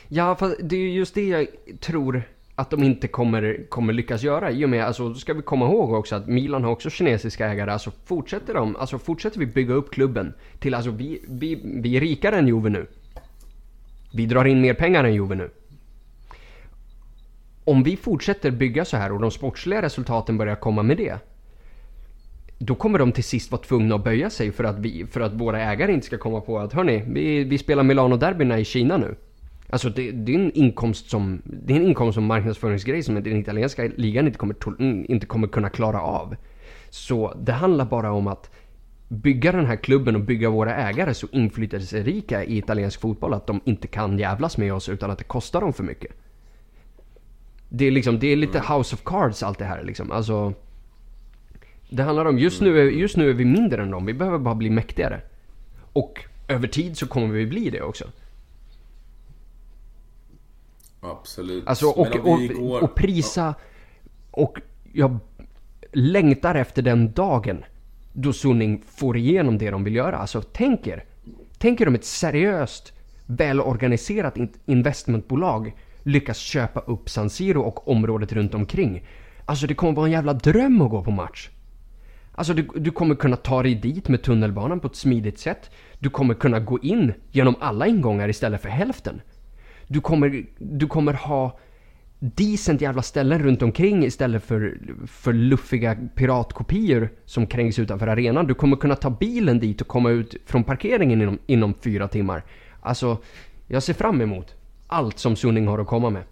Ja, 0.08 0.36
fast 0.36 0.56
det 0.64 0.76
är 0.76 0.90
just 0.90 1.16
det 1.16 1.28
jag 1.28 1.48
tror 1.80 2.24
att 2.56 2.70
de 2.70 2.84
inte 2.84 3.08
kommer, 3.08 3.66
kommer 3.70 3.94
lyckas 3.94 4.24
göra. 4.24 4.52
I 4.52 4.66
och 4.66 4.70
med, 4.70 4.86
alltså, 4.86 5.14
ska 5.14 5.34
vi 5.34 5.42
komma 5.42 5.66
ihåg 5.66 5.94
också 5.94 6.16
att 6.16 6.28
Milan 6.28 6.64
har 6.64 6.72
också 6.72 6.90
kinesiska 6.90 7.48
ägare. 7.48 7.72
Alltså 7.72 7.92
fortsätter 8.06 8.54
de, 8.54 8.76
alltså 8.76 9.00
fortsätter 9.00 9.40
vi 9.40 9.46
bygga 9.46 9.74
upp 9.74 9.92
klubben 9.92 10.34
till, 10.60 10.74
alltså 10.74 10.92
vi, 10.92 11.22
vi, 11.28 11.62
vi 11.64 11.98
är 11.98 12.00
rikare 12.00 12.38
än 12.38 12.48
Juve 12.48 12.70
nu. 12.70 12.88
Vi 14.18 14.26
drar 14.26 14.46
in 14.46 14.62
mer 14.62 14.74
pengar 14.74 15.04
än 15.04 15.14
Juve 15.14 15.36
nu. 15.36 15.50
Om 17.64 17.84
vi 17.84 17.98
fortsätter 17.98 18.52
bygga 18.52 18.86
så 18.86 18.98
här 18.98 19.12
och 19.12 19.22
de 19.22 19.32
sportsliga 19.32 19.82
resultaten 19.82 20.38
börjar 20.38 20.56
komma 20.56 20.84
med 20.84 20.98
det. 20.98 21.20
Då 22.58 22.76
kommer 22.76 23.00
de 23.00 23.12
till 23.12 23.24
sist 23.24 23.52
vara 23.52 23.62
tvungna 23.62 23.96
att 23.96 24.04
böja 24.04 24.30
sig 24.30 24.52
för 24.52 24.64
att, 24.64 24.80
vi, 24.80 25.06
för 25.06 25.22
att 25.22 25.34
våra 25.34 25.62
ägare 25.62 25.94
inte 25.94 26.06
ska 26.06 26.18
komma 26.18 26.42
på 26.42 26.60
att 26.60 26.74
hörni, 26.74 27.04
vi, 27.08 27.44
vi 27.44 27.58
spelar 27.58 27.84
Milano-derbyna 27.84 28.60
i 28.60 28.66
Kina 28.66 28.98
nu. 28.98 29.16
Alltså 29.70 29.90
det, 29.90 30.12
det, 30.12 30.36
är 30.36 30.40
en 30.40 30.52
inkomst 30.52 31.10
som, 31.10 31.42
det 31.46 31.74
är 31.74 31.78
en 31.78 31.88
inkomst 31.88 32.16
som 32.16 32.26
marknadsföringsgrej 32.26 33.04
som 33.04 33.16
den 33.16 33.38
italienska 33.38 33.84
ligan 33.96 34.28
inte 34.28 34.40
kommer, 34.40 34.56
inte 35.12 35.26
kommer 35.26 35.48
kunna 35.48 35.70
klara 35.70 36.02
av. 36.02 36.36
Så 36.90 37.34
det 37.42 37.52
handlar 37.52 37.86
bara 37.86 38.12
om 38.12 38.28
att 38.28 38.50
bygga 39.08 39.52
den 39.52 39.66
här 39.66 39.76
klubben 39.76 40.16
och 40.16 40.22
bygga 40.22 40.50
våra 40.50 40.76
ägare 40.76 41.14
så 41.14 41.28
inflytelserika 41.32 42.44
i 42.44 42.58
italiensk 42.58 43.02
fotboll 43.02 43.34
att 43.34 43.48
de 43.48 43.62
inte 43.66 43.88
kan 43.88 44.20
jävlas 44.20 44.58
med 44.58 44.74
oss 44.74 44.90
utan 44.90 45.12
att 45.12 45.18
det 45.18 45.24
kostar 45.24 45.62
dem 45.62 45.74
för 45.74 45.84
mycket. 45.84 46.12
Det 47.70 47.86
är 47.86 47.92
liksom, 47.92 48.20
det 48.20 48.28
är 48.28 48.36
lite 48.36 48.60
House 48.60 48.96
of 48.96 49.04
Cards 49.04 49.44
allt 49.44 49.60
det 49.60 49.66
här 49.66 49.84
liksom. 49.84 50.12
Alltså... 50.12 50.54
Det 51.90 52.04
handlar 52.04 52.26
om, 52.26 52.40
just 52.40 52.62
nu, 52.62 52.80
är, 52.80 52.84
just 52.84 53.18
nu 53.18 53.30
är 53.30 53.34
vi 53.34 53.46
mindre 53.46 53.84
än 53.84 53.92
dem, 53.92 54.06
vi 54.06 54.14
behöver 54.14 54.38
bara 54.38 54.56
bli 54.56 54.70
mäktigare. 54.70 55.22
Och 55.94 56.26
över 56.48 56.68
tid 56.68 56.98
så 56.98 57.08
kommer 57.08 57.28
vi 57.28 57.46
bli 57.46 57.70
det 57.70 57.82
också. 57.82 58.06
Absolut. 61.02 61.68
Alltså 61.68 61.88
och, 61.88 62.16
och, 62.16 62.48
går... 62.48 62.84
och 62.84 62.96
prisa 62.96 63.56
och 64.32 64.60
jag 64.94 65.20
längtar 65.94 66.56
efter 66.56 66.82
den 66.82 67.12
dagen 67.12 67.64
då 68.20 68.34
Sunning 68.34 68.84
får 68.96 69.18
igenom 69.18 69.58
det 69.58 69.72
de 69.72 69.84
vill 69.84 69.96
göra. 69.96 70.18
Alltså 70.18 70.42
tänk 70.42 70.88
er, 70.88 71.04
tänk 71.58 71.82
er 71.82 71.88
om 71.88 71.96
ett 71.96 72.06
seriöst 72.06 72.94
välorganiserat 73.26 74.38
investmentbolag 74.66 75.74
lyckas 76.04 76.38
köpa 76.38 76.80
upp 76.80 77.10
San 77.10 77.30
Siro 77.30 77.62
och 77.62 77.88
området 77.88 78.34
runt 78.34 78.54
omkring. 78.54 79.08
Alltså 79.46 79.68
det 79.68 79.74
kommer 79.74 79.94
vara 79.94 80.06
en 80.06 80.12
jävla 80.12 80.34
dröm 80.34 80.82
att 80.82 80.90
gå 80.90 81.04
på 81.04 81.12
match. 81.12 81.50
Alltså 82.32 82.54
du, 82.54 82.68
du 82.76 82.92
kommer 82.92 83.16
kunna 83.16 83.36
ta 83.36 83.64
dig 83.64 83.76
dit 83.76 84.08
med 84.08 84.24
tunnelbanan 84.24 84.80
på 84.80 84.88
ett 84.88 84.96
smidigt 84.96 85.40
sätt. 85.40 85.72
Du 86.00 86.10
kommer 86.10 86.34
kunna 86.34 86.60
gå 86.60 86.80
in 86.80 87.14
genom 87.32 87.56
alla 87.60 87.88
ingångar 87.88 88.30
istället 88.30 88.62
för 88.62 88.70
hälften. 88.70 89.22
Du 89.88 90.02
kommer, 90.02 90.46
du 90.58 90.88
kommer 90.88 91.14
ha 91.14 91.60
decent 92.20 92.82
jävla 92.82 93.02
ställen 93.02 93.44
runt 93.44 93.62
omkring 93.62 94.06
istället 94.06 94.44
för, 94.44 94.80
för 95.08 95.34
luffiga 95.34 95.98
piratkopior 96.16 97.10
som 97.26 97.48
krängs 97.48 97.80
utanför 97.80 98.08
arenan. 98.08 98.48
Du 98.48 98.54
kommer 98.54 98.78
kunna 98.78 98.96
ta 98.96 99.10
bilen 99.10 99.60
dit 99.60 99.82
och 99.82 99.88
komma 99.88 100.10
ut 100.10 100.36
från 100.46 100.64
parkeringen 100.64 101.22
inom, 101.22 101.40
inom 101.46 101.74
fyra 101.74 102.08
timmar. 102.08 102.44
Alltså, 102.82 103.18
jag 103.68 103.84
ser 103.84 103.94
fram 103.94 104.22
emot 104.22 104.56
allt 104.88 105.20
som 105.20 105.36
Sunning 105.36 105.68
har 105.68 105.80
att 105.80 105.88
komma 105.88 106.10
med. 106.10 106.24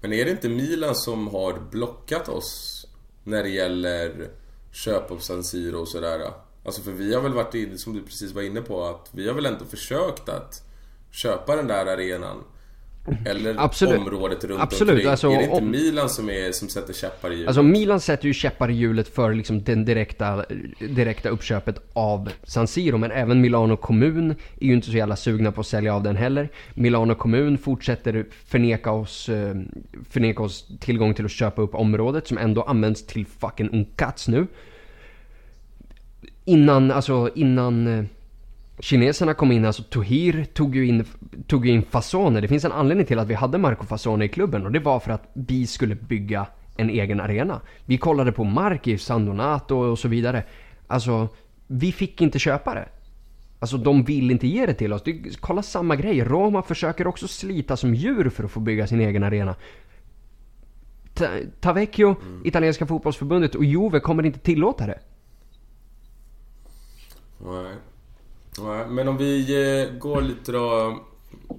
Men 0.00 0.12
är 0.12 0.24
det 0.24 0.30
inte 0.30 0.48
Milan 0.48 0.94
som 0.94 1.28
har 1.28 1.70
blockat 1.70 2.28
oss 2.28 2.86
när 3.24 3.42
det 3.42 3.48
gäller 3.48 4.28
köp 4.72 5.10
av 5.10 5.18
San 5.18 5.44
Siro 5.44 5.78
och 5.78 5.88
sådär? 5.88 6.20
Alltså 6.64 6.82
för 6.82 6.92
vi 6.92 7.14
har 7.14 7.22
väl 7.22 7.34
varit 7.34 7.54
inne, 7.54 7.78
som 7.78 7.92
du 7.94 8.02
precis 8.02 8.32
var 8.32 8.42
inne 8.42 8.60
på, 8.60 8.84
att 8.84 9.08
vi 9.12 9.28
har 9.28 9.34
väl 9.34 9.46
ändå 9.46 9.64
försökt 9.64 10.28
att 10.28 10.62
köpa 11.10 11.56
den 11.56 11.66
där 11.66 11.86
arenan. 11.86 12.44
Eller 13.24 13.54
Absolut. 13.58 13.98
området 13.98 14.44
runt 14.44 14.60
Absolut. 14.60 14.92
omkring. 14.92 15.10
Alltså, 15.10 15.30
är 15.30 15.36
det 15.36 15.42
inte 15.42 15.56
om... 15.56 15.70
Milan 15.70 16.08
som, 16.08 16.30
är, 16.30 16.52
som 16.52 16.68
sätter 16.68 16.92
käppar 16.92 17.30
i 17.30 17.34
hjulet? 17.34 17.48
Alltså 17.48 17.62
Milan 17.62 18.00
sätter 18.00 18.26
ju 18.26 18.34
käppar 18.34 18.70
i 18.70 18.74
hjulet 18.74 19.08
för 19.08 19.34
liksom 19.34 19.62
den 19.62 19.84
direkta, 19.84 20.44
direkta 20.78 21.28
uppköpet 21.28 21.90
av 21.92 22.30
San 22.42 22.66
Siro. 22.66 22.98
Men 22.98 23.10
även 23.10 23.40
Milano 23.40 23.76
kommun 23.76 24.30
är 24.60 24.66
ju 24.66 24.72
inte 24.72 24.86
så 24.86 24.96
jävla 24.96 25.16
sugna 25.16 25.52
på 25.52 25.60
att 25.60 25.66
sälja 25.66 25.94
av 25.94 26.02
den 26.02 26.16
heller. 26.16 26.48
Milano 26.74 27.14
kommun 27.14 27.58
fortsätter 27.58 28.26
förneka 28.46 28.92
oss, 28.92 29.28
eh, 29.28 29.54
förneka 30.10 30.42
oss 30.42 30.66
tillgång 30.80 31.14
till 31.14 31.24
att 31.24 31.30
köpa 31.30 31.62
upp 31.62 31.74
området 31.74 32.26
som 32.26 32.38
ändå 32.38 32.62
används 32.62 33.06
till 33.06 33.26
fucking 33.26 33.70
unkats 33.72 34.28
nu. 34.28 34.46
Innan, 36.44 36.90
alltså 36.90 37.30
innan 37.34 37.86
eh, 37.86 38.04
kineserna 38.80 39.34
kom 39.34 39.52
in, 39.52 39.64
alltså 39.64 39.82
Tohir 39.82 40.44
tog 40.44 40.76
ju 40.76 40.86
in, 40.86 41.04
tog 41.46 41.66
ju 41.66 41.72
in 41.72 41.82
Fasone. 41.82 42.40
Det 42.40 42.48
finns 42.48 42.64
en 42.64 42.72
anledning 42.72 43.06
till 43.06 43.18
att 43.18 43.28
vi 43.28 43.34
hade 43.34 43.58
Marco 43.58 43.86
Fasone 43.86 44.24
i 44.24 44.28
klubben 44.28 44.66
och 44.66 44.72
det 44.72 44.78
var 44.78 45.00
för 45.00 45.10
att 45.10 45.30
vi 45.32 45.66
skulle 45.66 45.94
bygga 45.94 46.46
en 46.76 46.90
egen 46.90 47.20
arena. 47.20 47.60
Vi 47.84 47.98
kollade 47.98 48.32
på 48.32 48.44
mark 48.44 48.86
i 48.86 48.98
San 48.98 49.26
Donato 49.26 49.76
och 49.76 49.98
så 49.98 50.08
vidare. 50.08 50.44
Alltså, 50.86 51.28
vi 51.66 51.92
fick 51.92 52.20
inte 52.22 52.38
köpa 52.38 52.74
det. 52.74 52.88
Alltså 53.58 53.76
de 53.76 54.04
vill 54.04 54.30
inte 54.30 54.46
ge 54.46 54.66
det 54.66 54.74
till 54.74 54.92
oss. 54.92 55.02
Det, 55.02 55.40
kolla 55.40 55.62
samma 55.62 55.96
grej. 55.96 56.24
Roma 56.24 56.62
försöker 56.62 57.06
också 57.06 57.28
slita 57.28 57.76
som 57.76 57.94
djur 57.94 58.28
för 58.28 58.44
att 58.44 58.50
få 58.50 58.60
bygga 58.60 58.86
sin 58.86 59.00
egen 59.00 59.24
arena. 59.24 59.54
Tavecchio, 61.60 62.16
mm. 62.22 62.46
italienska 62.46 62.86
fotbollsförbundet 62.86 63.54
och 63.54 63.64
Juve 63.64 64.00
kommer 64.00 64.26
inte 64.26 64.38
tillåta 64.38 64.86
det. 64.86 64.98
Nej. 67.38 67.76
Men 68.88 69.08
om 69.08 69.16
vi 69.16 69.40
eh, 69.82 69.98
går 69.98 70.20
lite 70.20 70.52
då... 70.52 70.98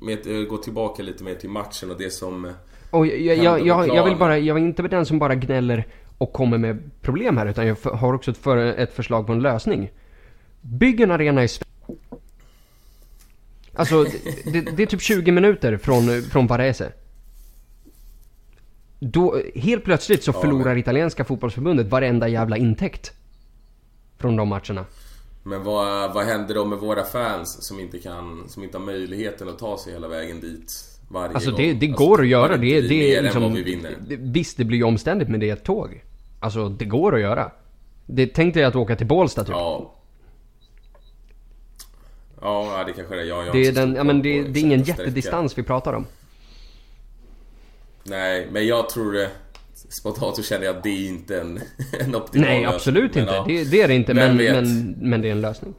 Med, 0.02 0.28
eh, 0.28 0.48
går 0.48 0.58
tillbaka 0.58 1.04
lite 1.04 1.24
mer 1.24 1.36
till 1.36 1.50
matchen 1.50 1.92
och 1.92 1.98
det 1.98 2.10
som... 2.10 2.54
Och 2.92 3.08
jag, 3.08 3.38
jag, 3.38 3.68
jag, 3.68 3.88
jag, 3.88 4.06
vill 4.06 4.18
bara, 4.18 4.38
jag 4.38 4.58
är 4.58 4.62
inte 4.62 4.82
den 4.82 5.06
som 5.06 5.20
bara 5.20 5.36
gnäller 5.36 5.88
och 6.18 6.34
kommer 6.34 6.58
med 6.58 6.92
problem 7.02 7.38
här 7.38 7.46
utan 7.46 7.68
jag 7.68 7.78
har 7.94 8.14
också 8.14 8.32
ett, 8.32 8.38
för, 8.38 8.58
ett 8.58 8.94
förslag 8.94 9.28
på 9.28 9.34
en 9.34 9.42
lösning. 9.42 9.92
Bygg 10.62 11.02
en 11.02 11.12
arena 11.12 11.44
i 11.44 11.48
Alltså, 13.74 14.04
det, 14.46 14.62
det, 14.62 14.84
är 14.84 14.88
typ 14.88 15.02
20 15.02 15.32
minuter 15.32 15.78
från, 15.78 16.22
från 16.22 16.48
Varese. 16.48 16.92
Då, 19.00 19.42
helt 19.56 19.84
plötsligt 19.84 20.24
så 20.24 20.34
förlorar 20.34 20.78
italienska 20.78 21.26
fotbollsförbundet 21.26 21.88
varenda 21.88 22.28
jävla 22.28 22.58
intäkt. 22.58 23.14
Från 24.18 24.36
de 24.36 24.48
matcherna. 24.48 24.86
Men 25.44 25.64
vad, 25.64 26.14
vad 26.14 26.26
händer 26.26 26.56
då 26.56 26.66
med 26.66 26.80
våra 26.80 27.04
fans 27.04 27.64
som 27.64 27.80
inte 27.80 28.00
kan, 28.00 28.50
som 28.50 28.64
inte 28.64 28.78
har 28.78 28.86
möjligheten 28.86 29.50
att 29.50 29.60
ta 29.60 29.78
sig 29.78 29.94
hela 29.94 30.08
vägen 30.08 30.40
dit 30.40 30.74
varje 31.08 31.36
alltså, 31.36 31.52
gång? 31.52 31.60
Det, 31.60 31.74
det 31.74 31.88
alltså, 31.88 32.06
går 32.06 32.22
att 32.22 32.28
göra. 32.28 32.58
Det, 32.58 32.82
det 32.82 33.16
är 33.16 33.22
liksom, 33.22 33.54
det, 34.08 34.16
visst, 34.16 34.58
det 34.58 34.66
blir 34.66 34.78
ju 34.78 34.84
omständigt 34.84 35.30
men 35.30 35.40
det 35.40 35.50
är 35.50 35.54
ett 35.54 35.64
tåg. 35.64 36.04
Alltså, 36.40 36.70
det 36.70 36.86
går 36.86 37.16
att 37.16 37.22
göra. 37.22 37.52
Det 38.06 38.28
tänkte 38.28 38.60
jag 38.60 38.68
att 38.68 38.76
åka 38.76 38.96
till 38.96 39.08
Bålsta 39.08 39.44
typ. 39.44 39.56
Ja. 39.56 39.96
Ja, 42.42 42.84
det 42.88 42.94
kanske 42.94 43.16
det 43.16 43.22
är. 43.22 43.26
Jag, 43.26 43.48
jag 43.48 43.54
det 43.56 43.68
är, 43.68 43.72
den, 43.72 43.96
ja, 43.96 44.04
men 44.04 44.22
det, 44.22 44.44
det 44.44 44.60
är 44.60 44.62
ingen 44.62 44.84
jättedistans 44.84 45.58
vi 45.58 45.64
pratar 45.64 45.94
om. 45.94 46.06
Nej, 48.04 48.48
men 48.52 48.68
jag 48.68 48.90
tror 48.90 49.14
det 49.14 49.32
spontant 49.90 50.36
så 50.36 50.44
känner 50.44 50.66
jag 50.66 50.76
att 50.78 50.84
det 50.84 50.90
är 50.90 51.08
inte 51.08 51.40
en, 51.40 51.62
en 52.00 52.16
optimal 52.16 52.48
Nej, 52.48 52.66
absolut 52.66 53.16
lösning. 53.16 53.24
inte. 53.24 53.34
Ja. 53.36 53.46
Det, 53.48 53.64
det, 53.72 53.82
är 53.82 53.88
det 53.88 53.94
inte, 53.94 54.14
men, 54.14 54.38
men, 54.38 54.96
men, 55.02 55.22
det 55.22 55.28
är 55.28 55.32
en 55.32 55.42
lösning. 55.42 55.74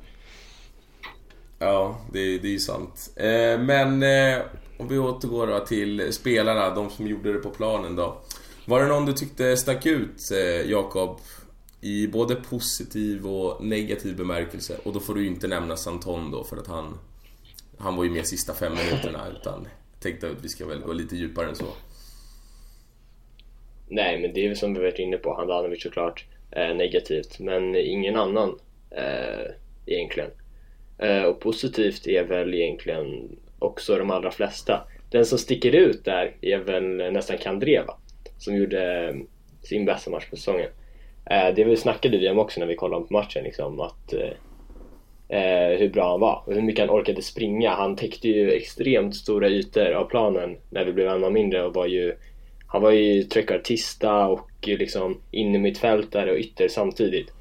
Ja, 1.59 2.01
det, 2.13 2.39
det 2.39 2.49
är 2.49 2.53
ju 2.53 2.59
sant. 2.59 3.11
Eh, 3.17 3.61
men 3.61 4.03
eh, 4.03 4.43
om 4.79 4.89
vi 4.89 4.99
återgår 4.99 5.47
då 5.47 5.59
till 5.59 6.13
spelarna, 6.13 6.75
de 6.75 6.91
som 6.91 7.07
gjorde 7.07 7.33
det 7.33 7.39
på 7.39 7.51
planen 7.51 7.97
då. 7.97 8.21
Var 8.65 8.83
det 8.83 8.89
någon 8.89 9.07
du 9.07 9.13
tyckte 9.13 9.57
stack 9.57 9.87
ut, 9.87 10.31
eh, 10.31 10.71
Jakob? 10.71 11.21
I 11.81 12.07
både 12.07 12.35
positiv 12.35 13.27
och 13.27 13.65
negativ 13.65 14.17
bemärkelse. 14.17 14.77
Och 14.85 14.93
då 14.93 15.01
får 15.01 15.15
du 15.15 15.21
ju 15.21 15.27
inte 15.27 15.49
nämna 15.49 15.77
Santon 15.77 16.31
då 16.31 16.45
för 16.45 16.57
att 16.57 16.67
han... 16.67 16.99
Han 17.79 17.97
var 17.97 18.05
ju 18.05 18.11
med 18.11 18.27
sista 18.27 18.55
fem 18.55 18.73
minuterna 18.73 19.21
utan... 19.41 19.67
Tänkte 20.01 20.31
att 20.31 20.45
vi 20.45 20.49
ska 20.49 20.67
väl 20.67 20.81
gå 20.81 20.93
lite 20.93 21.17
djupare 21.17 21.49
än 21.49 21.57
så. 21.57 21.65
Nej, 23.91 24.19
men 24.19 24.33
det 24.33 24.45
är 24.45 24.49
väl 24.49 24.57
som 24.57 24.75
vi 24.75 24.81
varit 24.81 24.99
inne 24.99 25.17
på, 25.17 25.35
Handanovic 25.35 25.83
såklart 25.83 26.25
eh, 26.51 26.75
negativt, 26.75 27.39
men 27.39 27.77
ingen 27.77 28.17
annan 28.17 28.59
eh, 28.91 29.53
egentligen. 29.87 30.31
Eh, 30.99 31.23
och 31.23 31.41
positivt 31.41 32.07
är 32.07 32.25
väl 32.25 32.55
egentligen 32.55 33.37
också 33.59 33.99
de 33.99 34.11
allra 34.11 34.31
flesta. 34.31 34.87
Den 35.11 35.27
som 35.27 35.39
sticker 35.39 35.75
ut 35.75 36.05
där 36.05 36.35
är 36.41 36.59
väl 36.59 37.13
nästan 37.13 37.39
Kandreva, 37.39 37.95
som 38.39 38.57
gjorde 38.57 39.09
eh, 39.09 39.15
sin 39.63 39.85
bästa 39.85 40.11
match 40.11 40.31
på 40.31 40.37
säsongen. 40.37 40.69
Eh, 41.31 41.55
det 41.55 41.65
vi 41.65 41.77
snackade 41.77 42.19
vi 42.19 42.29
om 42.31 42.39
också 42.39 42.61
när 42.61 42.67
vi 42.67 42.77
kollade 42.77 43.07
på 43.07 43.13
matchen, 43.13 43.45
liksom, 43.45 43.81
att 43.81 44.13
eh, 44.13 44.33
eh, 45.39 45.79
hur 45.79 45.89
bra 45.89 46.11
han 46.11 46.21
var 46.21 46.43
och 46.47 46.55
hur 46.55 46.63
mycket 46.63 46.89
han 46.89 46.99
orkade 46.99 47.23
springa. 47.23 47.71
Han 47.71 47.97
täckte 47.97 48.29
ju 48.29 48.51
extremt 48.51 49.17
stora 49.17 49.49
ytor 49.49 49.93
av 49.93 50.05
planen 50.05 50.57
när 50.71 50.85
vi 50.85 50.93
blev 50.93 51.09
en 51.09 51.21
man 51.21 51.33
mindre 51.33 51.65
och 51.65 51.75
var 51.75 51.87
ju 51.87 52.17
han 52.73 52.83
var 52.83 52.91
ju 52.91 53.23
trequartista 53.23 54.27
och 54.27 54.51
liksom 54.63 55.21
innermittfältare 55.31 56.31
och 56.33 56.39
ytter 56.39 56.69
samtidigt. 56.69 57.33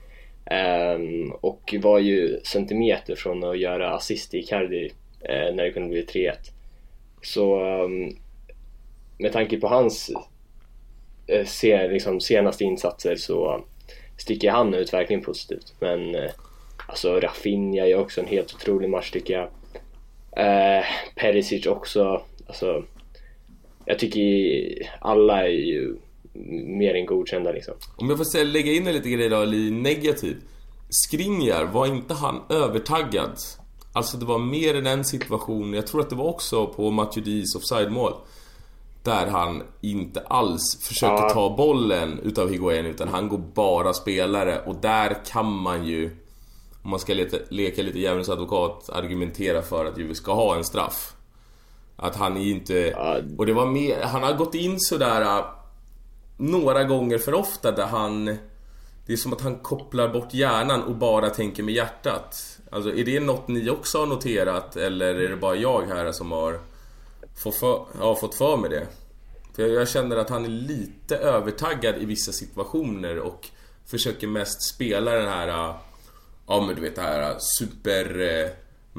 Um, 0.96 1.32
och 1.32 1.76
var 1.80 2.00
ju 2.00 2.40
centimeter 2.44 3.16
från 3.16 3.44
att 3.44 3.60
göra 3.60 3.94
assist 3.96 4.34
i 4.34 4.38
Icardi 4.38 4.86
uh, 4.86 5.36
eh, 5.36 5.56
när 5.56 5.64
det 5.64 5.72
kunde 5.72 5.90
bli 5.90 6.06
3-1. 6.06 6.34
Så 7.22 7.64
um, 7.84 8.18
med 9.18 9.32
tanke 9.32 9.60
på 9.60 9.68
hans 9.68 10.12
uh, 11.34 11.46
se, 11.46 11.88
liksom, 11.88 12.20
senaste 12.20 12.64
insatser 12.64 13.16
så 13.16 13.66
sticker 14.18 14.52
han 14.52 14.74
ut 14.74 14.94
verkligen 14.94 15.24
positivt. 15.24 15.74
Men 15.80 16.16
uh, 16.16 16.30
alltså 16.88 17.20
Rafinha 17.20 17.88
är 17.88 18.00
också 18.00 18.22
en 18.22 18.28
helt 18.28 18.54
otrolig 18.54 18.90
match 18.90 19.12
tycker 19.12 19.34
jag. 19.34 19.48
Uh, 20.38 20.86
Perisic 21.16 21.66
också. 21.66 22.22
Alltså, 22.48 22.84
jag 23.90 24.00
tycker 24.00 24.90
alla 25.00 25.44
är 25.44 25.48
ju 25.48 25.98
mer 26.78 26.96
än 26.96 27.06
godkända 27.06 27.52
liksom. 27.52 27.74
Om 27.96 28.10
jag 28.10 28.18
får 28.18 28.26
säga, 28.26 28.44
lägga 28.44 28.74
in 28.74 28.88
en 28.88 28.94
lite 28.94 29.10
grej 29.10 29.30
då, 29.30 29.38
negativt. 29.72 30.38
Skriniar, 30.90 31.66
var 31.66 31.88
inte 31.88 32.14
han 32.14 32.42
övertaggad? 32.50 33.32
Alltså 33.94 34.18
det 34.18 34.26
var 34.26 34.40
mer 34.40 34.76
än 34.76 34.88
en 34.88 35.06
situation, 35.06 35.74
jag 35.74 35.88
tror 35.88 36.02
att 36.02 36.10
det 36.10 36.16
var 36.16 36.26
också 36.26 36.68
på 36.68 36.92
Maturidis 36.92 37.56
offside-mål. 37.56 38.14
Där 39.04 39.28
han 39.28 39.64
inte 39.82 40.20
alls 40.20 40.80
försöker 40.82 41.24
ja. 41.24 41.30
ta 41.30 41.56
bollen 41.58 42.20
utav 42.24 42.52
Higuain 42.52 42.86
utan 42.86 43.08
han 43.08 43.30
går 43.30 43.42
bara 43.54 43.94
spelare 43.94 44.62
och 44.66 44.76
där 44.76 45.18
kan 45.26 45.54
man 45.54 45.88
ju 45.88 46.12
om 46.84 46.90
man 46.90 47.00
ska 47.00 47.14
leta, 47.14 47.38
leka 47.50 47.82
lite 47.82 48.00
djävulens 48.00 48.30
advokat 48.30 48.90
argumentera 48.90 49.62
för 49.62 49.86
att 49.86 49.98
Juve 49.98 50.16
ska 50.16 50.34
ha 50.34 50.56
en 50.56 50.64
straff. 50.64 51.14
Att 52.02 52.16
han 52.16 52.38
är 52.38 52.46
inte... 52.46 52.74
Ja. 52.74 53.18
Och 53.38 53.46
det 53.46 53.54
var 53.54 53.66
mer, 53.66 54.02
han 54.02 54.24
har 54.24 54.34
gått 54.34 54.56
in 54.56 54.80
sådär 54.80 55.22
äh, 55.22 55.46
några 56.38 56.84
gånger 56.84 57.18
för 57.18 57.34
ofta 57.34 57.72
där 57.72 57.86
han... 57.86 58.26
Det 59.06 59.14
är 59.14 59.18
som 59.18 59.34
att 59.34 59.42
han 59.42 59.56
kopplar 59.56 60.10
bort 60.10 60.34
hjärnan 60.34 60.84
och 60.84 60.96
bara 60.96 61.30
tänker 61.30 61.64
med 61.64 61.74
hjärtat. 61.74 62.60
Alltså 62.72 62.94
är 62.96 63.06
det 63.06 63.20
något 63.20 63.48
ni 63.48 63.70
också 63.70 63.98
har 63.98 64.06
noterat 64.06 64.76
eller 64.76 65.16
är 65.16 65.30
det 65.30 65.36
bara 65.36 65.56
jag 65.56 65.82
här 65.88 66.12
som 66.12 66.32
har 66.32 66.60
fått 67.36 67.56
för, 67.56 67.86
ja, 68.00 68.16
fått 68.16 68.36
för 68.36 68.58
mig 68.58 68.70
det? 68.70 68.88
För 69.56 69.64
jag, 69.64 69.72
jag 69.72 69.90
känner 69.90 70.18
att 70.18 70.30
han 70.30 70.46
är 70.46 70.50
lite 70.50 71.18
övertaggad 71.18 71.96
i 72.02 72.06
vissa 72.06 72.32
situationer 72.32 73.20
och 73.20 73.48
försöker 73.86 74.28
mest 74.28 74.76
spela 74.76 75.12
den 75.12 75.28
här... 75.28 75.48
Äh, 75.48 75.76
ja 76.48 76.62
men 76.62 76.76
du 76.76 76.82
vet 76.82 76.96
det 76.96 77.02
här 77.02 77.32
äh, 77.32 77.38
super 77.40 78.22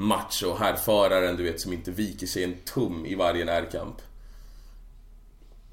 macho 0.01 0.53
härföraren 0.59 1.37
du 1.37 1.43
vet 1.43 1.59
som 1.59 1.73
inte 1.73 1.91
viker 1.91 2.27
sig 2.27 2.43
en 2.43 2.55
tum 2.73 3.05
i 3.05 3.15
varje 3.15 3.45
närkamp. 3.45 3.95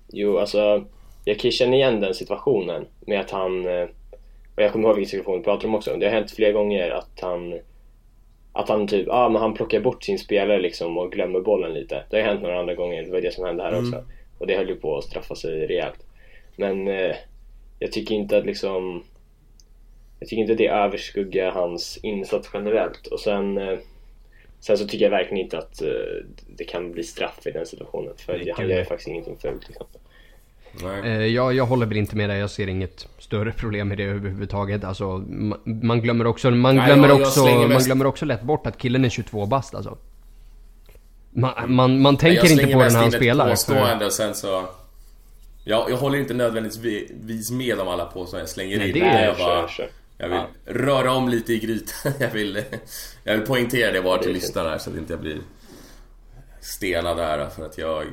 Jo, 0.09 0.39
alltså 0.39 0.85
jag 1.25 1.39
kan 1.39 1.51
känna 1.51 1.77
igen 1.77 2.01
den 2.01 2.15
situationen 2.15 2.87
med 3.01 3.21
att 3.21 3.31
han 3.31 3.67
eh, 3.67 3.89
och 4.59 4.65
jag 4.65 4.73
kommer 4.73 4.89
ihåg 4.89 4.97
vilken 4.97 5.11
situation 5.11 5.39
vi 5.39 5.45
pratade 5.45 5.69
om 5.69 5.75
också. 5.75 5.97
Det 5.97 6.07
har 6.07 6.13
hänt 6.13 6.31
flera 6.31 6.53
gånger 6.53 6.91
att 6.91 7.21
han 7.21 7.59
att 8.53 8.69
han 8.69 8.87
typ, 8.87 9.09
ah, 9.11 9.29
men 9.29 9.43
han 9.43 9.55
plockar 9.55 9.81
bort 9.81 10.03
sin 10.03 10.19
spelare 10.19 10.61
liksom 10.61 10.99
och 10.99 11.13
glömmer 11.13 11.41
bollen 11.41 11.75
lite. 11.75 12.05
Det 12.11 12.17
har 12.17 12.29
hänt 12.29 12.43
några 12.43 12.61
andra 12.61 12.75
gånger, 12.75 13.03
det 13.03 13.11
var 13.11 13.21
det 13.21 13.35
som 13.35 13.45
hände 13.45 13.63
här 13.63 13.73
mm. 13.73 13.85
också. 13.85 14.05
Och 14.39 14.47
det 14.47 14.57
höll 14.57 14.69
ju 14.69 14.75
på 14.75 14.97
att 14.97 15.05
straffa 15.05 15.35
sig 15.35 15.67
rejält. 15.67 16.07
Men 16.57 16.89
eh, 16.89 17.17
jag 17.79 17.93
tycker 17.93 18.15
inte 18.15 18.39
att 18.39 18.47
liksom 18.47 19.05
Jag 20.21 20.29
tycker 20.29 20.41
inte 20.41 20.53
att 20.53 20.59
det 20.59 20.69
överskuggar 20.69 21.51
hans 21.51 21.99
insats 22.03 22.51
generellt. 22.55 23.07
Och 23.07 23.21
sen 23.21 23.59
eh, 23.59 23.79
Sen 24.61 24.79
så 24.79 24.87
tycker 24.87 25.05
jag 25.05 25.11
verkligen 25.11 25.45
inte 25.45 25.59
att 25.59 25.83
uh, 25.83 25.89
det 26.57 26.65
kan 26.65 26.93
bli 26.93 27.05
straff 27.05 27.47
i 27.47 27.51
den 27.51 27.67
situationen. 27.67 28.13
För 28.17 28.33
Nej, 28.33 28.53
han 28.57 28.69
gör 28.69 28.79
ju 28.79 28.85
faktiskt 28.85 29.09
ingenting 29.09 29.37
fult 29.39 29.69
liksom. 29.69 29.87
Uh, 31.05 31.27
jag, 31.27 31.55
jag 31.55 31.67
håller 31.67 31.87
väl 31.87 31.97
inte 31.97 32.17
med 32.17 32.31
dig. 32.31 32.39
Jag 32.39 32.51
ser 32.51 32.67
inget 32.67 33.09
större 33.19 33.53
problem 33.53 33.89
med 33.89 33.99
det 33.99 34.05
överhuvudtaget. 34.05 34.85
Alltså, 34.85 35.25
man, 35.65 36.01
glömmer 36.01 36.27
också, 36.27 36.51
man 36.51 36.77
Nej, 36.77 36.87
glömmer 36.87 37.09
jag, 37.09 37.21
också, 37.21 37.41
jag 37.41 37.71
man 37.71 37.83
glömmer 37.83 38.07
också 38.07 38.25
lätt 38.25 38.43
bort 38.43 38.67
att 38.67 38.79
killen 38.79 39.05
är 39.05 39.09
22 39.09 39.47
bast 39.47 39.75
alltså. 39.75 39.99
Man, 41.31 41.75
man, 41.75 42.03
man 42.03 42.17
tänker 42.17 42.53
inte 42.53 42.67
på 42.67 42.83
den 42.83 42.93
när 42.93 43.01
han 43.01 43.13
spelar. 43.13 43.49
Jag 43.49 43.59
slänger 43.59 43.81
mest 43.81 43.93
in 43.93 44.01
ett 44.01 44.07
och 44.07 44.13
sen 44.13 44.35
så... 44.35 44.69
Jag, 45.65 45.91
jag 45.91 45.97
håller 45.97 46.19
inte 46.19 46.35
nödvändigtvis 46.35 47.51
med 47.51 47.81
om 47.81 47.89
alla 47.89 48.05
påståenden 48.05 48.41
jag 48.41 48.49
slänger 48.49 48.79
Nej, 48.79 48.89
in. 48.89 48.95
Det 48.95 49.01
är, 49.01 49.27
jag 49.27 49.37
bara, 49.37 49.69
jag 50.19 50.29
vill 50.29 50.39
ja. 50.39 50.73
röra 50.73 51.13
om 51.13 51.29
lite 51.29 51.53
i 51.53 51.59
grytan. 51.59 52.13
Jag 52.21 52.31
vill, 52.31 52.65
jag 53.25 53.37
vill 53.37 53.47
poängtera 53.47 53.93
det 53.93 54.03
bara 54.03 54.23
till 54.23 54.33
lyssnarna 54.33 54.71
här 54.71 54.79
så 54.79 54.91
att 54.91 54.97
inte 54.97 55.13
jag 55.13 55.21
blir 55.21 55.39
stenad 56.61 57.17
där 57.17 57.49
för 57.49 57.67
att 57.67 57.79
jag 57.79 58.05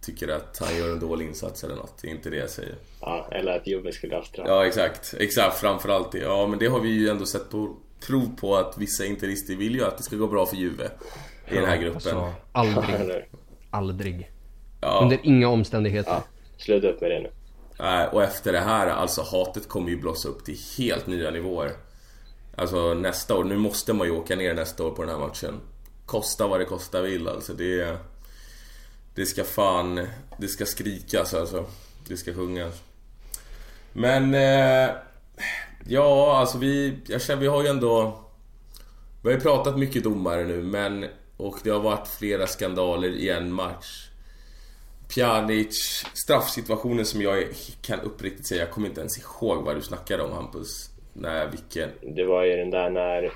tycker 0.00 0.28
att 0.28 0.58
han 0.58 0.78
gör 0.78 0.92
en 0.92 1.00
dålig 1.00 1.26
insats 1.26 1.64
eller 1.64 1.74
något. 1.74 1.98
Det 2.02 2.08
är 2.08 2.10
inte 2.10 2.30
det 2.30 2.36
jag 2.36 2.50
säger. 2.50 2.74
Ja, 3.00 3.28
eller 3.30 3.56
att 3.56 3.66
Juve 3.66 3.92
skulle 3.92 4.16
ha 4.16 4.22
straff. 4.22 4.46
Ja, 4.48 4.66
exakt. 4.66 5.14
Exakt, 5.18 5.58
framförallt 5.58 6.12
det. 6.12 6.18
Ja, 6.18 6.46
men 6.46 6.58
det 6.58 6.66
har 6.66 6.80
vi 6.80 6.88
ju 6.88 7.08
ändå 7.08 7.26
sett 7.26 7.50
på 7.50 7.76
prov 8.06 8.36
på 8.40 8.56
att 8.56 8.78
vissa 8.78 9.04
interister 9.04 9.56
vill 9.56 9.74
ju 9.74 9.84
att 9.84 9.96
det 9.96 10.02
ska 10.02 10.16
gå 10.16 10.26
bra 10.26 10.46
för 10.46 10.56
Juve 10.56 10.90
i 11.48 11.54
den 11.54 11.64
här 11.64 11.76
gruppen. 11.76 11.94
Alltså, 11.94 12.32
aldrig. 12.52 13.26
aldrig. 13.70 14.30
Ja. 14.80 15.00
Under 15.02 15.18
inga 15.22 15.48
omständigheter. 15.48 16.10
Ja, 16.10 16.24
sluta 16.56 16.88
upp 16.88 17.00
med 17.00 17.10
det 17.10 17.20
nu. 17.20 17.30
Eh, 17.78 18.04
och 18.04 18.22
efter 18.22 18.52
det 18.52 18.60
här, 18.60 18.86
alltså 18.86 19.22
hatet 19.22 19.68
kommer 19.68 19.90
ju 19.90 19.96
blossa 19.96 20.28
upp 20.28 20.44
till 20.44 20.58
helt 20.78 21.06
nya 21.06 21.30
nivåer. 21.30 21.72
Alltså 22.56 22.94
nästa 22.94 23.36
år, 23.36 23.44
nu 23.44 23.56
måste 23.56 23.92
man 23.92 24.06
ju 24.06 24.12
åka 24.12 24.36
ner 24.36 24.54
nästa 24.54 24.84
år 24.84 24.90
på 24.90 25.02
den 25.02 25.10
här 25.10 25.26
matchen. 25.26 25.60
Kosta 26.06 26.46
vad 26.46 26.60
det 26.60 26.64
kosta 26.64 27.02
vill 27.02 27.28
alltså. 27.28 27.52
Det, 27.52 27.98
det 29.14 29.26
ska 29.26 29.44
fan, 29.44 30.06
det 30.38 30.48
ska 30.48 30.66
skrikas 30.66 31.34
alltså, 31.34 31.38
alltså. 31.38 31.64
Det 32.08 32.16
ska 32.16 32.34
sjungas. 32.34 32.74
Men, 33.92 34.34
eh, 34.34 34.90
ja 35.86 36.36
alltså 36.36 36.58
vi, 36.58 36.98
jag 37.06 37.22
känner 37.22 37.40
vi 37.40 37.46
har 37.46 37.62
ju 37.62 37.68
ändå... 37.68 38.20
Vi 39.22 39.30
har 39.30 39.36
ju 39.36 39.42
pratat 39.42 39.78
mycket 39.78 40.04
domare 40.04 40.44
nu 40.44 40.62
men, 40.62 41.06
och 41.36 41.58
det 41.62 41.70
har 41.70 41.80
varit 41.80 42.08
flera 42.08 42.46
skandaler 42.46 43.08
i 43.08 43.30
en 43.30 43.52
match. 43.52 44.08
Pjanic, 45.14 46.04
straffsituationen 46.14 47.04
som 47.04 47.22
jag 47.22 47.44
kan 47.82 48.00
uppriktigt 48.00 48.46
säga, 48.46 48.60
jag 48.60 48.70
kommer 48.70 48.88
inte 48.88 49.00
ens 49.00 49.18
ihåg 49.18 49.64
vad 49.64 49.76
du 49.76 49.82
snackade 49.82 50.22
om 50.22 50.32
Hampus. 50.32 50.90
Nej, 51.12 51.46
vilken? 51.50 51.90
Det 52.16 52.24
var 52.24 52.44
ju 52.44 52.56
den 52.56 52.70
där 52.70 52.90
när 52.90 53.32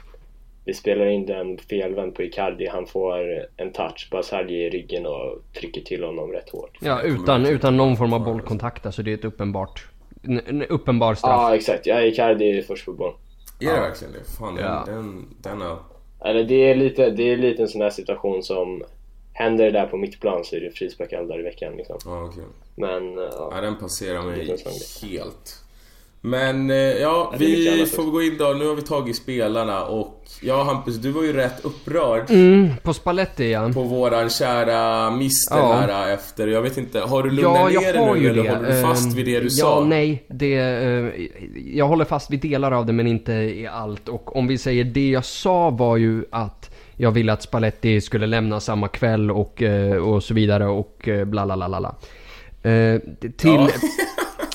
vi 0.64 0.74
spelar 0.74 1.06
in 1.06 1.26
den 1.26 1.58
felvänd 1.58 2.14
på 2.14 2.22
Icardi, 2.22 2.66
han 2.66 2.86
får 2.86 3.46
en 3.56 3.72
touch, 3.72 4.08
bara 4.10 4.22
säljer 4.22 4.58
i 4.58 4.70
ryggen 4.70 5.06
och 5.06 5.42
trycker 5.60 5.80
till 5.80 6.04
honom 6.04 6.32
rätt 6.32 6.50
hårt. 6.50 6.78
Ja, 6.80 7.02
utan, 7.02 7.46
utan 7.46 7.76
någon 7.76 7.96
form 7.96 8.12
av 8.12 8.24
bollkontakt, 8.24 8.86
alltså 8.86 9.02
det 9.02 9.10
är 9.10 9.14
ett 9.14 9.24
uppenbart, 9.24 9.86
en 10.22 10.62
uppenbar 10.62 11.14
straff. 11.14 11.30
Ja, 11.30 11.56
exakt. 11.56 11.86
Ja, 11.86 12.02
Icardi 12.02 12.58
är 12.58 12.62
först 12.62 12.84
på 12.84 12.92
boll. 12.92 13.14
Är 13.60 13.64
det 13.66 13.72
ja. 13.72 13.80
verkligen 13.80 14.12
det? 14.12 14.30
Fan, 14.38 14.56
ja. 14.60 14.84
den, 14.86 15.26
den 15.42 15.60
har... 15.60 15.78
Eller 16.24 16.44
det 16.44 16.70
är 16.70 16.74
lite, 16.74 17.10
det 17.10 17.22
är 17.22 17.36
lite 17.36 17.62
en 17.62 17.68
sån 17.68 17.80
här 17.80 17.90
situation 17.90 18.42
som 18.42 18.82
Händer 19.38 19.64
det 19.64 19.70
där 19.70 19.86
på 19.86 19.96
mittplan 19.96 20.44
så 20.44 20.56
är 20.56 20.60
det 20.60 20.70
frispark 20.70 21.12
alla 21.12 21.26
dagar 21.26 21.40
i 21.40 21.42
veckan 21.42 21.76
liksom. 21.76 21.96
Ja, 22.04 22.22
okay. 22.22 22.44
Men... 22.74 23.14
Ja, 23.14 23.52
ja, 23.54 23.60
den 23.60 23.76
passerar 23.76 24.22
mig 24.22 24.56
helt. 25.02 25.62
Men 26.20 26.70
eh, 26.70 26.76
ja, 26.76 27.34
vi 27.38 27.86
får 27.86 28.02
gå 28.02 28.22
in 28.22 28.38
då. 28.38 28.44
Nu 28.44 28.68
har 28.68 28.74
vi 28.74 28.82
tagit 28.82 29.16
spelarna 29.16 29.84
och 29.84 30.24
ja 30.42 30.62
Hampus, 30.62 30.96
du 30.96 31.10
var 31.10 31.22
ju 31.22 31.32
rätt 31.32 31.64
upprörd. 31.64 32.30
Mm, 32.30 32.68
på 32.82 32.94
Spalletti 32.94 33.50
ja. 33.50 33.70
På 33.74 33.82
våran 33.82 34.30
kära 34.30 35.10
mister 35.10 35.56
ja. 35.56 35.72
här 35.72 36.14
efter. 36.14 36.46
Jag 36.46 36.62
vet 36.62 36.76
inte, 36.76 37.00
har 37.00 37.22
du 37.22 37.30
lugnat 37.30 37.72
ja, 37.72 37.80
ner 37.80 37.92
dig 37.92 38.20
nu 38.20 38.30
eller 38.30 38.42
det. 38.42 38.50
håller 38.50 38.68
du 38.68 38.82
fast 38.82 39.16
vid 39.16 39.26
det 39.26 39.40
du 39.40 39.46
ja, 39.46 39.50
sa? 39.50 39.80
Ja, 39.80 39.86
nej. 39.86 40.24
Det, 40.28 40.60
uh, 40.86 41.26
jag 41.74 41.86
håller 41.86 42.04
fast 42.04 42.30
vid 42.30 42.40
delar 42.40 42.72
av 42.72 42.86
det 42.86 42.92
men 42.92 43.06
inte 43.06 43.32
i 43.32 43.66
allt. 43.66 44.08
Och 44.08 44.36
om 44.36 44.46
vi 44.46 44.58
säger 44.58 44.84
det 44.84 45.10
jag 45.10 45.24
sa 45.24 45.70
var 45.70 45.96
ju 45.96 46.24
att 46.30 46.67
jag 47.00 47.10
ville 47.10 47.32
att 47.32 47.42
Spalletti 47.42 48.00
skulle 48.00 48.26
lämna 48.26 48.60
samma 48.60 48.88
kväll 48.88 49.30
och, 49.30 49.62
eh, 49.62 49.96
och 49.96 50.22
så 50.22 50.34
vidare 50.34 50.66
och 50.66 51.08
eh, 51.08 51.24
bla 51.24 51.46
bla 51.46 51.56
bla 51.56 51.80
bla. 51.80 51.94
Eh, 52.72 53.00
till... 53.36 53.50
Ja. 53.50 53.68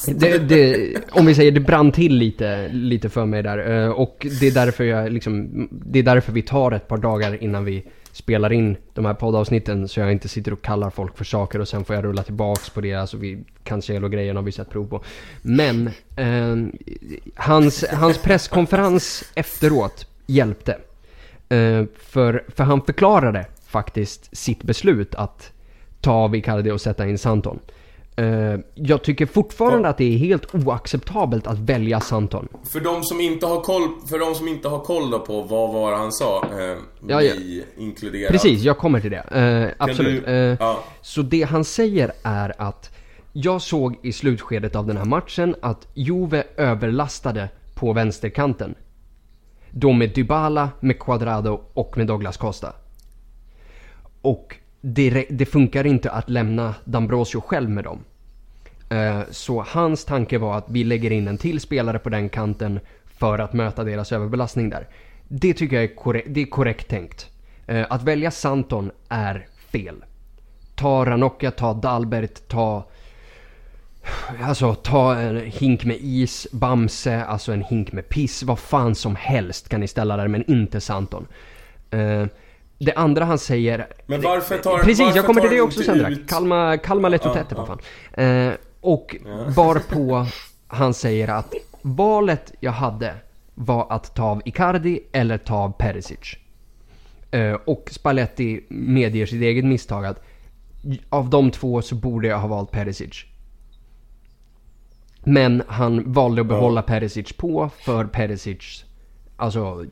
Det, 0.07 0.37
det, 0.37 0.93
om 1.11 1.25
vi 1.25 1.35
säger 1.35 1.51
det 1.51 1.59
brann 1.59 1.91
till 1.91 2.15
lite, 2.15 2.69
lite 2.71 3.09
för 3.09 3.25
mig 3.25 3.43
där. 3.43 3.89
Och 3.89 4.27
det 4.39 4.47
är 4.47 4.51
därför 4.51 4.83
jag 4.83 5.13
liksom, 5.13 5.67
det 5.71 5.99
är 5.99 6.03
därför 6.03 6.31
vi 6.31 6.41
tar 6.41 6.71
ett 6.71 6.87
par 6.87 6.97
dagar 6.97 7.43
innan 7.43 7.65
vi 7.65 7.83
spelar 8.11 8.53
in 8.53 8.77
de 8.93 9.05
här 9.05 9.13
poddavsnitten 9.13 9.87
så 9.87 9.99
jag 9.99 10.11
inte 10.11 10.29
sitter 10.29 10.53
och 10.53 10.61
kallar 10.61 10.89
folk 10.89 11.17
för 11.17 11.25
saker 11.25 11.59
och 11.59 11.67
sen 11.67 11.85
får 11.85 11.95
jag 11.95 12.05
rulla 12.05 12.23
tillbaks 12.23 12.69
på 12.69 12.81
det. 12.81 12.93
Alltså 12.93 13.17
vi, 13.17 13.43
Cancelo-grejen 13.63 14.35
har 14.35 14.43
vi 14.43 14.51
sett 14.51 14.69
prov 14.69 14.87
på. 14.87 15.03
Men 15.41 15.89
eh, 16.15 16.55
hans, 17.35 17.85
hans 17.91 18.17
presskonferens 18.17 19.23
efteråt 19.35 20.07
hjälpte. 20.25 20.77
Eh, 21.53 21.85
för, 21.97 22.43
för 22.55 22.63
han 22.63 22.81
förklarade 22.81 23.45
faktiskt 23.67 24.37
sitt 24.37 24.63
beslut 24.63 25.15
att 25.15 25.51
ta 26.01 26.35
Icardi 26.35 26.71
och 26.71 26.81
sätta 26.81 27.07
in 27.07 27.17
Santon. 27.17 27.59
Uh, 28.21 28.59
jag 28.73 29.03
tycker 29.03 29.25
fortfarande 29.25 29.89
att 29.89 29.97
det 29.97 30.13
är 30.13 30.17
helt 30.17 30.55
oacceptabelt 30.55 31.47
att 31.47 31.59
välja 31.59 31.99
Santon. 31.99 32.47
För 32.73 32.79
de 32.79 33.03
som 33.03 33.21
inte 33.21 33.45
har 33.45 33.61
koll, 33.61 33.89
för 34.09 34.19
de 34.19 34.35
som 34.35 34.47
inte 34.47 34.67
har 34.67 34.79
koll 34.79 35.19
på 35.19 35.41
vad 35.41 35.73
var 35.73 35.93
han 35.93 36.11
sa, 36.11 36.45
uh, 36.53 36.77
ja, 37.07 37.21
ja. 37.21 37.33
inkluderat. 37.77 38.31
Precis, 38.31 38.61
jag 38.61 38.77
kommer 38.77 38.99
till 38.99 39.11
det. 39.11 39.23
Uh, 39.35 39.73
absolut. 39.77 40.25
Du, 40.25 40.57
ja. 40.59 40.83
Så 41.01 41.21
det 41.21 41.41
han 41.43 41.63
säger 41.63 42.11
är 42.23 42.53
att 42.57 42.91
jag 43.31 43.61
såg 43.61 43.95
i 44.01 44.13
slutskedet 44.13 44.75
av 44.75 44.87
den 44.87 44.97
här 44.97 45.05
matchen 45.05 45.55
att 45.61 45.87
Juve 45.93 46.43
överlastade 46.57 47.49
på 47.75 47.93
vänsterkanten. 47.93 48.75
Då 49.75 49.93
med 49.93 50.13
Dybala, 50.13 50.69
med 50.79 50.99
Quadrado 50.99 51.61
och 51.73 51.97
med 51.97 52.07
Douglas 52.07 52.37
Costa. 52.37 52.73
Och 54.21 54.55
det, 54.81 55.25
det 55.29 55.45
funkar 55.45 55.85
inte 55.85 56.11
att 56.11 56.29
lämna 56.29 56.75
Dambrosio 56.83 57.41
själv 57.41 57.69
med 57.69 57.83
dem. 57.83 57.99
Eh, 58.89 59.21
så 59.31 59.65
hans 59.67 60.05
tanke 60.05 60.37
var 60.37 60.57
att 60.57 60.69
vi 60.69 60.83
lägger 60.83 61.11
in 61.11 61.27
en 61.27 61.37
till 61.37 61.59
spelare 61.59 61.99
på 61.99 62.09
den 62.09 62.29
kanten 62.29 62.79
för 63.05 63.39
att 63.39 63.53
möta 63.53 63.83
deras 63.83 64.11
överbelastning 64.11 64.69
där. 64.69 64.87
Det 65.27 65.53
tycker 65.53 65.75
jag 65.75 65.83
är, 65.83 65.95
korrekt, 65.95 66.27
det 66.29 66.41
är 66.41 66.45
korrekt 66.45 66.87
tänkt. 66.87 67.29
Eh, 67.67 67.85
att 67.89 68.03
välja 68.03 68.31
Santon 68.31 68.91
är 69.09 69.47
fel. 69.71 70.03
Ta 70.75 71.05
Ranocchia, 71.05 71.51
ta 71.51 71.73
Dalbert, 71.73 72.47
ta... 72.47 72.89
Alltså 74.41 74.75
ta 74.75 75.15
en 75.15 75.37
hink 75.45 75.85
med 75.85 75.97
is, 76.01 76.47
Bamse, 76.51 77.23
alltså 77.23 77.51
en 77.51 77.61
hink 77.61 77.91
med 77.91 78.09
piss, 78.09 78.43
vad 78.43 78.59
fan 78.59 78.95
som 78.95 79.15
helst 79.15 79.69
kan 79.69 79.79
ni 79.79 79.87
ställa 79.87 80.17
där 80.17 80.27
men 80.27 80.51
inte 80.51 80.81
Santon. 80.81 81.27
Uh, 81.93 82.25
det 82.77 82.93
andra 82.93 83.25
han 83.25 83.39
säger... 83.39 83.87
Men 84.05 84.21
varför 84.21 84.57
tar 84.57 84.77
Precis, 84.77 84.99
varför 84.99 85.17
jag 85.17 85.25
kommer 85.25 85.41
till 85.41 85.49
det 85.49 85.61
också 85.61 85.83
sen 85.83 85.97
Drack. 85.97 86.11
ut- 86.11 86.29
Kalma, 86.29 86.77
kalma 86.77 87.09
lätt 87.09 87.25
och 87.25 87.37
Ja, 87.37 87.43
tätt 87.43 87.57
ja. 87.57 87.65
fan. 88.15 88.25
Uh, 88.25 88.53
och 88.81 89.15
varpå 89.55 90.25
han 90.67 90.93
säger 90.93 91.27
att 91.27 91.53
valet 91.81 92.53
jag 92.59 92.71
hade 92.71 93.13
var 93.55 93.87
att 93.89 94.15
ta 94.15 94.23
av 94.23 94.41
Icardi 94.45 94.99
eller 95.11 95.37
ta 95.37 95.55
av 95.55 95.71
Perisic. 95.71 96.35
Eh, 97.31 97.53
och 97.53 97.89
Spalletti 97.91 98.65
medger 98.69 99.25
sitt 99.25 99.41
eget 99.41 99.65
misstag 99.65 100.05
att 100.05 100.23
av 101.09 101.29
de 101.29 101.51
två 101.51 101.81
så 101.81 101.95
borde 101.95 102.27
jag 102.27 102.39
ha 102.39 102.47
valt 102.47 102.71
Perisic. 102.71 103.25
Men 105.23 105.63
han 105.67 106.13
valde 106.13 106.41
att 106.41 106.47
behålla 106.47 106.81
Perisic 106.81 107.33
på 107.33 107.69
för 107.69 108.05
Perisic 108.05 108.85
alltså, 109.35 109.85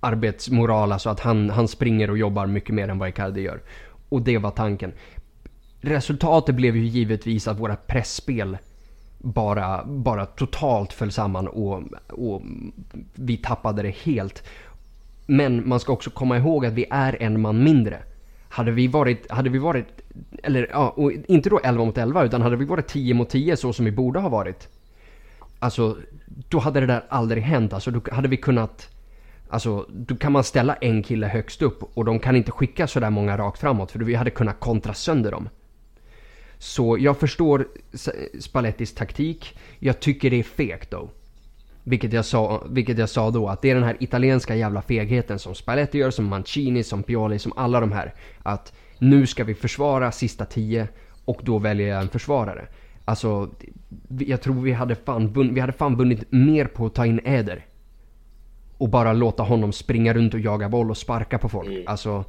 arbetsmoral, 0.00 0.92
alltså 0.92 1.10
att 1.10 1.20
han, 1.20 1.50
han 1.50 1.68
springer 1.68 2.10
och 2.10 2.18
jobbar 2.18 2.46
mycket 2.46 2.74
mer 2.74 2.88
än 2.88 2.98
vad 2.98 3.08
Icardi 3.08 3.40
gör. 3.40 3.62
Och 4.08 4.22
det 4.22 4.38
var 4.38 4.50
tanken. 4.50 4.92
Resultatet 5.80 6.54
blev 6.54 6.76
ju 6.76 6.86
givetvis 6.86 7.48
att 7.48 7.60
våra 7.60 7.76
pressspel 7.76 8.56
bara, 9.18 9.84
bara 9.84 10.26
totalt 10.26 10.92
föll 10.92 11.12
samman 11.12 11.48
och, 11.48 11.82
och 12.08 12.42
vi 13.14 13.36
tappade 13.36 13.82
det 13.82 13.94
helt. 14.04 14.42
Men 15.26 15.68
man 15.68 15.80
ska 15.80 15.92
också 15.92 16.10
komma 16.10 16.36
ihåg 16.36 16.66
att 16.66 16.72
vi 16.72 16.86
är 16.90 17.22
en 17.22 17.40
man 17.40 17.64
mindre. 17.64 18.02
Hade 18.48 18.70
vi 18.70 18.86
varit, 18.86 19.30
hade 19.30 19.50
vi 19.50 19.58
varit, 19.58 19.86
eller 20.42 20.68
ja, 20.72 20.96
inte 21.28 21.50
då 21.50 21.60
11 21.64 21.84
mot 21.84 21.98
11 21.98 22.24
utan 22.24 22.42
hade 22.42 22.56
vi 22.56 22.64
varit 22.64 22.86
10 22.86 23.14
mot 23.14 23.30
10 23.30 23.56
så 23.56 23.72
som 23.72 23.84
vi 23.84 23.92
borde 23.92 24.20
ha 24.20 24.28
varit. 24.28 24.68
Alltså, 25.64 25.96
då 26.48 26.58
hade 26.58 26.80
det 26.80 26.86
där 26.86 27.04
aldrig 27.08 27.42
hänt. 27.42 27.72
Alltså, 27.72 27.90
då 27.90 28.00
hade 28.12 28.28
vi 28.28 28.36
kunnat... 28.36 28.88
Alltså, 29.48 29.86
då 29.90 30.16
kan 30.16 30.32
man 30.32 30.44
ställa 30.44 30.74
en 30.74 31.02
kille 31.02 31.26
högst 31.26 31.62
upp 31.62 31.82
och 31.94 32.04
de 32.04 32.18
kan 32.18 32.36
inte 32.36 32.50
skicka 32.50 32.86
sådär 32.86 33.10
många 33.10 33.38
rakt 33.38 33.60
framåt 33.60 33.90
för 33.90 33.98
vi 33.98 34.14
hade 34.14 34.30
kunnat 34.30 34.60
kontra 34.60 34.94
sönder 34.94 35.30
dem. 35.30 35.48
Så 36.58 36.98
jag 36.98 37.18
förstår 37.18 37.68
Spallettis 38.40 38.94
taktik. 38.94 39.58
Jag 39.78 40.00
tycker 40.00 40.30
det 40.30 40.38
är 40.38 40.42
fegt 40.42 40.90
då. 40.90 41.10
Vilket 41.82 42.12
jag, 42.12 42.24
sa, 42.24 42.64
vilket 42.70 42.98
jag 42.98 43.08
sa 43.08 43.30
då, 43.30 43.48
att 43.48 43.62
det 43.62 43.70
är 43.70 43.74
den 43.74 43.84
här 43.84 43.96
italienska 44.00 44.54
jävla 44.56 44.82
fegheten 44.82 45.38
som 45.38 45.54
Spalletti 45.54 45.98
gör, 45.98 46.10
som 46.10 46.24
Mancini, 46.24 46.82
som 46.82 47.02
Pioli, 47.02 47.38
som 47.38 47.52
alla 47.56 47.80
de 47.80 47.92
här. 47.92 48.14
Att 48.42 48.72
nu 48.98 49.26
ska 49.26 49.44
vi 49.44 49.54
försvara 49.54 50.12
sista 50.12 50.44
tio 50.44 50.88
och 51.24 51.40
då 51.42 51.58
väljer 51.58 51.88
jag 51.88 52.02
en 52.02 52.08
försvarare. 52.08 52.68
Alltså, 53.04 53.50
jag 54.18 54.42
tror 54.42 54.54
vi 54.62 54.72
hade 54.72 54.94
fan, 54.94 55.28
vunn, 55.28 55.54
vi 55.54 55.60
hade 55.60 55.72
fan 55.72 55.96
vunnit 55.96 56.32
mer 56.32 56.64
på 56.64 56.86
att 56.86 56.94
ta 56.94 57.06
in 57.06 57.20
Eder. 57.24 57.66
Och 58.78 58.88
bara 58.88 59.12
låta 59.12 59.42
honom 59.42 59.72
springa 59.72 60.14
runt 60.14 60.34
och 60.34 60.40
jaga 60.40 60.68
boll 60.68 60.90
och 60.90 60.96
sparka 60.96 61.38
på 61.38 61.48
folk. 61.48 61.68
Alltså... 61.86 62.24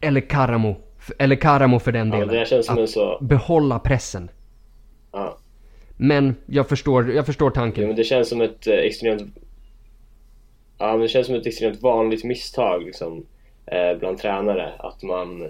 Eller 0.00 0.20
Karamo. 0.20 0.76
Eller 1.18 1.36
Karamo 1.36 1.78
för 1.78 1.92
den 1.92 2.08
Ja, 2.08 2.14
delen. 2.14 2.28
det 2.28 2.38
här 2.38 2.44
känns 2.44 2.66
som 2.66 2.84
att 2.84 2.90
så... 2.90 3.18
behålla 3.20 3.78
pressen. 3.78 4.30
Ja. 5.12 5.38
Men 5.96 6.34
jag 6.46 6.68
förstår, 6.68 7.12
jag 7.12 7.26
förstår 7.26 7.50
tanken. 7.50 7.82
Jo, 7.82 7.86
men 7.88 7.96
det 7.96 8.04
känns 8.04 8.28
som 8.28 8.40
ett 8.40 8.66
eh, 8.66 8.74
extremt... 8.74 9.22
Ja, 10.78 10.92
men 10.92 11.00
det 11.00 11.08
känns 11.08 11.26
som 11.26 11.36
ett 11.36 11.46
extremt 11.46 11.82
vanligt 11.82 12.24
misstag 12.24 12.82
liksom, 12.82 13.26
eh, 13.66 13.98
bland 13.98 14.18
tränare. 14.18 14.72
Att 14.78 15.02
man, 15.02 15.48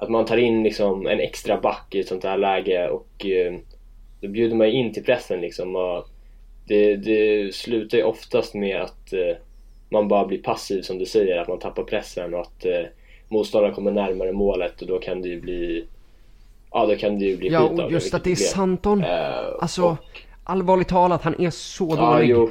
att 0.00 0.08
man 0.08 0.24
tar 0.24 0.36
in 0.36 0.62
liksom, 0.62 1.06
en 1.06 1.20
extra 1.20 1.60
back 1.60 1.86
i 1.94 2.00
ett 2.00 2.08
sånt 2.08 2.24
här 2.24 2.38
läge 2.38 2.88
och 2.88 3.26
eh, 3.26 3.54
då 4.20 4.28
bjuder 4.28 4.56
man 4.56 4.66
in 4.66 4.92
till 4.92 5.04
pressen. 5.04 5.40
Liksom, 5.40 5.76
och 5.76 6.06
det, 6.66 6.96
det 6.96 7.54
slutar 7.54 7.98
ju 7.98 8.04
oftast 8.04 8.54
med 8.54 8.80
att 8.82 9.12
eh, 9.12 9.36
man 9.88 10.08
bara 10.08 10.26
blir 10.26 10.42
passiv 10.42 10.82
som 10.82 10.98
du 10.98 11.06
säger, 11.06 11.38
att 11.38 11.48
man 11.48 11.58
tappar 11.58 11.82
pressen 11.82 12.34
och 12.34 12.40
att 12.40 12.64
eh, 12.64 12.82
motståndaren 13.28 13.74
kommer 13.74 13.90
närmare 13.90 14.32
målet 14.32 14.82
och 14.82 14.88
då 14.88 14.98
kan 14.98 15.22
det 15.22 15.28
ju 15.28 15.40
bli 15.40 15.84
Ja, 16.72 16.86
då 16.86 16.96
kan 16.96 17.18
det 17.18 17.24
ju 17.24 17.36
bli 17.36 17.48
Ja, 17.48 17.60
och 17.62 17.92
just 17.92 18.14
att 18.14 18.24
det 18.24 18.30
är. 18.30 18.36
Santon. 18.36 19.04
Eh, 19.04 19.08
Alltså, 19.60 19.82
och- 19.82 20.22
allvarligt 20.44 20.88
talat, 20.88 21.22
han 21.22 21.40
är 21.40 21.50
så 21.50 21.94
Ja, 21.98 22.12
dålig. 22.14 22.28
jo. 22.30 22.50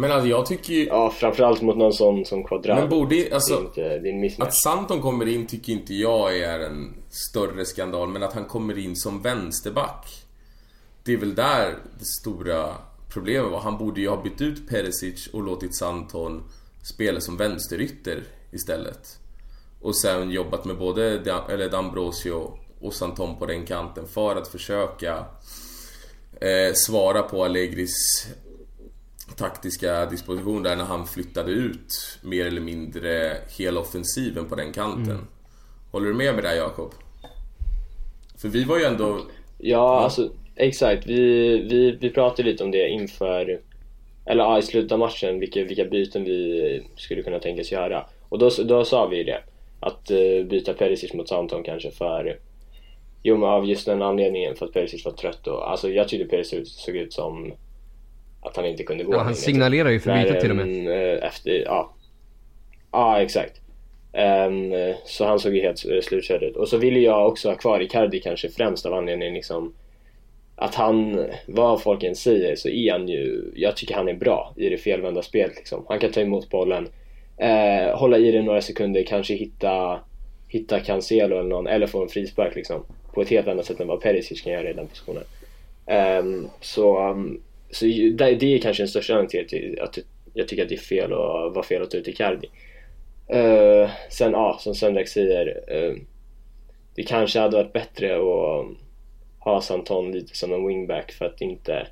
Men 0.00 0.12
alltså 0.12 0.28
jag 0.28 0.46
tycker 0.46 0.72
ju... 0.72 0.86
Ja, 0.86 1.10
framförallt 1.10 1.62
mot 1.62 1.76
någon 1.76 1.92
sån 1.92 2.24
som 2.24 2.44
Quadrado. 2.44 2.80
Men 2.80 2.90
borde, 2.90 3.14
det 3.14 3.32
alltså, 3.32 3.60
inte, 3.60 3.80
det 3.80 4.08
är 4.08 4.12
en 4.12 4.20
mismatch. 4.20 4.48
Att 4.48 4.54
Santon 4.54 5.02
kommer 5.02 5.28
in 5.28 5.46
tycker 5.46 5.72
inte 5.72 5.94
jag 5.94 6.38
är 6.38 6.60
en 6.60 6.94
större 7.10 7.64
skandal, 7.64 8.08
men 8.08 8.22
att 8.22 8.32
han 8.32 8.44
kommer 8.44 8.78
in 8.78 8.96
som 8.96 9.22
vänsterback. 9.22 10.06
Det 11.04 11.12
är 11.12 11.16
väl 11.16 11.34
där 11.34 11.74
det 11.98 12.04
stora 12.04 12.74
problemet 13.08 13.52
var. 13.52 13.60
Han 13.60 13.78
borde 13.78 14.00
ju 14.00 14.08
ha 14.08 14.22
bytt 14.22 14.40
ut 14.40 14.68
Perisic 14.68 15.26
och 15.26 15.42
låtit 15.42 15.76
Santon 15.76 16.42
spela 16.82 17.20
som 17.20 17.36
vänsterytter 17.36 18.22
istället. 18.52 19.18
Och 19.80 19.96
sen 19.96 20.30
jobbat 20.30 20.64
med 20.64 20.78
både 20.78 21.04
eller 21.48 21.68
D'Ambrosio 21.68 22.50
och 22.80 22.94
Santon 22.94 23.38
på 23.38 23.46
den 23.46 23.66
kanten 23.66 24.06
för 24.08 24.36
att 24.36 24.48
försöka 24.48 25.24
eh, 26.40 26.74
svara 26.74 27.22
på 27.22 27.44
Allegris 27.44 28.26
taktiska 29.36 30.06
disposition 30.06 30.62
där 30.62 30.76
när 30.76 30.84
han 30.84 31.06
flyttade 31.06 31.52
ut 31.52 32.18
mer 32.22 32.46
eller 32.46 32.60
mindre 32.60 33.36
hela 33.58 33.80
offensiven 33.80 34.48
på 34.48 34.54
den 34.54 34.72
kanten. 34.72 35.26
Håller 35.90 36.06
du 36.06 36.14
med 36.14 36.34
mig 36.34 36.42
där 36.42 36.54
Jakob? 36.54 36.94
För 38.38 38.48
vi 38.48 38.64
var 38.64 38.78
ju 38.78 38.84
ändå... 38.84 39.20
Ja, 39.58 40.00
alltså 40.00 40.30
exakt. 40.56 41.06
Vi, 41.06 41.58
vi, 41.58 41.90
vi 42.00 42.10
pratade 42.10 42.50
lite 42.50 42.64
om 42.64 42.70
det 42.70 42.88
inför, 42.88 43.60
eller 44.26 44.44
ja, 44.44 44.58
i 44.58 44.62
slutet 44.62 44.92
av 44.92 44.98
matchen, 44.98 45.40
vilka, 45.40 45.64
vilka 45.64 45.84
byten 45.84 46.24
vi 46.24 46.82
skulle 46.96 47.22
kunna 47.22 47.38
tänkas 47.38 47.72
göra. 47.72 48.06
Och 48.28 48.38
då, 48.38 48.50
då 48.64 48.84
sa 48.84 49.06
vi 49.06 49.16
ju 49.16 49.24
det. 49.24 49.42
Att 49.80 50.10
uh, 50.10 50.44
byta 50.44 50.74
Perisic 50.74 51.12
mot 51.12 51.28
Santon 51.28 51.62
kanske 51.62 51.90
för, 51.90 52.38
jo 53.22 53.36
men 53.36 53.48
av 53.48 53.66
just 53.66 53.86
den 53.86 54.02
anledningen 54.02 54.56
för 54.56 54.66
att 54.66 54.72
Perisic 54.72 55.04
var 55.04 55.12
trött 55.12 55.46
och, 55.46 55.70
alltså 55.70 55.90
jag 55.90 56.08
tyckte 56.08 56.28
Perisic 56.28 56.68
såg 56.68 56.96
ut 56.96 57.12
som 57.12 57.52
att 58.40 58.56
han 58.56 58.66
inte 58.66 58.82
kunde 58.82 59.04
gå 59.04 59.14
Ja, 59.14 59.18
han 59.18 59.34
signalerar 59.34 59.90
ju 59.90 60.00
för 60.00 60.10
När, 60.10 60.24
byte 60.24 60.40
till 60.40 60.50
och 60.50 60.56
med. 60.56 60.66
ehm, 60.66 60.88
eh, 60.88 61.26
Efter, 61.26 61.50
ja. 61.50 61.92
Ja, 62.92 63.22
exakt. 63.22 63.60
Eh, 64.12 64.50
så 65.04 65.24
han 65.24 65.38
såg 65.38 65.54
ju 65.54 65.60
helt 65.60 65.84
eh, 65.86 66.00
slutkörd 66.00 66.42
ut. 66.42 66.56
Och 66.56 66.68
så 66.68 66.76
ville 66.76 66.98
jag 67.00 67.28
också 67.28 67.48
ha 67.48 67.56
kvar 67.56 67.80
Icardi 67.80 68.20
kanske 68.20 68.48
främst 68.48 68.86
av 68.86 68.94
anledningen 68.94 69.34
liksom 69.34 69.72
att 70.56 70.74
han, 70.74 71.26
vad 71.46 71.82
folk 71.82 72.02
än 72.02 72.16
säger, 72.16 72.56
så 72.56 72.68
är 72.68 72.92
han 72.92 73.08
ju, 73.08 73.52
jag 73.54 73.76
tycker 73.76 73.94
han 73.94 74.08
är 74.08 74.14
bra 74.14 74.52
i 74.56 74.68
det 74.68 74.78
felvända 74.78 75.22
spelet 75.22 75.56
liksom. 75.56 75.84
Han 75.88 75.98
kan 75.98 76.12
ta 76.12 76.20
emot 76.20 76.50
bollen, 76.50 76.88
eh, 77.36 77.98
hålla 77.98 78.18
i 78.18 78.30
det 78.30 78.42
några 78.42 78.60
sekunder, 78.62 79.04
kanske 79.04 79.34
hitta, 79.34 80.00
hitta 80.48 80.80
Cancelo 80.80 81.38
eller 81.38 81.48
någon, 81.48 81.66
eller 81.66 81.86
få 81.86 82.02
en 82.02 82.08
frispark 82.08 82.54
liksom. 82.54 82.84
På 83.14 83.22
ett 83.22 83.28
helt 83.28 83.48
annat 83.48 83.66
sätt 83.66 83.80
än 83.80 83.88
vad 83.88 84.00
Perisic 84.00 84.40
kan 84.40 84.52
göra 84.52 84.70
i 84.70 84.72
den 84.72 84.86
positionen. 84.86 85.22
Ehm, 85.86 86.48
så, 86.60 87.08
um, 87.10 87.40
så 87.70 87.84
det, 87.84 88.34
det 88.34 88.54
är 88.54 88.58
kanske 88.58 88.82
den 88.82 88.88
största 88.88 89.14
anledningen 89.14 89.48
till 89.48 89.78
att 89.80 89.98
jag 90.34 90.48
tycker 90.48 90.62
att 90.62 90.68
det 90.68 90.74
är 90.74 90.78
fel 90.78 91.12
och 91.12 91.54
var 91.54 91.62
fel 91.62 91.82
att 91.82 91.90
ta 91.90 91.96
ut 91.96 92.08
Icardi. 92.08 92.48
Uh, 93.34 93.90
sen 94.10 94.32
ja, 94.32 94.58
som 94.60 94.74
Sendrak 94.74 95.08
säger, 95.08 95.46
uh, 95.74 95.96
det 96.94 97.02
kanske 97.02 97.38
hade 97.38 97.56
varit 97.56 97.72
bättre 97.72 98.16
att 98.16 98.66
ha 99.38 99.60
Santon 99.60 100.12
lite 100.12 100.36
som 100.36 100.52
en 100.52 100.66
wingback 100.66 101.12
för 101.12 101.24
att 101.24 101.40
inte 101.40 101.86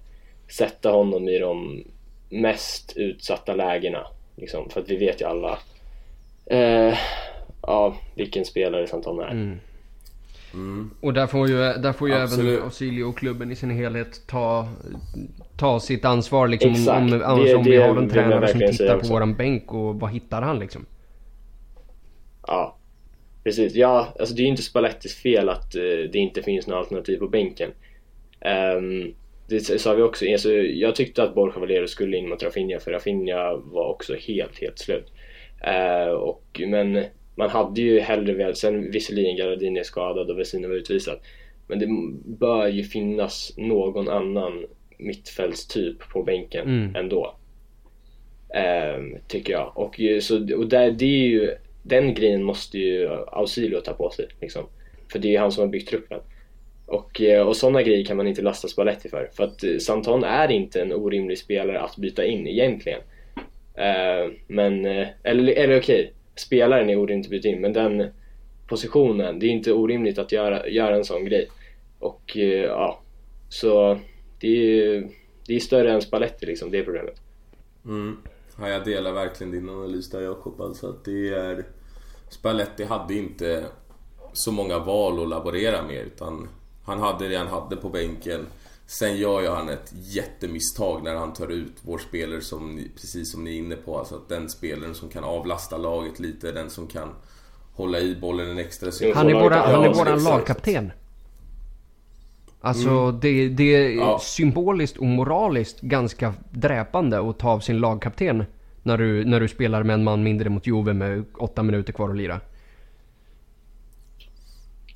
sätta 0.51 0.91
honom 0.91 1.29
i 1.29 1.39
de 1.39 1.85
mest 2.29 2.97
utsatta 2.97 3.55
lägena. 3.55 4.07
Liksom, 4.37 4.70
för 4.70 4.81
att 4.81 4.91
vi 4.91 4.97
vet 4.97 5.20
ju 5.20 5.24
alla 5.24 5.59
uh, 6.53 6.95
ja, 7.62 7.97
vilken 8.14 8.45
spelare 8.45 8.87
Santon 8.87 9.20
är. 9.20 9.31
Mm. 9.31 9.59
Och 11.01 11.12
där 11.14 11.26
får 11.26 11.49
ju, 11.49 11.57
där 11.57 11.92
får 11.92 12.09
ju 12.09 12.14
Absolut. 12.14 12.53
även 12.53 12.64
Ausilio 12.64 13.05
och 13.05 13.18
klubben 13.18 13.51
i 13.51 13.57
sin 13.57 13.70
helhet 13.70 14.26
ta, 14.26 14.68
ta 15.57 15.80
sitt 15.80 16.05
ansvar 16.05 16.49
liksom. 16.49 16.70
Exakt. 16.70 17.12
Om, 17.12 17.22
annars 17.24 17.44
Det- 17.44 17.55
om 17.55 17.64
vi 17.64 17.70
det 17.76 17.82
har 17.82 17.96
en 17.96 18.09
tränare 18.11 18.49
som 18.49 18.61
tittar 18.61 18.99
på 18.99 19.09
våran 19.09 19.34
bänk 19.34 19.72
och 19.72 20.01
vad 20.01 20.11
hittar 20.11 20.42
han 20.42 20.59
liksom? 20.59 20.86
Ja, 22.46 22.74
Precis, 23.44 23.74
ja, 23.74 24.14
alltså 24.18 24.34
det 24.34 24.40
är 24.40 24.44
ju 24.44 24.51
inte 24.51 24.62
Spallettis 24.62 25.22
fel 25.22 25.49
att 25.49 25.76
uh, 25.76 26.11
det 26.12 26.18
inte 26.18 26.42
finns 26.42 26.66
några 26.66 26.80
alternativ 26.80 27.18
på 27.18 27.28
bänken. 27.28 27.70
Um, 28.76 29.14
det 29.49 29.61
sa 29.61 29.94
vi 29.94 30.03
också, 30.03 30.24
alltså, 30.32 30.53
jag 30.53 30.94
tyckte 30.94 31.22
att 31.22 31.34
Borja 31.34 31.59
Valero 31.59 31.86
skulle 31.86 32.16
in 32.16 32.28
mot 32.28 32.42
Rafinha 32.42 32.80
för 32.80 32.90
Rafinha 32.90 33.57
var 33.57 33.88
också 33.88 34.14
helt, 34.14 34.61
helt 34.61 34.78
slut. 34.78 35.12
Uh, 35.66 36.12
och, 36.12 36.61
men 36.66 37.05
man 37.39 37.51
hade 37.51 37.80
ju 37.80 38.01
hellre 38.01 38.32
velat, 38.32 38.59
sen 38.59 38.91
visserligen 38.91 39.36
Garadini 39.36 39.80
är 39.80 39.84
skadad 39.84 40.30
och 40.30 40.39
Vesina 40.39 40.68
var 40.68 40.74
utvisad. 40.74 41.18
Men 41.66 41.78
det 41.78 41.86
bör 42.39 42.68
ju 42.68 42.84
finnas 42.84 43.53
någon 43.57 44.09
annan 44.09 44.66
mittfältstyp 44.99 46.09
på 46.12 46.22
bänken 46.22 46.68
mm. 46.68 46.97
ändå. 46.97 47.34
Um, 48.97 49.16
tycker 49.28 49.53
jag. 49.53 49.72
Och, 49.74 50.01
så, 50.20 50.57
och 50.57 50.68
där, 50.68 50.91
det 50.91 51.05
är 51.05 51.28
ju, 51.28 51.55
den 51.82 52.14
grejen 52.14 52.43
måste 52.43 52.78
ju 52.78 53.09
Ausilio 53.26 53.80
ta 53.80 53.93
på 53.93 54.11
sig. 54.11 54.26
Liksom. 54.41 54.62
För 55.12 55.18
det 55.18 55.28
är 55.28 55.32
ju 55.32 55.39
han 55.39 55.53
som 55.53 55.61
har 55.61 55.68
byggt 55.68 55.89
truppen. 55.89 56.20
Och, 56.86 57.20
eh, 57.20 57.47
och 57.47 57.57
sådana 57.57 57.82
grejer 57.82 58.05
kan 58.05 58.16
man 58.16 58.26
inte 58.26 58.43
lasta 58.43 58.68
Spalletti 58.68 59.09
för. 59.09 59.30
För 59.32 59.45
att 59.45 59.64
eh, 59.64 59.76
Santon 59.78 60.24
är 60.24 60.51
inte 60.51 60.82
en 60.82 60.93
orimlig 60.93 61.39
spelare 61.39 61.80
att 61.80 61.97
byta 61.97 62.24
in 62.24 62.47
egentligen. 62.47 63.01
Uh, 63.78 64.32
men, 64.47 64.86
eller, 65.22 65.53
eller 65.53 65.78
okej, 65.78 66.12
spelaren 66.41 66.91
är 66.91 66.99
orimligt 66.99 67.26
att 67.26 67.30
byta 67.30 67.49
in 67.49 67.61
men 67.61 67.72
den 67.72 68.11
positionen, 68.66 69.39
det 69.39 69.47
är 69.47 69.51
inte 69.51 69.72
orimligt 69.72 70.18
att 70.18 70.32
göra, 70.32 70.68
göra 70.68 70.97
en 70.97 71.05
sån 71.05 71.24
grej. 71.24 71.49
Och 71.99 72.36
eh, 72.36 72.64
ja, 72.64 73.01
så 73.49 73.99
det 74.41 74.49
är, 74.49 75.09
det 75.47 75.57
är 75.57 75.61
större 75.61 75.93
än 75.93 76.03
Spalletti 76.03 76.47
liksom, 76.47 76.70
det 76.70 76.78
är 76.78 76.84
problemet. 76.84 77.20
Mm. 77.84 78.16
Ja, 78.61 78.68
jag 78.68 78.84
delar 78.84 79.12
verkligen 79.12 79.51
din 79.51 79.68
analys 79.68 80.11
där 80.11 80.20
Jakob. 80.20 80.61
Alltså 80.61 80.89
att 80.89 81.05
det 81.05 81.28
är... 81.28 81.64
Spalletti 82.28 82.84
hade 82.84 83.14
inte 83.14 83.64
så 84.32 84.53
många 84.53 84.78
val 84.78 85.22
att 85.22 85.28
laborera 85.28 85.82
med 85.82 86.07
utan 86.07 86.49
han 86.84 87.01
hade 87.01 87.28
det 87.28 87.36
han 87.36 87.47
hade 87.47 87.76
på 87.76 87.89
bänken. 87.89 88.47
Sen 88.91 89.16
gör 89.16 89.41
ju 89.41 89.49
han 89.49 89.68
ett 89.68 89.93
jättemisstag 89.95 91.05
när 91.05 91.14
han 91.14 91.32
tar 91.32 91.49
ut 91.49 91.76
vår 91.82 91.99
spelare 91.99 92.41
som 92.41 92.76
ni, 92.76 92.91
precis 92.95 93.32
som 93.32 93.45
ni 93.45 93.51
är 93.51 93.59
inne 93.59 93.76
på. 93.76 93.99
Alltså 93.99 94.14
att 94.14 94.28
den 94.28 94.49
spelaren 94.49 94.95
som 94.95 95.09
kan 95.09 95.24
avlasta 95.24 95.76
laget 95.76 96.20
lite, 96.20 96.53
den 96.53 96.70
som 96.70 96.86
kan 96.86 97.09
hålla 97.72 98.01
i 98.01 98.16
bollen 98.16 98.51
en 98.51 98.59
extra 98.59 98.93
sekund. 98.93 99.16
Han 99.16 99.28
är, 99.28 99.34
våra, 99.34 99.57
han 99.57 99.84
är 99.84 99.95
våran 99.95 100.24
lagkapten. 100.24 100.93
Alltså 102.61 102.89
mm. 102.89 103.20
det, 103.20 103.49
det 103.49 103.74
är 103.74 103.91
ja. 103.91 104.18
symboliskt 104.22 104.97
och 104.97 105.07
moraliskt 105.07 105.80
ganska 105.80 106.34
dräpande 106.51 107.30
att 107.30 107.39
ta 107.39 107.51
av 107.51 107.61
sin 107.61 107.78
lagkapten 107.78 108.45
när 108.82 108.99
du, 108.99 109.24
när 109.24 109.41
du 109.41 109.49
spelar 109.49 109.82
med 109.82 109.95
en 109.95 110.05
man 110.05 110.22
mindre 110.22 110.49
mot 110.49 110.66
Juve 110.66 110.93
med 110.93 111.24
åtta 111.39 111.62
minuter 111.62 111.93
kvar 111.93 112.11
att 112.11 112.16
lira. 112.16 112.41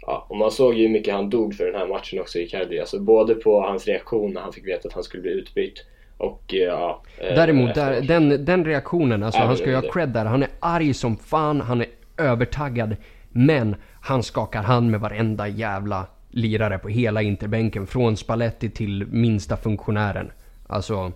Ja, 0.06 0.26
och 0.28 0.36
man 0.36 0.50
såg 0.50 0.74
ju 0.74 0.82
hur 0.86 0.92
mycket 0.92 1.14
han 1.14 1.30
dog 1.30 1.54
för 1.54 1.64
den 1.64 1.74
här 1.74 1.86
matchen 1.86 2.20
också, 2.20 2.38
Icardi. 2.38 2.80
Alltså 2.80 3.00
både 3.00 3.34
på 3.34 3.60
hans 3.60 3.86
reaktion 3.86 4.32
när 4.32 4.40
han 4.40 4.52
fick 4.52 4.66
veta 4.66 4.88
att 4.88 4.94
han 4.94 5.02
skulle 5.02 5.22
bli 5.22 5.32
utbytt 5.32 5.84
och 6.16 6.54
eh, 6.54 6.60
ja... 6.60 7.02
Eh, 7.18 7.34
Däremot, 7.34 7.74
där, 7.74 8.00
den, 8.00 8.44
den 8.44 8.64
reaktionen, 8.64 9.22
alltså 9.22 9.40
han 9.40 9.56
ska 9.56 9.66
ju 9.66 9.74
ha 9.74 9.92
cred 9.92 10.08
där. 10.08 10.24
Han 10.24 10.42
är 10.42 10.48
arg 10.60 10.94
som 10.94 11.16
fan, 11.16 11.60
han 11.60 11.80
är 11.80 11.86
övertaggad. 12.16 12.96
Men 13.30 13.76
han 14.00 14.22
skakar 14.22 14.62
hand 14.62 14.90
med 14.90 15.00
varenda 15.00 15.48
jävla 15.48 16.06
lirare 16.30 16.78
på 16.78 16.88
hela 16.88 17.22
interbänken. 17.22 17.86
Från 17.86 18.16
Spalletti 18.16 18.70
till 18.70 19.06
minsta 19.06 19.56
funktionären. 19.56 20.32
Alltså, 20.66 21.12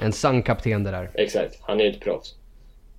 en 0.00 0.12
sann 0.12 0.42
kapten 0.42 0.84
det 0.84 0.90
där. 0.90 1.10
Exakt, 1.14 1.58
han 1.60 1.80
är 1.80 1.84
ju 1.84 1.90
ett 1.90 2.00
proffs. 2.00 2.34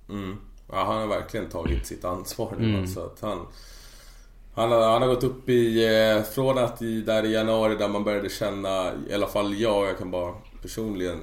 Mm. 0.08 0.36
Ja, 0.72 0.84
han 0.84 1.00
har 1.00 1.06
verkligen 1.06 1.48
tagit 1.48 1.86
sitt 1.86 2.04
ansvar 2.04 2.52
nu 2.58 2.68
mm. 2.68 2.80
alltså. 2.80 3.00
Att 3.00 3.20
han, 3.20 3.46
han, 4.56 4.72
har, 4.72 4.82
han 4.90 5.02
har 5.02 5.08
gått 5.08 5.24
upp 5.24 5.48
i... 5.48 5.84
Eh, 5.84 6.22
från 6.22 6.58
att 6.58 6.82
i, 6.82 7.00
där 7.00 7.24
i 7.24 7.32
januari 7.32 7.76
där 7.76 7.88
man 7.88 8.04
började 8.04 8.28
känna, 8.28 8.92
i 9.08 9.14
alla 9.14 9.26
fall 9.26 9.60
jag, 9.60 9.88
jag 9.88 9.98
kan 9.98 10.10
bara 10.10 10.34
personligen 10.62 11.20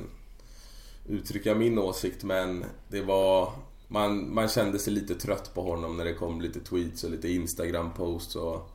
uttrycka 1.07 1.55
min 1.55 1.79
åsikt 1.79 2.23
men 2.23 2.65
det 2.87 3.01
var... 3.01 3.51
Man, 3.87 4.33
man 4.33 4.47
kände 4.47 4.79
sig 4.79 4.93
lite 4.93 5.15
trött 5.15 5.53
på 5.53 5.61
honom 5.61 5.97
när 5.97 6.05
det 6.05 6.13
kom 6.13 6.41
lite 6.41 6.59
tweets 6.59 7.03
och 7.03 7.11
lite 7.11 7.27
Instagram-posts 7.27 8.35
och 8.35 8.69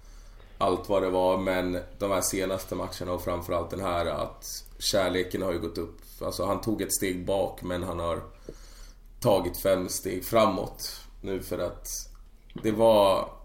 allt 0.59 0.89
vad 0.89 1.03
det 1.03 1.11
var. 1.11 1.39
Men 1.39 1.79
de 1.99 2.11
här 2.11 2.21
senaste 2.21 2.75
matcherna 2.75 3.13
och 3.13 3.25
framförallt 3.25 3.71
den 3.71 3.81
här 3.81 4.07
att 4.07 4.65
kärleken 4.79 5.43
har 5.43 5.53
ju 5.53 5.59
gått 5.59 5.79
upp. 5.79 5.99
Alltså 6.21 6.45
han 6.45 6.61
tog 6.61 6.83
ett 6.83 6.95
steg 6.95 7.27
bak 7.27 7.63
men 7.63 7.83
han 7.83 7.99
har 7.99 8.23
tagit 9.21 9.63
fem 9.63 9.89
steg 9.89 10.25
framåt 10.25 11.01
nu 11.21 11.43
för 11.43 11.59
att 11.59 11.89
det 12.63 12.73
var 12.73 13.38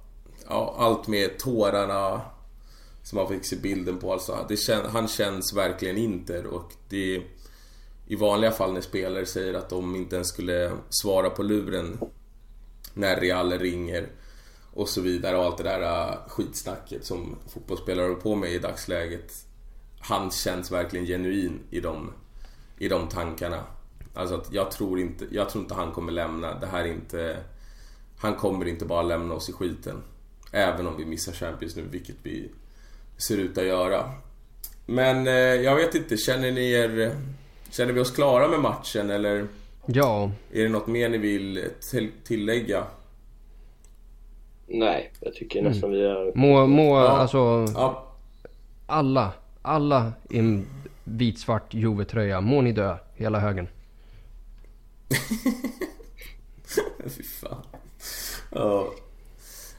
ja, 0.49 0.75
allt 0.77 1.07
med 1.07 1.39
tårarna 1.39 2.21
som 3.03 3.15
man 3.17 3.27
fick 3.27 3.45
se 3.45 3.55
bilden 3.55 3.97
på. 3.97 4.13
Alltså, 4.13 4.45
det 4.49 4.57
kän, 4.57 4.85
han 4.85 5.07
känns 5.07 5.53
verkligen 5.53 5.97
Inter 5.97 6.45
och 6.45 6.71
det 6.89 7.21
i 8.07 8.15
vanliga 8.15 8.51
fall 8.51 8.73
när 8.73 8.81
spelare 8.81 9.25
säger 9.25 9.53
att 9.53 9.69
de 9.69 9.95
inte 9.95 10.15
ens 10.15 10.27
skulle 10.27 10.71
svara 10.89 11.29
på 11.29 11.43
luren 11.43 11.97
när 12.93 13.19
Real 13.19 13.51
ringer 13.51 14.09
och 14.73 14.89
så 14.89 15.01
vidare 15.01 15.37
och 15.37 15.43
allt 15.43 15.57
det 15.57 15.63
där 15.63 15.81
äh, 15.81 16.17
skitsnacket 16.27 17.05
som 17.05 17.35
fotbollsspelare 17.47 18.05
håller 18.05 18.21
på 18.21 18.35
med 18.35 18.51
i 18.51 18.59
dagsläget. 18.59 19.33
Han 19.99 20.31
känns 20.31 20.71
verkligen 20.71 21.05
genuin 21.05 21.59
i 21.69 21.79
de, 21.79 22.11
i 22.77 22.87
de 22.87 23.07
tankarna. 23.07 23.63
Alltså 24.13 24.35
att 24.35 24.53
jag 24.53 24.71
tror 24.71 24.99
inte, 24.99 25.27
jag 25.31 25.49
tror 25.49 25.63
inte 25.63 25.75
han 25.75 25.91
kommer 25.91 26.11
lämna. 26.11 26.59
Det 26.59 26.67
här 26.67 26.83
är 26.83 26.93
inte... 26.93 27.37
Han 28.17 28.35
kommer 28.35 28.67
inte 28.67 28.85
bara 28.85 29.01
lämna 29.01 29.33
oss 29.33 29.49
i 29.49 29.53
skiten. 29.53 30.01
Även 30.55 30.87
om 30.87 30.97
vi 30.97 31.05
missar 31.05 31.31
Champions 31.31 31.75
nu, 31.75 31.81
vilket 31.81 32.15
vi 32.23 32.49
ser 33.17 33.37
ut 33.37 33.57
att 33.57 33.65
göra. 33.65 34.11
Men 34.85 35.27
eh, 35.27 35.33
jag 35.33 35.75
vet 35.75 35.95
inte, 35.95 36.17
känner 36.17 36.51
ni 36.51 36.71
er... 36.71 37.15
Känner 37.69 37.93
vi 37.93 37.99
oss 37.99 38.11
klara 38.11 38.47
med 38.47 38.59
matchen 38.59 39.09
eller? 39.09 39.47
Ja. 39.85 40.31
Är 40.51 40.63
det 40.63 40.69
något 40.69 40.87
mer 40.87 41.09
ni 41.09 41.17
vill 41.17 41.65
tillägga? 42.23 42.83
Nej, 44.67 45.11
jag 45.19 45.33
tycker 45.33 45.59
mm. 45.59 45.71
nästan 45.71 45.91
vi 45.91 46.05
är... 46.05 46.37
Må, 46.37 46.67
må 46.67 46.97
ja. 46.97 47.07
alltså... 47.07 47.65
Ja. 47.73 48.07
Alla, 48.85 49.31
alla 49.61 50.13
i 50.29 50.39
en 50.39 50.65
vitsvart 51.03 51.73
Juve-tröja, 51.73 52.41
må 52.41 52.61
ni 52.61 52.71
dö, 52.71 52.97
hela 53.15 53.39
högen. 53.39 53.67
Fy 57.07 57.23
fan. 57.23 57.63
Ja, 58.51 58.93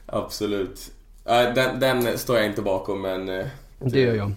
absolut. 0.05 0.91
Den, 1.25 1.79
den 1.79 2.17
står 2.17 2.37
jag 2.37 2.45
inte 2.45 2.61
bakom 2.61 3.01
men... 3.01 3.25
Det, 3.25 3.41
eh, 3.41 3.47
det 3.79 3.99
gör 3.99 4.15
jag. 4.15 4.31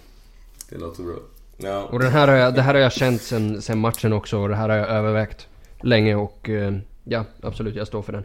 Det 0.69 0.79
låter 0.79 1.03
bra. 1.03 1.16
Ja. 1.57 1.85
Och 1.85 1.99
den 1.99 2.12
här 2.12 2.29
har 2.29 2.35
jag, 2.35 2.55
det 2.55 2.62
här 2.62 2.75
har 2.75 2.81
jag 2.81 2.93
känt 2.93 3.23
sen, 3.23 3.62
sen 3.62 3.79
matchen 3.79 4.12
också 4.12 4.39
och 4.39 4.49
det 4.49 4.57
här 4.57 4.69
har 4.69 4.77
jag 4.77 4.89
övervägt 4.89 5.49
länge 5.81 6.14
och 6.14 6.49
eh, 6.49 6.75
ja, 7.05 7.25
absolut, 7.43 7.75
jag 7.75 7.87
står 7.87 8.03
för 8.03 8.12
den. 8.12 8.25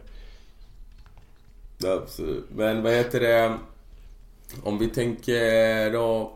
Absolut. 2.02 2.44
Men 2.56 2.82
vad 2.82 2.92
heter 2.92 3.20
det? 3.20 3.58
Om 4.62 4.78
vi 4.78 4.88
tänker 4.88 5.92
då 5.92 6.32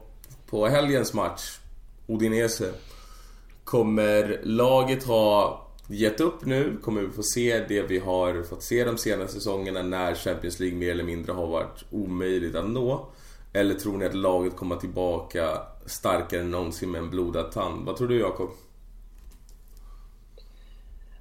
på 0.50 0.66
helgens 0.66 1.14
match, 1.14 1.58
Odinese. 2.06 2.72
Kommer 3.64 4.40
laget 4.42 5.04
ha 5.04 5.67
gett 5.88 6.20
upp 6.20 6.44
nu? 6.44 6.76
Kommer 6.82 7.02
vi 7.02 7.08
få 7.08 7.22
se 7.22 7.64
det 7.68 7.82
vi 7.82 7.98
har 7.98 8.42
fått 8.42 8.62
se 8.62 8.84
de 8.84 8.98
senaste 8.98 9.34
säsongerna 9.34 9.82
när 9.82 10.14
Champions 10.14 10.60
League 10.60 10.78
mer 10.78 10.90
eller 10.90 11.04
mindre 11.04 11.32
har 11.32 11.46
varit 11.46 11.84
omöjligt 11.90 12.54
att 12.54 12.70
nå? 12.70 13.06
Eller 13.52 13.74
tror 13.74 13.98
ni 13.98 14.06
att 14.06 14.14
laget 14.14 14.56
kommer 14.56 14.76
tillbaka 14.76 15.58
starkare 15.86 16.40
än 16.40 16.50
någonsin 16.50 16.90
med 16.90 16.98
en 16.98 17.10
blodad 17.10 17.52
tand? 17.52 17.86
Vad 17.86 17.96
tror 17.96 18.08
du 18.08 18.18
Jakob? 18.18 18.50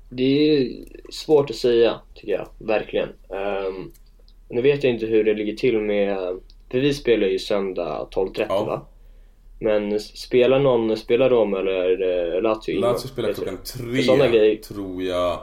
Det 0.09 0.24
är 0.24 0.86
svårt 1.11 1.49
att 1.49 1.55
säga, 1.55 1.99
tycker 2.13 2.32
jag. 2.32 2.47
Verkligen. 2.57 3.09
Um, 3.09 3.91
nu 4.49 4.61
vet 4.61 4.84
jag 4.84 4.93
inte 4.93 5.05
hur 5.05 5.24
det 5.24 5.34
ligger 5.34 5.55
till 5.55 5.82
med... 5.82 6.39
För 6.72 6.80
vi 6.80 6.93
spelar 6.93 7.28
ju 7.28 7.39
söndag 7.39 8.07
12.30 8.11 8.45
ja. 8.49 8.63
va? 8.63 8.86
Men 9.59 9.99
spelar 9.99 10.59
någon, 10.59 10.97
spelar 10.97 11.29
de 11.29 11.53
eller 11.53 12.41
Lazio 12.41 12.79
Lazio 12.79 13.07
spelar 13.07 13.33
klockan 13.33 13.57
tre, 13.57 14.03
sådana 14.03 14.27
grejer. 14.27 14.55
tror 14.55 15.03
jag. 15.03 15.39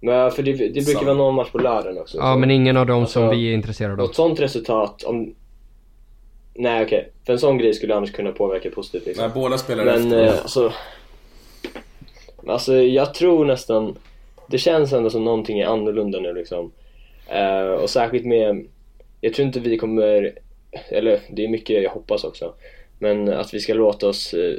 Men 0.00 0.30
för 0.30 0.42
det, 0.42 0.52
det 0.52 0.84
brukar 0.84 0.92
Sam. 0.92 1.06
vara 1.06 1.16
någon 1.16 1.34
match 1.34 1.50
på 1.50 1.58
lördagen 1.58 1.98
också. 1.98 2.18
Ja, 2.18 2.32
så. 2.32 2.38
men 2.38 2.50
ingen 2.50 2.76
av 2.76 2.86
dem 2.86 3.00
alltså, 3.00 3.12
som 3.12 3.28
vi 3.28 3.50
är 3.50 3.54
intresserade 3.54 4.02
av. 4.02 4.10
Ett 4.10 4.16
sånt 4.16 4.40
resultat, 4.40 5.02
om... 5.02 5.34
Nej 6.54 6.84
okej, 6.84 6.98
okay. 6.98 7.10
för 7.26 7.32
en 7.32 7.38
sån 7.38 7.58
grej 7.58 7.74
skulle 7.74 7.94
annars 7.94 8.12
kunna 8.12 8.32
påverka 8.32 8.70
positivt 8.70 9.06
liksom. 9.06 9.24
Nej, 9.24 9.34
båda 9.34 9.58
spelar 9.58 9.84
men, 9.84 9.94
efter. 9.94 10.24
Eh, 10.24 10.32
alltså, 10.32 10.72
alltså, 12.46 12.74
jag 12.74 13.14
tror 13.14 13.44
nästan... 13.44 13.96
Det 14.46 14.58
känns 14.58 14.92
ändå 14.92 15.10
som 15.10 15.24
någonting 15.24 15.60
är 15.60 15.66
annorlunda 15.66 16.20
nu 16.20 16.34
liksom. 16.34 16.72
Uh, 17.32 17.72
och 17.72 17.90
särskilt 17.90 18.26
med, 18.26 18.66
jag 19.20 19.34
tror 19.34 19.46
inte 19.46 19.60
vi 19.60 19.78
kommer, 19.78 20.32
eller 20.88 21.20
det 21.30 21.44
är 21.44 21.48
mycket 21.48 21.82
jag 21.82 21.90
hoppas 21.90 22.24
också, 22.24 22.54
men 22.98 23.28
att 23.28 23.54
vi 23.54 23.60
ska 23.60 23.74
låta 23.74 24.08
oss 24.08 24.34
eh, 24.34 24.54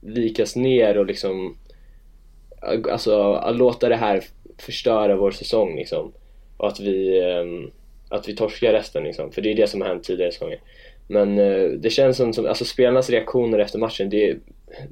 vikas 0.00 0.56
ner 0.56 0.98
och 0.98 1.06
liksom, 1.06 1.56
alltså 2.90 3.32
att 3.32 3.56
låta 3.56 3.88
det 3.88 3.96
här 3.96 4.24
förstöra 4.58 5.16
vår 5.16 5.30
säsong 5.30 5.76
liksom. 5.76 6.12
Och 6.56 6.68
att 6.68 6.80
vi, 6.80 7.20
ehm, 7.20 7.70
att 8.08 8.28
vi 8.28 8.36
torskar 8.36 8.72
resten 8.72 9.04
liksom. 9.04 9.32
För 9.32 9.42
det 9.42 9.50
är 9.50 9.54
det 9.54 9.66
som 9.66 9.80
har 9.80 9.88
hänt 9.88 10.04
tidigare 10.04 10.32
säsonger. 10.32 10.60
Men 11.06 11.38
eh, 11.38 11.70
det 11.70 11.90
känns 11.90 12.16
som, 12.16 12.32
som, 12.32 12.46
alltså 12.46 12.64
spelarnas 12.64 13.10
reaktioner 13.10 13.58
efter 13.58 13.78
matchen, 13.78 14.10
det, 14.10 14.36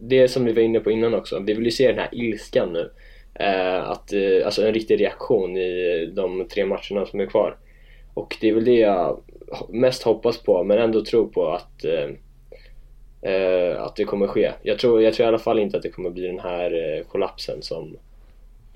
det 0.01 0.18
är 0.18 0.28
som 0.28 0.45
vi 0.45 0.53
var 0.53 0.62
inne 0.62 0.80
på 0.80 0.91
innan 0.91 1.14
också. 1.14 1.38
Vi 1.38 1.55
vill 1.55 1.64
ju 1.64 1.70
se 1.70 1.88
den 1.88 1.99
här 1.99 2.09
ilskan 2.12 2.72
nu. 2.72 2.91
Eh, 3.34 3.91
att, 3.91 4.12
alltså 4.45 4.66
en 4.66 4.74
riktig 4.74 5.01
reaktion 5.01 5.57
i 5.57 6.07
de 6.14 6.49
tre 6.49 6.64
matcherna 6.64 7.07
som 7.07 7.20
är 7.20 7.26
kvar. 7.26 7.57
Och 8.14 8.36
det 8.41 8.49
är 8.49 8.55
väl 8.55 8.64
det 8.64 8.78
jag 8.78 9.22
mest 9.68 10.03
hoppas 10.03 10.38
på, 10.38 10.64
men 10.64 10.78
ändå 10.78 11.05
tror 11.05 11.26
på 11.26 11.49
att 11.49 11.84
eh, 11.84 12.09
att 13.79 13.97
det 13.97 14.05
kommer 14.05 14.27
ske. 14.27 14.53
Jag 14.62 14.79
tror, 14.79 15.03
jag 15.03 15.14
tror 15.14 15.25
i 15.25 15.29
alla 15.29 15.39
fall 15.39 15.59
inte 15.59 15.77
att 15.77 15.83
det 15.83 15.91
kommer 15.91 16.11
bli 16.11 16.27
den 16.27 16.41
här 16.41 16.99
eh, 16.99 17.05
kollapsen 17.05 17.62
som, 17.62 17.97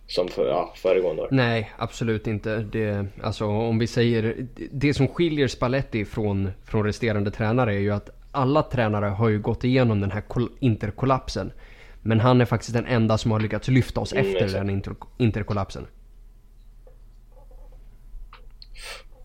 som 0.06 0.28
för, 0.28 0.48
ja, 0.48 0.72
föregående 0.76 1.22
år. 1.22 1.28
Nej, 1.30 1.72
absolut 1.76 2.26
inte. 2.26 2.56
Det, 2.58 3.06
alltså 3.22 3.44
om 3.46 3.78
vi 3.78 3.86
säger, 3.86 4.46
det 4.72 4.94
som 4.94 5.08
skiljer 5.08 5.48
Spalletti 5.48 6.04
från, 6.04 6.50
från 6.64 6.84
resterande 6.84 7.30
tränare 7.30 7.74
är 7.74 7.78
ju 7.78 7.90
att 7.90 8.10
alla 8.32 8.62
tränare 8.62 9.06
har 9.06 9.28
ju 9.28 9.38
gått 9.38 9.64
igenom 9.64 10.00
den 10.00 10.10
här 10.10 10.22
interkollapsen. 10.60 11.52
Men 12.02 12.20
han 12.20 12.40
är 12.40 12.44
faktiskt 12.44 12.72
den 12.72 12.86
enda 12.86 13.18
som 13.18 13.30
har 13.30 13.40
lyckats 13.40 13.68
lyfta 13.68 14.00
oss 14.00 14.12
mm, 14.12 14.26
efter 14.26 14.44
exakt. 14.44 14.60
den 14.60 14.70
inter, 14.70 14.94
interkollapsen. 15.18 15.86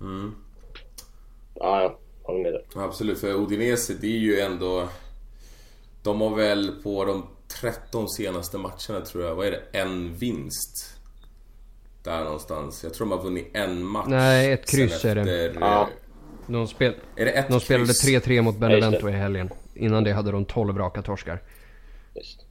Mm. 0.02 0.36
Ja, 1.56 1.82
jag 1.82 1.96
håller 2.24 2.44
med 2.44 2.54
dig. 2.54 2.66
Absolut, 2.76 3.20
för 3.20 3.34
Udinese 3.34 3.94
det 4.02 4.08
är 4.08 4.20
ju 4.20 4.40
ändå... 4.40 4.90
De 6.04 6.22
har 6.22 6.36
väl 6.36 6.72
på 6.84 7.06
de 7.06 7.26
13 7.62 8.10
senaste 8.10 8.58
matcherna 8.58 9.06
tror 9.06 9.26
jag, 9.26 9.36
vad 9.36 9.48
är 9.48 9.52
det? 9.52 9.80
En 9.80 10.14
vinst. 10.14 10.96
Där 12.04 12.24
någonstans. 12.24 12.84
Jag 12.84 12.94
tror 12.94 13.08
de 13.08 13.18
har 13.18 13.24
vunnit 13.24 13.50
en 13.54 13.84
match. 13.84 14.06
Nej, 14.08 14.52
ett 14.52 14.72
kryss 14.72 15.06
är 15.06 15.16
det. 15.16 15.54
Ja. 15.60 15.90
De, 16.48 16.68
spel... 16.68 16.94
är 17.16 17.26
det 17.26 17.32
ett 17.32 17.50
de 17.50 17.60
spelade 17.60 17.94
3-3 17.94 18.42
mot 18.42 18.58
Benevento 18.58 19.10
i 19.10 19.12
helgen. 19.12 19.50
Innan 19.74 20.04
det 20.04 20.12
hade 20.12 20.32
de 20.32 20.46
12 20.46 20.78
raka 20.78 21.02
torskar. 21.02 21.42
Just. 22.16 22.46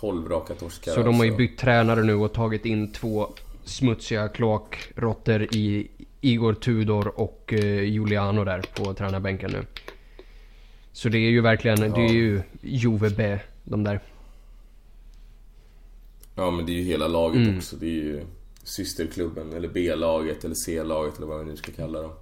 12 0.00 0.28
raka 0.28 0.54
torskar 0.54 0.92
Så 0.92 1.02
de 1.02 1.14
har 1.14 1.24
ju 1.24 1.30
alltså. 1.30 1.38
bytt 1.38 1.58
tränare 1.58 2.02
nu 2.02 2.14
och 2.14 2.32
tagit 2.32 2.64
in 2.64 2.92
två 2.92 3.28
smutsiga 3.64 4.28
kloakråttor 4.28 5.42
i 5.42 5.90
Igor 6.20 6.54
Tudor 6.54 7.20
och 7.20 7.52
eh, 7.52 7.82
Juliano 7.82 8.44
där 8.44 8.62
på 8.74 8.94
tränarbänken 8.94 9.50
nu. 9.50 9.64
Så 10.92 11.08
det 11.08 11.18
är 11.18 11.30
ju 11.30 11.40
verkligen, 11.40 11.82
ja. 11.82 11.88
det 11.88 12.00
är 12.00 12.12
ju 12.12 12.42
Juve 12.60 13.10
B, 13.10 13.38
de 13.64 13.84
där. 13.84 14.00
Ja 16.34 16.50
men 16.50 16.66
det 16.66 16.72
är 16.72 16.74
ju 16.74 16.82
hela 16.82 17.08
laget 17.08 17.36
mm. 17.36 17.56
också. 17.56 17.76
Det 17.76 17.86
är 17.86 17.90
ju 18.04 18.26
systerklubben 18.62 19.52
eller 19.52 19.68
B-laget 19.68 20.44
eller 20.44 20.54
C-laget 20.54 21.16
eller 21.16 21.26
vad 21.26 21.38
vi 21.38 21.44
nu 21.44 21.56
ska 21.56 21.72
kalla 21.72 22.02
dem. 22.02 22.12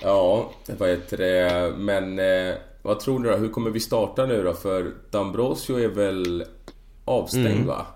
Ja, 0.00 0.52
vad 0.78 0.88
heter 0.88 1.16
det? 1.16 1.72
Men 1.78 2.18
eh, 2.18 2.54
vad 2.82 3.00
tror 3.00 3.18
ni 3.18 3.28
då? 3.28 3.36
Hur 3.36 3.48
kommer 3.48 3.70
vi 3.70 3.80
starta 3.80 4.26
nu 4.26 4.42
då? 4.42 4.52
För 4.52 4.94
Dambrosio 5.10 5.78
är 5.78 5.88
väl 5.88 6.44
avstängd 7.04 7.46
mm. 7.46 7.66
va? 7.66 7.86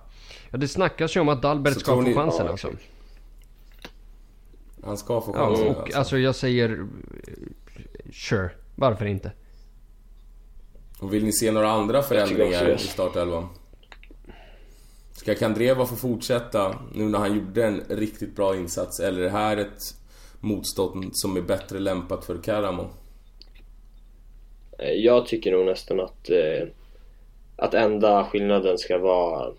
Ja 0.51 0.59
det 0.59 0.69
snackas 0.69 1.17
ju 1.17 1.21
om 1.21 1.29
att 1.29 1.43
Dalbert 1.43 1.75
Så 1.75 1.81
ska 1.81 1.95
få 1.95 2.01
ni... 2.01 2.15
chansen 2.15 2.47
ja, 2.47 2.53
alltså. 2.53 2.71
Han 4.85 4.97
ska 4.97 5.21
få 5.21 5.33
chansen 5.33 5.67
ja, 5.67 5.71
och 5.71 5.83
alltså. 5.83 5.99
alltså 5.99 6.19
jag 6.19 6.35
säger... 6.35 6.87
Sure, 8.13 8.51
varför 8.81 9.07
inte? 9.07 9.33
Och 11.01 11.15
vill 11.15 11.25
ni 11.25 11.33
se 11.33 11.51
några 11.51 11.71
andra 11.71 12.03
förändringar 12.03 12.69
i 12.75 12.79
startelvan? 12.79 13.49
Ska 15.13 15.35
Kandreva 15.35 15.87
få 15.87 15.97
fortsätta 15.97 16.79
nu 16.95 17.05
när 17.05 17.19
han 17.19 17.35
gjorde 17.35 17.65
en 17.65 17.83
riktigt 17.89 18.37
bra 18.37 18.57
insats? 18.57 19.01
Eller 19.01 19.21
är 19.21 19.25
det 19.25 19.31
här 19.31 19.57
ett 19.57 19.79
motstånd 20.41 21.11
som 21.13 21.37
är 21.37 21.41
bättre 21.41 21.79
lämpat 21.79 22.25
för 22.25 22.43
Karamo? 22.43 22.91
Eh, 24.79 24.93
jag 24.93 25.27
tycker 25.27 25.53
nog 25.53 25.67
nästan 25.67 26.01
att, 26.01 26.31
eh, 26.31 26.69
att 27.57 27.75
enda 27.75 28.25
skillnaden 28.25 28.79
ska 28.79 28.99
vara 28.99 29.53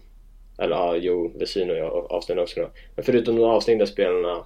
eller 0.57 0.75
ja, 0.75 0.95
jo, 0.95 1.31
Vesino 1.35 1.73
är 1.73 1.81
avstängd 2.13 2.39
också 2.39 2.59
då. 2.59 2.69
Men 2.95 3.05
förutom 3.05 3.35
de 3.35 3.43
avstängda 3.43 3.85
spelarna 3.85 4.37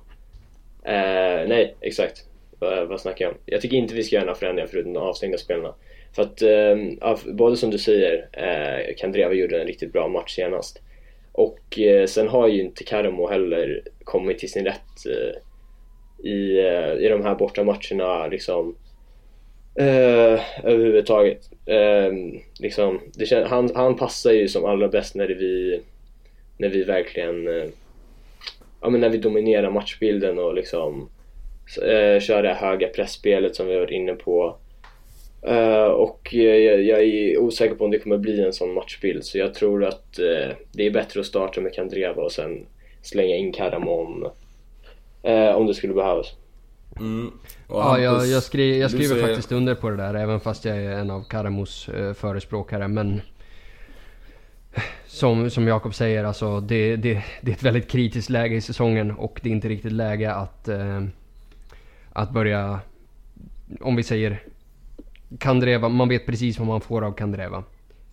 eh, 0.84 1.48
Nej, 1.48 1.76
exakt. 1.82 2.26
Vad, 2.66 2.88
vad 2.88 3.02
snackar 3.02 3.26
jag 3.26 3.32
om? 3.32 3.38
Jag 3.46 3.62
tycker 3.62 3.78
inte 3.78 3.94
vi 3.94 4.04
ska 4.04 4.16
göra 4.16 4.26
några 4.26 4.40
förändringar 4.40 4.68
förutom 4.68 4.94
de 4.94 5.00
avstängda 5.00 5.38
spelarna. 5.38 5.74
För 6.16 6.22
att, 6.22 6.42
eh, 6.42 7.34
både 7.34 7.58
som 7.58 7.70
du 7.70 7.78
säger, 7.78 8.28
eh, 8.32 8.96
Kandreva 8.98 9.34
gjorde 9.34 9.62
en 9.62 9.68
riktigt 9.68 9.94
bra 9.94 10.08
match 10.08 10.36
senast. 10.36 10.82
Och 11.32 11.80
eh, 11.80 12.06
sen 12.06 12.28
har 12.28 12.48
ju 12.48 12.62
inte 12.62 12.84
Karamo 12.84 13.28
heller 13.28 13.82
kommit 14.04 14.40
till 14.40 14.52
sin 14.52 14.66
rätt 14.66 15.06
eh, 15.10 16.30
i, 16.32 16.60
eh, 16.60 17.06
i 17.06 17.08
de 17.10 17.24
här 17.24 17.36
borta 17.36 17.64
matcherna 17.64 18.28
liksom 18.28 18.76
eh, 19.76 20.66
överhuvudtaget. 20.66 21.50
Eh, 21.66 22.14
liksom, 22.60 23.02
det 23.14 23.26
kän, 23.26 23.48
han, 23.48 23.72
han 23.76 23.96
passar 23.96 24.32
ju 24.32 24.48
som 24.48 24.66
allra 24.66 24.88
bäst 24.88 25.16
när 25.16 25.28
vi, 25.28 25.82
när 26.58 26.70
vi 26.70 26.84
verkligen 26.84 27.48
eh, 27.48 27.66
ja, 28.82 28.90
men 28.90 29.02
när 29.02 29.10
vi 29.10 29.18
dominerar 29.18 29.72
matchbilden 29.72 30.40
och 30.40 30.54
liksom 30.54 31.10
eh, 31.82 32.20
kör 32.20 32.44
det 32.44 32.54
höga 32.54 32.88
pressspelet 32.88 33.56
som 33.56 33.68
vi 33.68 33.74
har 33.74 33.80
varit 33.80 33.92
inne 33.92 34.14
på. 34.14 34.58
Uh, 35.48 35.84
och 35.84 36.34
jag, 36.34 36.82
jag, 36.84 37.04
är 37.04 37.38
osäker 37.38 37.76
på 37.76 37.86
om 37.86 37.92
det 37.92 38.00
kommer 38.00 38.18
bli 38.18 38.42
en 38.42 38.54
sån 38.54 38.74
matchbild 38.74 39.26
så 39.26 39.38
jag 39.38 39.54
tror 39.54 39.84
att 39.84 40.20
uh, 40.20 40.54
det 40.72 40.86
är 40.86 40.92
bättre 40.92 41.20
att 41.20 41.26
starta 41.26 41.62
med 41.62 41.74
Kandreva 41.74 42.24
och 42.24 42.32
sen 42.32 42.66
slänga 43.02 43.36
in 43.36 43.52
Karamon 43.52 44.24
uh, 45.28 45.56
om 45.56 45.68
det 45.68 45.74
skulle 45.74 45.94
behövas. 45.94 46.34
Mm. 47.00 47.32
Ja, 47.70 48.00
jag, 48.00 48.28
jag, 48.28 48.44
skri, 48.44 48.80
jag 48.80 48.92
skriver 48.92 49.16
säger... 49.16 49.28
faktiskt 49.28 49.52
under 49.52 49.76
på 49.76 49.90
det 49.90 49.98
där 49.98 50.14
även 50.14 50.40
fast 50.40 50.66
jag 50.66 50.78
är 50.78 50.92
en 50.92 51.12
av 51.12 51.24
Karamos 51.30 51.90
förespråkare 52.16 52.88
men 52.88 53.22
som, 55.08 55.50
som 55.50 55.68
Jakob 55.68 55.94
säger, 55.94 56.24
alltså 56.24 56.60
det, 56.60 56.96
det, 56.96 57.24
det 57.42 57.52
är 57.52 57.56
ett 57.56 57.64
väldigt 57.64 57.92
kritiskt 57.92 58.30
läge 58.30 58.56
i 58.56 58.62
säsongen 58.62 59.12
och 59.12 59.40
det 59.44 59.50
är 59.50 59.54
inte 59.54 59.70
riktigt 59.70 59.92
läge 59.92 60.34
att, 60.34 60.70
att 62.16 62.32
börja, 62.32 62.80
om 63.80 63.96
vi 63.96 64.04
säger 64.04 64.44
Kandreva, 65.40 65.90
man 65.90 66.10
vet 66.10 66.26
precis 66.26 66.60
vad 66.60 66.68
man 66.68 66.82
får 66.82 67.02
av 67.02 67.12
Kandreva. 67.12 67.64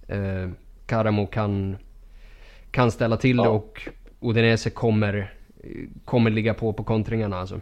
Eh, 0.08 0.50
Karamo 0.86 1.26
kan, 1.26 1.76
kan 2.70 2.90
ställa 2.90 3.16
till 3.16 3.36
ja. 3.36 3.42
det 3.42 3.48
och 3.48 3.88
Udinese 4.20 4.70
kommer, 4.70 5.34
kommer 6.04 6.30
ligga 6.30 6.54
på 6.54 6.72
på 6.72 6.84
kontringarna 6.84 7.40
alltså. 7.40 7.60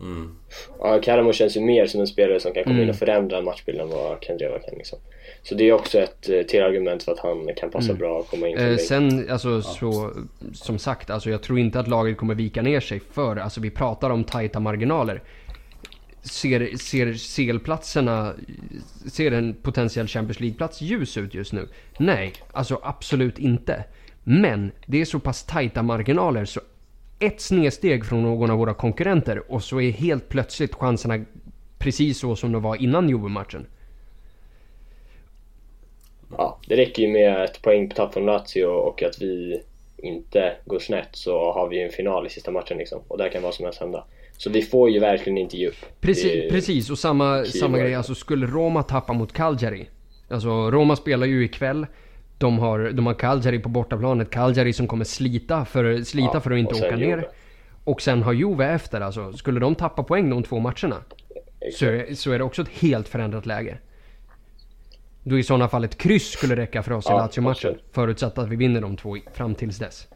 Mm. 0.00 0.34
Ja, 0.78 1.00
Karamo 1.02 1.32
känns 1.32 1.56
ju 1.56 1.60
mer 1.60 1.86
som 1.86 2.00
en 2.00 2.06
spelare 2.06 2.40
som 2.40 2.52
kan 2.52 2.64
komma 2.64 2.74
mm. 2.74 2.84
in 2.84 2.90
och 2.90 2.96
förändra 2.96 3.40
matchbilden 3.40 3.86
än 3.86 3.90
vad 3.90 4.20
Kandreva 4.20 4.58
kan 4.58 4.74
liksom. 4.78 4.98
Så 5.42 5.54
det 5.54 5.68
är 5.68 5.72
också 5.72 5.98
ett 5.98 6.28
eh, 6.28 6.42
till 6.42 6.62
argument 6.62 7.02
för 7.02 7.12
att 7.12 7.18
han 7.18 7.48
kan 7.56 7.70
passa 7.70 7.90
mm. 7.90 7.98
bra 7.98 8.20
att 8.20 8.30
komma 8.30 8.48
in 8.48 8.58
eh, 8.58 8.76
Sen, 8.76 9.30
alltså 9.30 9.48
ja. 9.48 9.62
så, 9.62 10.12
som 10.52 10.78
sagt, 10.78 11.10
alltså 11.10 11.30
jag 11.30 11.42
tror 11.42 11.58
inte 11.58 11.80
att 11.80 11.88
laget 11.88 12.16
kommer 12.16 12.34
vika 12.34 12.62
ner 12.62 12.80
sig 12.80 13.00
för, 13.12 13.36
alltså 13.36 13.60
vi 13.60 13.70
pratar 13.70 14.10
om 14.10 14.24
tajta 14.24 14.60
marginaler 14.60 15.22
ser, 16.22 16.76
ser 16.76 17.14
CL-platserna, 17.14 18.34
ser 19.06 19.32
en 19.32 19.54
potentiell 19.54 20.06
Champions 20.06 20.40
League-plats 20.40 20.80
ljus 20.80 21.16
ut 21.16 21.34
just 21.34 21.52
nu? 21.52 21.68
Nej, 21.98 22.32
alltså 22.52 22.80
absolut 22.82 23.38
inte. 23.38 23.84
Men 24.24 24.72
det 24.86 25.00
är 25.00 25.04
så 25.04 25.18
pass 25.20 25.44
tajta 25.44 25.82
marginaler 25.82 26.44
så 26.44 26.60
ett 27.18 27.40
snedsteg 27.40 28.06
från 28.06 28.22
någon 28.22 28.50
av 28.50 28.58
våra 28.58 28.74
konkurrenter 28.74 29.52
och 29.52 29.62
så 29.62 29.80
är 29.80 29.90
helt 29.90 30.28
plötsligt 30.28 30.74
chanserna 30.74 31.24
precis 31.78 32.18
så 32.18 32.36
som 32.36 32.52
de 32.52 32.62
var 32.62 32.76
innan 32.76 33.08
Juve-matchen. 33.08 33.66
Ja, 36.36 36.58
det 36.66 36.76
räcker 36.76 37.02
ju 37.02 37.08
med 37.08 37.44
ett 37.44 37.62
poäng 37.62 37.88
på 37.88 37.94
tapp 37.94 38.14
från 38.14 38.26
Lazio 38.26 38.64
och 38.64 39.02
att 39.02 39.22
vi 39.22 39.62
inte 39.96 40.56
går 40.64 40.78
snett 40.78 41.08
så 41.12 41.52
har 41.52 41.68
vi 41.68 41.82
en 41.82 41.90
final 41.90 42.26
i 42.26 42.30
sista 42.30 42.50
matchen 42.50 42.78
liksom. 42.78 43.00
Och 43.08 43.18
där 43.18 43.28
kan 43.28 43.42
vad 43.42 43.54
som 43.54 43.64
helst 43.64 43.80
hända. 43.80 44.04
Så 44.36 44.50
vi 44.50 44.62
får 44.62 44.90
ju 44.90 44.98
verkligen 44.98 45.38
inte 45.38 45.56
ge 45.56 45.68
upp. 45.68 46.00
Precis, 46.00 46.50
precis 46.50 46.90
och 46.90 46.98
samma, 46.98 47.44
samma 47.44 47.78
grej. 47.78 47.94
Alltså 47.94 48.14
skulle 48.14 48.46
Roma 48.46 48.82
tappa 48.82 49.12
mot 49.12 49.32
Cagliari. 49.32 49.88
Alltså 50.28 50.70
Roma 50.70 50.96
spelar 50.96 51.26
ju 51.26 51.44
ikväll. 51.44 51.86
De 52.38 52.58
har, 52.58 52.78
de 52.78 53.06
har 53.06 53.14
Cagliari 53.14 53.58
på 53.58 53.68
bortaplanet. 53.68 54.30
Cagliari 54.30 54.72
som 54.72 54.86
kommer 54.86 55.04
slita 55.04 55.64
för, 55.64 56.02
slita 56.02 56.30
ja, 56.34 56.40
för 56.40 56.50
att 56.50 56.58
inte 56.58 56.74
åka 56.74 56.96
ner. 56.96 57.28
Och 57.84 58.02
sen 58.02 58.22
har 58.22 58.32
Juve 58.32 58.66
efter 58.66 59.00
alltså. 59.00 59.32
Skulle 59.32 59.60
de 59.60 59.74
tappa 59.74 60.02
poäng 60.02 60.30
de 60.30 60.42
två 60.42 60.58
matcherna. 60.58 60.96
Så 61.74 61.84
är, 61.84 62.14
så 62.14 62.30
är 62.30 62.38
det 62.38 62.44
också 62.44 62.62
ett 62.62 62.68
helt 62.68 63.08
förändrat 63.08 63.46
läge. 63.46 63.78
Då 65.22 65.38
i 65.38 65.42
sådana 65.42 65.68
fall 65.68 65.84
ett 65.84 65.98
kryss 65.98 66.30
skulle 66.30 66.56
räcka 66.56 66.82
för 66.82 66.92
oss 66.92 67.04
ja, 67.08 67.14
i 67.14 67.18
Lazio-matchen. 67.18 67.78
Förutsatt 67.92 68.38
att 68.38 68.48
vi 68.48 68.56
vinner 68.56 68.80
de 68.80 68.96
två 68.96 69.16
fram 69.32 69.54
tills 69.54 69.78
dess. 69.78 70.06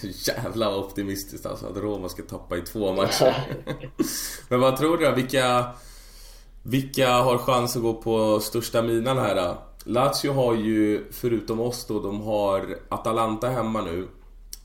Jävla 0.26 0.76
optimistiskt 0.76 1.46
alltså 1.46 1.66
att 1.66 1.76
Roma 1.76 2.08
ska 2.08 2.22
tappa 2.22 2.56
i 2.56 2.60
två 2.60 2.92
matcher. 2.92 3.34
Men 4.48 4.60
vad 4.60 4.76
tror 4.76 4.98
du 4.98 5.04
då? 5.04 5.14
Vilka, 5.14 5.66
vilka 6.62 7.08
har 7.08 7.38
chans 7.38 7.76
att 7.76 7.82
gå 7.82 7.94
på 7.94 8.40
största 8.40 8.82
minan 8.82 9.18
här 9.18 9.34
då? 9.34 9.58
Lazio 9.90 10.32
har 10.32 10.54
ju, 10.54 11.04
förutom 11.10 11.60
oss 11.60 11.86
då, 11.86 12.00
de 12.00 12.20
har 12.20 12.78
Atalanta 12.88 13.48
hemma 13.48 13.82
nu. 13.82 14.08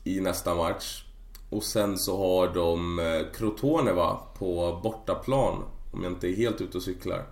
i 0.04 0.20
nästa 0.20 0.54
match. 0.54 1.04
Och 1.50 1.62
sen 1.62 1.98
så 1.98 2.18
har 2.18 2.54
de 2.54 2.98
eh, 2.98 3.32
Crotone 3.34 3.92
va, 3.92 4.20
på 4.38 4.80
bortaplan. 4.82 5.62
Om 5.92 6.02
jag 6.02 6.12
inte 6.12 6.28
är 6.28 6.36
helt 6.36 6.60
ute 6.60 6.76
och 6.76 6.82
cyklar. 6.82 7.24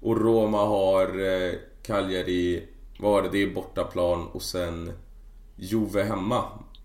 Och 0.00 0.20
Roma 0.20 0.58
har 0.58 1.06
eh, 1.06 1.52
Cagliari, 1.82 2.68
vad 2.98 3.12
var 3.12 3.22
det, 3.22 3.28
det 3.28 3.42
är 3.42 3.54
bortaplan 3.54 4.26
och 4.32 4.42
sen 4.42 4.92
Juve 5.56 6.02
hemma. 6.02 6.44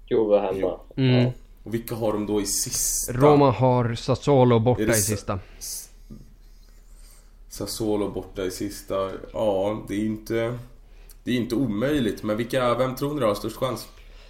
Juve 0.10 0.40
hemma. 0.40 0.80
Mm. 0.96 1.24
Ja. 1.24 1.32
Och 1.64 1.74
vilka 1.74 1.96
har 1.96 2.14
de 2.14 2.26
då 2.26 2.42
i 2.42 2.46
sista? 2.46 3.14
Roma 3.14 3.52
har 3.52 3.96
Sassuolo 3.96 4.60
borta 4.60 4.84
i 4.84 4.94
sista. 4.94 5.40
Sassuolo 7.60 8.12
borta 8.12 8.44
i 8.44 8.52
sista. 8.52 9.10
Ja, 9.34 9.82
det 9.88 9.94
är 9.96 10.06
inte... 10.06 10.58
Det 11.24 11.32
är 11.32 11.36
inte 11.36 11.56
omöjligt, 11.56 12.24
men 12.24 12.38
vilka, 12.38 12.76
vem 12.76 12.96
tror 12.96 13.14
ni 13.14 13.26
har 13.26 13.36
störst 13.36 13.56
chans? 13.56 13.88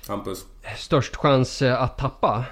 Hampus? 0.08 0.46
Störst 0.78 1.16
chans 1.16 1.62
eh, 1.62 1.82
att 1.84 1.98
tappa? 1.98 2.46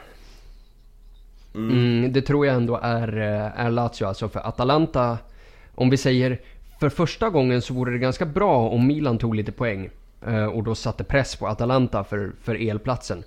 Mm, 1.56 2.14
det 2.14 2.22
tror 2.22 2.46
jag 2.46 2.56
ändå 2.56 2.80
är, 2.84 3.18
eh, 3.18 3.66
är 3.66 3.70
Lazio 3.72 4.06
alltså. 4.06 4.30
För 4.30 4.40
Atalanta, 4.48 5.18
om 5.76 5.90
vi 5.90 5.98
säger 5.98 6.42
för 6.80 6.90
första 6.90 7.30
gången 7.30 7.62
så 7.62 7.74
vore 7.74 7.92
det 7.92 7.98
ganska 7.98 8.26
bra 8.26 8.70
om 8.70 8.88
Milan 8.88 9.18
tog 9.18 9.36
lite 9.36 9.52
poäng. 9.52 9.90
eh, 10.28 10.46
Och 10.46 10.64
då 10.64 10.76
satte 10.76 11.04
press 11.04 11.36
på 11.36 11.48
Atalanta 11.48 12.04
för, 12.04 12.32
för 12.44 12.70
elplatsen. 12.70 13.24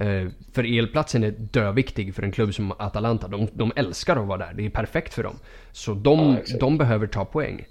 Eh, 0.00 0.26
För 0.52 0.78
elplatsen 0.78 1.24
är 1.24 1.30
döviktig 1.30 2.14
för 2.14 2.22
en 2.22 2.32
klubb 2.32 2.54
som 2.54 2.72
Atalanta. 2.78 3.28
De, 3.28 3.48
de 3.52 3.72
älskar 3.76 4.16
att 4.16 4.26
vara 4.26 4.38
där. 4.38 4.52
Det 4.56 4.66
är 4.66 4.70
perfekt 4.70 5.14
för 5.14 5.22
dem. 5.22 5.36
Så 5.72 5.94
de, 5.94 6.36
Ja, 6.46 6.56
de 6.60 6.78
behöver 6.78 7.06
ta 7.06 7.24
poäng. 7.24 7.64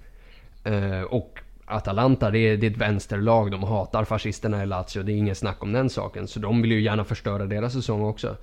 Eh, 0.63 1.01
Och 1.01 1.39
Atalanta, 1.65 2.29
det 2.31 2.39
är, 2.39 2.57
det 2.57 2.67
är 2.67 2.71
ett 2.71 2.77
vänsterlag. 2.77 3.51
De 3.51 3.63
hatar 3.63 4.03
fascisterna 4.03 4.63
i 4.63 4.65
Lazio. 4.65 5.03
Det 5.03 5.11
är 5.11 5.15
ingen 5.15 5.35
snack 5.35 5.63
om 5.63 5.73
den 5.73 5.89
saken. 5.89 6.27
Så 6.27 6.39
de 6.39 6.61
vill 6.61 6.71
ju 6.71 6.81
gärna 6.81 7.03
förstöra 7.03 7.45
deras 7.45 7.73
säsong 7.73 8.01
också. 8.03 8.35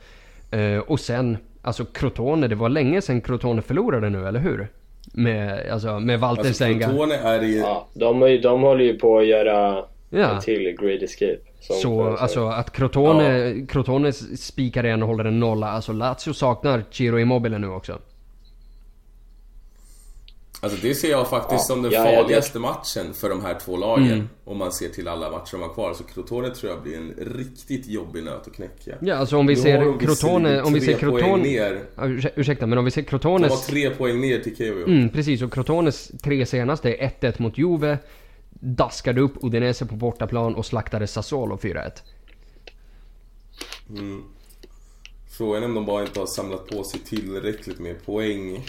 Eh, 0.50 0.78
Och 0.78 1.00
sen, 1.00 1.36
alltså 1.62 1.84
Crotone. 1.84 2.48
Det 2.48 2.54
var 2.54 2.68
länge 2.68 3.00
sedan 3.02 3.20
Crotone 3.20 3.62
förlorade 3.62 4.10
nu, 4.10 4.26
eller 4.28 4.40
hur? 4.40 4.68
Med, 5.12 5.70
alltså, 5.70 6.00
med 6.00 6.20
Walter 6.20 6.40
Alltså 6.40 6.64
Senga. 6.64 6.86
Crotone 6.88 7.14
är 7.14 7.42
i... 7.42 7.58
Ja, 7.60 7.86
de, 7.94 8.30
ju- 8.30 8.38
de 8.38 8.62
håller 8.62 8.84
ju 8.84 8.98
på 8.98 9.18
att 9.18 9.26
göra 9.26 9.84
Ja. 10.10 10.40
till 10.40 10.76
Great 10.80 11.02
Escape. 11.02 11.38
Så 11.60 12.16
alltså 12.16 12.46
att 12.46 12.72
Crotone, 12.72 13.66
Crotone 13.68 14.12
spikar 14.12 14.86
igen 14.86 15.02
och 15.02 15.08
håller 15.08 15.24
en 15.24 15.40
nolla. 15.40 15.68
Alltså 15.70 15.92
Lazio 15.92 16.32
saknar 16.32 16.84
Ciro 16.90 17.18
Immobile 17.18 17.58
nu 17.58 17.68
också. 17.68 17.98
Alltså 20.60 20.78
det 20.82 20.94
ser 20.94 21.10
jag 21.10 21.28
faktiskt 21.28 21.68
Ja, 21.68 21.74
som 21.74 21.82
den 21.82 21.92
ja, 21.92 22.10
ja, 22.10 22.16
farligaste 22.22 22.58
matchen 22.58 23.14
för 23.14 23.28
de 23.28 23.44
här 23.44 23.58
två 23.64 23.76
lagen. 23.76 24.12
Mm. 24.12 24.28
Om 24.44 24.58
man 24.58 24.72
ser 24.72 24.88
till 24.88 25.08
alla 25.08 25.30
matcher 25.30 25.52
de 25.52 25.62
har 25.62 25.74
kvar. 25.74 25.94
Så 25.94 26.04
Crotone 26.04 26.50
tror 26.54 26.72
jag 26.72 26.82
blir 26.82 26.96
en 26.96 27.14
riktigt 27.36 27.86
jobbig 27.86 28.24
nöt 28.24 28.46
att 28.46 28.54
knäcka. 28.54 28.94
Ja, 29.00 29.14
alltså 29.14 29.36
om 29.36 29.46
vi 29.46 29.56
ser 29.56 29.98
Crotone, 29.98 30.62
om 30.62 30.72
vi 30.72 30.80
ser 30.80 30.98
Crotone... 30.98 31.36
ner. 31.36 31.80
Ja, 31.96 32.02
ursäk- 32.02 32.32
ursäkta, 32.36 32.66
men 32.66 32.78
om 32.78 32.84
vi 32.84 32.90
ser 32.90 33.02
De 33.02 33.04
har 33.04 33.10
Crotones... 33.10 33.66
tre 33.66 33.90
poäng 33.90 34.20
ner 34.20 34.38
till 34.38 34.56
Kevio. 34.56 34.86
Mm, 34.88 35.08
precis. 35.08 35.42
Och 35.42 35.52
Crotones 35.52 36.12
tre 36.22 36.46
senaste 36.46 36.94
är 36.94 37.10
1-1 37.20 37.42
mot 37.42 37.58
Juve. 37.58 37.98
Daskade 38.60 39.20
upp 39.20 39.32
Udinese 39.44 39.86
på 39.86 39.94
bortaplan 39.94 40.54
och 40.54 40.66
slaktade 40.66 41.06
Sassuolo 41.06 41.56
4-1. 41.56 41.90
Frågan 45.30 45.62
är 45.62 45.66
om 45.66 45.74
de 45.74 45.86
bara 45.86 46.02
inte 46.02 46.20
har 46.20 46.26
samlat 46.26 46.66
på 46.66 46.84
sig 46.84 47.00
tillräckligt 47.00 47.78
med 47.78 48.04
poäng 48.06 48.66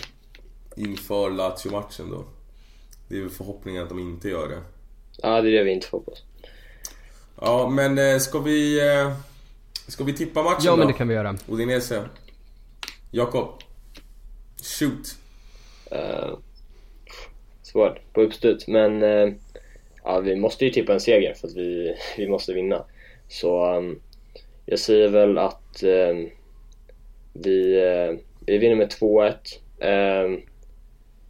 inför 0.75 1.29
Lazio-matchen 1.29 2.09
då. 2.11 2.25
Det 3.07 3.17
är 3.17 3.21
väl 3.21 3.29
förhoppningen 3.29 3.83
att 3.83 3.89
de 3.89 3.99
inte 3.99 4.29
gör 4.29 4.47
det. 4.49 4.61
Ja, 5.17 5.41
det 5.41 5.49
är 5.49 5.51
det 5.57 5.63
vi 5.63 5.71
inte 5.71 5.87
får 5.87 5.99
på 5.99 6.11
oss. 6.11 6.23
Ja, 7.41 7.69
men 7.69 7.97
eh, 7.97 8.17
ska 8.19 8.39
vi... 8.39 8.89
eh, 8.89 9.13
Ska 9.87 10.03
vi 10.03 10.13
tippa 10.13 10.43
matchen 10.43 10.61
Ja, 10.63 10.71
då? 10.71 10.77
men 10.77 10.87
det 10.87 10.93
kan 10.93 11.07
vi 11.07 11.13
göra. 11.13 11.35
Udinese. 11.47 12.09
Jakob. 13.11 13.49
Shoot. 14.61 15.15
Uh, 15.91 16.37
svårt 17.61 18.13
på 18.13 18.21
uppstuds, 18.21 18.67
men 18.67 19.03
eh, 19.03 19.33
ja, 20.07 20.19
vi 20.19 20.35
måste 20.35 20.65
ju 20.65 20.71
tippa 20.71 20.93
en 20.93 20.99
seger 20.99 21.33
för 21.33 21.47
att 21.47 21.55
vi, 21.55 21.95
vi 22.17 22.27
måste 22.27 22.53
vinna. 22.53 22.85
Så 23.27 23.75
um, 23.75 24.01
jag 24.65 24.79
säger 24.79 25.07
väl 25.07 25.37
att 25.37 25.83
um, 25.83 26.29
vi, 27.33 27.81
uh, 27.81 28.17
vi 28.45 28.57
vinner 28.57 28.75
med 28.75 28.87
2-1. 28.87 29.33
Um, 30.25 30.41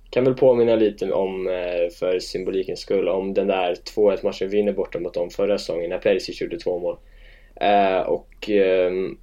kan 0.10 0.24
väl 0.24 0.34
påminna 0.34 0.76
lite 0.76 1.12
om, 1.12 1.48
uh, 1.48 1.90
för 2.00 2.20
symbolikens 2.20 2.80
skull, 2.80 3.08
om 3.08 3.34
den 3.34 3.48
där 3.48 3.76
2-1 3.96 4.24
matchen 4.24 4.50
vi 4.50 4.58
vinner 4.58 4.74
borta 4.74 5.00
mot 5.00 5.14
dem 5.14 5.30
förra 5.30 5.58
säsongen 5.58 5.90
när 5.90 5.98
Perisic 5.98 6.42
gjorde 6.42 6.60
två 6.60 6.80
mål. 6.80 6.98
Uh, 7.62 8.00
och 8.00 8.50
um, 8.50 9.20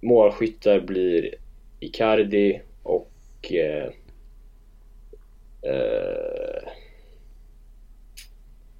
målskyttar 0.00 0.80
blir 0.80 1.34
Icardi 1.80 2.60
och 2.82 3.06
Uh, 5.66 6.59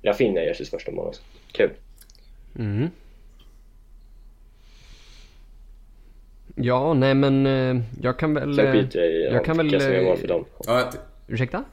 Rafinha 0.03 0.43
gör 0.43 0.55
sitt 0.55 0.69
första 0.69 0.93
mål 0.93 1.07
också. 1.07 1.23
Kul. 1.53 1.71
Mm. 2.59 2.91
Ja, 6.57 6.95
nej 6.95 7.15
men 7.15 7.47
eh, 7.47 7.83
jag 8.03 8.19
kan 8.19 8.35
väl... 8.35 8.55
Sen 8.55 8.67
eh, 8.67 8.73
skiter 8.73 8.99
jag 9.01 9.09
i 9.11 9.25
jag 9.35 9.45
kan 9.45 9.57
väl, 9.57 9.67
mål 9.67 9.75
eh, 10.13 10.17
för 10.17 10.29
dem. 10.29 10.45
Ja, 10.67 10.79
jag 10.79 10.93
t- 10.93 10.99
Ursäkta? 11.29 11.65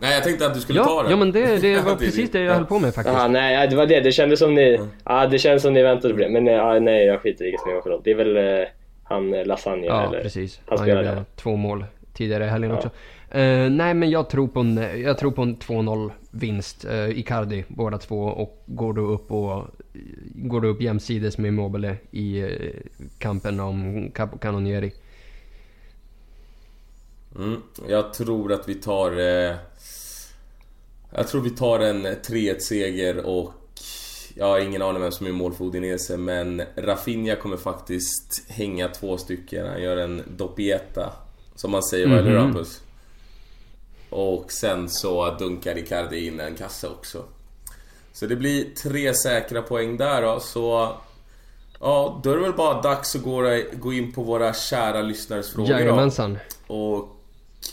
nej, 0.00 0.14
jag 0.14 0.24
tänkte 0.24 0.46
att 0.46 0.54
du 0.54 0.60
skulle 0.60 0.78
Ja, 0.78 0.84
ta 0.84 1.02
den. 1.02 1.10
ja 1.10 1.16
men 1.16 1.32
det, 1.32 1.56
det 1.56 1.80
var 1.84 1.92
är 1.92 1.96
precis 1.96 2.30
det 2.30 2.38
jag 2.38 2.46
ja. 2.48 2.54
höll 2.54 2.66
på 2.66 2.78
med 2.78 2.94
faktiskt. 2.94 3.16
Ah, 3.18 3.28
nej, 3.28 3.68
det 3.68 3.76
var 3.76 3.86
det. 3.86 4.00
Det 4.00 4.12
kändes 4.12 4.38
som 4.38 4.54
ni... 4.54 4.80
Ja, 5.04 5.26
det 5.26 5.38
känns 5.38 5.62
som 5.62 5.72
ni 5.74 5.82
väntade 5.82 6.14
på 6.14 6.20
det. 6.20 6.28
Men 6.28 6.48
eh, 6.48 6.64
ah, 6.64 6.78
nej, 6.78 7.04
jag 7.06 7.20
skiter 7.20 7.44
i 7.44 7.46
vilka 7.46 7.62
som 7.62 7.72
mål 7.72 7.82
för 7.82 7.90
dem. 7.90 8.00
Det 8.04 8.10
är 8.10 8.14
väl 8.14 8.36
eh, 8.36 8.68
han 9.04 9.34
eh, 9.34 9.44
Lasagna 9.46 9.86
Ja, 9.86 10.08
eller? 10.08 10.22
precis. 10.22 10.60
Han 10.66 10.78
Han 10.78 10.88
gjorde 10.88 11.24
två 11.36 11.56
mål 11.56 11.84
tidigare 12.12 12.44
i 12.44 12.48
helgen 12.48 12.70
Ja. 12.70 12.76
också. 12.76 12.90
Eh, 13.36 13.70
nej, 13.70 13.94
men 13.94 14.10
jag 14.10 14.30
tror 14.30 14.48
på 14.48 14.60
en, 14.60 14.76
jag 15.02 15.18
tror 15.18 15.30
på 15.30 15.42
en 15.42 15.56
2-0 15.56 16.10
vinst. 16.30 16.84
Uh, 16.84 17.18
Icardi, 17.18 17.64
båda 17.68 17.98
två. 17.98 18.22
Och 18.22 18.62
går 18.66 18.92
då 18.92 19.02
upp 19.02 19.30
och 19.32 19.66
går 20.34 20.60
då 20.60 20.68
upp 20.68 20.82
jämsides 20.82 21.38
med 21.38 21.48
Immobile 21.48 21.96
i 22.10 22.38
eh, 22.40 22.48
kampen 23.18 23.60
om 23.60 24.10
Capo 24.14 24.38
Cannonieri. 24.38 24.92
Mm, 27.38 27.62
jag 27.88 28.14
tror 28.14 28.52
att 28.52 28.68
vi 28.68 28.74
tar... 28.74 29.12
Eh, 29.18 29.56
jag 31.10 31.28
tror 31.28 31.40
vi 31.40 31.50
tar 31.50 31.80
en 31.80 32.06
3-1 32.06 32.58
seger 32.58 33.26
och... 33.26 33.52
Jag 34.34 34.46
har 34.46 34.60
ingen 34.60 34.82
aning 34.82 35.02
vem 35.02 35.12
som 35.12 35.26
är 35.26 35.32
mål 35.32 35.54
för 35.54 35.64
Udinese 35.64 36.16
men 36.16 36.62
Rafinha 36.76 37.36
kommer 37.36 37.56
faktiskt 37.56 38.44
hänga 38.48 38.88
två 38.88 39.16
stycken. 39.18 39.66
Han 39.66 39.82
gör 39.82 39.96
en 39.96 40.22
doppietta. 40.36 41.12
Som 41.54 41.70
man 41.70 41.82
säger, 41.82 42.08
vad 42.08 42.18
är 42.18 42.22
det 42.22 42.30
Mhm. 42.30 42.38
Rampus? 42.38 42.82
Och 44.10 44.52
sen 44.52 44.88
så 44.88 45.30
dunkar 45.30 45.78
Icardi 45.78 46.26
in 46.26 46.40
en 46.40 46.54
kasse 46.54 46.88
också. 46.88 47.24
Så 48.12 48.26
det 48.26 48.36
blir 48.36 48.74
tre 48.82 49.14
säkra 49.14 49.62
poäng 49.62 49.96
där 49.96 50.22
då, 50.22 50.40
så... 50.40 50.92
Ja, 51.80 52.20
då 52.24 52.30
är 52.30 52.36
det 52.36 52.42
väl 52.42 52.52
bara 52.52 52.82
dags 52.82 53.16
att 53.16 53.22
gå, 53.22 53.60
gå 53.72 53.92
in 53.92 54.12
på 54.12 54.22
våra 54.22 54.54
kära 54.54 55.02
lyssnares 55.02 55.52
frågor 55.52 55.72
då. 55.72 55.78
Jajamensan. 55.80 56.38
Och 56.66 57.16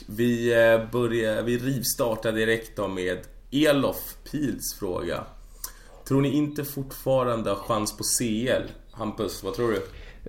vi 0.07 0.53
eh, 0.53 0.91
börjar, 0.91 1.41
vi 1.41 1.57
rivstartar 1.57 2.31
direkt 2.31 2.75
då 2.75 2.87
med 2.87 3.17
Elof 3.51 4.15
Pils 4.31 4.75
fråga. 4.79 5.23
Tror 6.07 6.21
ni 6.21 6.29
inte 6.29 6.65
fortfarande 6.65 7.49
har 7.49 7.57
chans 7.57 7.97
på 7.97 8.03
CL? 8.03 8.71
Hampus, 8.91 9.43
vad 9.43 9.53
tror 9.53 9.71
du? 9.71 9.81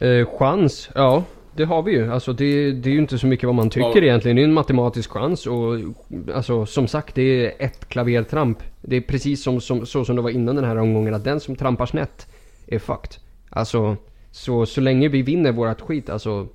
Eh, 0.07 0.39
chans? 0.39 0.89
Ja, 0.95 1.25
det 1.57 1.65
har 1.65 1.83
vi 1.83 1.93
ju. 1.93 2.13
Alltså 2.13 2.33
det, 2.33 2.73
det 2.73 2.89
är 2.89 2.93
ju 2.93 2.99
inte 2.99 3.19
så 3.19 3.27
mycket 3.27 3.47
vad 3.47 3.55
man 3.55 3.71
tycker 3.71 4.03
Ja. 4.03 4.03
egentligen. 4.03 4.37
Det 4.37 4.43
är 4.43 4.45
en 4.45 4.53
matematisk 4.53 5.11
chans 5.11 5.47
och 5.47 5.79
alltså 6.35 6.67
som 6.67 6.89
sagt 6.89 7.15
det 7.15 7.47
är 7.47 7.53
ett 7.59 7.89
klavertramp. 7.89 8.59
Det 8.81 8.97
är 8.97 9.01
precis 9.01 9.43
som, 9.43 9.61
som, 9.61 9.87
så 9.87 10.05
som 10.05 10.17
det 10.17 10.23
var 10.23 10.31
innan 10.31 10.57
den 10.57 10.65
här 10.65 10.77
omgången 10.77 11.15
att 11.15 11.25
den 11.25 11.41
som 11.41 11.57
trampar 11.57 11.87
snett 11.87 12.27
är 12.67 12.79
fucked. 12.79 13.17
Alltså, 13.51 13.97
så, 14.31 14.67
så 14.67 14.81
länge 14.81 15.09
vi 15.09 15.23
vinner 15.23 15.53
vårat 15.53 15.81
skit 15.81 16.11
alltså... 16.11 16.49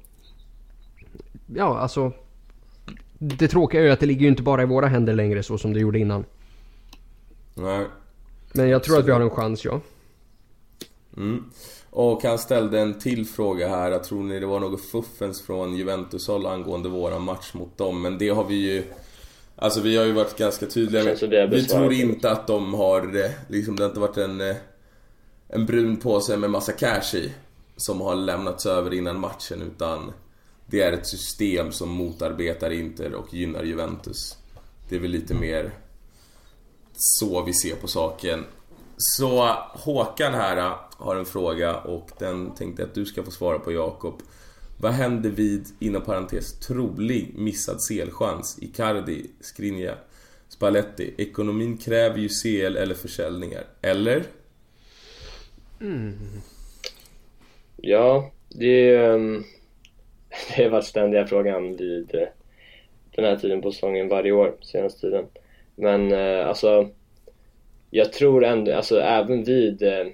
Ja, 1.56 1.78
alltså... 1.80 2.12
Det 3.22 3.48
tråkiga 3.48 3.82
är 3.82 3.86
ju 3.86 3.92
att 3.92 4.00
det 4.00 4.06
ligger 4.06 4.22
ju 4.22 4.28
inte 4.28 4.44
bara 4.44 4.62
i 4.62 4.66
våra 4.66 4.88
händer 4.88 5.14
längre 5.14 5.44
så 5.44 5.58
som 5.58 5.74
det 5.74 5.80
gjorde 5.80 6.00
innan. 6.00 6.26
Nej. 7.56 7.86
Men 8.54 8.70
jag 8.70 8.84
tror 8.84 9.00
att 9.00 9.08
vi 9.08 9.12
har 9.12 9.22
en 9.22 9.30
chans, 9.30 9.66
ja. 9.66 9.82
Mm. 11.18 11.44
Och 11.92 12.24
han 12.24 12.40
ställde 12.40 12.80
en 12.80 13.00
till 13.00 13.26
fråga 13.26 13.70
här. 13.70 13.92
Jag 13.92 14.04
tror 14.04 14.24
ni 14.24 14.40
det 14.40 14.46
var 14.46 14.60
något 14.60 14.82
fuffens 14.82 15.42
från 15.42 15.76
Juventus-håll 15.76 16.46
angående 16.46 16.90
våran 16.90 17.22
match 17.22 17.54
mot 17.54 17.78
dem? 17.78 18.02
Men 18.02 18.18
det 18.18 18.30
har 18.30 18.44
vi 18.44 18.56
ju... 18.56 18.84
Alltså 19.56 19.82
vi 19.82 19.98
har 19.98 20.06
ju 20.06 20.12
varit 20.12 20.38
ganska 20.38 20.66
tydliga 20.66 21.04
med. 21.04 21.24
Är 21.24 21.48
Vi 21.48 21.66
tror 21.66 21.94
inte 21.94 22.32
att 22.32 22.48
de 22.48 22.74
har... 22.74 23.18
eh, 23.26 23.32
Liksom 23.48 23.76
det 23.76 23.84
har 23.84 23.90
inte 23.90 24.00
varit 24.00 24.18
en... 24.18 24.42
eh, 24.42 24.56
En 25.48 25.66
brun 25.66 25.98
påse 25.98 26.38
med 26.38 26.50
massa 26.50 26.72
cash 26.72 27.16
i. 27.16 27.32
Som 27.76 28.02
har 28.02 28.16
lämnats 28.16 28.66
över 28.66 28.94
innan 28.94 29.20
matchen 29.20 29.62
utan... 29.62 30.12
Det 30.66 30.82
är 30.82 30.92
ett 30.94 31.08
system 31.08 31.72
som 31.72 31.90
motarbetar 31.90 32.70
Inter 32.72 33.14
och 33.14 33.34
gynnar 33.34 33.64
Juventus. 33.64 34.38
Det 34.90 34.96
är 34.96 35.00
väl 35.00 35.12
lite 35.12 35.34
mer 35.34 35.72
så 36.94 37.44
vi 37.44 37.54
ser 37.54 37.76
på 37.76 37.88
saken. 37.88 38.46
Så 39.02 39.56
Håkan 39.74 40.34
här 40.34 40.76
har 40.98 41.16
en 41.16 41.26
fråga 41.26 41.78
och 41.78 42.10
den 42.18 42.56
tänkte 42.56 42.82
jag 42.82 42.90
att 42.90 42.96
du 42.96 43.06
ska 43.06 43.24
få 43.24 43.32
svara 43.32 43.60
på 43.60 43.72
Jakob. 43.72 44.22
Vad 44.82 44.92
händer 44.92 45.30
vid, 45.30 45.68
inom 45.80 46.02
parentes, 46.02 46.60
trolig 46.60 47.32
missad 47.36 47.78
CL-chans? 47.90 48.60
Icardi, 48.62 49.26
Skriniar, 49.40 49.96
Spalletti. 50.50 51.14
Ekonomin 51.18 51.78
kräver 51.78 52.18
ju 52.18 52.30
CL 52.30 52.78
eller 52.78 52.96
försäljningar. 52.96 53.64
Eller? 53.82 54.24
Mm. 55.82 56.14
Ja, 57.78 58.32
det, 58.50 58.92
det 60.56 60.64
har 60.64 60.70
varit 60.70 60.86
ständiga 60.86 61.28
frågan 61.28 61.76
vid 61.76 62.16
uh, 62.16 62.22
den 63.16 63.26
här 63.26 63.36
tiden 63.36 63.62
på 63.62 63.72
säsongen 63.72 64.08
varje 64.08 64.32
år, 64.32 64.56
senaste 64.62 65.02
tiden. 65.02 65.26
Men 65.76 66.12
uh, 66.12 66.48
alltså, 66.48 66.90
jag 67.90 68.14
tror 68.14 68.44
ändå, 68.44 68.76
alltså 68.76 69.00
även 69.00 69.44
vid 69.44 69.84
eh, 69.84 70.08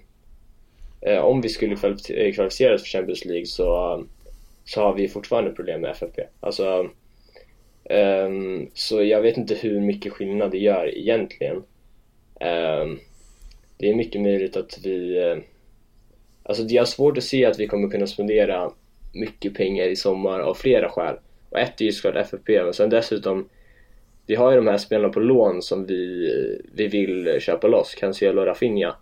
eh 1.02 1.20
om 1.20 1.42
vi 1.42 1.50
skulle 1.50 1.74
eh, 1.74 2.34
kvalificera 2.34 2.76
oss 2.76 2.82
för 2.82 2.90
Champions 2.90 3.26
League 3.26 3.46
så, 3.46 4.04
så 4.66 4.82
har 4.82 4.94
vi 4.94 5.08
fortfarande 5.08 5.52
problem 5.52 5.82
med 5.82 5.92
FFP. 5.92 6.22
Alltså, 6.40 6.90
um, 7.90 8.70
så 8.74 9.04
jag 9.04 9.22
vet 9.22 9.38
inte 9.38 9.56
hur 9.56 9.82
mycket 9.82 10.14
skillnad 10.14 10.52
det 10.52 10.58
gör 10.58 10.98
egentligen. 10.98 11.56
Um, 12.40 13.00
det 13.78 13.90
är 13.90 13.96
mycket 13.96 14.22
möjligt 14.22 14.58
att 14.58 14.80
vi 14.84 15.18
eh, 15.18 15.38
Alltså 16.48 16.64
jag 16.64 16.82
har 16.82 16.86
svårt 16.86 17.18
att 17.18 17.24
se 17.24 17.46
att 17.46 17.60
vi 17.60 17.68
kommer 17.68 17.90
kunna 17.90 18.08
spendera 18.08 18.72
mycket 19.14 19.54
pengar 19.54 19.86
i 19.86 19.96
sommar 19.96 20.40
av 20.40 20.54
flera 20.54 20.90
skäl. 20.90 21.16
Och 21.50 21.60
ett 21.60 21.82
är 21.82 21.86
ju 21.86 21.92
såklart 21.92 22.26
FFP, 22.26 22.64
men 22.64 22.74
sen 22.74 22.90
dessutom 22.90 23.50
vi 24.28 24.36
har 24.36 24.52
ju 24.52 24.58
de 24.58 24.68
här 24.68 24.78
spelarna 24.78 25.14
på 25.14 25.20
lån 25.20 25.62
som 25.62 25.86
vi, 25.86 26.32
vi 26.74 26.88
vill 26.88 27.38
köpa 27.40 27.68
loss, 27.68 27.96
Cancelo 27.96 28.42
och 28.42 28.48
Rafinha. 28.48 28.96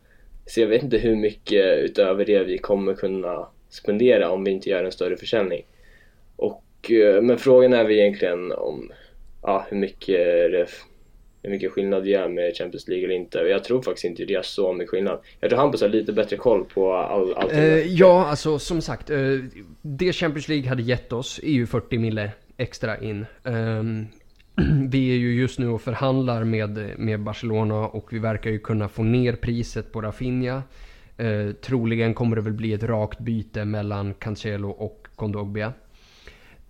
Så 0.46 0.62
jag 0.62 0.68
vet 0.68 0.84
inte 0.84 0.98
hur 0.98 1.16
mycket 1.16 1.80
utöver 1.80 2.26
det 2.26 2.44
vi 2.44 2.58
kommer 2.58 2.94
kunna 2.94 3.48
spendera 3.70 4.30
om 4.30 4.44
vi 4.44 4.52
inte 4.52 4.70
gör 4.70 4.84
en 4.84 4.92
större 4.92 5.18
försäljning. 5.18 5.66
Och, 6.36 6.92
eh, 6.92 7.22
men 7.22 7.38
frågan 7.38 7.74
är 7.74 7.84
väl 7.84 7.92
egentligen 7.92 8.52
om 8.52 8.92
ja, 9.42 9.66
hur 9.70 9.78
mycket 9.78 10.18
det 10.52 10.68
hur 11.44 11.50
mycket 11.50 11.72
skillnad 11.72 12.04
det 12.04 12.10
gör 12.10 12.30
med 12.30 12.56
Champions 12.58 12.88
League 12.88 13.06
eller 13.06 13.16
inte. 13.16 13.38
Jag 13.38 13.64
tror 13.64 13.82
faktiskt 13.82 14.06
inte 14.06 14.26
det 14.26 14.34
gör 14.34 14.42
så 14.42 14.74
mycket 14.74 14.90
skillnad. 14.90 15.20
Jag 15.40 15.50
tror 15.50 15.60
Hampus 15.60 15.82
har 15.82 15.90
lite 15.90 16.14
bättre 16.14 16.38
koll 16.38 16.66
på 16.66 16.94
all, 16.94 17.34
allt. 17.34 17.54
Uh, 17.54 17.78
ja, 17.78 18.26
alltså 18.26 18.60
som 18.60 18.82
sagt. 18.82 19.10
Uh, 19.10 19.44
det 19.82 20.14
Champions 20.14 20.48
League 20.48 20.70
hade 20.70 20.82
gett 20.84 21.14
oss 21.14 21.40
är 21.44 21.52
ju 21.52 21.68
40 21.68 21.98
mille 21.98 22.32
extra 22.58 22.98
in. 22.98 23.26
Um, 23.44 24.08
vi 24.90 25.12
är 25.12 25.18
ju 25.18 25.34
just 25.34 25.60
nu 25.60 25.68
och 25.68 25.82
förhandlar 25.82 26.44
med, 26.44 27.00
med 27.00 27.24
Barcelona 27.24 27.76
och 27.76 28.14
vi 28.14 28.20
verkar 28.20 28.50
ju 28.50 28.60
kunna 28.60 28.88
få 28.88 29.04
ner 29.04 29.34
priset 29.34 29.92
på 29.92 30.02
Rafinha. 30.02 30.64
Eh, 31.18 31.52
troligen 31.52 32.14
kommer 32.14 32.36
det 32.36 32.42
väl 32.42 32.54
bli 32.54 32.74
ett 32.74 32.84
rakt 32.84 33.20
byte 33.20 33.66
mellan 33.66 34.14
Cancelo 34.14 34.70
och 34.70 35.08
Kondogbia. 35.16 35.74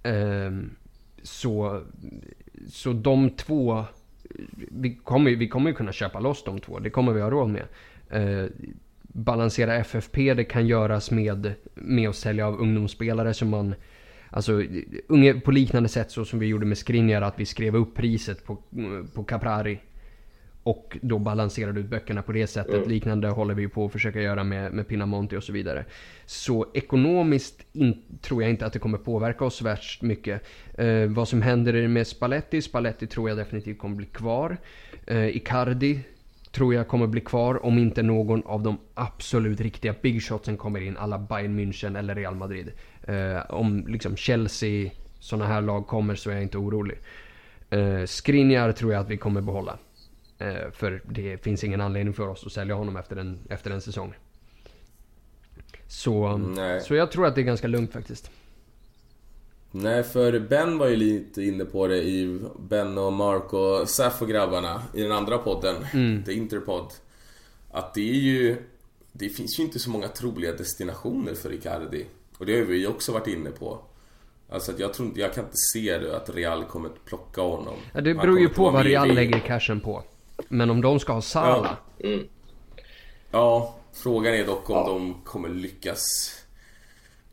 Eh, 0.04 0.52
så, 1.24 1.82
så 2.68 2.94
de 2.94 3.30
två 3.30 3.86
vi 4.72 4.96
kommer, 4.96 5.32
vi 5.32 5.48
kommer 5.48 5.70
ju 5.70 5.76
kunna 5.76 5.92
köpa 5.92 6.20
loss 6.20 6.44
de 6.44 6.60
två. 6.60 6.80
Det 6.80 6.90
kommer 6.90 7.14
vi 7.14 7.22
ha 7.22 7.30
råd 7.30 7.50
med. 7.50 7.66
Eh, 8.10 8.50
balansera 9.02 9.76
FFP, 9.76 10.34
det 10.34 10.44
kan 10.44 10.68
göras 10.68 11.12
med, 11.12 11.54
med 11.74 12.10
att 12.10 12.16
sälja 12.16 12.48
av 12.48 12.60
ungdomsspelare 12.60 13.34
som 13.34 13.50
man 13.50 13.76
Alltså 14.36 14.64
på 15.44 15.52
liknande 15.52 15.90
sätt 15.90 16.12
så 16.12 16.26
som 16.26 16.40
vi 16.40 16.46
gjorde 16.46 16.66
med 16.66 16.78
Skriniar 16.78 17.22
att 17.22 17.40
vi 17.40 17.46
skrev 17.46 17.76
upp 17.76 17.96
priset 17.96 18.46
på, 18.46 18.58
på 19.14 19.24
Caprari. 19.24 19.80
Och 20.64 20.98
då 21.02 21.20
balanserade 21.20 21.80
ut 21.80 21.90
böckerna 21.90 22.22
på 22.22 22.32
det 22.32 22.48
sättet. 22.48 22.76
Mm. 22.76 22.90
Liknande 22.90 23.28
håller 23.28 23.54
vi 23.54 23.68
på 23.68 23.86
att 23.86 23.92
försöka 23.92 24.22
göra 24.22 24.44
med, 24.44 24.74
med 24.74 24.88
Pinamonti 24.88 25.36
och 25.36 25.44
så 25.44 25.54
vidare. 25.54 25.86
Så 26.26 26.66
ekonomiskt 26.74 27.66
in, 27.74 28.02
tror 28.22 28.42
jag 28.42 28.50
inte 28.50 28.66
att 28.66 28.74
det 28.74 28.80
kommer 28.80 28.98
påverka 28.98 29.46
oss 29.46 29.62
värst 29.62 30.02
mycket. 30.02 30.42
Eh, 30.78 31.06
vad 31.06 31.28
som 31.28 31.42
händer 31.42 31.88
med 31.88 32.08
Spalletti? 32.08 32.62
Spalletti 32.62 33.08
tror 33.08 33.30
jag 33.30 33.38
definitivt 33.38 33.78
kommer 33.78 33.96
bli 33.96 34.06
kvar. 34.06 34.58
Eh, 35.08 35.28
Icardi 35.28 36.00
tror 36.52 36.74
jag 36.74 36.88
kommer 36.88 37.08
bli 37.08 37.22
kvar 37.22 37.66
om 37.66 37.78
inte 37.78 38.04
någon 38.04 38.44
av 38.44 38.64
de 38.64 38.78
absolut 38.94 39.62
riktiga 39.62 39.96
big 40.02 40.24
shotsen 40.24 40.58
kommer 40.58 40.82
in. 40.82 40.98
Alla 40.98 41.20
Bayern 41.20 41.60
München 41.60 42.00
eller 42.00 42.16
Real 42.16 42.36
Madrid. 42.36 42.72
Eh, 43.04 43.51
om 43.51 43.88
liksom 43.88 44.16
Chelsea, 44.16 44.91
sådana 45.20 45.47
här 45.47 45.62
lag 45.62 45.88
kommer 45.88 46.16
så 46.16 46.30
är 46.30 46.34
jag 46.34 46.43
inte 46.43 46.58
orolig. 46.58 46.97
Eh, 47.70 48.06
Skriniar 48.06 48.72
tror 48.72 48.93
jag 48.93 49.01
att 49.01 49.10
vi 49.10 49.18
kommer 49.18 49.41
behålla. 49.41 49.78
Eh, 50.38 50.72
för 50.72 51.01
det 51.06 51.43
finns 51.43 51.64
ingen 51.64 51.82
anledning 51.82 52.14
för 52.14 52.28
oss 52.28 52.45
att 52.45 52.51
sälja 52.51 52.76
honom 52.76 52.97
efter 52.97 53.16
en, 53.16 53.39
efter 53.49 53.72
en 53.72 53.82
säsong. 53.82 54.14
Så, 55.88 56.41
så 56.84 56.95
jag 56.95 57.12
tror 57.12 57.26
att 57.26 57.36
det 57.36 57.41
är 57.41 57.45
ganska 57.45 57.68
lugnt 57.68 57.93
faktiskt. 57.93 58.32
Nej, 59.72 60.04
för 60.04 60.39
Ben 60.39 60.78
var 60.78 60.88
ju 60.88 60.95
lite 60.95 61.43
inne 61.43 61.66
på 61.66 61.88
det 61.88 62.04
i 62.04 62.39
Ben 62.60 62.97
och 62.97 63.14
Mark 63.14 63.54
och 63.54 63.89
Saf 63.89 64.22
och 64.22 64.28
grabbarna 64.28 64.84
i 64.93 65.01
den 65.01 65.12
andra 65.12 65.38
podden, 65.38 65.76
mm. 65.93 66.24
The 66.24 66.34
Interpod. 66.34 66.86
Att 67.72 67.93
det 67.93 68.10
är 68.10 68.14
ju... 68.14 68.58
Det 69.12 69.30
finns 69.30 69.60
ju 69.60 69.64
inte 69.64 69.80
så 69.80 69.89
många 69.89 70.08
troliga 70.08 70.51
destinationer 70.51 71.34
för 71.34 71.54
Icardi. 71.54 72.06
Och 72.38 72.46
det 72.46 72.60
har 72.60 72.66
vi 72.66 72.78
ju 72.78 72.88
också 72.88 73.12
varit 73.12 73.28
inne 73.28 73.50
på. 73.50 73.80
Alltså 74.50 74.72
att 74.72 74.80
jag 74.80 74.94
tror 74.94 75.08
inte, 75.08 75.20
jag 75.20 75.34
kan 75.34 75.44
inte 75.44 75.58
se 75.74 75.98
det 75.98 76.18
att 76.18 76.30
Real 76.30 76.66
kommer 76.66 76.90
att 76.90 77.06
plocka 77.06 77.42
honom. 77.42 77.76
Ja, 77.94 78.02
det 78.02 78.14
beror 78.14 78.40
ju 78.40 78.50
på 78.50 78.70
vad 78.70 78.86
Real 78.86 79.14
lägger 79.14 79.40
cashen 79.40 79.80
på. 79.80 80.04
Men 80.50 80.70
om 80.70 80.82
de 80.82 81.00
ska 81.00 81.14
ha 81.14 81.22
Salah. 81.22 81.78
Ja, 81.98 82.08
mm. 82.08 82.28
ja 83.32 83.76
frågan 83.94 84.34
är 84.34 84.46
dock 84.46 84.70
om 84.70 84.76
ja. 84.76 84.88
de 84.88 85.22
kommer 85.24 85.50
lyckas 85.50 86.04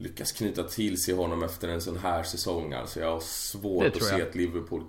lyckas 0.01 0.33
knyta 0.33 0.63
till 0.63 1.03
sig 1.03 1.15
honom 1.15 1.43
efter 1.43 1.69
en 1.69 1.81
sån 1.81 1.99
här 1.99 2.23
säsong. 2.23 2.73
Alltså 2.73 3.01
jag 3.01 3.13
har 3.13 3.21
svårt 3.21 3.87
att 3.87 4.03
se 4.03 4.23
att 4.23 4.35
Liverpool... 4.35 4.83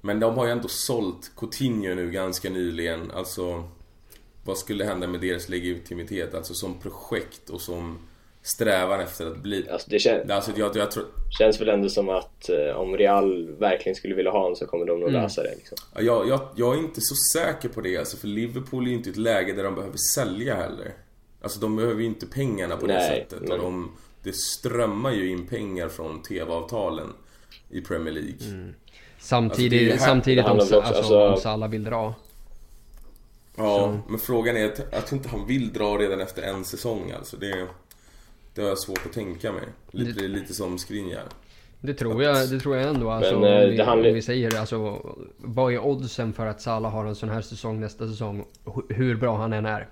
Men 0.00 0.20
de 0.20 0.36
har 0.36 0.46
ju 0.46 0.52
ändå 0.52 0.68
sålt 0.68 1.30
Coutinho 1.36 1.94
nu 1.94 2.10
ganska 2.10 2.50
nyligen. 2.50 3.10
Alltså... 3.10 3.68
Vad 4.44 4.58
skulle 4.58 4.84
hända 4.84 5.06
med 5.06 5.20
deras 5.20 5.48
legitimitet? 5.48 6.34
Alltså 6.34 6.54
som 6.54 6.78
projekt 6.78 7.50
och 7.50 7.60
som 7.60 7.98
strävan 8.42 9.00
efter 9.00 9.26
att 9.26 9.36
bli... 9.36 9.68
Alltså 9.70 9.90
det 9.90 9.98
kän... 9.98 10.30
alltså, 10.30 10.52
jag, 10.56 10.76
jag 10.76 10.90
tror... 10.90 11.04
känns 11.38 11.60
väl 11.60 11.68
ändå 11.68 11.88
som 11.88 12.08
att 12.08 12.48
eh, 12.48 12.76
om 12.76 12.96
Real 12.96 13.50
verkligen 13.50 13.96
skulle 13.96 14.14
vilja 14.14 14.30
ha 14.30 14.38
honom 14.38 14.56
så 14.56 14.66
kommer 14.66 14.86
de 14.86 15.00
nog 15.00 15.08
mm. 15.08 15.22
lösa 15.22 15.42
det 15.42 15.54
liksom. 15.54 15.78
jag, 15.98 16.28
jag, 16.28 16.40
jag 16.56 16.74
är 16.74 16.78
inte 16.78 17.00
så 17.00 17.14
säker 17.38 17.68
på 17.68 17.80
det 17.80 17.96
alltså, 17.96 18.16
för 18.16 18.28
Liverpool 18.28 18.84
är 18.84 18.88
ju 18.88 18.96
inte 18.96 19.08
i 19.08 19.12
ett 19.12 19.18
läge 19.18 19.52
där 19.52 19.64
de 19.64 19.74
behöver 19.74 19.98
sälja 20.14 20.54
heller. 20.54 20.92
Alltså 21.42 21.60
de 21.60 21.76
behöver 21.76 22.00
ju 22.00 22.06
inte 22.06 22.26
pengarna 22.26 22.76
på 22.76 22.86
Nej, 22.86 22.96
det 22.96 23.06
sättet. 23.06 23.48
Men... 23.48 23.52
Och 23.52 23.58
de, 23.58 23.96
det 24.22 24.34
strömmar 24.36 25.12
ju 25.12 25.30
in 25.30 25.46
pengar 25.46 25.88
från 25.88 26.22
TV-avtalen 26.22 27.12
i 27.70 27.80
Premier 27.80 28.14
League. 28.14 28.46
Mm. 28.48 28.74
Samtidigt, 29.18 29.92
alltså, 29.92 30.06
samtidigt 30.06 30.44
om, 30.44 30.58
också, 30.58 30.80
alltså, 30.80 30.94
alltså, 30.94 31.28
om 31.28 31.36
Salah 31.36 31.70
vill 31.70 31.84
dra. 31.84 32.14
Ja, 33.56 33.78
så. 33.78 34.10
men 34.10 34.20
frågan 34.20 34.56
är 34.56 34.66
att 34.66 34.80
jag 34.92 35.06
tror 35.06 35.16
inte 35.16 35.28
han 35.28 35.46
vill 35.46 35.72
dra 35.72 35.98
redan 35.98 36.20
efter 36.20 36.42
en 36.42 36.64
säsong 36.64 37.10
alltså. 37.10 37.36
Det, 37.36 37.66
det 38.54 38.60
har 38.62 38.68
jag 38.68 38.78
svårt 38.78 39.06
att 39.06 39.12
tänka 39.12 39.52
mig. 39.52 39.64
Lite, 39.90 40.20
det, 40.20 40.28
lite 40.28 40.54
som 40.54 40.78
Skriniar. 40.78 41.24
Det 41.80 41.94
tror 41.94 42.22
jag, 42.22 42.50
det 42.50 42.60
tror 42.60 42.76
jag 42.76 42.88
ändå. 42.88 43.10
Alltså, 43.10 43.40
men, 43.40 43.64
om, 43.64 43.70
vi, 43.70 43.82
handlar... 43.82 44.08
om 44.08 44.14
vi 44.14 44.22
säger 44.22 44.58
alltså, 44.60 45.06
vad 45.36 45.72
är 45.72 45.78
oddsen 45.78 46.32
för 46.32 46.46
att 46.46 46.60
Salah 46.60 46.92
har 46.92 47.04
en 47.04 47.14
sån 47.14 47.28
här 47.28 47.42
säsong 47.42 47.80
nästa 47.80 48.08
säsong? 48.08 48.44
Hur 48.88 49.16
bra 49.16 49.36
han 49.36 49.52
än 49.52 49.66
är. 49.66 49.88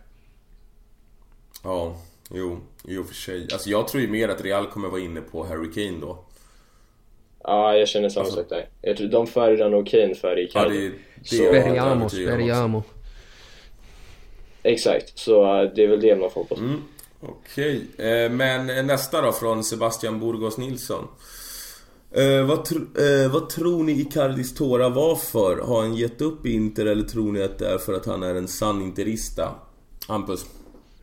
Ja, 1.63 1.97
jo, 2.31 2.61
jo 2.85 3.05
för 3.05 3.15
sig. 3.15 3.49
Alltså 3.53 3.71
jag 3.71 3.89
tror 3.89 4.03
ju 4.03 4.09
mer 4.09 4.29
att 4.29 4.45
Real 4.45 4.67
kommer 4.67 4.89
vara 4.89 5.01
inne 5.01 5.21
på 5.21 5.45
Harry 5.45 5.73
Kane 5.73 6.01
då. 6.01 6.25
Ja, 7.45 7.77
jag 7.77 7.89
känner 7.89 8.09
samma 8.09 8.25
alltså, 8.25 8.41
sak 8.41 8.49
där. 8.49 8.69
Jag 8.83 8.97
tror 8.97 9.09
de 9.09 9.27
föredrar 9.27 9.71
nog 9.71 9.87
Kane 9.87 10.15
före 10.15 10.43
Icardi. 10.43 10.85
Ja, 10.85 10.91
det, 10.91 10.97
det 11.17 11.37
Speriamo, 11.37 12.09
speriamo. 12.09 12.83
Exakt, 14.63 15.19
så 15.19 15.63
uh, 15.63 15.71
det 15.75 15.85
är 15.85 15.89
väl 15.89 16.01
det 16.01 16.17
man 16.17 16.31
får 16.31 16.41
hoppas 16.41 16.59
mm. 16.59 16.83
Okej, 17.21 17.87
eh, 17.99 18.31
men 18.31 18.87
nästa 18.87 19.21
då 19.21 19.33
från 19.33 19.65
Sebastian 19.65 20.21
Burgos 20.21 20.59
Nilsson. 20.59 21.05
Eh, 22.11 22.47
vad, 22.47 22.65
tr 22.65 22.75
eh, 22.75 23.33
vad 23.33 23.49
tror 23.49 23.85
ni 23.85 24.01
Icardis 24.01 24.55
tårar 24.55 24.91
var 24.91 25.17
för? 25.17 25.67
Har 25.67 25.83
han 25.83 25.95
gett 25.95 26.21
upp 26.21 26.47
Inter 26.47 26.87
eller 26.87 27.05
tror 27.05 27.33
ni 27.33 27.43
att 27.43 27.59
det 27.59 27.69
är 27.69 27.79
för 27.79 27.95
att 27.95 28.07
han 28.07 28.23
är 28.23 28.35
en 28.35 28.49
sann 28.49 28.83
interista? 28.83 29.55
Hampus? 30.09 30.47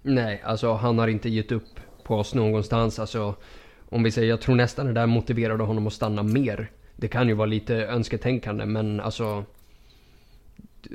Nej, 0.01 0.41
alltså 0.45 0.73
han 0.73 0.99
har 0.99 1.07
inte 1.07 1.29
gett 1.29 1.51
upp 1.51 1.79
på 2.03 2.15
oss 2.15 2.33
någonstans. 2.33 2.99
Alltså, 2.99 3.35
om 3.89 4.03
vi 4.03 4.11
säger, 4.11 4.29
jag 4.29 4.41
tror 4.41 4.55
nästan 4.55 4.85
det 4.85 4.93
där 4.93 5.05
motiverade 5.05 5.63
honom 5.63 5.87
att 5.87 5.93
stanna 5.93 6.23
mer. 6.23 6.71
Det 6.95 7.07
kan 7.07 7.27
ju 7.27 7.33
vara 7.33 7.45
lite 7.45 7.75
önsketänkande 7.75 8.65
men 8.65 8.99
alltså... 8.99 9.43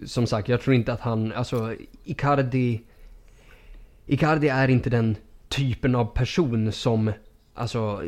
Som 0.06 0.26
sagt, 0.26 0.48
jag 0.48 0.60
tror 0.60 0.74
inte 0.74 0.92
att 0.92 1.00
han, 1.00 1.32
alltså 1.32 1.74
Icardi 2.04 2.80
Icardi 4.10 4.48
är 4.48 4.68
inte 4.68 4.90
den 4.90 5.16
typen 5.48 5.94
av 5.94 6.04
person 6.04 6.72
som, 6.72 7.12
alltså, 7.54 8.02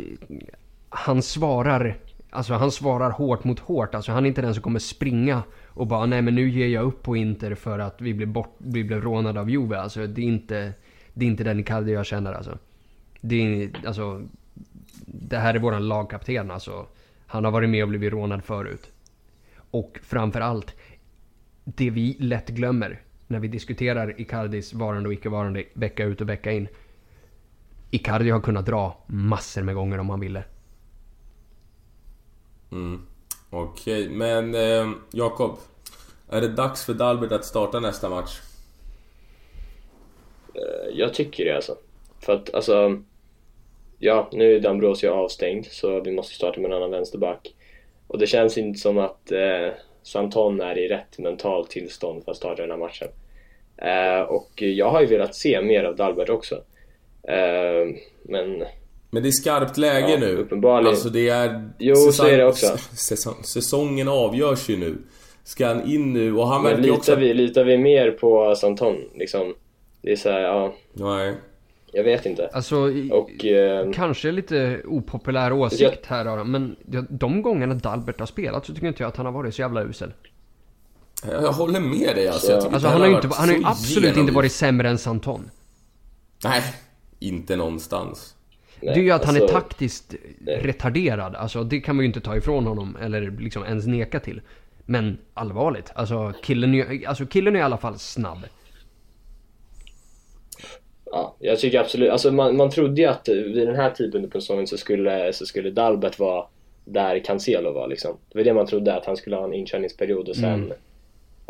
han 0.88 1.22
svarar 1.22 1.96
Alltså 2.34 2.54
han 2.54 2.70
svarar 2.70 3.10
hårt 3.10 3.44
mot 3.44 3.58
hårt. 3.58 3.94
Alltså 3.94 4.12
han 4.12 4.24
är 4.24 4.28
inte 4.28 4.42
den 4.42 4.54
som 4.54 4.62
kommer 4.62 4.78
springa 4.78 5.42
och 5.66 5.86
bara 5.86 6.06
nej 6.06 6.22
men 6.22 6.34
nu 6.34 6.50
ger 6.50 6.66
jag 6.66 6.84
upp 6.84 7.02
på 7.02 7.16
Inter 7.16 7.54
för 7.54 7.78
att 7.78 8.00
vi 8.00 8.14
blev, 8.14 8.28
bort, 8.28 8.54
vi 8.58 8.84
blev 8.84 9.00
rånade 9.00 9.40
av 9.40 9.50
Juve. 9.50 9.78
Alltså 9.78 10.06
det 10.06 10.20
är 10.20 10.26
inte, 10.26 10.72
det 11.14 11.24
är 11.24 11.28
inte 11.28 11.44
den 11.44 11.60
Icardi 11.60 11.92
jag 11.92 12.06
känner 12.06 12.32
alltså. 12.32 12.58
Det 13.20 13.36
är, 13.36 13.70
alltså, 13.86 14.22
det 15.06 15.38
här 15.38 15.54
är 15.54 15.58
våran 15.58 15.88
lagkapten 15.88 16.50
alltså. 16.50 16.86
Han 17.26 17.44
har 17.44 17.52
varit 17.52 17.70
med 17.70 17.82
och 17.82 17.88
blivit 17.88 18.12
rånad 18.12 18.44
förut. 18.44 18.90
Och 19.70 19.98
framförallt, 20.02 20.74
det 21.64 21.90
vi 21.90 22.16
lätt 22.18 22.48
glömmer 22.48 23.00
när 23.32 23.40
vi 23.40 23.48
diskuterar 23.48 24.20
Icardis 24.20 24.72
varande 24.72 25.08
och 25.08 25.12
icke-varande 25.12 25.64
vecka 25.72 26.04
ut 26.04 26.20
och 26.20 26.28
vecka 26.28 26.52
in. 26.52 26.68
Icardi 27.90 28.30
har 28.30 28.40
kunnat 28.40 28.66
dra 28.66 29.04
massor 29.06 29.62
med 29.62 29.74
gånger 29.74 29.98
om 29.98 30.10
han 30.10 30.20
ville. 30.20 30.44
Mm. 32.72 33.06
Okej, 33.50 34.04
okay. 34.04 34.16
men 34.16 34.54
eh, 34.54 34.90
Jakob. 35.10 35.58
Är 36.28 36.40
det 36.40 36.48
dags 36.48 36.84
för 36.84 36.94
Dalbert 36.94 37.32
att 37.32 37.44
starta 37.44 37.80
nästa 37.80 38.08
match? 38.08 38.40
Eh, 40.54 40.98
jag 40.98 41.14
tycker 41.14 41.44
det 41.44 41.56
alltså. 41.56 41.76
För 42.20 42.32
att 42.32 42.54
alltså... 42.54 43.02
Ja, 43.98 44.28
nu 44.32 44.56
är 44.56 44.60
Dambrosio 44.60 45.10
avstängd 45.10 45.66
så 45.66 46.00
vi 46.00 46.12
måste 46.12 46.34
starta 46.34 46.60
med 46.60 46.70
en 46.70 46.76
annan 46.76 46.90
vänsterback. 46.90 47.54
Och 48.06 48.18
det 48.18 48.26
känns 48.26 48.58
inte 48.58 48.80
som 48.80 48.98
att 48.98 49.32
eh, 49.32 49.68
Santon 50.02 50.60
är 50.60 50.78
i 50.78 50.88
rätt 50.88 51.18
mentalt 51.18 51.70
tillstånd 51.70 52.24
för 52.24 52.30
att 52.30 52.36
starta 52.36 52.62
den 52.62 52.70
här 52.70 52.78
matchen. 52.78 53.08
Eh, 53.76 54.20
och 54.20 54.62
jag 54.62 54.90
har 54.90 55.00
ju 55.00 55.06
velat 55.06 55.34
se 55.34 55.62
mer 55.62 55.84
av 55.84 55.96
Dalbert 55.96 56.28
också. 56.28 56.54
Eh, 57.28 57.94
men... 58.22 58.64
Men 59.10 59.22
det 59.22 59.28
är 59.28 59.30
skarpt 59.30 59.76
läge 59.76 60.10
ja, 60.10 60.18
nu. 60.18 60.36
Uppenbarligen. 60.36 60.90
Alltså 60.90 61.08
det 61.08 61.28
är... 61.28 61.70
Jo, 61.78 61.94
säsong, 61.94 62.12
så 62.12 62.26
är 62.32 62.38
det 62.38 62.46
också. 62.46 62.66
Säsong, 62.96 63.44
säsongen 63.44 64.08
avgörs 64.08 64.68
ju 64.68 64.76
nu. 64.76 64.96
Ska 65.44 65.66
han 65.66 65.90
in 65.90 66.12
nu? 66.12 66.34
Och 66.36 66.46
han 66.46 66.62
men 66.62 66.82
litar 66.82 66.96
också... 66.96 67.14
Vi, 67.14 67.34
litar 67.34 67.64
vi 67.64 67.78
mer 67.78 68.10
på 68.10 68.54
Santon 68.54 68.96
liksom? 69.14 69.54
Det 70.02 70.12
är 70.12 70.16
såhär, 70.16 70.40
ja... 70.40 70.74
Nej. 70.92 71.34
Jag 71.92 72.04
vet 72.04 72.26
inte. 72.26 72.48
Alltså, 72.52 72.76
och, 73.10 73.44
eh, 73.44 73.90
kanske 73.92 74.32
lite 74.32 74.80
opopulär 74.84 75.52
åsikt 75.52 76.06
här 76.06 76.24
då, 76.24 76.44
men 76.44 76.76
de 77.08 77.42
gångerna 77.42 77.74
Dalbert 77.74 78.20
har 78.20 78.26
spelat 78.26 78.66
så 78.66 78.74
tycker 78.74 78.86
inte 78.86 79.02
jag 79.02 79.08
att 79.08 79.16
han 79.16 79.26
har 79.26 79.32
varit 79.32 79.54
så 79.54 79.62
jävla 79.62 79.82
usel. 79.82 80.12
Jag 81.30 81.52
håller 81.52 81.80
med 81.80 82.16
dig 82.16 82.28
alltså. 82.28 82.54
alltså, 82.54 82.68
alltså 82.68 82.88
han, 82.88 83.00
har 83.00 83.08
ju 83.08 83.14
inte, 83.14 83.28
han 83.32 83.48
har 83.48 83.56
ju 83.56 83.64
absolut 83.64 84.16
inte 84.16 84.32
varit 84.32 84.52
sämre 84.52 84.88
än 84.88 84.98
Santon. 84.98 85.50
Nej, 86.44 86.62
inte 87.18 87.56
någonstans. 87.56 88.34
Nej, 88.80 88.94
det 88.94 89.00
är 89.00 89.04
ju 89.04 89.10
att 89.10 89.20
alltså, 89.20 89.40
han 89.40 89.48
är 89.48 89.52
taktiskt 89.52 90.14
nej. 90.38 90.60
retarderad. 90.62 91.34
Alltså 91.34 91.64
det 91.64 91.80
kan 91.80 91.96
man 91.96 92.02
ju 92.02 92.06
inte 92.06 92.20
ta 92.20 92.36
ifrån 92.36 92.66
honom 92.66 92.96
eller 92.96 93.30
liksom 93.40 93.64
ens 93.64 93.86
neka 93.86 94.20
till. 94.20 94.40
Men 94.86 95.18
allvarligt, 95.34 95.92
alltså 95.94 96.32
killen, 96.42 96.74
är, 96.74 97.08
alltså 97.08 97.26
killen 97.26 97.56
är 97.56 97.60
i 97.60 97.62
alla 97.62 97.76
fall 97.76 97.98
snabb. 97.98 98.38
Ja, 101.04 101.36
jag 101.38 101.58
tycker 101.58 101.80
absolut, 101.80 102.10
alltså 102.10 102.32
man, 102.32 102.56
man 102.56 102.70
trodde 102.70 103.00
ju 103.00 103.06
att 103.06 103.28
vid 103.28 103.66
den 103.66 103.76
här 103.76 103.90
tidpunkten 103.90 104.30
på 104.30 104.40
säsongen 104.40 104.66
så 104.66 104.76
skulle, 104.76 105.32
så 105.32 105.46
skulle 105.46 105.70
Dalbert 105.70 106.18
vara 106.18 106.46
där 106.84 107.18
Cancelo 107.18 107.72
var 107.72 107.88
liksom. 107.88 108.16
Det 108.32 108.38
var 108.38 108.44
det 108.44 108.54
man 108.54 108.66
trodde, 108.66 108.94
att 108.94 109.06
han 109.06 109.16
skulle 109.16 109.36
ha 109.36 109.44
en 109.44 109.54
inkörningsperiod 109.54 110.28
och 110.28 110.36
sen, 110.36 110.54
mm. 110.54 110.72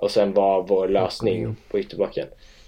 Och 0.03 0.11
sen 0.11 0.33
var 0.33 0.63
vår 0.63 0.89
lösning 0.89 1.43
mm. 1.43 1.57
på 1.71 1.79
ytterbacken. 1.79 2.27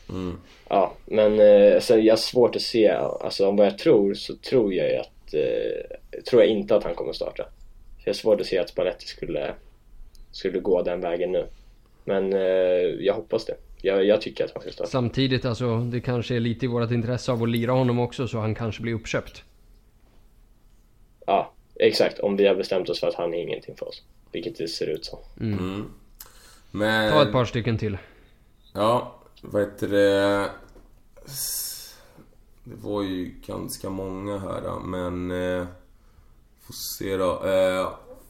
Mm. 0.08 0.38
Ja, 0.68 0.92
men 1.06 1.40
eh, 1.40 1.80
sen 1.80 2.04
jag 2.04 2.12
har 2.12 2.18
svårt 2.18 2.56
att 2.56 2.62
se, 2.62 2.88
alltså 2.88 3.48
om 3.48 3.56
vad 3.56 3.66
jag 3.66 3.78
tror 3.78 4.14
så 4.14 4.36
tror 4.36 4.74
jag 4.74 5.00
att, 5.00 5.34
eh, 5.34 6.22
tror 6.30 6.42
jag 6.42 6.50
inte 6.50 6.76
att 6.76 6.84
han 6.84 6.94
kommer 6.94 7.12
starta. 7.12 7.42
Så 7.42 8.02
jag 8.04 8.08
har 8.08 8.14
svårt 8.14 8.40
att 8.40 8.46
se 8.46 8.58
att 8.58 8.68
Spalletti 8.68 9.06
skulle, 9.06 9.54
skulle 10.30 10.58
gå 10.58 10.82
den 10.82 11.00
vägen 11.00 11.32
nu. 11.32 11.46
Men 12.04 12.32
eh, 12.32 12.40
jag 13.00 13.14
hoppas 13.14 13.44
det 13.44 13.54
jag, 13.82 14.04
jag 14.04 14.20
tycker 14.20 14.44
att 14.44 14.50
han 14.54 14.62
ska 14.62 14.72
starta. 14.72 14.90
Samtidigt 14.90 15.44
alltså, 15.44 15.78
det 15.78 16.00
kanske 16.00 16.36
är 16.36 16.40
lite 16.40 16.64
i 16.64 16.68
vårt 16.68 16.90
intresse 16.90 17.32
av 17.32 17.42
att 17.42 17.48
lira 17.48 17.72
honom 17.72 17.98
också 17.98 18.28
så 18.28 18.38
han 18.38 18.54
kanske 18.54 18.82
blir 18.82 18.94
uppköpt. 18.94 19.44
Ja, 21.26 21.52
exakt. 21.74 22.18
Om 22.18 22.36
vi 22.36 22.46
har 22.46 22.54
bestämt 22.54 22.88
oss 22.88 23.00
för 23.00 23.06
att 23.08 23.14
han 23.14 23.34
är 23.34 23.38
ingenting 23.38 23.76
för 23.76 23.88
oss. 23.88 24.02
Vilket 24.32 24.58
det 24.58 24.68
ser 24.68 24.86
ut 24.86 25.04
som. 25.04 25.18
Mm. 25.40 25.84
Men... 26.74 27.12
Ta 27.12 27.22
ett 27.22 27.32
par 27.32 27.44
stycken 27.44 27.78
till. 27.78 27.98
Ja, 28.72 29.14
vad 29.40 29.62
heter 29.62 29.88
det? 29.88 30.50
Det 32.64 32.76
var 32.82 33.02
ju 33.02 33.34
ganska 33.46 33.90
många 33.90 34.38
här 34.38 34.80
men... 34.80 35.30
Eh, 35.30 35.66
får 36.60 36.74
se 36.98 37.16
då. 37.16 37.44
Eh, 37.44 37.88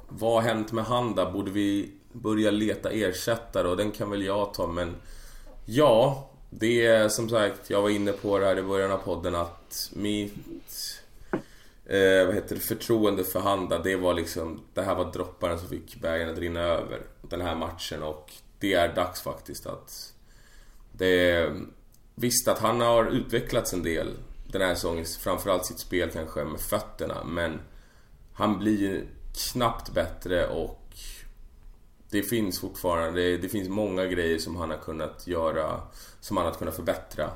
vad 0.08 0.32
har 0.32 0.40
hänt 0.40 0.72
med 0.72 0.84
Handa? 0.84 1.30
Borde 1.30 1.50
vi 1.50 1.92
börja 2.12 2.50
leta 2.50 2.90
ersättare? 2.90 3.68
Och 3.68 3.76
den 3.76 3.90
kan 3.90 4.10
väl 4.10 4.22
jag 4.22 4.54
ta 4.54 4.66
men... 4.66 4.94
Ja, 5.66 6.30
det 6.50 6.86
är 6.86 7.08
som 7.08 7.28
sagt, 7.28 7.70
jag 7.70 7.82
var 7.82 7.90
inne 7.90 8.12
på 8.12 8.38
det 8.38 8.46
här 8.46 8.58
i 8.58 8.62
början 8.62 8.90
av 8.90 8.98
podden 8.98 9.34
att 9.34 9.90
mitt 9.92 10.93
eh, 11.86 12.26
vad 12.26 12.34
heter 12.34 12.54
det, 12.54 12.60
förtroende 12.60 13.24
för 13.24 13.40
Handa, 13.40 13.78
det 13.78 13.96
var 13.96 14.14
liksom 14.14 14.60
Det 14.74 14.82
här 14.82 14.94
var 14.94 15.12
dropparen 15.12 15.58
som 15.58 15.68
fick 15.68 16.00
bägaren 16.00 16.32
att 16.32 16.38
rinna 16.38 16.60
över 16.60 17.00
den 17.22 17.40
här 17.40 17.54
matchen 17.54 18.02
och 18.02 18.32
det 18.58 18.74
är 18.74 18.94
dags 18.94 19.22
faktiskt 19.22 19.66
att 19.66 20.14
det 20.92 21.30
är, 21.30 21.60
Visst 22.14 22.48
att 22.48 22.58
han 22.58 22.80
har 22.80 23.06
utvecklats 23.06 23.72
en 23.72 23.82
del 23.82 24.08
den 24.46 24.62
här 24.62 24.74
säsongen, 24.74 25.04
framförallt 25.20 25.66
sitt 25.66 25.78
spel 25.78 26.10
kanske 26.10 26.44
med 26.44 26.60
fötterna 26.60 27.24
men 27.24 27.60
Han 28.32 28.58
blir 28.58 28.78
ju 28.78 29.06
knappt 29.52 29.90
bättre 29.90 30.46
och 30.46 30.80
det 32.10 32.22
finns 32.22 32.60
fortfarande, 32.60 33.20
det, 33.20 33.36
det, 33.36 33.48
finns 33.48 33.68
många 33.68 34.06
grejer 34.06 34.38
som 34.38 34.56
han 34.56 34.70
har 34.70 34.78
kunnat 34.78 35.26
göra, 35.26 35.80
som 36.20 36.36
han 36.36 36.46
har 36.46 36.52
kunnat 36.52 36.76
förbättra. 36.76 37.30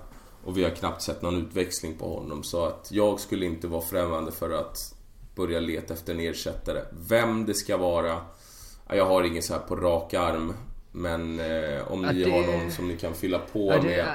Och 0.48 0.56
vi 0.56 0.64
har 0.64 0.70
knappt 0.70 1.02
sett 1.02 1.22
någon 1.22 1.36
utväxling 1.36 1.94
på 1.94 2.14
honom. 2.14 2.42
Så 2.42 2.64
att 2.64 2.88
jag 2.92 3.20
skulle 3.20 3.46
inte 3.46 3.66
vara 3.66 3.80
främmande 3.82 4.32
för 4.32 4.50
att 4.50 4.94
börja 5.34 5.60
leta 5.60 5.94
efter 5.94 6.14
en 6.14 6.20
ersättare. 6.20 6.80
Vem 7.08 7.46
det 7.46 7.54
ska 7.54 7.76
vara, 7.76 8.16
jag 8.88 9.06
har 9.06 9.24
ingen 9.24 9.42
så 9.42 9.52
här 9.52 9.60
på 9.60 9.76
rak 9.76 10.14
arm. 10.14 10.52
Men 10.92 11.40
eh, 11.40 11.92
om 11.92 12.02
ni 12.02 12.24
det... 12.24 12.30
har 12.30 12.40
någon 12.40 12.70
som 12.70 12.88
ni 12.88 12.96
kan 12.96 13.14
fylla 13.14 13.38
på 13.38 13.70
det... 13.70 13.82
med. 13.82 14.06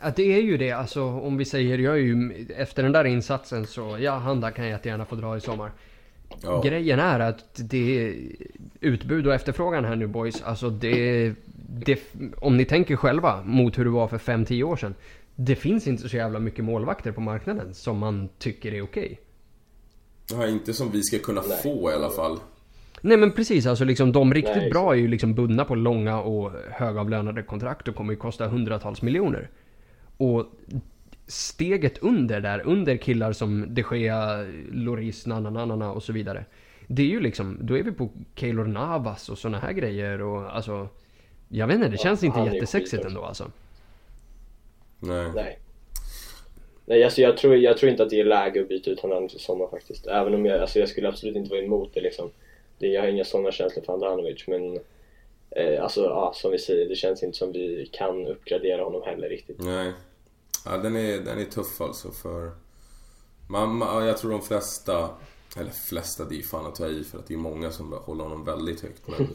Att 0.00 0.16
det 0.16 0.34
är 0.34 0.42
ju 0.42 0.56
det, 0.56 0.72
alltså 0.72 1.02
om 1.02 1.36
vi 1.36 1.44
säger, 1.44 1.78
jag 1.78 1.94
är 1.94 1.98
ju 1.98 2.46
efter 2.56 2.82
den 2.82 2.92
där 2.92 3.04
insatsen 3.04 3.66
så, 3.66 3.96
ja 4.00 4.12
han 4.12 4.40
där 4.40 4.50
kan 4.50 4.68
jättegärna 4.68 5.04
få 5.04 5.14
dra 5.14 5.36
i 5.36 5.40
sommar. 5.40 5.70
Ja. 6.42 6.60
Grejen 6.64 6.98
är 6.98 7.20
att 7.20 7.44
det 7.54 8.14
utbud 8.80 9.26
och 9.26 9.34
efterfrågan 9.34 9.84
här 9.84 9.96
nu 9.96 10.06
boys. 10.06 10.42
Alltså 10.42 10.70
det, 10.70 11.34
det, 11.68 12.00
om 12.36 12.56
ni 12.56 12.64
tänker 12.64 12.96
själva 12.96 13.42
mot 13.44 13.78
hur 13.78 13.84
det 13.84 13.90
var 13.90 14.08
för 14.08 14.18
5-10 14.18 14.62
år 14.62 14.76
sedan. 14.76 14.94
Det 15.36 15.56
finns 15.56 15.86
inte 15.86 16.08
så 16.08 16.16
jävla 16.16 16.38
mycket 16.38 16.64
målvakter 16.64 17.12
på 17.12 17.20
marknaden 17.20 17.74
som 17.74 17.98
man 17.98 18.28
tycker 18.38 18.74
är 18.74 18.82
okej. 18.82 19.20
Okay. 20.32 20.38
Ja, 20.38 20.48
inte 20.48 20.74
som 20.74 20.90
vi 20.90 21.02
ska 21.02 21.18
kunna 21.18 21.42
Nej. 21.48 21.58
få 21.62 21.90
i 21.90 21.94
alla 21.94 22.10
fall. 22.10 22.38
Nej 23.00 23.16
men 23.16 23.32
precis, 23.32 23.66
alltså 23.66 23.84
liksom 23.84 24.12
de 24.12 24.34
riktigt 24.34 24.56
Nej, 24.56 24.70
bra 24.70 24.92
är 24.92 24.98
ju 24.98 25.08
liksom 25.08 25.34
bundna 25.34 25.64
på 25.64 25.74
långa 25.74 26.20
och 26.20 26.52
högavlönade 26.70 27.42
kontrakt 27.42 27.88
och 27.88 27.94
kommer 27.94 28.12
ju 28.12 28.18
kosta 28.18 28.48
hundratals 28.48 29.02
miljoner. 29.02 29.50
Och 30.16 30.46
steget 31.26 31.98
under 31.98 32.40
där, 32.40 32.62
under 32.66 32.96
killar 32.96 33.32
som 33.32 33.74
de 33.74 33.84
Gea, 33.92 34.46
Loris, 34.72 35.26
Nananana 35.26 35.92
och 35.92 36.02
så 36.02 36.12
vidare. 36.12 36.44
Det 36.86 37.02
är 37.02 37.06
ju 37.06 37.20
liksom, 37.20 37.58
då 37.60 37.78
är 37.78 37.82
vi 37.82 37.92
på 37.92 38.10
Keylor 38.34 38.64
Navas 38.64 39.28
och 39.28 39.38
såna 39.38 39.58
här 39.58 39.72
grejer 39.72 40.22
och 40.22 40.56
alltså... 40.56 40.88
Jag 41.48 41.66
vet 41.66 41.76
inte, 41.76 41.88
det 41.88 41.98
känns 41.98 42.22
ja, 42.22 42.26
inte 42.26 42.54
jättesexigt 42.54 43.04
ändå 43.04 43.24
alltså. 43.24 43.50
Nej. 45.06 45.30
Nej. 45.34 45.58
Nej, 46.86 47.04
alltså 47.04 47.20
jag 47.20 47.36
tror, 47.36 47.56
jag 47.56 47.78
tror 47.78 47.90
inte 47.90 48.02
att 48.02 48.10
det 48.10 48.20
är 48.20 48.24
läge 48.24 48.60
att 48.60 48.68
byta 48.68 48.90
ut 48.90 49.00
honom 49.00 49.28
till 49.28 49.40
sommar 49.40 49.68
faktiskt. 49.68 50.06
Även 50.06 50.34
om 50.34 50.46
jag, 50.46 50.60
alltså 50.60 50.78
jag 50.78 50.88
skulle 50.88 51.08
absolut 51.08 51.36
inte 51.36 51.50
vara 51.50 51.62
emot 51.62 51.94
det 51.94 52.00
liksom. 52.00 52.30
Det, 52.78 52.86
jag 52.86 53.02
har 53.02 53.08
inga 53.08 53.24
sådana 53.24 53.52
känslor 53.52 53.84
för 53.84 53.92
Andanovic 53.92 54.46
men... 54.46 54.80
Eh, 55.50 55.82
alltså 55.82 56.04
ja, 56.04 56.32
som 56.34 56.50
vi 56.50 56.58
säger, 56.58 56.88
det 56.88 56.94
känns 56.94 57.22
inte 57.22 57.38
som 57.38 57.52
vi 57.52 57.88
kan 57.92 58.26
uppgradera 58.26 58.84
honom 58.84 59.02
heller 59.02 59.28
riktigt. 59.28 59.56
Nej. 59.58 59.92
Ja, 60.64 60.76
den 60.76 60.96
är, 60.96 61.18
den 61.18 61.38
är 61.38 61.44
tuff 61.44 61.80
alltså 61.80 62.10
för... 62.10 62.50
Man, 63.48 64.06
jag 64.06 64.18
tror 64.18 64.30
de 64.30 64.42
flesta, 64.42 65.08
eller 65.56 65.70
flesta, 65.70 66.24
det 66.24 66.38
är 66.38 66.42
fan 66.42 66.66
att 66.66 66.74
ta 66.74 66.86
i 66.86 67.04
för 67.04 67.18
att 67.18 67.26
det 67.26 67.34
är 67.34 67.38
många 67.38 67.70
som 67.70 67.92
håller 67.92 68.24
honom 68.24 68.44
väldigt 68.44 68.80
högt. 68.80 69.08
Men 69.08 69.28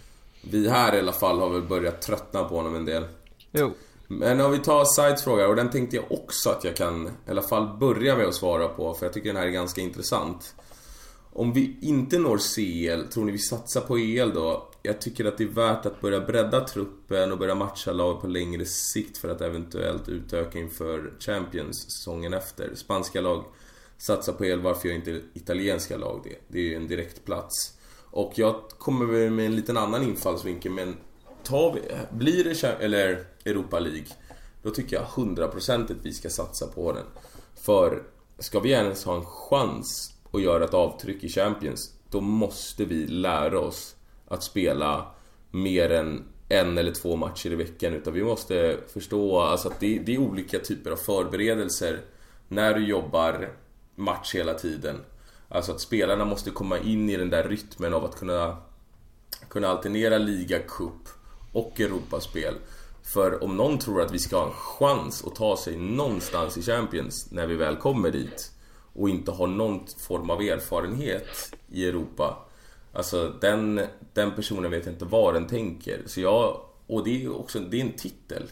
vi 0.50 0.68
här 0.68 0.94
i 0.94 0.98
alla 0.98 1.12
fall 1.12 1.40
har 1.40 1.48
väl 1.50 1.62
börjat 1.62 2.02
tröttna 2.02 2.44
på 2.44 2.56
honom 2.56 2.76
en 2.76 2.84
del. 2.84 3.04
Jo. 3.52 3.70
Men 4.18 4.40
om 4.40 4.52
vi 4.52 4.58
tar 4.58 4.84
Sides 4.84 5.24
fråga 5.24 5.48
och 5.48 5.56
den 5.56 5.70
tänkte 5.70 5.96
jag 5.96 6.12
också 6.12 6.50
att 6.50 6.64
jag 6.64 6.76
kan 6.76 7.06
i 7.06 7.30
alla 7.30 7.42
fall 7.42 7.78
börja 7.78 8.16
med 8.16 8.26
att 8.26 8.34
svara 8.34 8.68
på 8.68 8.94
för 8.94 9.06
jag 9.06 9.12
tycker 9.12 9.28
den 9.28 9.36
här 9.36 9.46
är 9.46 9.50
ganska 9.50 9.80
intressant. 9.80 10.54
Om 11.32 11.52
vi 11.52 11.76
inte 11.80 12.18
når 12.18 12.38
CL, 12.38 13.12
tror 13.12 13.24
ni 13.24 13.32
vi 13.32 13.38
satsar 13.38 13.80
på 13.80 13.98
EL 13.98 14.34
då? 14.34 14.70
jag 14.86 15.00
tycker 15.00 15.24
att 15.24 15.38
det 15.38 15.44
är 15.44 15.48
värt 15.48 15.86
att 15.86 16.00
börja 16.00 16.20
bredda 16.20 16.60
truppen 16.60 17.32
och 17.32 17.38
börja 17.38 17.54
matcha 17.54 17.92
lag 17.92 18.20
på 18.20 18.26
längre 18.26 18.64
sikt 18.64 19.18
för 19.18 19.28
att 19.28 19.40
eventuellt 19.40 20.08
utöka 20.08 20.58
inför 20.58 21.12
Champions 21.20 21.84
säsongen 21.84 22.34
efter. 22.34 22.74
Spanska 22.74 23.20
lag 23.20 23.44
satsar 23.98 24.32
på 24.32 24.44
el, 24.44 24.60
varför 24.60 24.88
gör 24.88 24.94
inte 24.94 25.20
italienska 25.34 25.96
lag 25.96 26.20
det? 26.24 26.36
Det 26.48 26.58
är 26.58 26.62
ju 26.62 26.74
en 26.74 26.88
direkt 26.88 27.24
plats. 27.24 27.78
Och 28.10 28.32
jag 28.36 28.54
kommer 28.78 29.30
med 29.30 29.46
en 29.46 29.56
liten 29.56 29.76
annan 29.76 30.02
infallsvinkel 30.02 30.72
men 30.72 30.96
tar 31.44 31.72
vi, 31.72 31.80
blir 32.10 32.44
det 32.44 32.64
eller 32.64 33.24
Europa 33.44 33.78
League 33.78 34.08
då 34.62 34.70
tycker 34.70 34.96
jag 34.96 35.04
hundraprocentigt 35.04 36.00
vi 36.02 36.12
ska 36.12 36.30
satsa 36.30 36.66
på 36.66 36.92
den. 36.92 37.04
För 37.54 38.02
ska 38.38 38.60
vi 38.60 38.70
ens 38.70 39.04
ha 39.04 39.16
en 39.16 39.24
chans 39.24 40.14
att 40.32 40.42
göra 40.42 40.64
ett 40.64 40.74
avtryck 40.74 41.24
i 41.24 41.28
Champions 41.28 41.94
då 42.10 42.20
måste 42.20 42.84
vi 42.84 43.06
lära 43.06 43.58
oss 43.58 43.96
att 44.28 44.42
spela 44.42 45.06
mer 45.50 45.90
än 45.90 46.24
en 46.48 46.78
eller 46.78 46.92
två 46.92 47.16
matcher 47.16 47.50
i 47.50 47.54
veckan 47.54 47.92
utan 47.92 48.12
vi 48.12 48.24
måste 48.24 48.76
förstå 48.92 49.40
alltså 49.40 49.68
att 49.68 49.80
det, 49.80 49.98
det 49.98 50.14
är 50.14 50.18
olika 50.18 50.58
typer 50.58 50.90
av 50.90 50.96
förberedelser 50.96 52.00
när 52.48 52.74
du 52.74 52.86
jobbar 52.86 53.48
match 53.94 54.34
hela 54.34 54.54
tiden. 54.54 54.96
Alltså 55.48 55.72
att 55.72 55.80
spelarna 55.80 56.24
måste 56.24 56.50
komma 56.50 56.78
in 56.78 57.10
i 57.10 57.16
den 57.16 57.30
där 57.30 57.48
rytmen 57.48 57.94
av 57.94 58.04
att 58.04 58.16
kunna, 58.16 58.56
kunna 59.48 59.68
alternera 59.68 60.18
liga, 60.18 60.58
cup 60.58 61.08
och 61.54 61.80
Europaspel. 61.80 62.54
För 63.02 63.44
om 63.44 63.56
någon 63.56 63.78
tror 63.78 64.02
att 64.02 64.12
vi 64.12 64.18
ska 64.18 64.36
ha 64.36 64.46
en 64.46 64.52
chans 64.52 65.24
att 65.26 65.34
ta 65.34 65.56
sig 65.56 65.76
någonstans 65.76 66.56
i 66.56 66.62
Champions 66.62 67.30
när 67.30 67.46
vi 67.46 67.56
väl 67.56 67.76
kommer 67.76 68.10
dit 68.10 68.52
och 68.92 69.08
inte 69.08 69.30
har 69.30 69.46
någon 69.46 69.86
form 69.98 70.30
av 70.30 70.40
erfarenhet 70.40 71.54
i 71.68 71.88
Europa. 71.88 72.46
Alltså 72.92 73.32
den, 73.40 73.80
den 74.12 74.32
personen 74.32 74.70
vet 74.70 74.86
inte 74.86 75.04
vad 75.04 75.34
den 75.34 75.46
tänker. 75.46 76.02
Så 76.06 76.20
jag, 76.20 76.60
och 76.86 77.04
det 77.04 77.24
är 77.24 77.38
också 77.38 77.58
det 77.58 77.80
är 77.80 77.84
en 77.84 77.92
titel. 77.92 78.42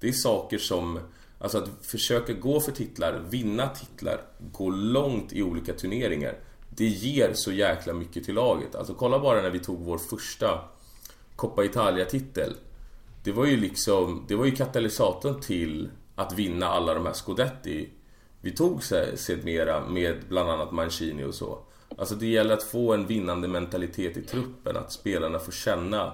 Det 0.00 0.08
är 0.08 0.12
saker 0.12 0.58
som 0.58 0.98
Alltså 1.42 1.58
att 1.58 1.70
försöka 1.82 2.32
gå 2.32 2.60
för 2.60 2.72
titlar, 2.72 3.22
vinna 3.30 3.68
titlar, 3.68 4.20
gå 4.52 4.70
långt 4.70 5.32
i 5.32 5.42
olika 5.42 5.72
turneringar. 5.72 6.34
Det 6.68 6.84
ger 6.84 7.30
så 7.34 7.52
jäkla 7.52 7.92
mycket 7.92 8.24
till 8.24 8.34
laget. 8.34 8.74
Alltså 8.74 8.94
kolla 8.94 9.18
bara 9.18 9.42
när 9.42 9.50
vi 9.50 9.58
tog 9.58 9.78
vår 9.78 9.98
första 9.98 10.60
Coppa 11.42 11.64
Italia-titel. 11.64 12.52
Det 13.24 13.32
var 13.32 13.46
ju 13.46 13.56
liksom, 13.56 14.24
det 14.28 14.34
var 14.34 14.44
ju 14.44 14.50
katalysatorn 14.50 15.40
till 15.40 15.88
att 16.14 16.38
vinna 16.38 16.66
alla 16.66 16.94
de 16.94 17.06
här 17.06 17.12
Scudetti 17.12 17.88
vi 18.40 18.50
tog 18.50 18.82
sedermera 18.82 19.88
med 19.88 20.16
bland 20.28 20.50
annat 20.50 20.72
Mancini 20.72 21.24
och 21.24 21.34
så. 21.34 21.58
Alltså 21.98 22.14
det 22.14 22.26
gäller 22.26 22.54
att 22.54 22.62
få 22.62 22.94
en 22.94 23.06
vinnande 23.06 23.48
mentalitet 23.48 24.16
i 24.16 24.22
truppen, 24.22 24.76
att 24.76 24.92
spelarna 24.92 25.38
får 25.38 25.52
känna 25.52 26.12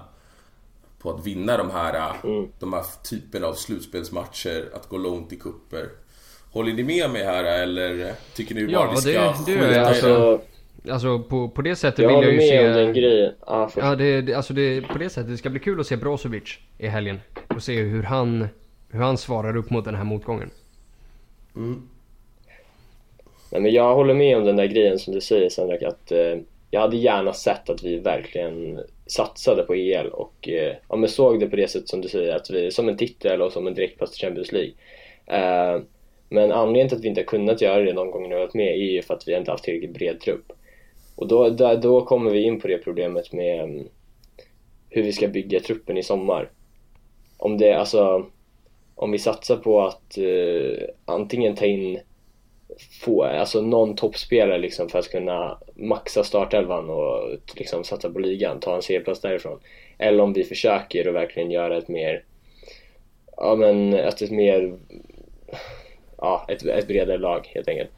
på 0.99 1.11
att 1.11 1.25
vinna 1.25 1.57
de 1.57 1.69
här, 1.69 2.15
mm. 2.23 2.51
de 2.59 2.73
här 2.73 2.83
typen 3.03 3.43
av 3.43 3.53
slutspelsmatcher, 3.53 4.69
att 4.73 4.89
gå 4.89 4.97
långt 4.97 5.33
i 5.33 5.35
kupper. 5.35 5.89
Håller 6.51 6.73
ni 6.73 6.83
med 6.83 7.11
mig 7.11 7.23
här 7.23 7.43
eller 7.43 8.13
tycker 8.33 8.55
ni 8.55 8.65
bara 8.65 8.71
ja, 8.71 8.91
vi 8.91 8.97
ska 9.01 9.11
det, 9.45 9.55
det 9.55 9.75
jag. 9.75 9.87
Alltså, 9.87 10.41
alltså 10.91 11.19
på, 11.19 11.49
på 11.49 11.61
det 11.61 11.75
sättet 11.75 11.99
jag 11.99 12.19
vill 12.19 12.27
jag 12.27 12.33
ju 12.33 12.39
se... 12.39 12.55
Jag 12.55 12.75
den 12.75 12.93
grejen. 12.93 13.33
Ah, 13.39 13.69
ja, 13.75 13.95
det, 13.95 14.21
det, 14.21 14.33
alltså 14.33 14.53
det, 14.53 14.81
på 14.81 14.97
det 14.97 15.09
sättet. 15.09 15.29
Det 15.29 15.37
ska 15.37 15.49
bli 15.49 15.59
kul 15.59 15.79
att 15.79 15.87
se 15.87 15.97
Brozovic 15.97 16.57
i 16.77 16.87
helgen. 16.87 17.19
Och 17.47 17.63
se 17.63 17.81
hur 17.81 18.03
han, 18.03 18.47
hur 18.91 18.99
han 18.99 19.17
svarar 19.17 19.57
upp 19.57 19.69
mot 19.69 19.85
den 19.85 19.95
här 19.95 20.03
motgången. 20.03 20.49
Mm. 21.55 21.89
Nej, 23.51 23.61
men 23.61 23.71
jag 23.71 23.95
håller 23.95 24.13
med 24.13 24.37
om 24.37 24.45
den 24.45 24.55
där 24.55 24.65
grejen 24.65 24.99
som 24.99 25.13
du 25.13 25.21
säger 25.21 25.49
Sandrak 25.49 25.83
att 25.83 26.11
eh, 26.11 26.37
jag 26.71 26.81
hade 26.81 26.97
gärna 26.97 27.33
sett 27.33 27.69
att 27.69 27.83
vi 27.83 27.99
verkligen 27.99 28.79
satsade 29.05 29.63
på 29.63 29.75
EL 29.75 30.07
och 30.07 30.49
eh, 30.49 30.75
ja, 30.89 30.95
men 30.95 31.09
såg 31.09 31.39
det 31.39 31.47
på 31.47 31.55
det 31.55 31.67
sättet 31.67 31.89
som 31.89 32.01
du 32.01 32.07
säger, 32.07 32.35
att 32.35 32.49
vi, 32.49 32.71
som 32.71 32.89
en 32.89 32.97
titel 32.97 33.41
och 33.41 33.51
som 33.51 33.67
en 33.67 33.73
direktplats 33.73 34.13
till 34.13 34.27
Champions 34.27 34.51
League. 34.51 34.73
Eh, 35.25 35.81
men 36.29 36.51
anledningen 36.51 36.89
till 36.89 36.97
att 36.97 37.03
vi 37.03 37.07
inte 37.07 37.21
har 37.21 37.25
kunnat 37.25 37.61
göra 37.61 37.83
det 37.83 37.93
någon 37.93 38.11
gång 38.11 38.29
när 38.29 38.35
vi 38.35 38.41
varit 38.41 38.53
med 38.53 38.73
är 38.73 38.91
ju 38.91 39.01
för 39.01 39.13
att 39.13 39.27
vi 39.27 39.37
inte 39.37 39.51
haft 39.51 39.63
tillräckligt 39.63 39.93
bred 39.93 40.19
trupp. 40.19 40.51
Och 41.19 41.27
då, 41.27 41.49
där, 41.49 41.77
då 41.77 42.05
kommer 42.05 42.31
vi 42.31 42.43
in 42.43 42.59
på 42.59 42.67
det 42.67 42.77
problemet 42.77 43.33
med 43.33 43.63
mm, 43.63 43.87
hur 44.89 45.03
vi 45.03 45.11
ska 45.11 45.27
bygga 45.27 45.59
truppen 45.59 45.97
i 45.97 46.03
sommar. 46.03 46.49
Om 47.37 47.57
det, 47.57 47.73
alltså, 47.73 48.25
om 48.95 49.11
vi 49.11 49.19
satsar 49.19 49.57
på 49.57 49.81
att 49.81 50.17
uh, 50.17 50.77
antingen 51.05 51.55
ta 51.55 51.65
in 51.65 51.99
få, 53.01 53.23
alltså 53.23 53.61
någon 53.61 53.95
toppspelare 53.95 54.57
liksom 54.57 54.89
för 54.89 54.99
att 54.99 55.11
kunna 55.11 55.57
maxa 55.75 56.23
startelvan 56.23 56.89
och 56.89 57.37
liksom 57.55 57.83
satsa 57.83 58.09
på 58.09 58.19
ligan, 58.19 58.59
ta 58.59 58.75
en 58.75 58.81
C-plats 58.81 59.21
därifrån. 59.21 59.59
Eller 59.97 60.23
om 60.23 60.33
vi 60.33 60.43
försöker 60.43 61.07
att 61.07 61.15
verkligen 61.15 61.51
göra 61.51 61.77
ett 61.77 61.87
mer, 61.87 62.23
ja 63.37 63.55
men 63.55 63.93
ett, 63.93 64.21
ett 64.21 64.31
mer, 64.31 64.73
ja 66.17 66.45
ett, 66.47 66.65
ett 66.65 66.87
bredare 66.87 67.17
lag 67.17 67.51
helt 67.53 67.67
enkelt. 67.67 67.89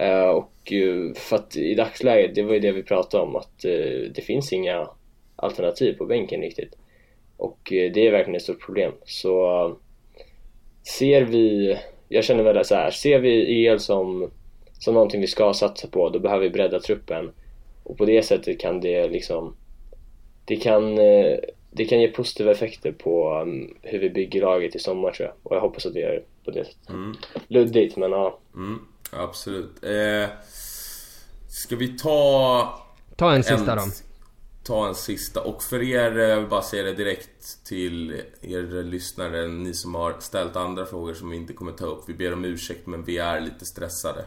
Uh, 0.00 0.28
och 0.28 0.72
uh, 0.72 1.14
för 1.14 1.36
att 1.36 1.56
i 1.56 1.74
dagsläget, 1.74 2.34
det 2.34 2.42
var 2.42 2.54
ju 2.54 2.60
det 2.60 2.72
vi 2.72 2.82
pratade 2.82 3.22
om, 3.22 3.36
att 3.36 3.64
uh, 3.64 4.10
det 4.14 4.22
finns 4.24 4.52
inga 4.52 4.88
alternativ 5.36 5.92
på 5.92 6.06
bänken 6.06 6.40
riktigt. 6.40 6.76
Och 7.36 7.58
det 7.70 8.06
är 8.06 8.12
verkligen 8.12 8.36
ett 8.36 8.42
stort 8.42 8.64
problem. 8.64 8.92
Så 9.04 9.76
ser 10.82 11.22
vi 11.22 11.76
jag 12.12 12.24
känner 12.24 12.42
väl 12.42 12.64
så 12.64 12.74
här, 12.74 12.90
ser 12.90 13.18
vi 13.18 13.66
EL 13.66 13.80
som, 13.80 14.30
som 14.72 14.94
någonting 14.94 15.20
vi 15.20 15.26
ska 15.26 15.54
satsa 15.54 15.88
på, 15.88 16.08
då 16.08 16.18
behöver 16.18 16.42
vi 16.42 16.50
bredda 16.50 16.80
truppen. 16.80 17.30
Och 17.82 17.98
på 17.98 18.04
det 18.04 18.22
sättet 18.22 18.60
kan 18.60 18.80
det 18.80 19.08
liksom, 19.08 19.56
det 20.44 20.56
kan, 20.56 20.98
eh, 20.98 21.38
det 21.70 21.84
kan 21.84 22.00
ge 22.00 22.08
positiva 22.08 22.50
effekter 22.50 22.92
på 22.92 23.40
um, 23.42 23.76
hur 23.82 23.98
vi 23.98 24.10
bygger 24.10 24.40
laget 24.40 24.76
i 24.76 24.78
sommar 24.78 25.10
tror 25.10 25.28
jag. 25.28 25.36
Och 25.42 25.56
jag 25.56 25.60
hoppas 25.60 25.86
att 25.86 25.94
det 25.94 26.00
gör 26.00 26.22
på 26.44 26.50
det 26.50 26.64
sättet. 26.64 26.88
Mm. 26.90 27.16
Luddigt, 27.48 27.96
men 27.96 28.10
ja. 28.10 28.38
Mm, 28.54 28.78
absolut. 29.12 29.84
Eh, 29.84 30.28
ska 31.48 31.76
vi 31.76 31.98
ta... 31.98 32.78
Ta 33.16 33.34
en 33.34 33.44
sista 33.44 33.72
en, 33.72 33.78
då 33.78 33.84
ta 34.62 34.88
en 34.88 34.94
sista. 34.94 35.40
Och 35.40 35.62
för 35.62 35.82
er, 35.82 36.18
jag 36.18 36.36
vill 36.36 36.48
bara 36.48 36.62
säga 36.62 36.82
det 36.82 36.94
direkt 36.94 37.64
till 37.64 38.22
er 38.40 38.82
lyssnare, 38.82 39.48
ni 39.48 39.74
som 39.74 39.94
har 39.94 40.16
ställt 40.20 40.56
andra 40.56 40.86
frågor 40.86 41.14
som 41.14 41.30
vi 41.30 41.36
inte 41.36 41.52
kommer 41.52 41.72
ta 41.72 41.86
upp. 41.86 42.04
Vi 42.06 42.14
ber 42.14 42.32
om 42.32 42.44
ursäkt 42.44 42.86
men 42.86 43.04
vi 43.04 43.18
är 43.18 43.40
lite 43.40 43.66
stressade. 43.66 44.24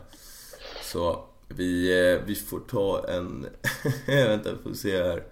Så 0.84 1.26
vi, 1.48 2.02
eh, 2.12 2.22
vi 2.26 2.36
får 2.36 2.60
ta 2.60 3.08
en... 3.08 3.48
Vänta, 4.06 4.50
får 4.64 4.74
se 4.74 5.04
här. 5.04 5.24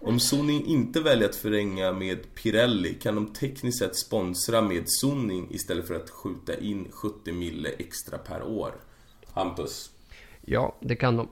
Om 0.00 0.20
Sunning 0.20 0.66
inte 0.66 1.00
väljer 1.00 1.28
att 1.28 1.36
förlänga 1.36 1.92
med 1.92 2.34
Pirelli 2.34 2.94
kan 2.94 3.14
de 3.14 3.32
tekniskt 3.32 3.78
sett 3.78 3.96
sponsra 3.96 4.62
med 4.62 4.84
Sunning 4.86 5.48
istället 5.50 5.86
för 5.86 5.94
att 5.94 6.10
skjuta 6.10 6.58
in 6.58 6.88
70 6.92 7.32
mille 7.32 7.68
extra 7.68 8.18
per 8.18 8.42
år. 8.42 8.74
Hampus? 9.34 9.90
Ja, 10.40 10.74
det 10.80 10.96
kan 10.96 11.16
de. 11.16 11.28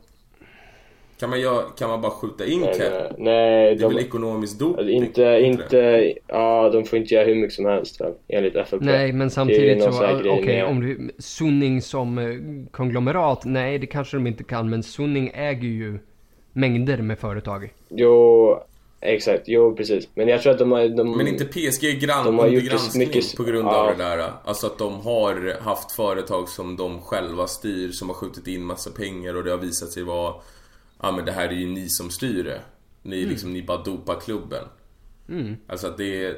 Kan 1.21 1.31
man, 1.31 1.41
göra, 1.41 1.63
kan 1.79 1.91
man 1.91 2.01
bara 2.01 2.13
skjuta 2.13 2.47
in 2.47 2.61
nej, 2.61 2.77
nej, 2.79 3.13
nej, 3.19 3.65
Det 3.65 3.85
är 3.85 3.89
de, 3.89 3.95
väl 3.95 3.99
ekonomiskt 3.99 4.59
doping? 4.59 4.89
Inte, 4.89 5.41
inte, 5.43 6.13
ja 6.27 6.71
de 6.73 6.85
får 6.85 6.99
inte 6.99 7.15
göra 7.15 7.25
hur 7.25 7.35
mycket 7.35 7.53
som 7.53 7.65
helst 7.65 8.01
väl, 8.01 8.15
enligt 8.29 8.57
FFP. 8.57 8.85
Nej 8.85 9.13
men 9.13 9.31
samtidigt 9.31 9.83
så, 9.83 9.91
okej 9.91 10.31
okay, 10.31 10.63
om 10.63 10.81
du, 10.81 11.11
Sunning 11.19 11.83
som 11.83 12.19
eh, 12.19 12.71
konglomerat, 12.71 13.45
nej 13.45 13.79
det 13.79 13.87
kanske 13.87 14.17
de 14.17 14.27
inte 14.27 14.45
kan 14.45 14.71
men 14.71 14.83
Sunning 14.83 15.31
äger 15.35 15.69
ju 15.69 15.99
mängder 16.53 16.97
med 16.97 17.19
företag. 17.19 17.73
Jo, 17.89 18.63
exakt, 19.01 19.43
jo 19.47 19.77
precis. 19.77 20.09
Men 20.15 20.29
jag 20.29 20.43
tror 20.43 20.53
att 20.53 20.59
de 20.59 20.73
har... 20.73 20.89
De, 20.89 21.17
men 21.17 21.29
inte 21.29 21.45
PSG 21.45 22.01
grann, 22.01 22.27
de 22.27 22.39
har 22.39 22.47
gjort 22.47 22.65
granskning 22.65 23.09
mycket, 23.09 23.37
på 23.37 23.45
grund 23.45 23.69
ja. 23.69 23.77
av 23.77 23.99
det 23.99 24.05
där? 24.05 24.33
Alltså 24.45 24.67
att 24.67 24.79
de 24.79 25.01
har 25.01 25.61
haft 25.61 25.93
företag 25.93 26.49
som 26.49 26.77
de 26.77 27.01
själva 27.03 27.47
styr, 27.47 27.91
som 27.91 28.09
har 28.09 28.15
skjutit 28.15 28.47
in 28.47 28.65
massa 28.65 28.91
pengar 28.91 29.37
och 29.37 29.45
det 29.45 29.51
har 29.51 29.59
visat 29.59 29.91
sig 29.91 30.03
vara 30.03 30.35
ja 31.03 31.13
men 31.13 31.25
det 31.25 31.33
här 31.33 31.49
är 31.49 31.53
ju 31.53 31.67
ni 31.67 31.89
som 31.89 32.11
styr 32.11 32.45
det. 32.45 32.61
Ni, 33.03 33.19
mm. 33.19 33.31
liksom, 33.31 33.53
ni 33.53 33.63
bara 33.63 33.83
dopar 33.83 34.21
klubben. 34.21 34.65
Mm. 35.29 35.57
Alltså 35.67 35.87
att 35.87 35.99
det 35.99 36.25
är... 36.25 36.37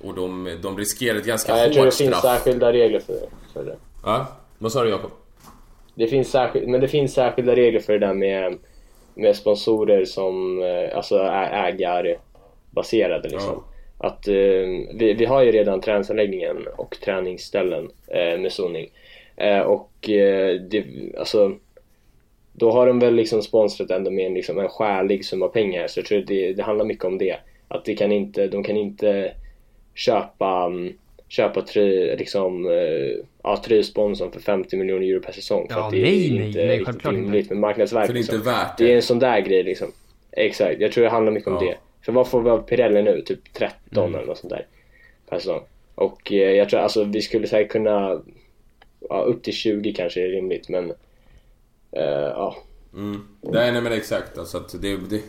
Och 0.00 0.14
de, 0.14 0.58
de 0.62 0.78
riskerar 0.78 1.18
ett 1.18 1.26
ganska 1.26 1.52
ja, 1.52 1.64
hårt 1.64 1.72
straff. 1.72 1.76
Jag 1.76 1.92
tror 1.92 2.06
det 2.06 2.10
finns 2.10 2.22
särskilda 2.22 2.72
regler 2.72 3.00
för 3.00 3.12
det. 3.12 3.28
För 3.52 3.64
det. 3.64 3.76
Ja, 4.04 4.26
vad 4.58 4.72
sa 4.72 4.84
du 4.84 4.90
Jakob? 4.90 5.10
Det 5.94 6.06
finns 6.06 6.30
särskild, 6.30 6.68
men 6.68 6.80
det 6.80 6.88
finns 6.88 7.14
särskilda 7.14 7.56
regler 7.56 7.80
för 7.80 7.92
det 7.92 8.06
där 8.06 8.14
med, 8.14 8.58
med 9.14 9.36
sponsorer 9.36 10.04
som 10.04 10.62
eh, 10.62 10.96
alltså 10.96 11.18
är 11.18 11.72
ägarbaserade 11.72 13.28
liksom. 13.28 13.64
Ja. 13.98 14.06
Att 14.06 14.28
eh, 14.28 14.34
vi, 14.94 15.14
vi 15.18 15.24
har 15.24 15.42
ju 15.42 15.52
redan 15.52 15.80
träningsanläggningen 15.80 16.66
och 16.76 16.96
träningsställen 17.04 17.90
eh, 18.08 18.40
med 18.40 18.52
zoning. 18.52 18.90
Eh, 19.36 19.60
och 19.60 20.10
eh, 20.10 20.60
det, 20.60 20.84
alltså 21.18 21.52
då 22.52 22.70
har 22.70 22.86
de 22.86 22.98
väl 22.98 23.14
liksom 23.14 23.42
sponsrat 23.42 23.90
ändå 23.90 24.10
med 24.10 24.26
en, 24.26 24.34
liksom 24.34 24.58
en 24.58 24.68
skälig 24.68 25.24
summa 25.24 25.48
pengar 25.48 25.86
så 25.86 25.98
jag 25.98 26.06
tror 26.06 26.20
det, 26.26 26.52
det 26.52 26.62
handlar 26.62 26.84
mycket 26.84 27.04
om 27.04 27.18
det. 27.18 27.36
Att 27.68 27.84
det 27.84 27.94
kan 27.94 28.12
inte, 28.12 28.46
de 28.46 28.62
kan 28.62 28.76
inte 28.76 29.32
köpa, 29.94 30.64
mm, 30.66 30.92
köpa 31.30 31.62
tri, 31.62 32.16
liksom, 32.16 32.66
uh, 32.66 33.16
ja, 33.42 33.62
tröjsponsorn 33.64 34.32
för 34.32 34.40
50 34.40 34.76
miljoner 34.76 35.06
euro 35.06 35.20
per 35.20 35.32
säsong. 35.32 35.68
För 35.68 35.78
ja, 35.78 35.86
att 35.86 35.92
det 35.92 36.02
nej, 36.02 36.38
är 36.38 36.44
inte 36.44 36.58
nej, 36.58 36.78
riktigt 36.78 37.06
rimligt 37.06 37.50
med 37.50 37.58
marknadsvärde. 37.58 38.06
För 38.06 38.14
det 38.14 38.18
är 38.18 38.22
inte 38.22 38.32
liksom. 38.32 38.52
värt 38.52 38.78
det. 38.78 38.84
Det 38.84 38.92
är 38.92 38.96
en 38.96 39.02
sån 39.02 39.18
där 39.18 39.40
grej 39.40 39.62
liksom. 39.62 39.92
Exakt, 40.32 40.80
jag 40.80 40.92
tror 40.92 41.04
det 41.04 41.10
handlar 41.10 41.32
mycket 41.32 41.50
ja. 41.50 41.58
om 41.58 41.66
det. 41.66 41.76
För 42.04 42.12
vad 42.12 42.28
får 42.28 42.42
vi 42.42 42.50
av 42.50 42.58
Pirelli 42.62 43.02
nu? 43.02 43.22
Typ 43.22 43.52
13 43.52 44.04
mm. 44.04 44.14
eller 44.14 44.26
något 44.26 44.38
sånt 44.38 44.52
där 44.52 44.66
per 45.28 45.38
säsong. 45.38 45.60
Och 45.94 46.32
eh, 46.32 46.52
jag 46.52 46.68
tror 46.68 46.80
alltså 46.80 47.04
vi 47.04 47.22
skulle 47.22 47.46
säkert 47.46 47.72
kunna, 47.72 48.22
ja, 49.08 49.22
upp 49.22 49.42
till 49.42 49.52
20 49.52 49.92
kanske 49.92 50.22
är 50.22 50.28
rimligt 50.28 50.68
men 50.68 50.92
Uh, 51.96 52.02
ja. 52.02 52.56
Mm. 52.94 53.28
Nej, 53.40 53.72
nej 53.72 53.82
men 53.82 53.92
exakt 53.92 54.38
alltså 54.38 54.56
att 54.56 54.82
det, 54.82 54.96
det, 55.10 55.20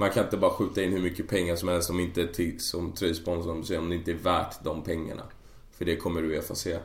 Man 0.00 0.10
kan 0.10 0.24
inte 0.24 0.36
bara 0.36 0.50
skjuta 0.50 0.82
in 0.82 0.92
hur 0.92 1.00
mycket 1.00 1.28
pengar 1.28 1.56
som 1.56 1.68
helst 1.68 1.90
om 1.90 2.00
inte 2.00 2.26
till, 2.26 2.60
som 2.60 2.92
tröjsponsor 2.92 3.78
om 3.78 3.88
det 3.90 3.94
inte 3.94 4.10
är 4.10 4.14
värt 4.14 4.64
de 4.64 4.82
pengarna. 4.82 5.22
För 5.78 5.84
det 5.84 5.96
kommer 5.96 6.22
Uefa 6.22 6.54
se. 6.54 6.78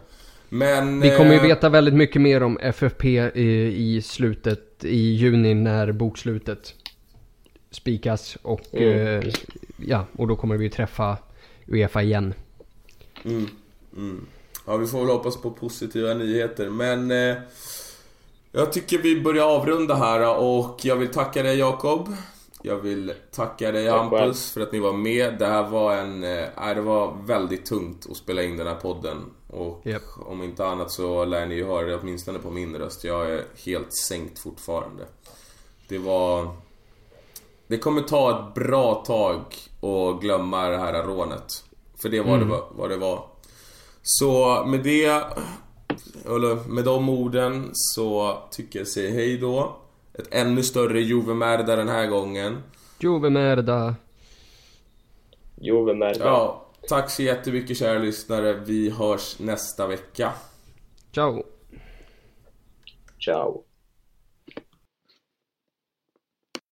Men... 0.50 1.02
Vi 1.02 1.18
kommer 1.18 1.32
ju 1.32 1.38
eh, 1.38 1.44
veta 1.44 1.70
väldigt 1.70 1.94
mycket 1.94 2.22
mer 2.22 2.44
om 2.44 2.58
FFP 2.58 3.08
i, 3.36 3.96
i 3.96 4.02
slutet, 4.02 4.86
i 4.86 4.98
juni 4.98 5.54
när 5.54 5.92
bokslutet 5.92 6.74
spikas. 7.72 8.38
Och, 8.42 8.62
Mm, 8.74 9.20
eh, 9.20 9.34
ja, 9.78 10.06
och 10.18 10.28
då 10.28 10.36
kommer 10.36 10.58
vi 10.58 10.70
träffa 10.70 11.18
Uefa 11.68 12.02
igen. 12.02 12.34
Mm, 13.24 13.48
mm. 13.98 14.26
Ja, 14.66 14.78
vi 14.78 14.88
får 14.88 15.00
väl 15.00 15.10
hoppas 15.10 15.42
på 15.42 15.52
positiva 15.52 16.14
nyheter. 16.14 16.70
Men 16.70 17.12
eh, 17.12 17.38
jag 18.52 18.74
tycker 18.74 18.98
vi 18.98 19.22
börjar 19.22 19.46
avrunda 19.46 19.96
här 19.96 20.38
och 20.40 20.80
jag 20.84 20.96
vill 20.96 21.10
tacka 21.10 21.44
dig 21.44 21.58
Jakob. 21.58 22.16
Jag 22.66 22.76
vill 22.76 23.14
tacka 23.32 23.72
dig 23.72 23.88
Tack. 23.88 23.98
Hampus 23.98 24.52
för 24.52 24.62
att 24.62 24.72
ni 24.72 24.80
var 24.80 24.94
med. 24.94 25.40
Det 25.40 25.46
här 25.46 25.70
var 25.70 25.96
en... 25.96 26.20
Nej, 26.20 26.76
det 26.76 26.82
var 26.82 27.18
väldigt 27.26 27.66
tungt 27.66 28.08
att 28.12 28.18
spela 28.18 28.44
in 28.44 28.58
den 28.58 28.68
här 28.68 28.76
podden. 28.76 29.18
Och 29.48 29.82
Japp. 29.84 30.02
om 30.26 30.44
inte 30.44 30.66
annat 30.66 30.92
så 30.92 31.26
lär 31.26 31.46
ni 31.46 31.56
ju 31.56 31.66
höra 31.66 31.86
det 31.86 31.96
åtminstone 31.96 32.40
på 32.40 32.52
min 32.52 32.76
röst. 32.76 33.04
Jag 33.04 33.32
är 33.32 33.44
helt 33.66 33.94
sänkt 33.94 34.40
fortfarande. 34.40 35.04
Det 35.88 35.98
var... 35.98 36.50
Det 37.68 37.78
kommer 37.78 38.02
ta 38.02 38.40
ett 38.40 38.54
bra 38.56 38.96
tag 38.96 39.42
att 39.82 40.22
glömma 40.22 40.70
det 40.70 40.78
här 40.78 41.04
rånet. 41.04 41.64
För 42.02 42.10
det 42.10 42.22
var 42.22 42.38
det 42.38 42.46
var, 42.46 42.64
vad 42.72 42.90
det 42.90 42.98
var. 42.98 43.26
Så 44.02 44.64
med 44.68 44.84
det, 44.84 45.24
eller 46.26 46.70
med 46.70 46.86
de 46.86 47.10
orden 47.10 47.70
så 47.74 48.38
tycker 48.52 48.80
jag 48.80 48.88
säger 48.88 49.12
hej 49.12 49.38
då. 49.38 49.76
Ett 50.18 50.28
ännu 50.32 50.64
större 50.64 51.00
Juve 51.00 51.34
Merda 51.34 51.76
den 51.76 51.88
här 51.88 52.08
gången. 52.08 52.64
Juve 53.00 53.30
merda. 53.30 53.96
Juve 55.62 55.94
Merda. 55.94 56.26
Ja, 56.26 56.66
tack 56.88 57.10
så 57.10 57.24
jättemycket 57.24 57.78
kära 57.78 58.00
lyssnare. 58.00 58.54
Vi 58.54 58.90
hörs 58.90 59.40
nästa 59.40 59.88
vecka. 59.88 60.34
Ciao. 61.14 61.44
Ciao. 63.26 63.64